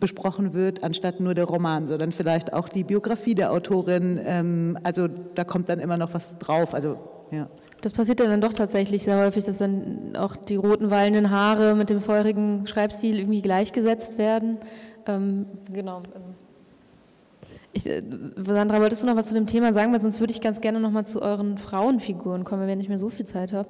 besprochen 0.00 0.52
wird, 0.54 0.84
anstatt 0.84 1.20
nur 1.20 1.34
der 1.34 1.44
Roman, 1.44 1.86
sondern 1.86 2.12
vielleicht 2.12 2.52
auch 2.52 2.68
die 2.68 2.84
Biografie 2.84 3.34
der 3.34 3.52
Autorin. 3.52 4.20
Ähm, 4.24 4.78
also 4.82 5.08
da 5.08 5.44
kommt 5.44 5.68
dann 5.68 5.78
immer 5.78 5.96
noch 5.96 6.14
was 6.14 6.38
drauf. 6.38 6.74
Also 6.74 6.98
ja. 7.30 7.48
Das 7.80 7.92
passiert 7.92 8.20
dann 8.20 8.40
doch 8.40 8.52
tatsächlich 8.52 9.04
sehr 9.04 9.18
häufig, 9.18 9.44
dass 9.44 9.58
dann 9.58 10.16
auch 10.16 10.36
die 10.36 10.56
roten 10.56 10.90
wallenden 10.90 11.30
Haare 11.30 11.74
mit 11.74 11.90
dem 11.90 12.00
feurigen 12.00 12.66
Schreibstil 12.66 13.18
irgendwie 13.18 13.42
gleichgesetzt 13.42 14.18
werden. 14.18 14.58
Ähm, 15.06 15.46
genau. 15.72 16.02
Also 16.14 16.26
ich, 17.76 17.86
äh, 17.86 18.02
Sandra, 18.36 18.80
wolltest 18.80 19.02
du 19.02 19.06
noch 19.06 19.16
was 19.16 19.28
zu 19.28 19.34
dem 19.34 19.46
Thema 19.46 19.72
sagen? 19.72 19.92
Weil 19.92 20.00
sonst 20.00 20.20
würde 20.20 20.32
ich 20.32 20.40
ganz 20.40 20.60
gerne 20.60 20.80
noch 20.80 20.90
mal 20.90 21.06
zu 21.06 21.22
euren 21.22 21.58
Frauenfiguren 21.58 22.44
kommen, 22.44 22.62
wenn 22.62 22.70
ich 22.70 22.76
nicht 22.78 22.88
mehr 22.88 22.98
so 22.98 23.10
viel 23.10 23.26
Zeit 23.26 23.52
habe. 23.52 23.68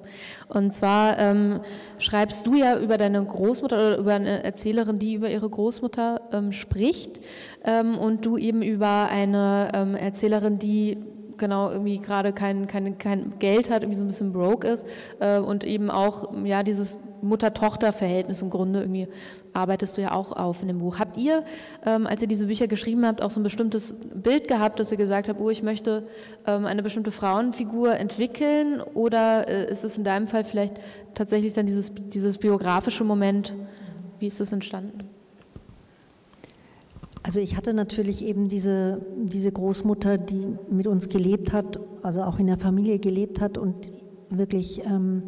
Und 0.49 0.75
zwar 0.75 1.19
ähm, 1.19 1.61
schreibst 1.99 2.47
du 2.47 2.55
ja 2.55 2.79
über 2.79 2.99
deine 2.99 3.25
Großmutter 3.25 3.77
oder 3.77 3.99
über 3.99 4.15
eine 4.15 4.45
Erzählerin, 4.45 4.99
die 4.99 5.15
über 5.15 5.31
ihre 5.31 5.49
Großmutter 5.49 6.21
ähm, 6.33 6.53
spricht. 6.53 7.21
Ähm, 7.65 7.99
und 7.99 8.25
du 8.25 8.37
eben 8.37 8.63
über 8.63 9.09
eine 9.11 9.71
ähm, 9.75 9.95
Erzählerin, 9.95 10.59
die 10.59 10.99
genau 11.39 11.71
irgendwie 11.71 11.99
gerade 11.99 12.33
kein, 12.33 12.67
kein, 12.67 12.99
kein 12.99 13.39
Geld 13.39 13.71
hat, 13.71 13.83
irgendwie 13.83 13.99
so 13.99 14.05
ein 14.05 14.09
bisschen 14.09 14.33
broke 14.33 14.67
ist 14.67 14.87
äh, 15.21 15.39
und 15.39 15.65
eben 15.65 15.91
auch 15.91 16.35
ja 16.45 16.63
dieses 16.63 16.99
Mutter-Tochter-Verhältnis 17.23 18.43
im 18.43 18.51
Grunde 18.51 18.81
irgendwie 18.81 19.09
arbeitest 19.53 19.97
du 19.97 20.03
ja 20.03 20.13
auch 20.13 20.33
auf 20.33 20.63
in 20.63 20.69
dem 20.69 20.79
Buch. 20.79 20.99
Habt 20.99 21.17
ihr, 21.17 21.43
ähm, 21.85 22.07
als 22.07 22.23
ihr 22.23 22.29
diese 22.29 22.47
Bücher 22.47 22.69
geschrieben 22.69 23.07
habt, 23.07 23.23
auch 23.23 23.31
so 23.31 23.41
ein 23.41 23.43
bestimmtes 23.43 23.95
Bild 24.15 24.49
gehabt, 24.49 24.79
dass 24.79 24.93
ihr 24.93 24.99
gesagt 24.99 25.29
habt, 25.29 25.41
oh, 25.41 25.51
ich 25.51 25.63
möchte 25.63 26.07
ähm, 26.47 26.67
eine 26.67 26.83
bestimmte 26.83 27.11
Frauenfigur 27.11 27.97
entwickeln 27.97 28.81
oder 28.81 29.49
äh, 29.49 29.71
ist 29.71 29.85
es 29.85 29.97
in 29.97 30.05
deinem 30.05 30.27
Fall 30.27 30.45
vielleicht 30.45 30.79
tatsächlich 31.15 31.55
dann 31.55 31.67
dieses, 31.67 31.93
dieses 31.95 32.39
biografische 32.39 33.05
Moment? 33.05 33.55
Wie 34.19 34.27
ist 34.27 34.41
das 34.41 34.53
entstanden? 34.53 35.16
Also 37.27 37.41
ich 37.41 37.57
hatte 37.57 37.75
natürlich 37.75 38.25
eben 38.25 38.47
diese, 38.47 39.05
diese 39.17 39.51
Großmutter, 39.51 40.17
die 40.17 40.47
mit 40.71 40.87
uns 40.87 41.09
gelebt 41.09 41.53
hat, 41.53 41.81
also 42.03 42.23
auch 42.23 42.39
in 42.39 42.47
der 42.47 42.57
Familie 42.57 43.01
gelebt 43.01 43.41
hat 43.41 43.59
und 43.59 43.91
wirklich 44.31 44.85
ähm, 44.85 45.25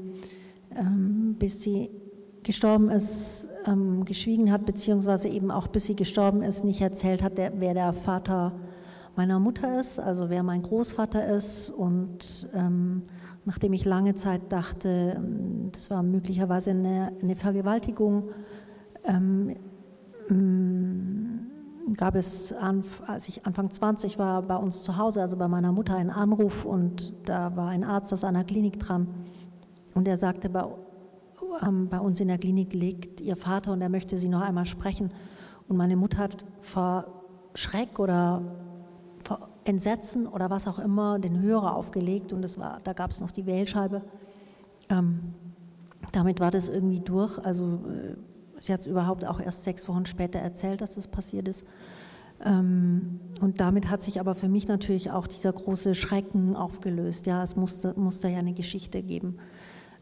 ähm, 0.76 1.34
bis 1.40 1.60
sie 1.60 1.90
gestorben 2.44 2.88
ist, 2.88 3.48
ähm, 3.66 4.04
geschwiegen 4.04 4.52
hat, 4.52 4.64
beziehungsweise 4.64 5.26
eben 5.28 5.50
auch 5.50 5.66
bis 5.66 5.86
sie 5.86 5.96
gestorben 5.96 6.42
ist, 6.42 6.64
nicht 6.64 6.80
erzählt 6.80 7.20
hat, 7.20 7.36
der, 7.36 7.54
wer 7.56 7.74
der 7.74 7.92
Vater 7.92 8.52
meiner 9.16 9.40
Mutter 9.40 9.80
ist, 9.80 9.98
also 9.98 10.30
wer 10.30 10.44
mein 10.44 10.62
Großvater 10.62 11.26
ist. 11.26 11.68
Und 11.68 12.48
ähm, 12.54 13.02
nachdem 13.44 13.72
ich 13.72 13.84
lange 13.84 14.14
Zeit 14.14 14.42
dachte, 14.50 15.14
ähm, 15.16 15.70
das 15.72 15.90
war 15.90 16.04
möglicherweise 16.04 16.70
eine, 16.70 17.12
eine 17.20 17.34
Vergewaltigung, 17.34 18.28
ähm, 19.02 19.56
gab 21.94 22.14
es, 22.14 22.52
als 22.52 23.28
ich 23.28 23.46
Anfang 23.46 23.70
20 23.70 24.18
war, 24.18 24.42
bei 24.42 24.56
uns 24.56 24.82
zu 24.82 24.96
Hause, 24.96 25.22
also 25.22 25.36
bei 25.36 25.48
meiner 25.48 25.72
Mutter, 25.72 25.96
einen 25.96 26.10
Anruf 26.10 26.64
und 26.64 27.14
da 27.28 27.56
war 27.56 27.68
ein 27.68 27.84
Arzt 27.84 28.12
aus 28.12 28.24
einer 28.24 28.44
Klinik 28.44 28.78
dran 28.78 29.08
und 29.94 30.06
er 30.06 30.16
sagte, 30.16 30.48
bei, 30.48 30.64
ähm, 31.62 31.88
bei 31.88 31.98
uns 32.00 32.20
in 32.20 32.28
der 32.28 32.38
Klinik 32.38 32.74
liegt 32.74 33.20
Ihr 33.20 33.36
Vater 33.36 33.72
und 33.72 33.80
er 33.80 33.88
möchte 33.88 34.16
Sie 34.16 34.28
noch 34.28 34.42
einmal 34.42 34.66
sprechen. 34.66 35.12
Und 35.68 35.76
meine 35.76 35.96
Mutter 35.96 36.18
hat 36.18 36.44
vor 36.60 37.06
Schreck 37.54 37.98
oder 37.98 38.42
vor 39.18 39.48
Entsetzen 39.64 40.26
oder 40.26 40.50
was 40.50 40.66
auch 40.66 40.78
immer 40.78 41.18
den 41.18 41.40
Hörer 41.40 41.74
aufgelegt 41.74 42.32
und 42.32 42.44
es 42.44 42.58
war, 42.58 42.80
da 42.84 42.92
gab 42.92 43.10
es 43.10 43.20
noch 43.20 43.30
die 43.30 43.46
Wählscheibe. 43.46 44.02
Ähm, 44.88 45.34
damit 46.12 46.40
war 46.40 46.50
das 46.50 46.68
irgendwie 46.68 47.00
durch. 47.00 47.38
Also 47.44 47.64
äh, 47.64 48.16
Sie 48.60 48.72
hat 48.72 48.80
es 48.80 48.86
überhaupt 48.86 49.24
auch 49.24 49.40
erst 49.40 49.64
sechs 49.64 49.88
Wochen 49.88 50.06
später 50.06 50.38
erzählt, 50.38 50.80
dass 50.80 50.94
das 50.94 51.08
passiert 51.08 51.48
ist. 51.48 51.64
Ähm, 52.44 53.20
und 53.40 53.60
damit 53.60 53.90
hat 53.90 54.02
sich 54.02 54.20
aber 54.20 54.34
für 54.34 54.48
mich 54.48 54.68
natürlich 54.68 55.10
auch 55.10 55.26
dieser 55.26 55.52
große 55.52 55.94
Schrecken 55.94 56.56
aufgelöst. 56.56 57.26
Ja, 57.26 57.42
es 57.42 57.56
musste, 57.56 57.94
musste 57.98 58.28
ja 58.28 58.38
eine 58.38 58.54
Geschichte 58.54 59.02
geben. 59.02 59.38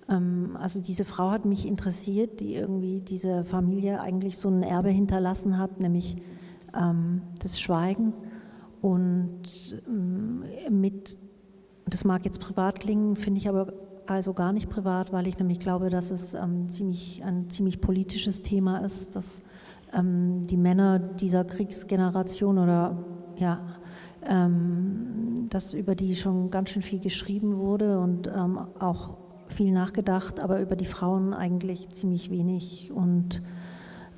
Ähm, 0.08 0.56
also 0.60 0.80
diese 0.80 1.04
Frau 1.04 1.30
hat 1.30 1.44
mich 1.44 1.66
interessiert, 1.66 2.40
die 2.40 2.54
irgendwie 2.54 3.00
diese 3.00 3.44
Familie 3.44 4.00
eigentlich 4.00 4.38
so 4.38 4.48
ein 4.48 4.62
Erbe 4.62 4.90
hinterlassen 4.90 5.58
hat, 5.58 5.80
nämlich 5.80 6.16
ähm, 6.78 7.22
das 7.40 7.60
Schweigen. 7.60 8.12
Und 8.82 9.42
mit, 10.70 11.18
das 11.86 12.04
mag 12.04 12.24
jetzt 12.24 12.38
privat 12.38 12.78
klingen, 12.78 13.16
finde 13.16 13.38
ich 13.38 13.48
aber 13.48 13.72
also 14.06 14.32
gar 14.32 14.52
nicht 14.52 14.68
privat, 14.68 15.12
weil 15.12 15.26
ich 15.26 15.38
nämlich 15.38 15.58
glaube, 15.58 15.90
dass 15.90 16.10
es 16.10 16.34
ähm, 16.34 16.68
ziemlich, 16.68 17.22
ein 17.24 17.48
ziemlich 17.50 17.80
politisches 17.80 18.42
Thema 18.42 18.78
ist, 18.78 19.16
dass 19.16 19.42
ähm, 19.92 20.42
die 20.42 20.56
Männer 20.56 20.98
dieser 20.98 21.44
Kriegsgeneration 21.44 22.58
oder 22.58 23.04
ja, 23.36 23.60
ähm, 24.28 25.48
dass 25.50 25.74
über 25.74 25.94
die 25.94 26.16
schon 26.16 26.50
ganz 26.50 26.70
schön 26.70 26.82
viel 26.82 27.00
geschrieben 27.00 27.56
wurde 27.56 28.00
und 28.00 28.28
ähm, 28.28 28.58
auch 28.78 29.16
viel 29.46 29.72
nachgedacht, 29.72 30.40
aber 30.40 30.60
über 30.60 30.76
die 30.76 30.86
Frauen 30.86 31.32
eigentlich 31.32 31.88
ziemlich 31.90 32.30
wenig. 32.30 32.90
Und 32.92 33.42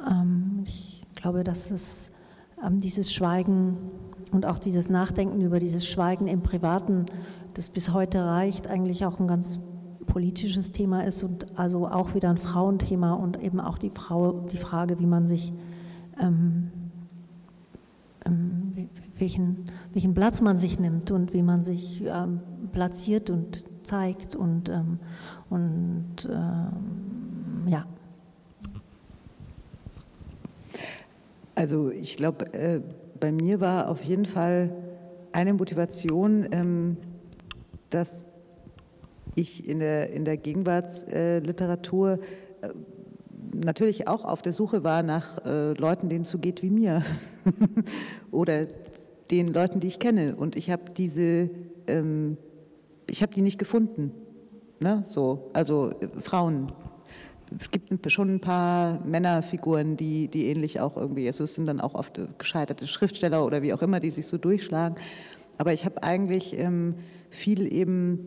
ähm, 0.09 0.63
ich 0.65 1.05
glaube, 1.15 1.45
dass 1.45 1.71
es 1.71 2.13
ähm, 2.65 2.81
dieses 2.81 3.13
Schweigen 3.13 3.77
und 4.33 4.47
auch 4.47 4.59
dieses 4.59 4.89
Nachdenken 4.89 5.41
über 5.41 5.59
dieses 5.59 5.87
Schweigen 5.87 6.27
im 6.27 6.43
Privaten, 6.43 7.07
das 7.55 7.69
bis 7.69 7.93
heute 7.93 8.25
reicht, 8.25 8.69
eigentlich 8.69 9.05
auch 9.05 9.21
ein 9.21 9.27
ganz 9.27 9.61
politisches 10.09 10.73
Thema 10.73 11.03
ist 11.05 11.23
und 11.23 11.59
also 11.59 11.87
auch 11.87 12.15
wieder 12.15 12.31
ein 12.31 12.39
Frauenthema 12.39 13.13
und 13.13 13.41
eben 13.41 13.61
auch 13.61 13.79
die, 13.79 13.91
Frau, 13.91 14.41
die 14.51 14.57
Frage, 14.57 14.99
wie 14.99 15.07
man 15.07 15.27
sich, 15.27 15.53
ähm, 16.21 16.73
ähm, 18.25 18.89
welchen, 19.19 19.67
welchen 19.93 20.15
Platz 20.15 20.41
man 20.41 20.59
sich 20.59 20.81
nimmt 20.81 21.13
und 21.13 21.33
wie 21.35 21.43
man 21.43 21.63
sich 21.63 22.03
ähm, 22.05 22.41
platziert 22.73 23.31
und 23.31 23.65
zeigt 23.85 24.35
und, 24.35 24.69
ähm, 24.71 24.99
und 25.51 26.29
ähm, 26.31 27.69
ja. 27.69 27.87
Also 31.55 31.91
ich 31.91 32.17
glaube, 32.17 32.53
äh, 32.55 32.81
bei 33.21 33.31
mir 33.31 33.61
war 33.61 33.89
auf 33.89 34.03
jeden 34.03 34.25
Fall 34.25 34.73
eine 35.33 35.53
Motivation, 35.53 36.47
ähm, 36.51 36.97
dass 37.91 38.25
ich 39.39 39.69
in 39.69 39.79
der, 39.79 40.11
in 40.13 40.25
der 40.25 40.37
Gegenwartsliteratur 40.37 42.19
äh, 42.63 42.69
natürlich 43.55 44.09
auch 44.09 44.25
auf 44.25 44.43
der 44.43 44.53
Suche 44.53 44.85
war 44.85 45.03
nach 45.03 45.45
äh, 45.45 45.73
Leuten, 45.73 46.09
denen 46.09 46.23
es 46.23 46.31
so 46.31 46.39
geht 46.39 46.63
wie 46.63 46.71
mir 46.71 47.03
oder 48.31 48.67
den 49.31 49.49
Leuten, 49.49 49.81
die 49.81 49.87
ich 49.87 49.99
kenne. 49.99 50.37
Und 50.37 50.57
ich 50.57 50.71
habe 50.71 50.85
diese, 50.97 51.51
ähm, 51.87 52.37
ich 53.09 53.23
habe 53.23 53.35
die 53.35 53.43
nicht 53.43 53.59
gefunden. 53.59 54.13
Ne? 54.81 55.03
So, 55.05 55.51
also 55.53 55.91
äh, 56.01 56.09
Frauen. 56.19 56.73
Es 57.59 57.71
gibt 57.71 58.13
schon 58.13 58.35
ein 58.35 58.41
paar 58.41 59.03
Männerfiguren, 59.07 59.97
die, 59.97 60.29
die 60.29 60.49
ähnlich 60.49 60.81
auch 60.81 60.99
irgendwie, 60.99 61.27
also 61.27 61.45
es 61.45 61.55
sind 61.55 61.65
dann 61.65 61.81
auch 61.81 61.95
oft 61.95 62.21
gescheiterte 62.37 62.87
Schriftsteller 62.87 63.43
oder 63.43 63.63
wie 63.63 63.73
auch 63.73 63.81
immer, 63.81 64.01
die 64.01 64.11
sich 64.11 64.27
so 64.27 64.37
durchschlagen. 64.37 64.97
Aber 65.57 65.73
ich 65.73 65.87
habe 65.87 66.03
eigentlich 66.03 66.59
ähm, 66.59 66.97
viel 67.31 67.73
eben 67.73 68.27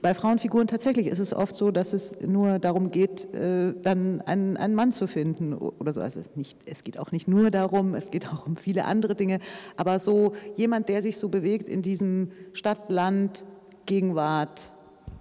bei 0.00 0.14
Frauenfiguren 0.14 0.68
tatsächlich 0.68 1.08
ist 1.08 1.18
es 1.18 1.34
oft 1.34 1.56
so, 1.56 1.70
dass 1.70 1.92
es 1.92 2.20
nur 2.20 2.58
darum 2.58 2.90
geht, 2.90 3.32
äh, 3.34 3.74
dann 3.82 4.20
einen, 4.20 4.56
einen 4.56 4.74
Mann 4.74 4.92
zu 4.92 5.08
finden 5.08 5.54
oder 5.54 5.92
so. 5.92 6.00
Also 6.00 6.20
nicht, 6.36 6.58
es 6.66 6.82
geht 6.82 6.98
auch 6.98 7.10
nicht 7.10 7.26
nur 7.26 7.50
darum, 7.50 7.94
es 7.94 8.10
geht 8.10 8.28
auch 8.28 8.46
um 8.46 8.54
viele 8.54 8.84
andere 8.84 9.16
Dinge. 9.16 9.40
Aber 9.76 9.98
so 9.98 10.34
jemand, 10.54 10.88
der 10.88 11.02
sich 11.02 11.18
so 11.18 11.28
bewegt 11.28 11.68
in 11.68 11.82
diesem 11.82 12.30
Stadt-Land, 12.52 13.44
Gegenwart, 13.86 14.72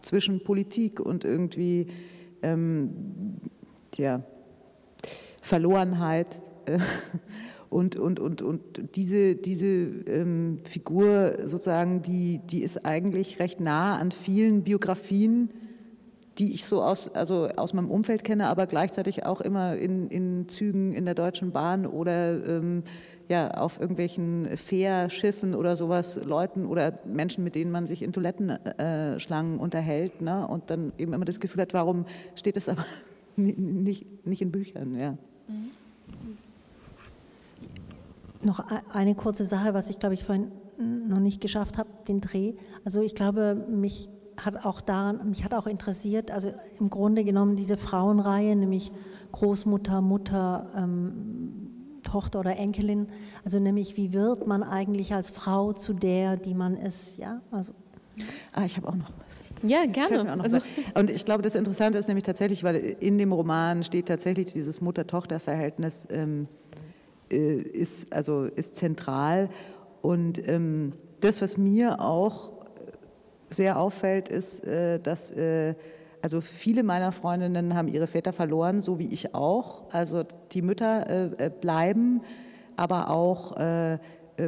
zwischen 0.01 0.43
Politik 0.43 0.99
und 0.99 1.23
irgendwie 1.23 1.87
ähm, 2.43 3.39
ja, 3.97 4.21
Verlorenheit. 5.41 6.41
Und, 7.75 7.97
und, 7.97 8.21
und, 8.21 8.41
und 8.41 8.61
diese, 8.95 9.35
diese 9.35 9.67
ähm, 9.67 10.59
Figur 10.63 11.33
sozusagen, 11.43 12.01
die, 12.01 12.39
die 12.49 12.63
ist 12.63 12.85
eigentlich 12.85 13.39
recht 13.39 13.59
nah 13.59 13.97
an 13.97 14.11
vielen 14.11 14.63
Biografien, 14.63 15.49
die 16.37 16.53
ich 16.53 16.63
so 16.63 16.81
aus, 16.81 17.13
also 17.13 17.49
aus 17.57 17.73
meinem 17.73 17.91
Umfeld 17.91 18.23
kenne, 18.23 18.47
aber 18.47 18.65
gleichzeitig 18.65 19.25
auch 19.25 19.41
immer 19.41 19.75
in, 19.75 20.07
in 20.07 20.47
Zügen 20.47 20.93
in 20.93 21.03
der 21.03 21.15
Deutschen 21.15 21.51
Bahn 21.51 21.85
oder 21.85 22.47
ähm, 22.47 22.83
ja, 23.27 23.51
auf 23.51 23.77
irgendwelchen 23.81 24.55
Fährschiffen 24.55 25.53
oder 25.53 25.75
sowas 25.75 26.21
Leuten 26.23 26.65
oder 26.67 26.97
Menschen, 27.03 27.43
mit 27.43 27.55
denen 27.55 27.71
man 27.71 27.87
sich 27.87 28.03
in 28.03 28.13
Toilettenschlangen 28.13 29.57
äh, 29.57 29.61
unterhält 29.61 30.21
ne? 30.21 30.47
und 30.47 30.69
dann 30.69 30.93
eben 30.97 31.11
immer 31.11 31.25
das 31.25 31.41
Gefühl 31.41 31.63
hat, 31.63 31.73
warum 31.73 32.05
steht 32.35 32.55
das 32.55 32.69
aber 32.69 32.85
nicht, 33.35 34.25
nicht 34.25 34.41
in 34.41 34.53
Büchern. 34.53 34.97
Ja. 34.97 35.17
Mhm. 35.49 35.71
Noch 38.43 38.63
eine 38.93 39.15
kurze 39.15 39.45
Sache, 39.45 39.73
was 39.73 39.89
ich 39.89 39.99
glaube 39.99 40.13
ich 40.13 40.23
vorhin 40.23 40.51
noch 41.07 41.19
nicht 41.19 41.41
geschafft 41.41 41.77
habe, 41.77 41.89
den 42.07 42.21
Dreh. 42.21 42.53
Also 42.83 43.01
ich 43.01 43.15
glaube, 43.15 43.55
mich 43.69 44.09
hat 44.37 44.65
auch 44.65 44.81
daran, 44.81 45.29
mich 45.29 45.43
hat 45.43 45.53
auch 45.53 45.67
interessiert, 45.67 46.31
also 46.31 46.53
im 46.79 46.89
Grunde 46.89 47.23
genommen 47.23 47.55
diese 47.55 47.77
Frauenreihe, 47.77 48.55
nämlich 48.55 48.91
Großmutter, 49.31 50.01
Mutter, 50.01 50.69
ähm, 50.75 51.69
Tochter 52.03 52.41
oder 52.41 52.57
Enkelin, 52.57 53.07
also 53.43 53.59
nämlich 53.59 53.97
wie 53.97 54.13
wird 54.13 54.45
man 54.45 54.61
eigentlich 54.63 55.13
als 55.13 55.29
Frau 55.29 55.73
zu 55.73 55.93
der, 55.93 56.37
die 56.37 56.53
man 56.53 56.75
ist, 56.75 57.17
ja, 57.17 57.41
also 57.51 57.73
Ah, 58.53 58.63
ich 58.63 58.77
habe 58.77 58.87
auch 58.87 58.95
noch 58.95 59.11
was. 59.25 59.43
Ja, 59.61 59.85
gerne. 59.85 60.41
Also 60.41 60.59
und 60.93 61.09
ich 61.09 61.25
glaube, 61.25 61.41
das 61.41 61.55
Interessante 61.55 61.97
ist 61.97 62.07
nämlich 62.07 62.23
tatsächlich, 62.23 62.63
weil 62.63 62.75
in 62.75 63.17
dem 63.17 63.33
Roman 63.33 63.83
steht 63.83 64.07
tatsächlich 64.07 64.53
dieses 64.53 64.79
Mutter-Tochter-Verhältnis 64.79 66.07
ähm, 66.09 66.47
äh, 66.64 66.64
ist, 67.29 68.13
also 68.13 68.43
ist 68.43 68.75
zentral. 68.75 69.49
Und 70.01 70.47
ähm, 70.47 70.91
das, 71.21 71.41
was 71.41 71.57
mir 71.57 71.99
auch 71.99 72.51
sehr 73.49 73.79
auffällt, 73.79 74.29
ist, 74.29 74.63
äh, 74.63 74.99
dass 74.99 75.31
äh, 75.31 75.75
also 76.21 76.41
viele 76.41 76.83
meiner 76.83 77.11
Freundinnen 77.11 77.75
haben 77.75 77.87
ihre 77.87 78.07
Väter 78.07 78.33
verloren, 78.33 78.81
so 78.81 78.97
wie 78.97 79.13
ich 79.13 79.35
auch. 79.35 79.83
Also 79.91 80.23
die 80.51 80.61
Mütter 80.61 81.07
äh, 81.39 81.45
äh 81.45 81.49
bleiben, 81.49 82.21
aber 82.75 83.09
auch 83.09 83.55
äh, 83.57 83.99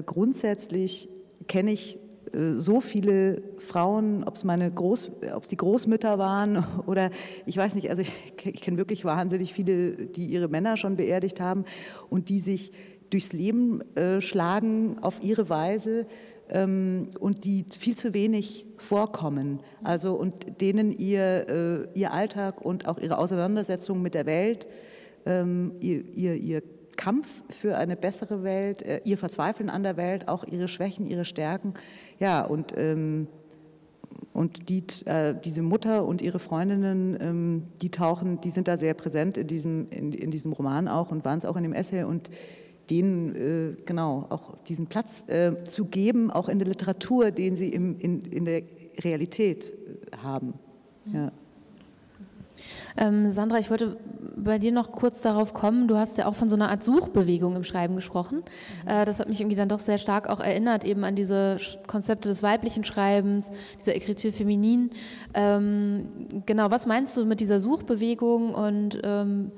grundsätzlich 0.06 1.08
kenne 1.48 1.72
ich 1.72 1.96
äh, 1.96 2.07
so 2.54 2.82
viele 2.82 3.42
Frauen, 3.58 4.24
ob 4.24 4.36
es 4.36 4.44
meine 4.44 4.70
Groß, 4.72 5.12
ob 5.36 5.44
es 5.44 5.50
die 5.50 5.58
Großmütter 5.58 6.18
waren 6.18 6.64
oder 6.86 7.10
ich 7.46 7.58
weiß 7.58 7.76
nicht, 7.76 7.90
also 7.90 8.02
ich, 8.02 8.12
ich 8.46 8.62
kenne 8.62 8.78
wirklich 8.78 9.06
wahnsinnig 9.06 9.54
viele, 9.54 9.92
die 9.92 10.26
ihre 10.26 10.48
Männer 10.48 10.78
schon 10.78 10.96
beerdigt 10.96 11.40
haben 11.40 11.66
und 12.10 12.30
die 12.30 12.40
sich 12.40 12.72
durchs 13.10 13.34
Leben 13.34 13.82
äh, 13.96 14.22
schlagen 14.22 14.98
auf 15.00 15.24
ihre 15.24 15.50
Weise 15.50 16.08
ähm, 16.50 17.10
und 17.20 17.46
die 17.46 17.66
viel 17.70 17.96
zu 17.96 18.14
wenig 18.14 18.66
vorkommen. 18.78 19.60
Also 19.84 20.14
und 20.16 20.62
denen 20.62 20.92
ihr, 20.92 21.88
äh, 21.94 22.00
ihr 22.00 22.14
Alltag 22.14 22.62
und 22.62 22.88
auch 22.88 22.98
ihre 22.98 23.18
Auseinandersetzung 23.18 24.02
mit 24.02 24.14
der 24.14 24.26
Welt, 24.26 24.68
ähm, 25.26 25.74
ihr, 25.80 26.04
ihr, 26.16 26.36
ihr 26.36 26.64
Kampf 26.98 27.44
für 27.50 27.78
eine 27.78 27.96
bessere 27.96 28.44
Welt, 28.44 28.82
äh, 28.82 29.02
ihr 29.06 29.18
Verzweifeln 29.18 29.70
an 29.70 29.84
der 29.84 29.96
Welt, 29.96 30.28
auch 30.28 30.44
ihre 30.44 30.68
Schwächen, 30.68 31.08
ihre 31.08 31.24
Stärken. 31.24 31.74
Ja, 32.20 32.44
und, 32.44 32.74
ähm, 32.78 33.28
und 34.34 34.70
die, 34.70 34.84
äh, 35.06 35.34
diese 35.44 35.62
Mutter 35.62 36.06
und 36.06 36.22
ihre 36.22 36.40
Freundinnen, 36.40 37.18
ähm, 37.22 37.64
die 37.82 37.90
tauchen, 37.90 38.42
die 38.42 38.50
sind 38.50 38.68
da 38.68 38.78
sehr 38.78 38.94
präsent 38.94 39.38
in 39.38 39.48
diesem, 39.48 39.88
in, 39.90 40.12
in 40.12 40.32
diesem 40.32 40.52
Roman 40.54 40.88
auch 40.88 41.12
und 41.12 41.24
waren 41.24 41.38
es 41.38 41.46
auch 41.46 41.56
in 41.56 41.64
dem 41.64 41.74
Essay 41.74 42.04
und 42.04 42.30
denen 42.90 43.36
äh, 43.36 43.76
genau 43.86 44.26
auch 44.30 44.58
diesen 44.64 44.88
Platz 44.88 45.24
äh, 45.28 45.64
zu 45.66 45.86
geben, 45.86 46.32
auch 46.32 46.50
in 46.50 46.60
der 46.60 46.68
Literatur, 46.68 47.32
den 47.32 47.56
sie 47.56 47.70
im, 47.70 47.98
in, 48.00 48.24
in 48.26 48.46
der 48.46 48.64
Realität 49.04 49.72
äh, 49.72 50.18
haben. 50.18 50.54
Ja. 51.14 51.32
Ähm, 52.98 53.30
Sandra, 53.30 53.60
ich 53.60 53.70
wollte 53.70 53.98
bei 54.36 54.60
dir 54.60 54.72
noch 54.72 54.92
kurz 54.92 55.22
darauf 55.22 55.54
kommen. 55.54 55.88
Du 55.88 55.98
hast 55.98 56.18
ja 56.18 56.26
auch 56.28 56.36
von 56.36 56.50
so 56.50 56.56
einer 56.56 56.70
Art 56.70 56.84
Suchbewegung 56.84 57.56
im 57.56 57.64
Schreiben 57.64 57.96
gesprochen. 57.96 58.44
Mhm. 58.84 58.90
Äh, 58.90 59.06
das 59.06 59.20
hat 59.20 59.30
mich 59.30 59.40
irgendwie 59.40 59.56
dann 59.56 59.70
doch 59.70 59.80
sehr 59.80 59.98
stark 59.98 60.30
auch 60.30 60.40
erinnert, 60.40 60.86
eben 60.86 61.04
an 61.04 61.16
diese 61.16 61.58
Konzepte 61.88 62.30
des 62.30 62.44
weiblichen 62.44 62.84
Schreibens, 62.84 63.52
dieser 63.80 63.96
Écriture 63.96 64.32
féminine. 64.32 64.90
Ähm, 65.34 66.08
genau, 66.46 66.72
was 66.72 66.86
meinst 66.86 67.18
du 67.18 67.26
mit 67.26 67.40
dieser 67.40 67.60
Suchbewegung 67.60 68.54
und 68.54 69.00
ähm, 69.04 69.52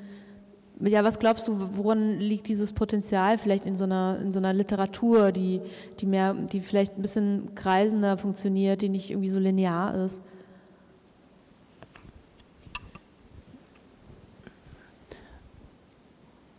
ja, 0.81 1.03
was 1.03 1.19
glaubst 1.19 1.47
du, 1.47 1.57
woran 1.73 2.19
liegt 2.19 2.47
dieses 2.47 2.71
Potenzial 2.71 3.37
vielleicht 3.37 3.65
in 3.65 3.75
so 3.75 3.83
einer, 3.83 4.17
in 4.21 4.31
so 4.31 4.39
einer 4.39 4.53
Literatur, 4.53 5.31
die, 5.31 5.61
die 5.99 6.05
mehr, 6.05 6.33
die 6.33 6.61
vielleicht 6.61 6.97
ein 6.97 7.01
bisschen 7.01 7.53
kreisender 7.53 8.17
funktioniert, 8.17 8.81
die 8.81 8.89
nicht 8.89 9.11
irgendwie 9.11 9.29
so 9.29 9.39
linear 9.39 10.05
ist? 10.05 10.21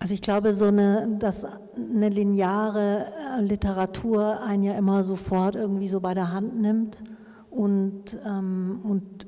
Also 0.00 0.14
ich 0.14 0.22
glaube, 0.22 0.54
so 0.54 0.64
eine, 0.64 1.16
dass 1.18 1.46
eine 1.76 2.08
lineare 2.08 3.06
äh, 3.38 3.42
Literatur 3.42 4.42
einen 4.42 4.62
ja 4.62 4.72
immer 4.72 5.04
sofort 5.04 5.54
irgendwie 5.54 5.88
so 5.88 6.00
bei 6.00 6.14
der 6.14 6.32
Hand 6.32 6.58
nimmt 6.58 7.02
und, 7.50 8.18
ähm, 8.26 8.80
und 8.82 9.26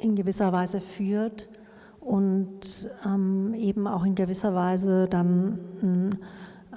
in 0.00 0.14
gewisser 0.14 0.52
Weise 0.52 0.80
führt 0.80 1.48
und 2.00 2.88
ähm, 3.04 3.54
eben 3.54 3.88
auch 3.88 4.04
in 4.04 4.14
gewisser 4.14 4.54
Weise 4.54 5.08
dann 5.08 5.58
ein, 5.82 6.18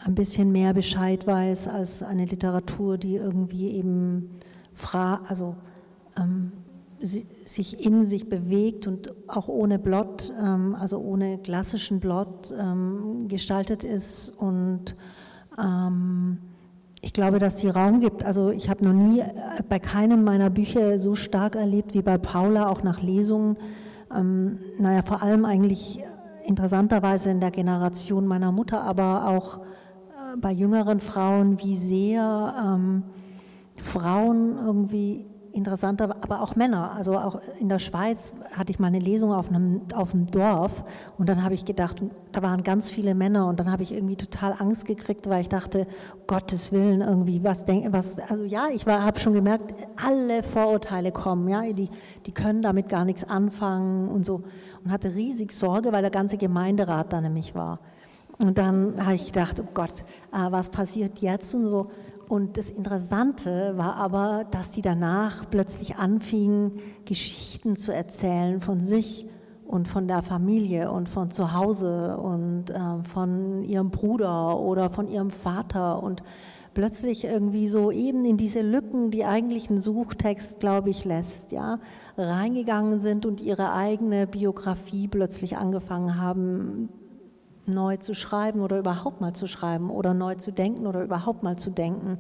ein 0.03 0.15
bisschen 0.15 0.52
mehr 0.52 0.73
Bescheid 0.73 1.27
weiß 1.27 1.68
als 1.68 2.02
eine 2.02 2.26
Literatur, 2.26 2.98
die 2.98 3.18
irgendwie 3.18 3.69
eben 3.69 4.31
fra 4.73 5.22
also 5.27 5.56
ähm, 6.18 6.53
sich 7.02 7.86
in 7.86 8.06
sich 8.06 8.30
bewegt 8.30 8.88
und 8.88 9.14
auch 9.28 9.48
ohne 9.48 9.80
Blot, 9.80 10.32
ähm, 10.40 10.76
also 10.80 10.99
ohne 10.99 11.40
klassischen 11.40 11.99
Blot 11.99 12.53
ähm, 12.57 13.28
gestaltet 13.28 13.84
ist. 13.84 14.30
Und 14.30 14.95
ähm, 15.60 16.38
ich 17.02 17.14
glaube, 17.14 17.40
dass 17.40 17.60
sie 17.60 17.69
Raum 17.69 17.99
gibt. 17.99 18.23
Also 18.23 18.52
ich 18.52 18.69
habe 18.69 18.86
noch 18.86 18.94
nie 18.94 19.19
äh, 19.19 19.26
bei 19.68 19.80
keinem 19.80 20.23
meiner 20.23 20.49
Bücher 20.49 20.99
so 20.99 21.15
stark 21.15 21.56
erlebt 21.56 21.94
wie 21.94 22.02
bei 22.02 22.18
Paula, 22.18 22.69
auch 22.69 22.84
nach 22.84 23.02
Lesungen. 23.02 23.57
naja, 24.78 25.03
vor 25.03 25.23
allem 25.23 25.45
eigentlich 25.45 26.03
interessanterweise 26.45 27.30
in 27.30 27.40
der 27.40 27.52
Generation 27.52 28.28
meiner 28.28 28.52
Mutter, 28.52 28.84
aber 28.84 29.28
auch 29.28 29.60
äh, 29.60 30.38
bei 30.38 30.52
jüngeren 30.52 30.99
Frauen, 30.99 31.60
wie 31.61 31.78
sehr 31.78 32.53
ähm, 32.61 33.03
Frauen 33.78 34.57
irgendwie 34.57 35.31
interessanter, 35.53 36.15
aber 36.22 36.41
auch 36.41 36.56
Männer. 36.56 36.91
Also 36.91 37.18
auch 37.18 37.40
in 37.60 37.69
der 37.69 37.80
Schweiz 37.80 38.34
hatte 38.53 38.72
ich 38.72 38.80
mal 38.80 38.88
eine 38.88 38.99
Lesung 38.99 39.34
auf 39.34 39.49
einem, 39.49 39.82
auf 39.94 40.14
einem 40.14 40.26
Dorf 40.28 40.84
und 41.18 41.30
dann 41.30 41.44
habe 41.44 41.53
ich 41.53 41.65
gedacht, 41.65 42.02
da 42.32 42.41
waren 42.41 42.64
ganz 42.64 42.90
viele 42.90 43.15
Männer 43.15 43.48
und 43.48 43.60
dann 43.60 43.72
habe 43.72 43.84
ich 43.84 43.94
irgendwie 43.94 44.15
total 44.15 44.56
Angst 44.57 44.86
gekriegt, 44.86 45.30
weil 45.30 45.41
ich 45.41 45.49
dachte, 45.49 45.88
Gottes 46.28 46.72
Willen 46.72 47.02
irgendwie, 47.02 47.44
was 47.44 47.65
denke, 47.65 47.91
was, 47.94 48.19
also 48.19 48.44
ja, 48.44 48.68
ich 48.73 48.86
habe 48.86 49.19
schon 49.19 49.34
gemerkt, 49.34 49.73
alle 50.06 50.44
Vorurteile 50.44 51.11
kommen, 51.11 51.48
ja, 51.48 51.61
die, 51.73 51.90
die 52.26 52.32
können 52.32 52.61
damit 52.61 52.90
gar 52.90 53.06
nichts 53.06 53.23
anfangen 53.23 54.10
und 54.10 54.26
so 54.26 54.44
und 54.84 54.91
hatte 54.91 55.14
riesig 55.14 55.52
Sorge, 55.52 55.91
weil 55.91 56.02
der 56.02 56.11
ganze 56.11 56.38
Gemeinderat 56.38 57.14
da 57.14 57.22
nämlich 57.22 57.56
war. 57.56 57.80
Und 58.41 58.57
dann 58.57 58.95
habe 59.06 59.14
ich 59.14 59.28
gedacht, 59.28 59.60
oh 59.60 59.68
Gott, 59.73 60.03
äh, 60.34 60.52
was 60.52 60.69
passiert 60.69 61.19
jetzt 61.19 61.53
und 61.53 61.65
so. 61.65 61.91
Und 62.32 62.56
das 62.56 62.70
Interessante 62.70 63.74
war 63.76 63.98
aber, 63.98 64.45
dass 64.52 64.74
sie 64.74 64.82
danach 64.82 65.49
plötzlich 65.49 65.98
anfingen, 65.98 66.80
Geschichten 67.03 67.76
zu 67.76 67.94
erzählen 67.94 68.62
von 68.62 68.80
sich 68.80 69.28
und 69.66 69.90
von 69.90 70.08
der 70.08 70.22
Familie 70.22 70.94
und 70.94 71.10
von 71.10 71.30
zu 71.30 71.52
Hause 71.52 72.16
und 72.16 72.70
äh, 72.70 73.03
von 73.03 73.64
ihrem 73.64 73.91
Bruder 73.91 74.58
oder 74.62 74.90
von 74.90 75.10
ihrem 75.10 75.30
Vater. 75.30 76.02
Und 76.02 76.24
plötzlich 76.74 77.26
irgendwie 77.26 77.68
so 77.68 77.91
eben 77.91 78.24
in 78.24 78.38
diese 78.38 78.62
Lücken, 78.62 79.12
die 79.12 79.26
eigentlich 79.26 79.70
ein 79.70 79.78
Suchtext, 79.78 80.62
glaube 80.62 80.90
ich, 80.90 81.03
lässt, 81.03 81.52
ja, 81.52 81.80
reingegangen 82.18 83.02
sind 83.02 83.26
und 83.26 83.41
ihre 83.41 83.74
eigene 83.74 84.26
Biografie 84.26 85.10
plötzlich 85.10 85.58
angefangen 85.58 86.18
haben 86.18 86.88
neu 87.72 87.98
zu 87.98 88.14
schreiben 88.14 88.61
oder 88.61 88.80
überhaupt 88.80 89.22
mal 89.22 89.34
zu 89.34 89.48
schreiben 89.48 89.89
oder 89.89 90.14
neu 90.14 90.35
zu 90.35 90.52
denken 90.52 90.88
oder 90.88 91.03
überhaupt 91.03 91.43
mal 91.43 91.57
zu 91.57 91.69
denken. 91.69 92.19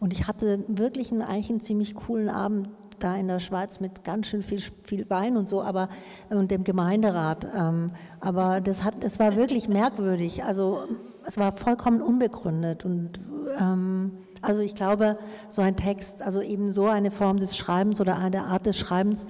Und 0.00 0.12
ich 0.12 0.28
hatte 0.28 0.64
wirklich 0.68 1.12
einen, 1.12 1.22
eigentlich 1.22 1.50
einen 1.50 1.60
ziemlich 1.60 1.94
coolen 1.94 2.28
Abend 2.28 2.68
da 2.98 3.14
in 3.14 3.28
der 3.28 3.38
Schweiz 3.38 3.80
mit 3.80 4.04
ganz 4.04 4.26
schön 4.26 4.42
viel, 4.42 4.60
viel 4.82 5.08
Wein 5.08 5.36
und 5.36 5.48
so, 5.48 5.62
aber 5.62 5.88
und 6.30 6.50
dem 6.50 6.64
Gemeinderat. 6.64 7.46
Ähm, 7.54 7.92
aber 8.20 8.60
das 8.60 8.82
hat, 8.84 9.02
das 9.02 9.18
war 9.18 9.36
wirklich 9.36 9.68
merkwürdig. 9.68 10.44
Also 10.44 10.84
es 11.24 11.38
war 11.38 11.52
vollkommen 11.52 12.02
unbegründet 12.02 12.84
und 12.84 13.20
ähm, 13.58 14.12
also 14.42 14.62
ich 14.62 14.74
glaube, 14.74 15.18
so 15.48 15.62
ein 15.62 15.76
Text, 15.76 16.22
also 16.22 16.40
eben 16.40 16.70
so 16.70 16.86
eine 16.86 17.10
Form 17.10 17.38
des 17.38 17.56
Schreibens 17.56 18.00
oder 18.00 18.18
eine 18.18 18.44
Art 18.44 18.66
des 18.66 18.78
Schreibens 18.78 19.26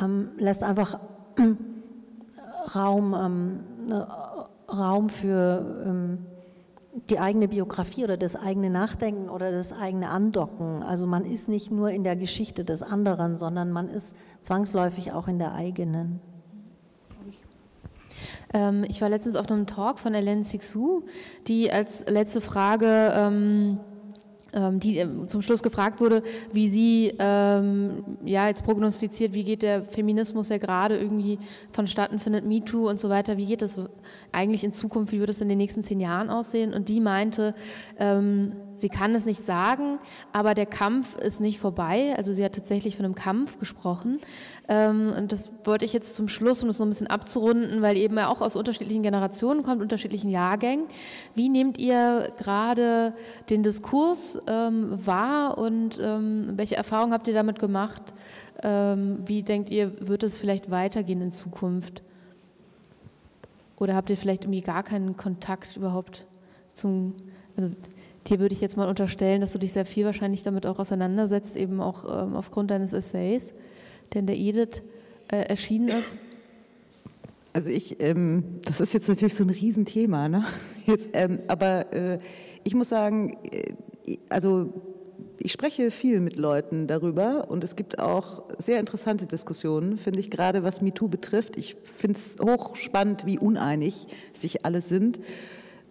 ähm, 0.00 0.30
lässt 0.38 0.62
einfach 0.62 0.98
Raum 2.74 3.14
ähm, 3.14 3.60
Raum 4.68 5.08
für 5.08 5.84
ähm, 5.86 6.26
die 7.10 7.18
eigene 7.18 7.48
Biografie 7.48 8.04
oder 8.04 8.16
das 8.16 8.36
eigene 8.36 8.70
Nachdenken 8.70 9.28
oder 9.28 9.50
das 9.50 9.72
eigene 9.72 10.08
Andocken. 10.10 10.82
Also 10.82 11.06
man 11.06 11.24
ist 11.24 11.48
nicht 11.48 11.70
nur 11.70 11.90
in 11.90 12.04
der 12.04 12.16
Geschichte 12.16 12.64
des 12.64 12.82
anderen, 12.82 13.36
sondern 13.36 13.72
man 13.72 13.88
ist 13.88 14.14
zwangsläufig 14.42 15.12
auch 15.12 15.26
in 15.26 15.38
der 15.38 15.52
eigenen. 15.54 16.20
Ähm, 18.52 18.84
ich 18.88 19.02
war 19.02 19.08
letztens 19.08 19.36
auf 19.36 19.50
einem 19.50 19.66
Talk 19.66 19.98
von 19.98 20.14
Hélène 20.14 20.44
Sixou, 20.44 21.02
die 21.48 21.70
als 21.72 22.08
letzte 22.08 22.40
Frage 22.40 23.12
ähm, 23.14 23.80
die 24.72 24.98
äh, 24.98 25.26
zum 25.26 25.42
Schluss 25.42 25.62
gefragt 25.62 26.00
wurde, 26.00 26.22
wie 26.52 26.68
sie 26.68 27.14
ähm, 27.18 28.04
ja 28.24 28.48
jetzt 28.48 28.64
prognostiziert, 28.64 29.34
wie 29.34 29.44
geht 29.44 29.62
der 29.62 29.84
Feminismus 29.84 30.48
ja 30.48 30.58
gerade 30.58 30.96
irgendwie 30.96 31.38
vonstatten 31.72 32.20
findet, 32.20 32.44
MeToo 32.44 32.88
und 32.88 33.00
so 33.00 33.08
weiter, 33.08 33.36
wie 33.36 33.46
geht 33.46 33.62
das 33.62 33.78
eigentlich 34.32 34.64
in 34.64 34.72
Zukunft, 34.72 35.12
wie 35.12 35.20
wird 35.20 35.30
es 35.30 35.40
in 35.40 35.48
den 35.48 35.58
nächsten 35.58 35.82
zehn 35.82 36.00
Jahren 36.00 36.30
aussehen? 36.30 36.72
Und 36.72 36.88
die 36.88 37.00
meinte, 37.00 37.54
ähm, 37.98 38.52
sie 38.74 38.88
kann 38.88 39.14
es 39.14 39.24
nicht 39.26 39.40
sagen, 39.40 39.98
aber 40.32 40.54
der 40.54 40.66
Kampf 40.66 41.16
ist 41.16 41.40
nicht 41.40 41.58
vorbei. 41.58 42.14
Also 42.16 42.32
sie 42.32 42.44
hat 42.44 42.54
tatsächlich 42.54 42.96
von 42.96 43.04
einem 43.04 43.14
Kampf 43.14 43.58
gesprochen. 43.58 44.18
Ähm, 44.68 45.12
und 45.16 45.32
das 45.32 45.50
wollte 45.64 45.84
ich 45.84 45.92
jetzt 45.92 46.14
zum 46.14 46.28
Schluss, 46.28 46.62
um 46.62 46.68
es 46.68 46.78
noch 46.78 46.86
ein 46.86 46.90
bisschen 46.90 47.06
abzurunden, 47.06 47.82
weil 47.82 47.96
eben 47.96 48.16
ja 48.16 48.28
auch 48.28 48.40
aus 48.40 48.56
unterschiedlichen 48.56 49.02
Generationen 49.02 49.62
kommt, 49.62 49.82
unterschiedlichen 49.82 50.30
Jahrgängen. 50.30 50.86
Wie 51.34 51.48
nehmt 51.48 51.78
ihr 51.78 52.32
gerade 52.38 53.14
den 53.50 53.62
Diskurs 53.62 54.38
ähm, 54.46 55.06
wahr 55.06 55.58
und 55.58 55.98
ähm, 56.00 56.52
welche 56.56 56.76
Erfahrungen 56.76 57.12
habt 57.12 57.28
ihr 57.28 57.34
damit 57.34 57.58
gemacht? 57.58 58.14
Wie 58.62 59.42
denkt 59.42 59.68
ihr, 59.68 60.08
wird 60.08 60.22
es 60.22 60.38
vielleicht 60.38 60.70
weitergehen 60.70 61.20
in 61.20 61.32
Zukunft? 61.32 62.02
Oder 63.76 63.94
habt 63.94 64.08
ihr 64.08 64.16
vielleicht 64.16 64.44
irgendwie 64.44 64.62
gar 64.62 64.82
keinen 64.82 65.16
Kontakt 65.16 65.76
überhaupt 65.76 66.24
zum, 66.72 67.14
also 67.56 67.70
dir 68.28 68.40
würde 68.40 68.54
ich 68.54 68.60
jetzt 68.60 68.76
mal 68.76 68.88
unterstellen, 68.88 69.40
dass 69.40 69.52
du 69.52 69.58
dich 69.58 69.72
sehr 69.72 69.86
viel 69.86 70.04
wahrscheinlich 70.04 70.42
damit 70.42 70.66
auch 70.66 70.78
auseinandersetzt, 70.78 71.56
eben 71.56 71.80
auch 71.80 72.04
ähm, 72.04 72.36
aufgrund 72.36 72.70
deines 72.70 72.92
Essays, 72.92 73.54
der 74.12 74.20
in 74.20 74.26
der 74.26 74.36
Edith 74.36 74.82
äh, 75.28 75.42
erschienen 75.42 75.88
ist. 75.88 76.16
Also 77.52 77.70
ich, 77.70 78.02
ähm, 78.02 78.42
das 78.64 78.80
ist 78.80 78.94
jetzt 78.94 79.08
natürlich 79.08 79.34
so 79.34 79.44
ein 79.44 79.50
Riesenthema, 79.50 80.28
ne? 80.28 80.44
Jetzt, 80.86 81.10
ähm, 81.12 81.38
aber 81.46 81.92
äh, 81.92 82.18
ich 82.64 82.74
muss 82.74 82.88
sagen, 82.88 83.36
äh, 83.50 84.16
also 84.28 84.72
ich 85.38 85.52
spreche 85.52 85.90
viel 85.90 86.20
mit 86.20 86.36
Leuten 86.36 86.88
darüber 86.88 87.50
und 87.50 87.62
es 87.62 87.76
gibt 87.76 88.00
auch 88.00 88.42
sehr 88.58 88.80
interessante 88.80 89.26
Diskussionen, 89.26 89.98
finde 89.98 90.20
ich, 90.20 90.30
gerade 90.30 90.64
was 90.64 90.80
MeToo 90.80 91.08
betrifft. 91.08 91.56
Ich 91.56 91.76
finde 91.82 92.18
es 92.18 92.36
hochspannend, 92.42 93.24
wie 93.24 93.38
uneinig 93.38 94.08
sich 94.32 94.64
alle 94.64 94.80
sind. 94.80 95.20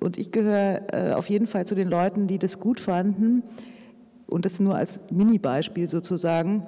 Und 0.04 0.18
ich 0.18 0.32
gehöre 0.32 0.82
äh, 0.92 1.14
auf 1.14 1.30
jeden 1.30 1.48
Fall 1.48 1.66
zu 1.66 1.76
den 1.76 1.88
Leuten, 1.88 2.28
die 2.28 2.38
das 2.38 2.60
gut 2.60 2.82
fanden. 2.82 3.42
Und 4.28 4.44
das 4.44 4.60
nur 4.60 4.76
als 4.76 5.00
Mini-Beispiel 5.12 5.88
sozusagen. 5.88 6.68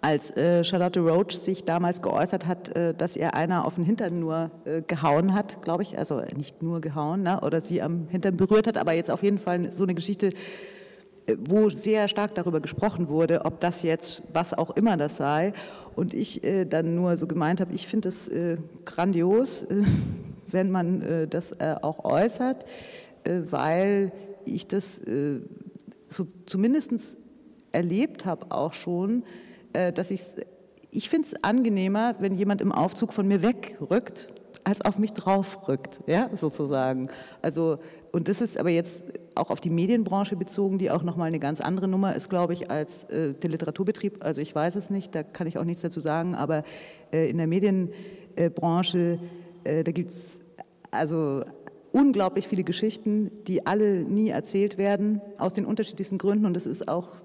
Als 0.00 0.34
äh, 0.36 0.64
Charlotte 0.64 1.00
Roach 1.00 1.32
sich 1.32 1.64
damals 1.64 2.00
geäußert 2.00 2.46
hat, 2.46 2.74
äh, 2.74 2.94
dass 2.94 3.16
ihr 3.16 3.34
einer 3.34 3.66
auf 3.66 3.74
den 3.74 3.84
Hintern 3.84 4.18
nur 4.18 4.50
äh, 4.64 4.80
gehauen 4.80 5.34
hat, 5.34 5.62
glaube 5.62 5.82
ich, 5.82 5.98
also 5.98 6.22
nicht 6.36 6.62
nur 6.62 6.80
gehauen, 6.80 7.22
ne, 7.22 7.40
oder 7.42 7.60
sie 7.60 7.82
am 7.82 8.08
Hintern 8.08 8.36
berührt 8.38 8.66
hat, 8.66 8.78
aber 8.78 8.92
jetzt 8.92 9.10
auf 9.10 9.22
jeden 9.22 9.38
Fall 9.38 9.70
so 9.70 9.84
eine 9.84 9.94
Geschichte, 9.94 10.30
äh, 11.26 11.36
wo 11.38 11.68
sehr 11.68 12.08
stark 12.08 12.34
darüber 12.34 12.60
gesprochen 12.60 13.08
wurde, 13.08 13.44
ob 13.44 13.60
das 13.60 13.82
jetzt, 13.82 14.22
was 14.32 14.54
auch 14.54 14.70
immer 14.70 14.96
das 14.96 15.18
sei. 15.18 15.52
Und 15.96 16.14
ich 16.14 16.44
äh, 16.44 16.64
dann 16.64 16.94
nur 16.94 17.18
so 17.18 17.26
gemeint 17.26 17.60
habe, 17.60 17.74
ich 17.74 17.86
finde 17.86 18.08
das 18.08 18.30
grandios 18.86 19.66
wenn 20.54 20.70
man 20.70 21.02
äh, 21.02 21.28
das 21.28 21.52
äh, 21.52 21.76
auch 21.82 22.04
äußert, 22.04 22.64
äh, 23.24 23.42
weil 23.50 24.12
ich 24.46 24.66
das 24.66 25.00
so 26.08 26.26
zumindest 26.44 27.16
erlebt 27.72 28.26
habe 28.26 28.50
auch 28.50 28.74
schon, 28.74 29.22
dass 29.72 30.10
ich 30.10 30.20
ich 30.90 31.08
finde 31.08 31.28
es 31.28 31.42
angenehmer, 31.42 32.14
wenn 32.18 32.34
jemand 32.34 32.60
im 32.60 32.70
Aufzug 32.70 33.14
von 33.14 33.26
mir 33.26 33.42
wegrückt, 33.42 34.28
als 34.64 34.80
auf 34.80 34.98
mich 34.98 35.12
draufrückt, 35.12 36.00
ja, 36.06 36.30
sozusagen. 36.32 37.08
Also, 37.42 37.78
und 38.12 38.28
das 38.28 38.40
ist 38.40 38.58
aber 38.58 38.70
jetzt 38.70 39.12
auch 39.34 39.50
auf 39.50 39.60
die 39.60 39.70
Medienbranche 39.70 40.36
bezogen, 40.36 40.78
die 40.78 40.90
auch 40.90 41.02
nochmal 41.02 41.28
eine 41.28 41.38
ganz 41.38 41.60
andere 41.60 41.88
Nummer 41.88 42.14
ist, 42.14 42.30
glaube 42.30 42.52
ich, 42.52 42.70
als 42.70 43.04
äh, 43.04 43.34
der 43.34 43.50
Literaturbetrieb. 43.50 44.24
Also 44.24 44.40
ich 44.40 44.54
weiß 44.54 44.76
es 44.76 44.88
nicht, 44.88 45.14
da 45.14 45.22
kann 45.22 45.46
ich 45.46 45.58
auch 45.58 45.64
nichts 45.64 45.82
dazu 45.82 46.00
sagen, 46.00 46.34
aber 46.34 46.62
äh, 47.12 47.28
in 47.28 47.38
der 47.38 47.46
Medienbranche, 47.46 49.18
äh, 49.64 49.84
da 49.84 49.92
gibt 49.92 50.10
es 50.10 50.40
also 50.94 51.44
unglaublich 51.92 52.48
viele 52.48 52.64
Geschichten, 52.64 53.30
die 53.46 53.66
alle 53.66 54.04
nie 54.04 54.30
erzählt 54.30 54.78
werden, 54.78 55.20
aus 55.38 55.52
den 55.52 55.64
unterschiedlichsten 55.64 56.18
Gründen. 56.18 56.46
Und 56.46 56.56
es 56.56 56.66
ist 56.66 56.88
auch, 56.88 57.16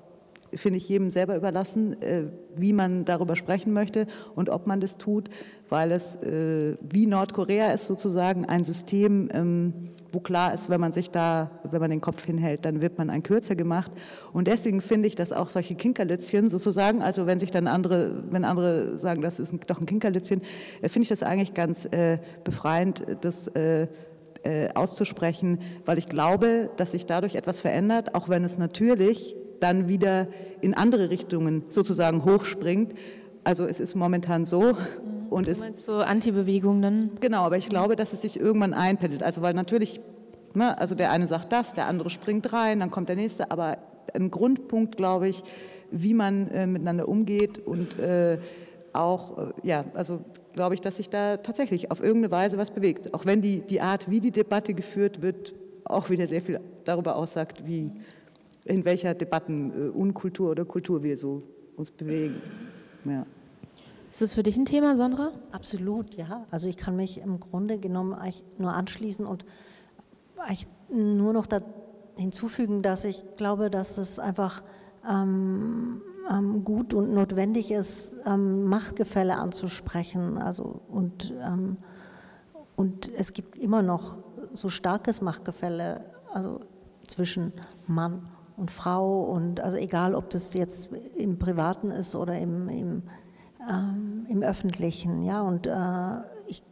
finde 0.53 0.77
ich, 0.77 0.89
jedem 0.89 1.09
selber 1.09 1.35
überlassen, 1.35 2.01
äh, 2.01 2.23
wie 2.55 2.73
man 2.73 3.05
darüber 3.05 3.35
sprechen 3.35 3.73
möchte 3.73 4.07
und 4.35 4.49
ob 4.49 4.67
man 4.67 4.79
das 4.79 4.97
tut, 4.97 5.29
weil 5.69 5.91
es 5.91 6.15
äh, 6.15 6.75
wie 6.91 7.05
Nordkorea 7.05 7.71
ist 7.71 7.87
sozusagen 7.87 8.45
ein 8.45 8.63
System, 8.63 9.29
ähm, 9.31 9.73
wo 10.11 10.19
klar 10.19 10.53
ist, 10.53 10.69
wenn 10.69 10.81
man 10.81 10.91
sich 10.91 11.11
da, 11.11 11.51
wenn 11.69 11.79
man 11.79 11.91
den 11.91 12.01
Kopf 12.01 12.25
hinhält, 12.25 12.65
dann 12.65 12.81
wird 12.81 12.97
man 12.97 13.09
ein 13.09 13.21
kürzer 13.23 13.55
gemacht. 13.55 13.91
Und 14.33 14.47
deswegen 14.47 14.81
finde 14.81 15.07
ich, 15.07 15.15
dass 15.15 15.31
auch 15.31 15.49
solche 15.49 15.75
Kinkerlitzchen 15.75 16.49
sozusagen, 16.49 17.01
also 17.01 17.27
wenn 17.27 17.39
sich 17.39 17.51
dann 17.51 17.67
andere, 17.67 18.23
wenn 18.31 18.43
andere 18.43 18.97
sagen, 18.97 19.21
das 19.21 19.39
ist 19.39 19.53
doch 19.67 19.79
ein 19.79 19.85
Kinkerlitzchen, 19.85 20.41
äh, 20.81 20.89
finde 20.89 21.03
ich 21.03 21.09
das 21.09 21.23
eigentlich 21.23 21.53
ganz 21.53 21.87
befreiend, 22.43 23.05
das 23.21 23.47
äh, 23.47 23.87
auszusprechen, 24.73 25.59
weil 25.85 25.97
ich 25.97 26.07
glaube, 26.07 26.69
dass 26.77 26.93
sich 26.93 27.05
dadurch 27.05 27.35
etwas 27.35 27.59
verändert, 27.61 28.15
auch 28.15 28.29
wenn 28.29 28.43
es 28.43 28.57
natürlich 28.57 29.35
dann 29.59 29.87
wieder 29.87 30.27
in 30.61 30.73
andere 30.73 31.09
Richtungen 31.09 31.63
sozusagen 31.69 32.25
hochspringt. 32.25 32.93
Also 33.43 33.65
es 33.65 33.79
ist 33.79 33.95
momentan 33.95 34.45
so, 34.45 34.75
und 35.29 35.47
du 35.47 35.59
meinst 35.59 35.85
so 35.85 35.97
Anti-Bewegung 35.97 36.81
dann? 36.81 37.11
Genau, 37.19 37.43
aber 37.43 37.57
ich 37.57 37.69
glaube, 37.69 37.95
dass 37.95 38.13
es 38.13 38.21
sich 38.21 38.39
irgendwann 38.39 38.73
einpendelt. 38.73 39.23
Also 39.23 39.41
weil 39.41 39.53
natürlich, 39.53 40.01
ne, 40.53 40.77
also 40.77 40.95
der 40.95 41.11
eine 41.11 41.27
sagt 41.27 41.51
das, 41.51 41.73
der 41.73 41.87
andere 41.87 42.09
springt 42.09 42.51
rein, 42.51 42.79
dann 42.79 42.91
kommt 42.91 43.09
der 43.09 43.15
nächste. 43.15 43.51
Aber 43.51 43.77
ein 44.13 44.31
Grundpunkt, 44.31 44.97
glaube 44.97 45.29
ich, 45.29 45.43
wie 45.91 46.13
man 46.13 46.47
äh, 46.49 46.67
miteinander 46.67 47.07
umgeht 47.07 47.59
und 47.65 47.99
äh, 47.99 48.39
auch, 48.93 49.37
äh, 49.37 49.51
ja, 49.63 49.85
also 49.93 50.21
glaube 50.53 50.75
ich, 50.75 50.81
dass 50.81 50.97
sich 50.97 51.09
da 51.09 51.37
tatsächlich 51.37 51.91
auf 51.91 52.01
irgendeine 52.01 52.31
Weise 52.31 52.57
was 52.57 52.71
bewegt. 52.71 53.13
Auch 53.13 53.25
wenn 53.25 53.41
die, 53.41 53.61
die 53.61 53.81
Art, 53.81 54.09
wie 54.09 54.19
die 54.19 54.31
Debatte 54.31 54.73
geführt 54.73 55.21
wird, 55.21 55.53
auch 55.85 56.09
wieder 56.09 56.27
sehr 56.27 56.41
viel 56.41 56.59
darüber 56.83 57.15
aussagt, 57.15 57.65
wie, 57.65 57.91
in 58.65 58.85
welcher 58.85 59.13
Debattenunkultur 59.13 60.47
äh, 60.47 60.51
oder 60.51 60.65
Kultur 60.65 61.03
wir 61.03 61.17
so 61.17 61.41
uns 61.75 61.91
bewegen. 61.91 62.41
Ja. 63.05 63.25
Ist 64.11 64.21
das 64.21 64.33
für 64.33 64.43
dich 64.43 64.57
ein 64.57 64.65
Thema, 64.65 64.95
Sandra? 64.95 65.31
Absolut, 65.51 66.15
ja. 66.15 66.45
Also 66.49 66.67
ich 66.67 66.77
kann 66.77 66.95
mich 66.95 67.19
im 67.19 67.39
Grunde 67.39 67.77
genommen 67.77 68.13
eigentlich 68.13 68.43
nur 68.57 68.73
anschließen 68.73 69.25
und 69.25 69.45
eigentlich 70.37 70.67
nur 70.89 71.33
noch 71.33 71.47
hinzufügen, 72.17 72.81
dass 72.81 73.05
ich 73.05 73.23
glaube, 73.35 73.69
dass 73.69 73.97
es 73.97 74.17
einfach 74.17 74.63
ähm, 75.07 76.01
ähm, 76.29 76.63
gut 76.63 76.93
und 76.93 77.13
notwendig 77.13 77.71
ist, 77.71 78.15
ähm, 78.25 78.63
Machtgefälle 78.65 79.37
anzusprechen. 79.37 80.37
Also 80.37 80.81
und, 80.89 81.33
ähm, 81.41 81.77
und 82.75 83.11
es 83.15 83.33
gibt 83.33 83.57
immer 83.57 83.83
noch 83.83 84.23
so 84.53 84.69
starkes 84.69 85.21
Machtgefälle, 85.21 86.03
also 86.33 86.61
zwischen 87.05 87.53
Mann 87.87 88.27
und 88.59 88.69
Frau 88.69 89.23
und 89.23 89.61
also 89.61 89.77
egal, 89.77 90.13
ob 90.13 90.29
das 90.29 90.53
jetzt 90.53 90.91
im 91.17 91.39
Privaten 91.39 91.89
ist 91.89 92.15
oder 92.15 92.37
im, 92.37 92.69
im 92.69 93.03
ähm, 93.69 94.25
im 94.29 94.41
Öffentlichen. 94.41 95.21
Ja, 95.21 95.41
und 95.41 95.67
äh, 95.67 95.71
ich, 96.47 96.63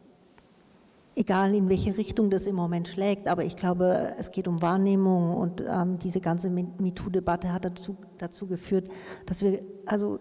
egal 1.14 1.54
in 1.54 1.68
welche 1.68 1.96
Richtung 1.96 2.30
das 2.30 2.46
im 2.46 2.56
Moment 2.56 2.88
schlägt, 2.88 3.28
aber 3.28 3.44
ich 3.44 3.56
glaube, 3.56 4.14
es 4.18 4.30
geht 4.30 4.48
um 4.48 4.60
Wahrnehmung 4.62 5.34
und 5.34 5.62
ähm, 5.68 5.98
diese 5.98 6.20
ganze 6.20 6.50
MeToo-Debatte 6.50 7.52
hat 7.52 7.64
dazu, 7.64 7.96
dazu 8.18 8.46
geführt, 8.46 8.88
dass 9.26 9.42
wir, 9.42 9.60
also 9.86 10.18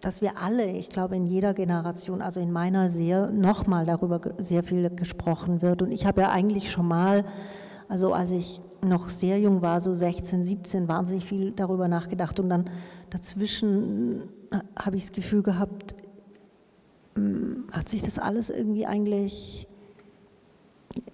dass 0.00 0.22
wir 0.22 0.38
alle, 0.38 0.70
ich 0.70 0.88
glaube 0.88 1.16
in 1.16 1.26
jeder 1.26 1.54
Generation, 1.54 2.22
also 2.22 2.38
in 2.40 2.52
meiner 2.52 2.90
sehr, 2.90 3.30
nochmal 3.30 3.86
darüber 3.86 4.20
sehr 4.38 4.62
viel 4.62 4.90
gesprochen 4.90 5.62
wird. 5.62 5.82
Und 5.82 5.90
ich 5.90 6.06
habe 6.06 6.20
ja 6.20 6.30
eigentlich 6.30 6.70
schon 6.70 6.86
mal, 6.86 7.24
also 7.88 8.12
als 8.12 8.30
ich 8.30 8.60
noch 8.82 9.08
sehr 9.08 9.38
jung 9.38 9.62
war, 9.62 9.80
so 9.80 9.94
16, 9.94 10.44
17, 10.44 10.88
wahnsinnig 10.88 11.24
viel 11.24 11.52
darüber 11.52 11.88
nachgedacht. 11.88 12.38
Und 12.40 12.48
dann 12.48 12.70
dazwischen 13.10 14.28
äh, 14.50 14.58
habe 14.78 14.96
ich 14.96 15.04
das 15.04 15.12
Gefühl 15.12 15.42
gehabt, 15.42 15.94
hat 17.72 17.88
sich 17.88 18.02
das 18.02 18.18
alles 18.18 18.50
irgendwie 18.50 18.86
eigentlich, 18.86 19.66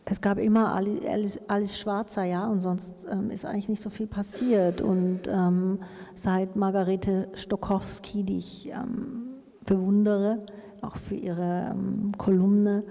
es 0.05 0.21
gab 0.21 0.39
immer 0.39 0.75
Alice, 0.75 1.41
Alice 1.49 1.79
Schwarzer, 1.79 2.25
ja, 2.25 2.47
und 2.47 2.61
sonst 2.61 3.07
ähm, 3.11 3.31
ist 3.31 3.45
eigentlich 3.45 3.69
nicht 3.69 3.83
so 3.83 3.91
viel 3.91 4.07
passiert. 4.07 4.83
Und 4.83 5.23
ähm, 5.29 5.81
seit 6.15 6.57
Margarete 6.57 7.29
Stokowski, 7.35 8.25
die 8.25 8.39
ich 8.39 8.71
ähm, 8.71 9.27
bewundere, 9.65 10.45
auch 10.83 10.97
für 10.97 11.15
ihre 11.15 11.71
ähm, 11.73 12.13
Kolumne, 12.19 12.85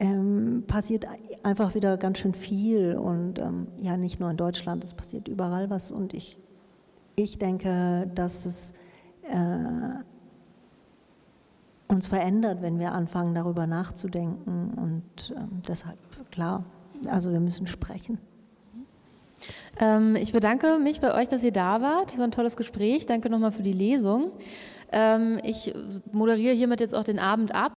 ähm, 0.00 0.64
passiert 0.66 1.06
einfach 1.42 1.74
wieder 1.74 1.96
ganz 1.96 2.18
schön 2.18 2.34
viel. 2.34 2.96
Und 2.96 3.38
ähm, 3.38 3.68
ja, 3.80 3.96
nicht 3.96 4.20
nur 4.20 4.30
in 4.30 4.36
Deutschland, 4.36 4.84
es 4.84 4.94
passiert 4.94 5.28
überall 5.28 5.70
was. 5.70 5.92
Und 5.92 6.14
ich, 6.14 6.38
ich 7.16 7.38
denke, 7.38 8.10
dass 8.14 8.46
es 8.46 8.74
äh, 9.22 10.02
uns 11.88 12.08
verändert, 12.08 12.62
wenn 12.62 12.78
wir 12.78 12.92
anfangen, 12.92 13.34
darüber 13.34 13.66
nachzudenken. 13.66 14.72
Und 14.76 15.36
äh, 15.36 15.40
deshalb, 15.68 15.98
klar, 16.30 16.64
also 17.08 17.32
wir 17.32 17.40
müssen 17.40 17.66
sprechen. 17.66 18.18
Ähm, 19.80 20.16
ich 20.16 20.32
bedanke 20.32 20.78
mich 20.78 21.00
bei 21.00 21.14
euch, 21.14 21.28
dass 21.28 21.42
ihr 21.42 21.52
da 21.52 21.80
wart. 21.80 22.10
Das 22.10 22.18
war 22.18 22.24
ein 22.24 22.30
tolles 22.30 22.56
Gespräch. 22.56 23.06
Danke 23.06 23.30
nochmal 23.30 23.52
für 23.52 23.62
die 23.62 23.72
Lesung. 23.72 24.32
Ähm, 24.92 25.38
ich 25.42 25.74
moderiere 26.12 26.54
hiermit 26.54 26.80
jetzt 26.80 26.94
auch 26.94 27.04
den 27.04 27.18
Abend 27.18 27.54
ab. 27.54 27.74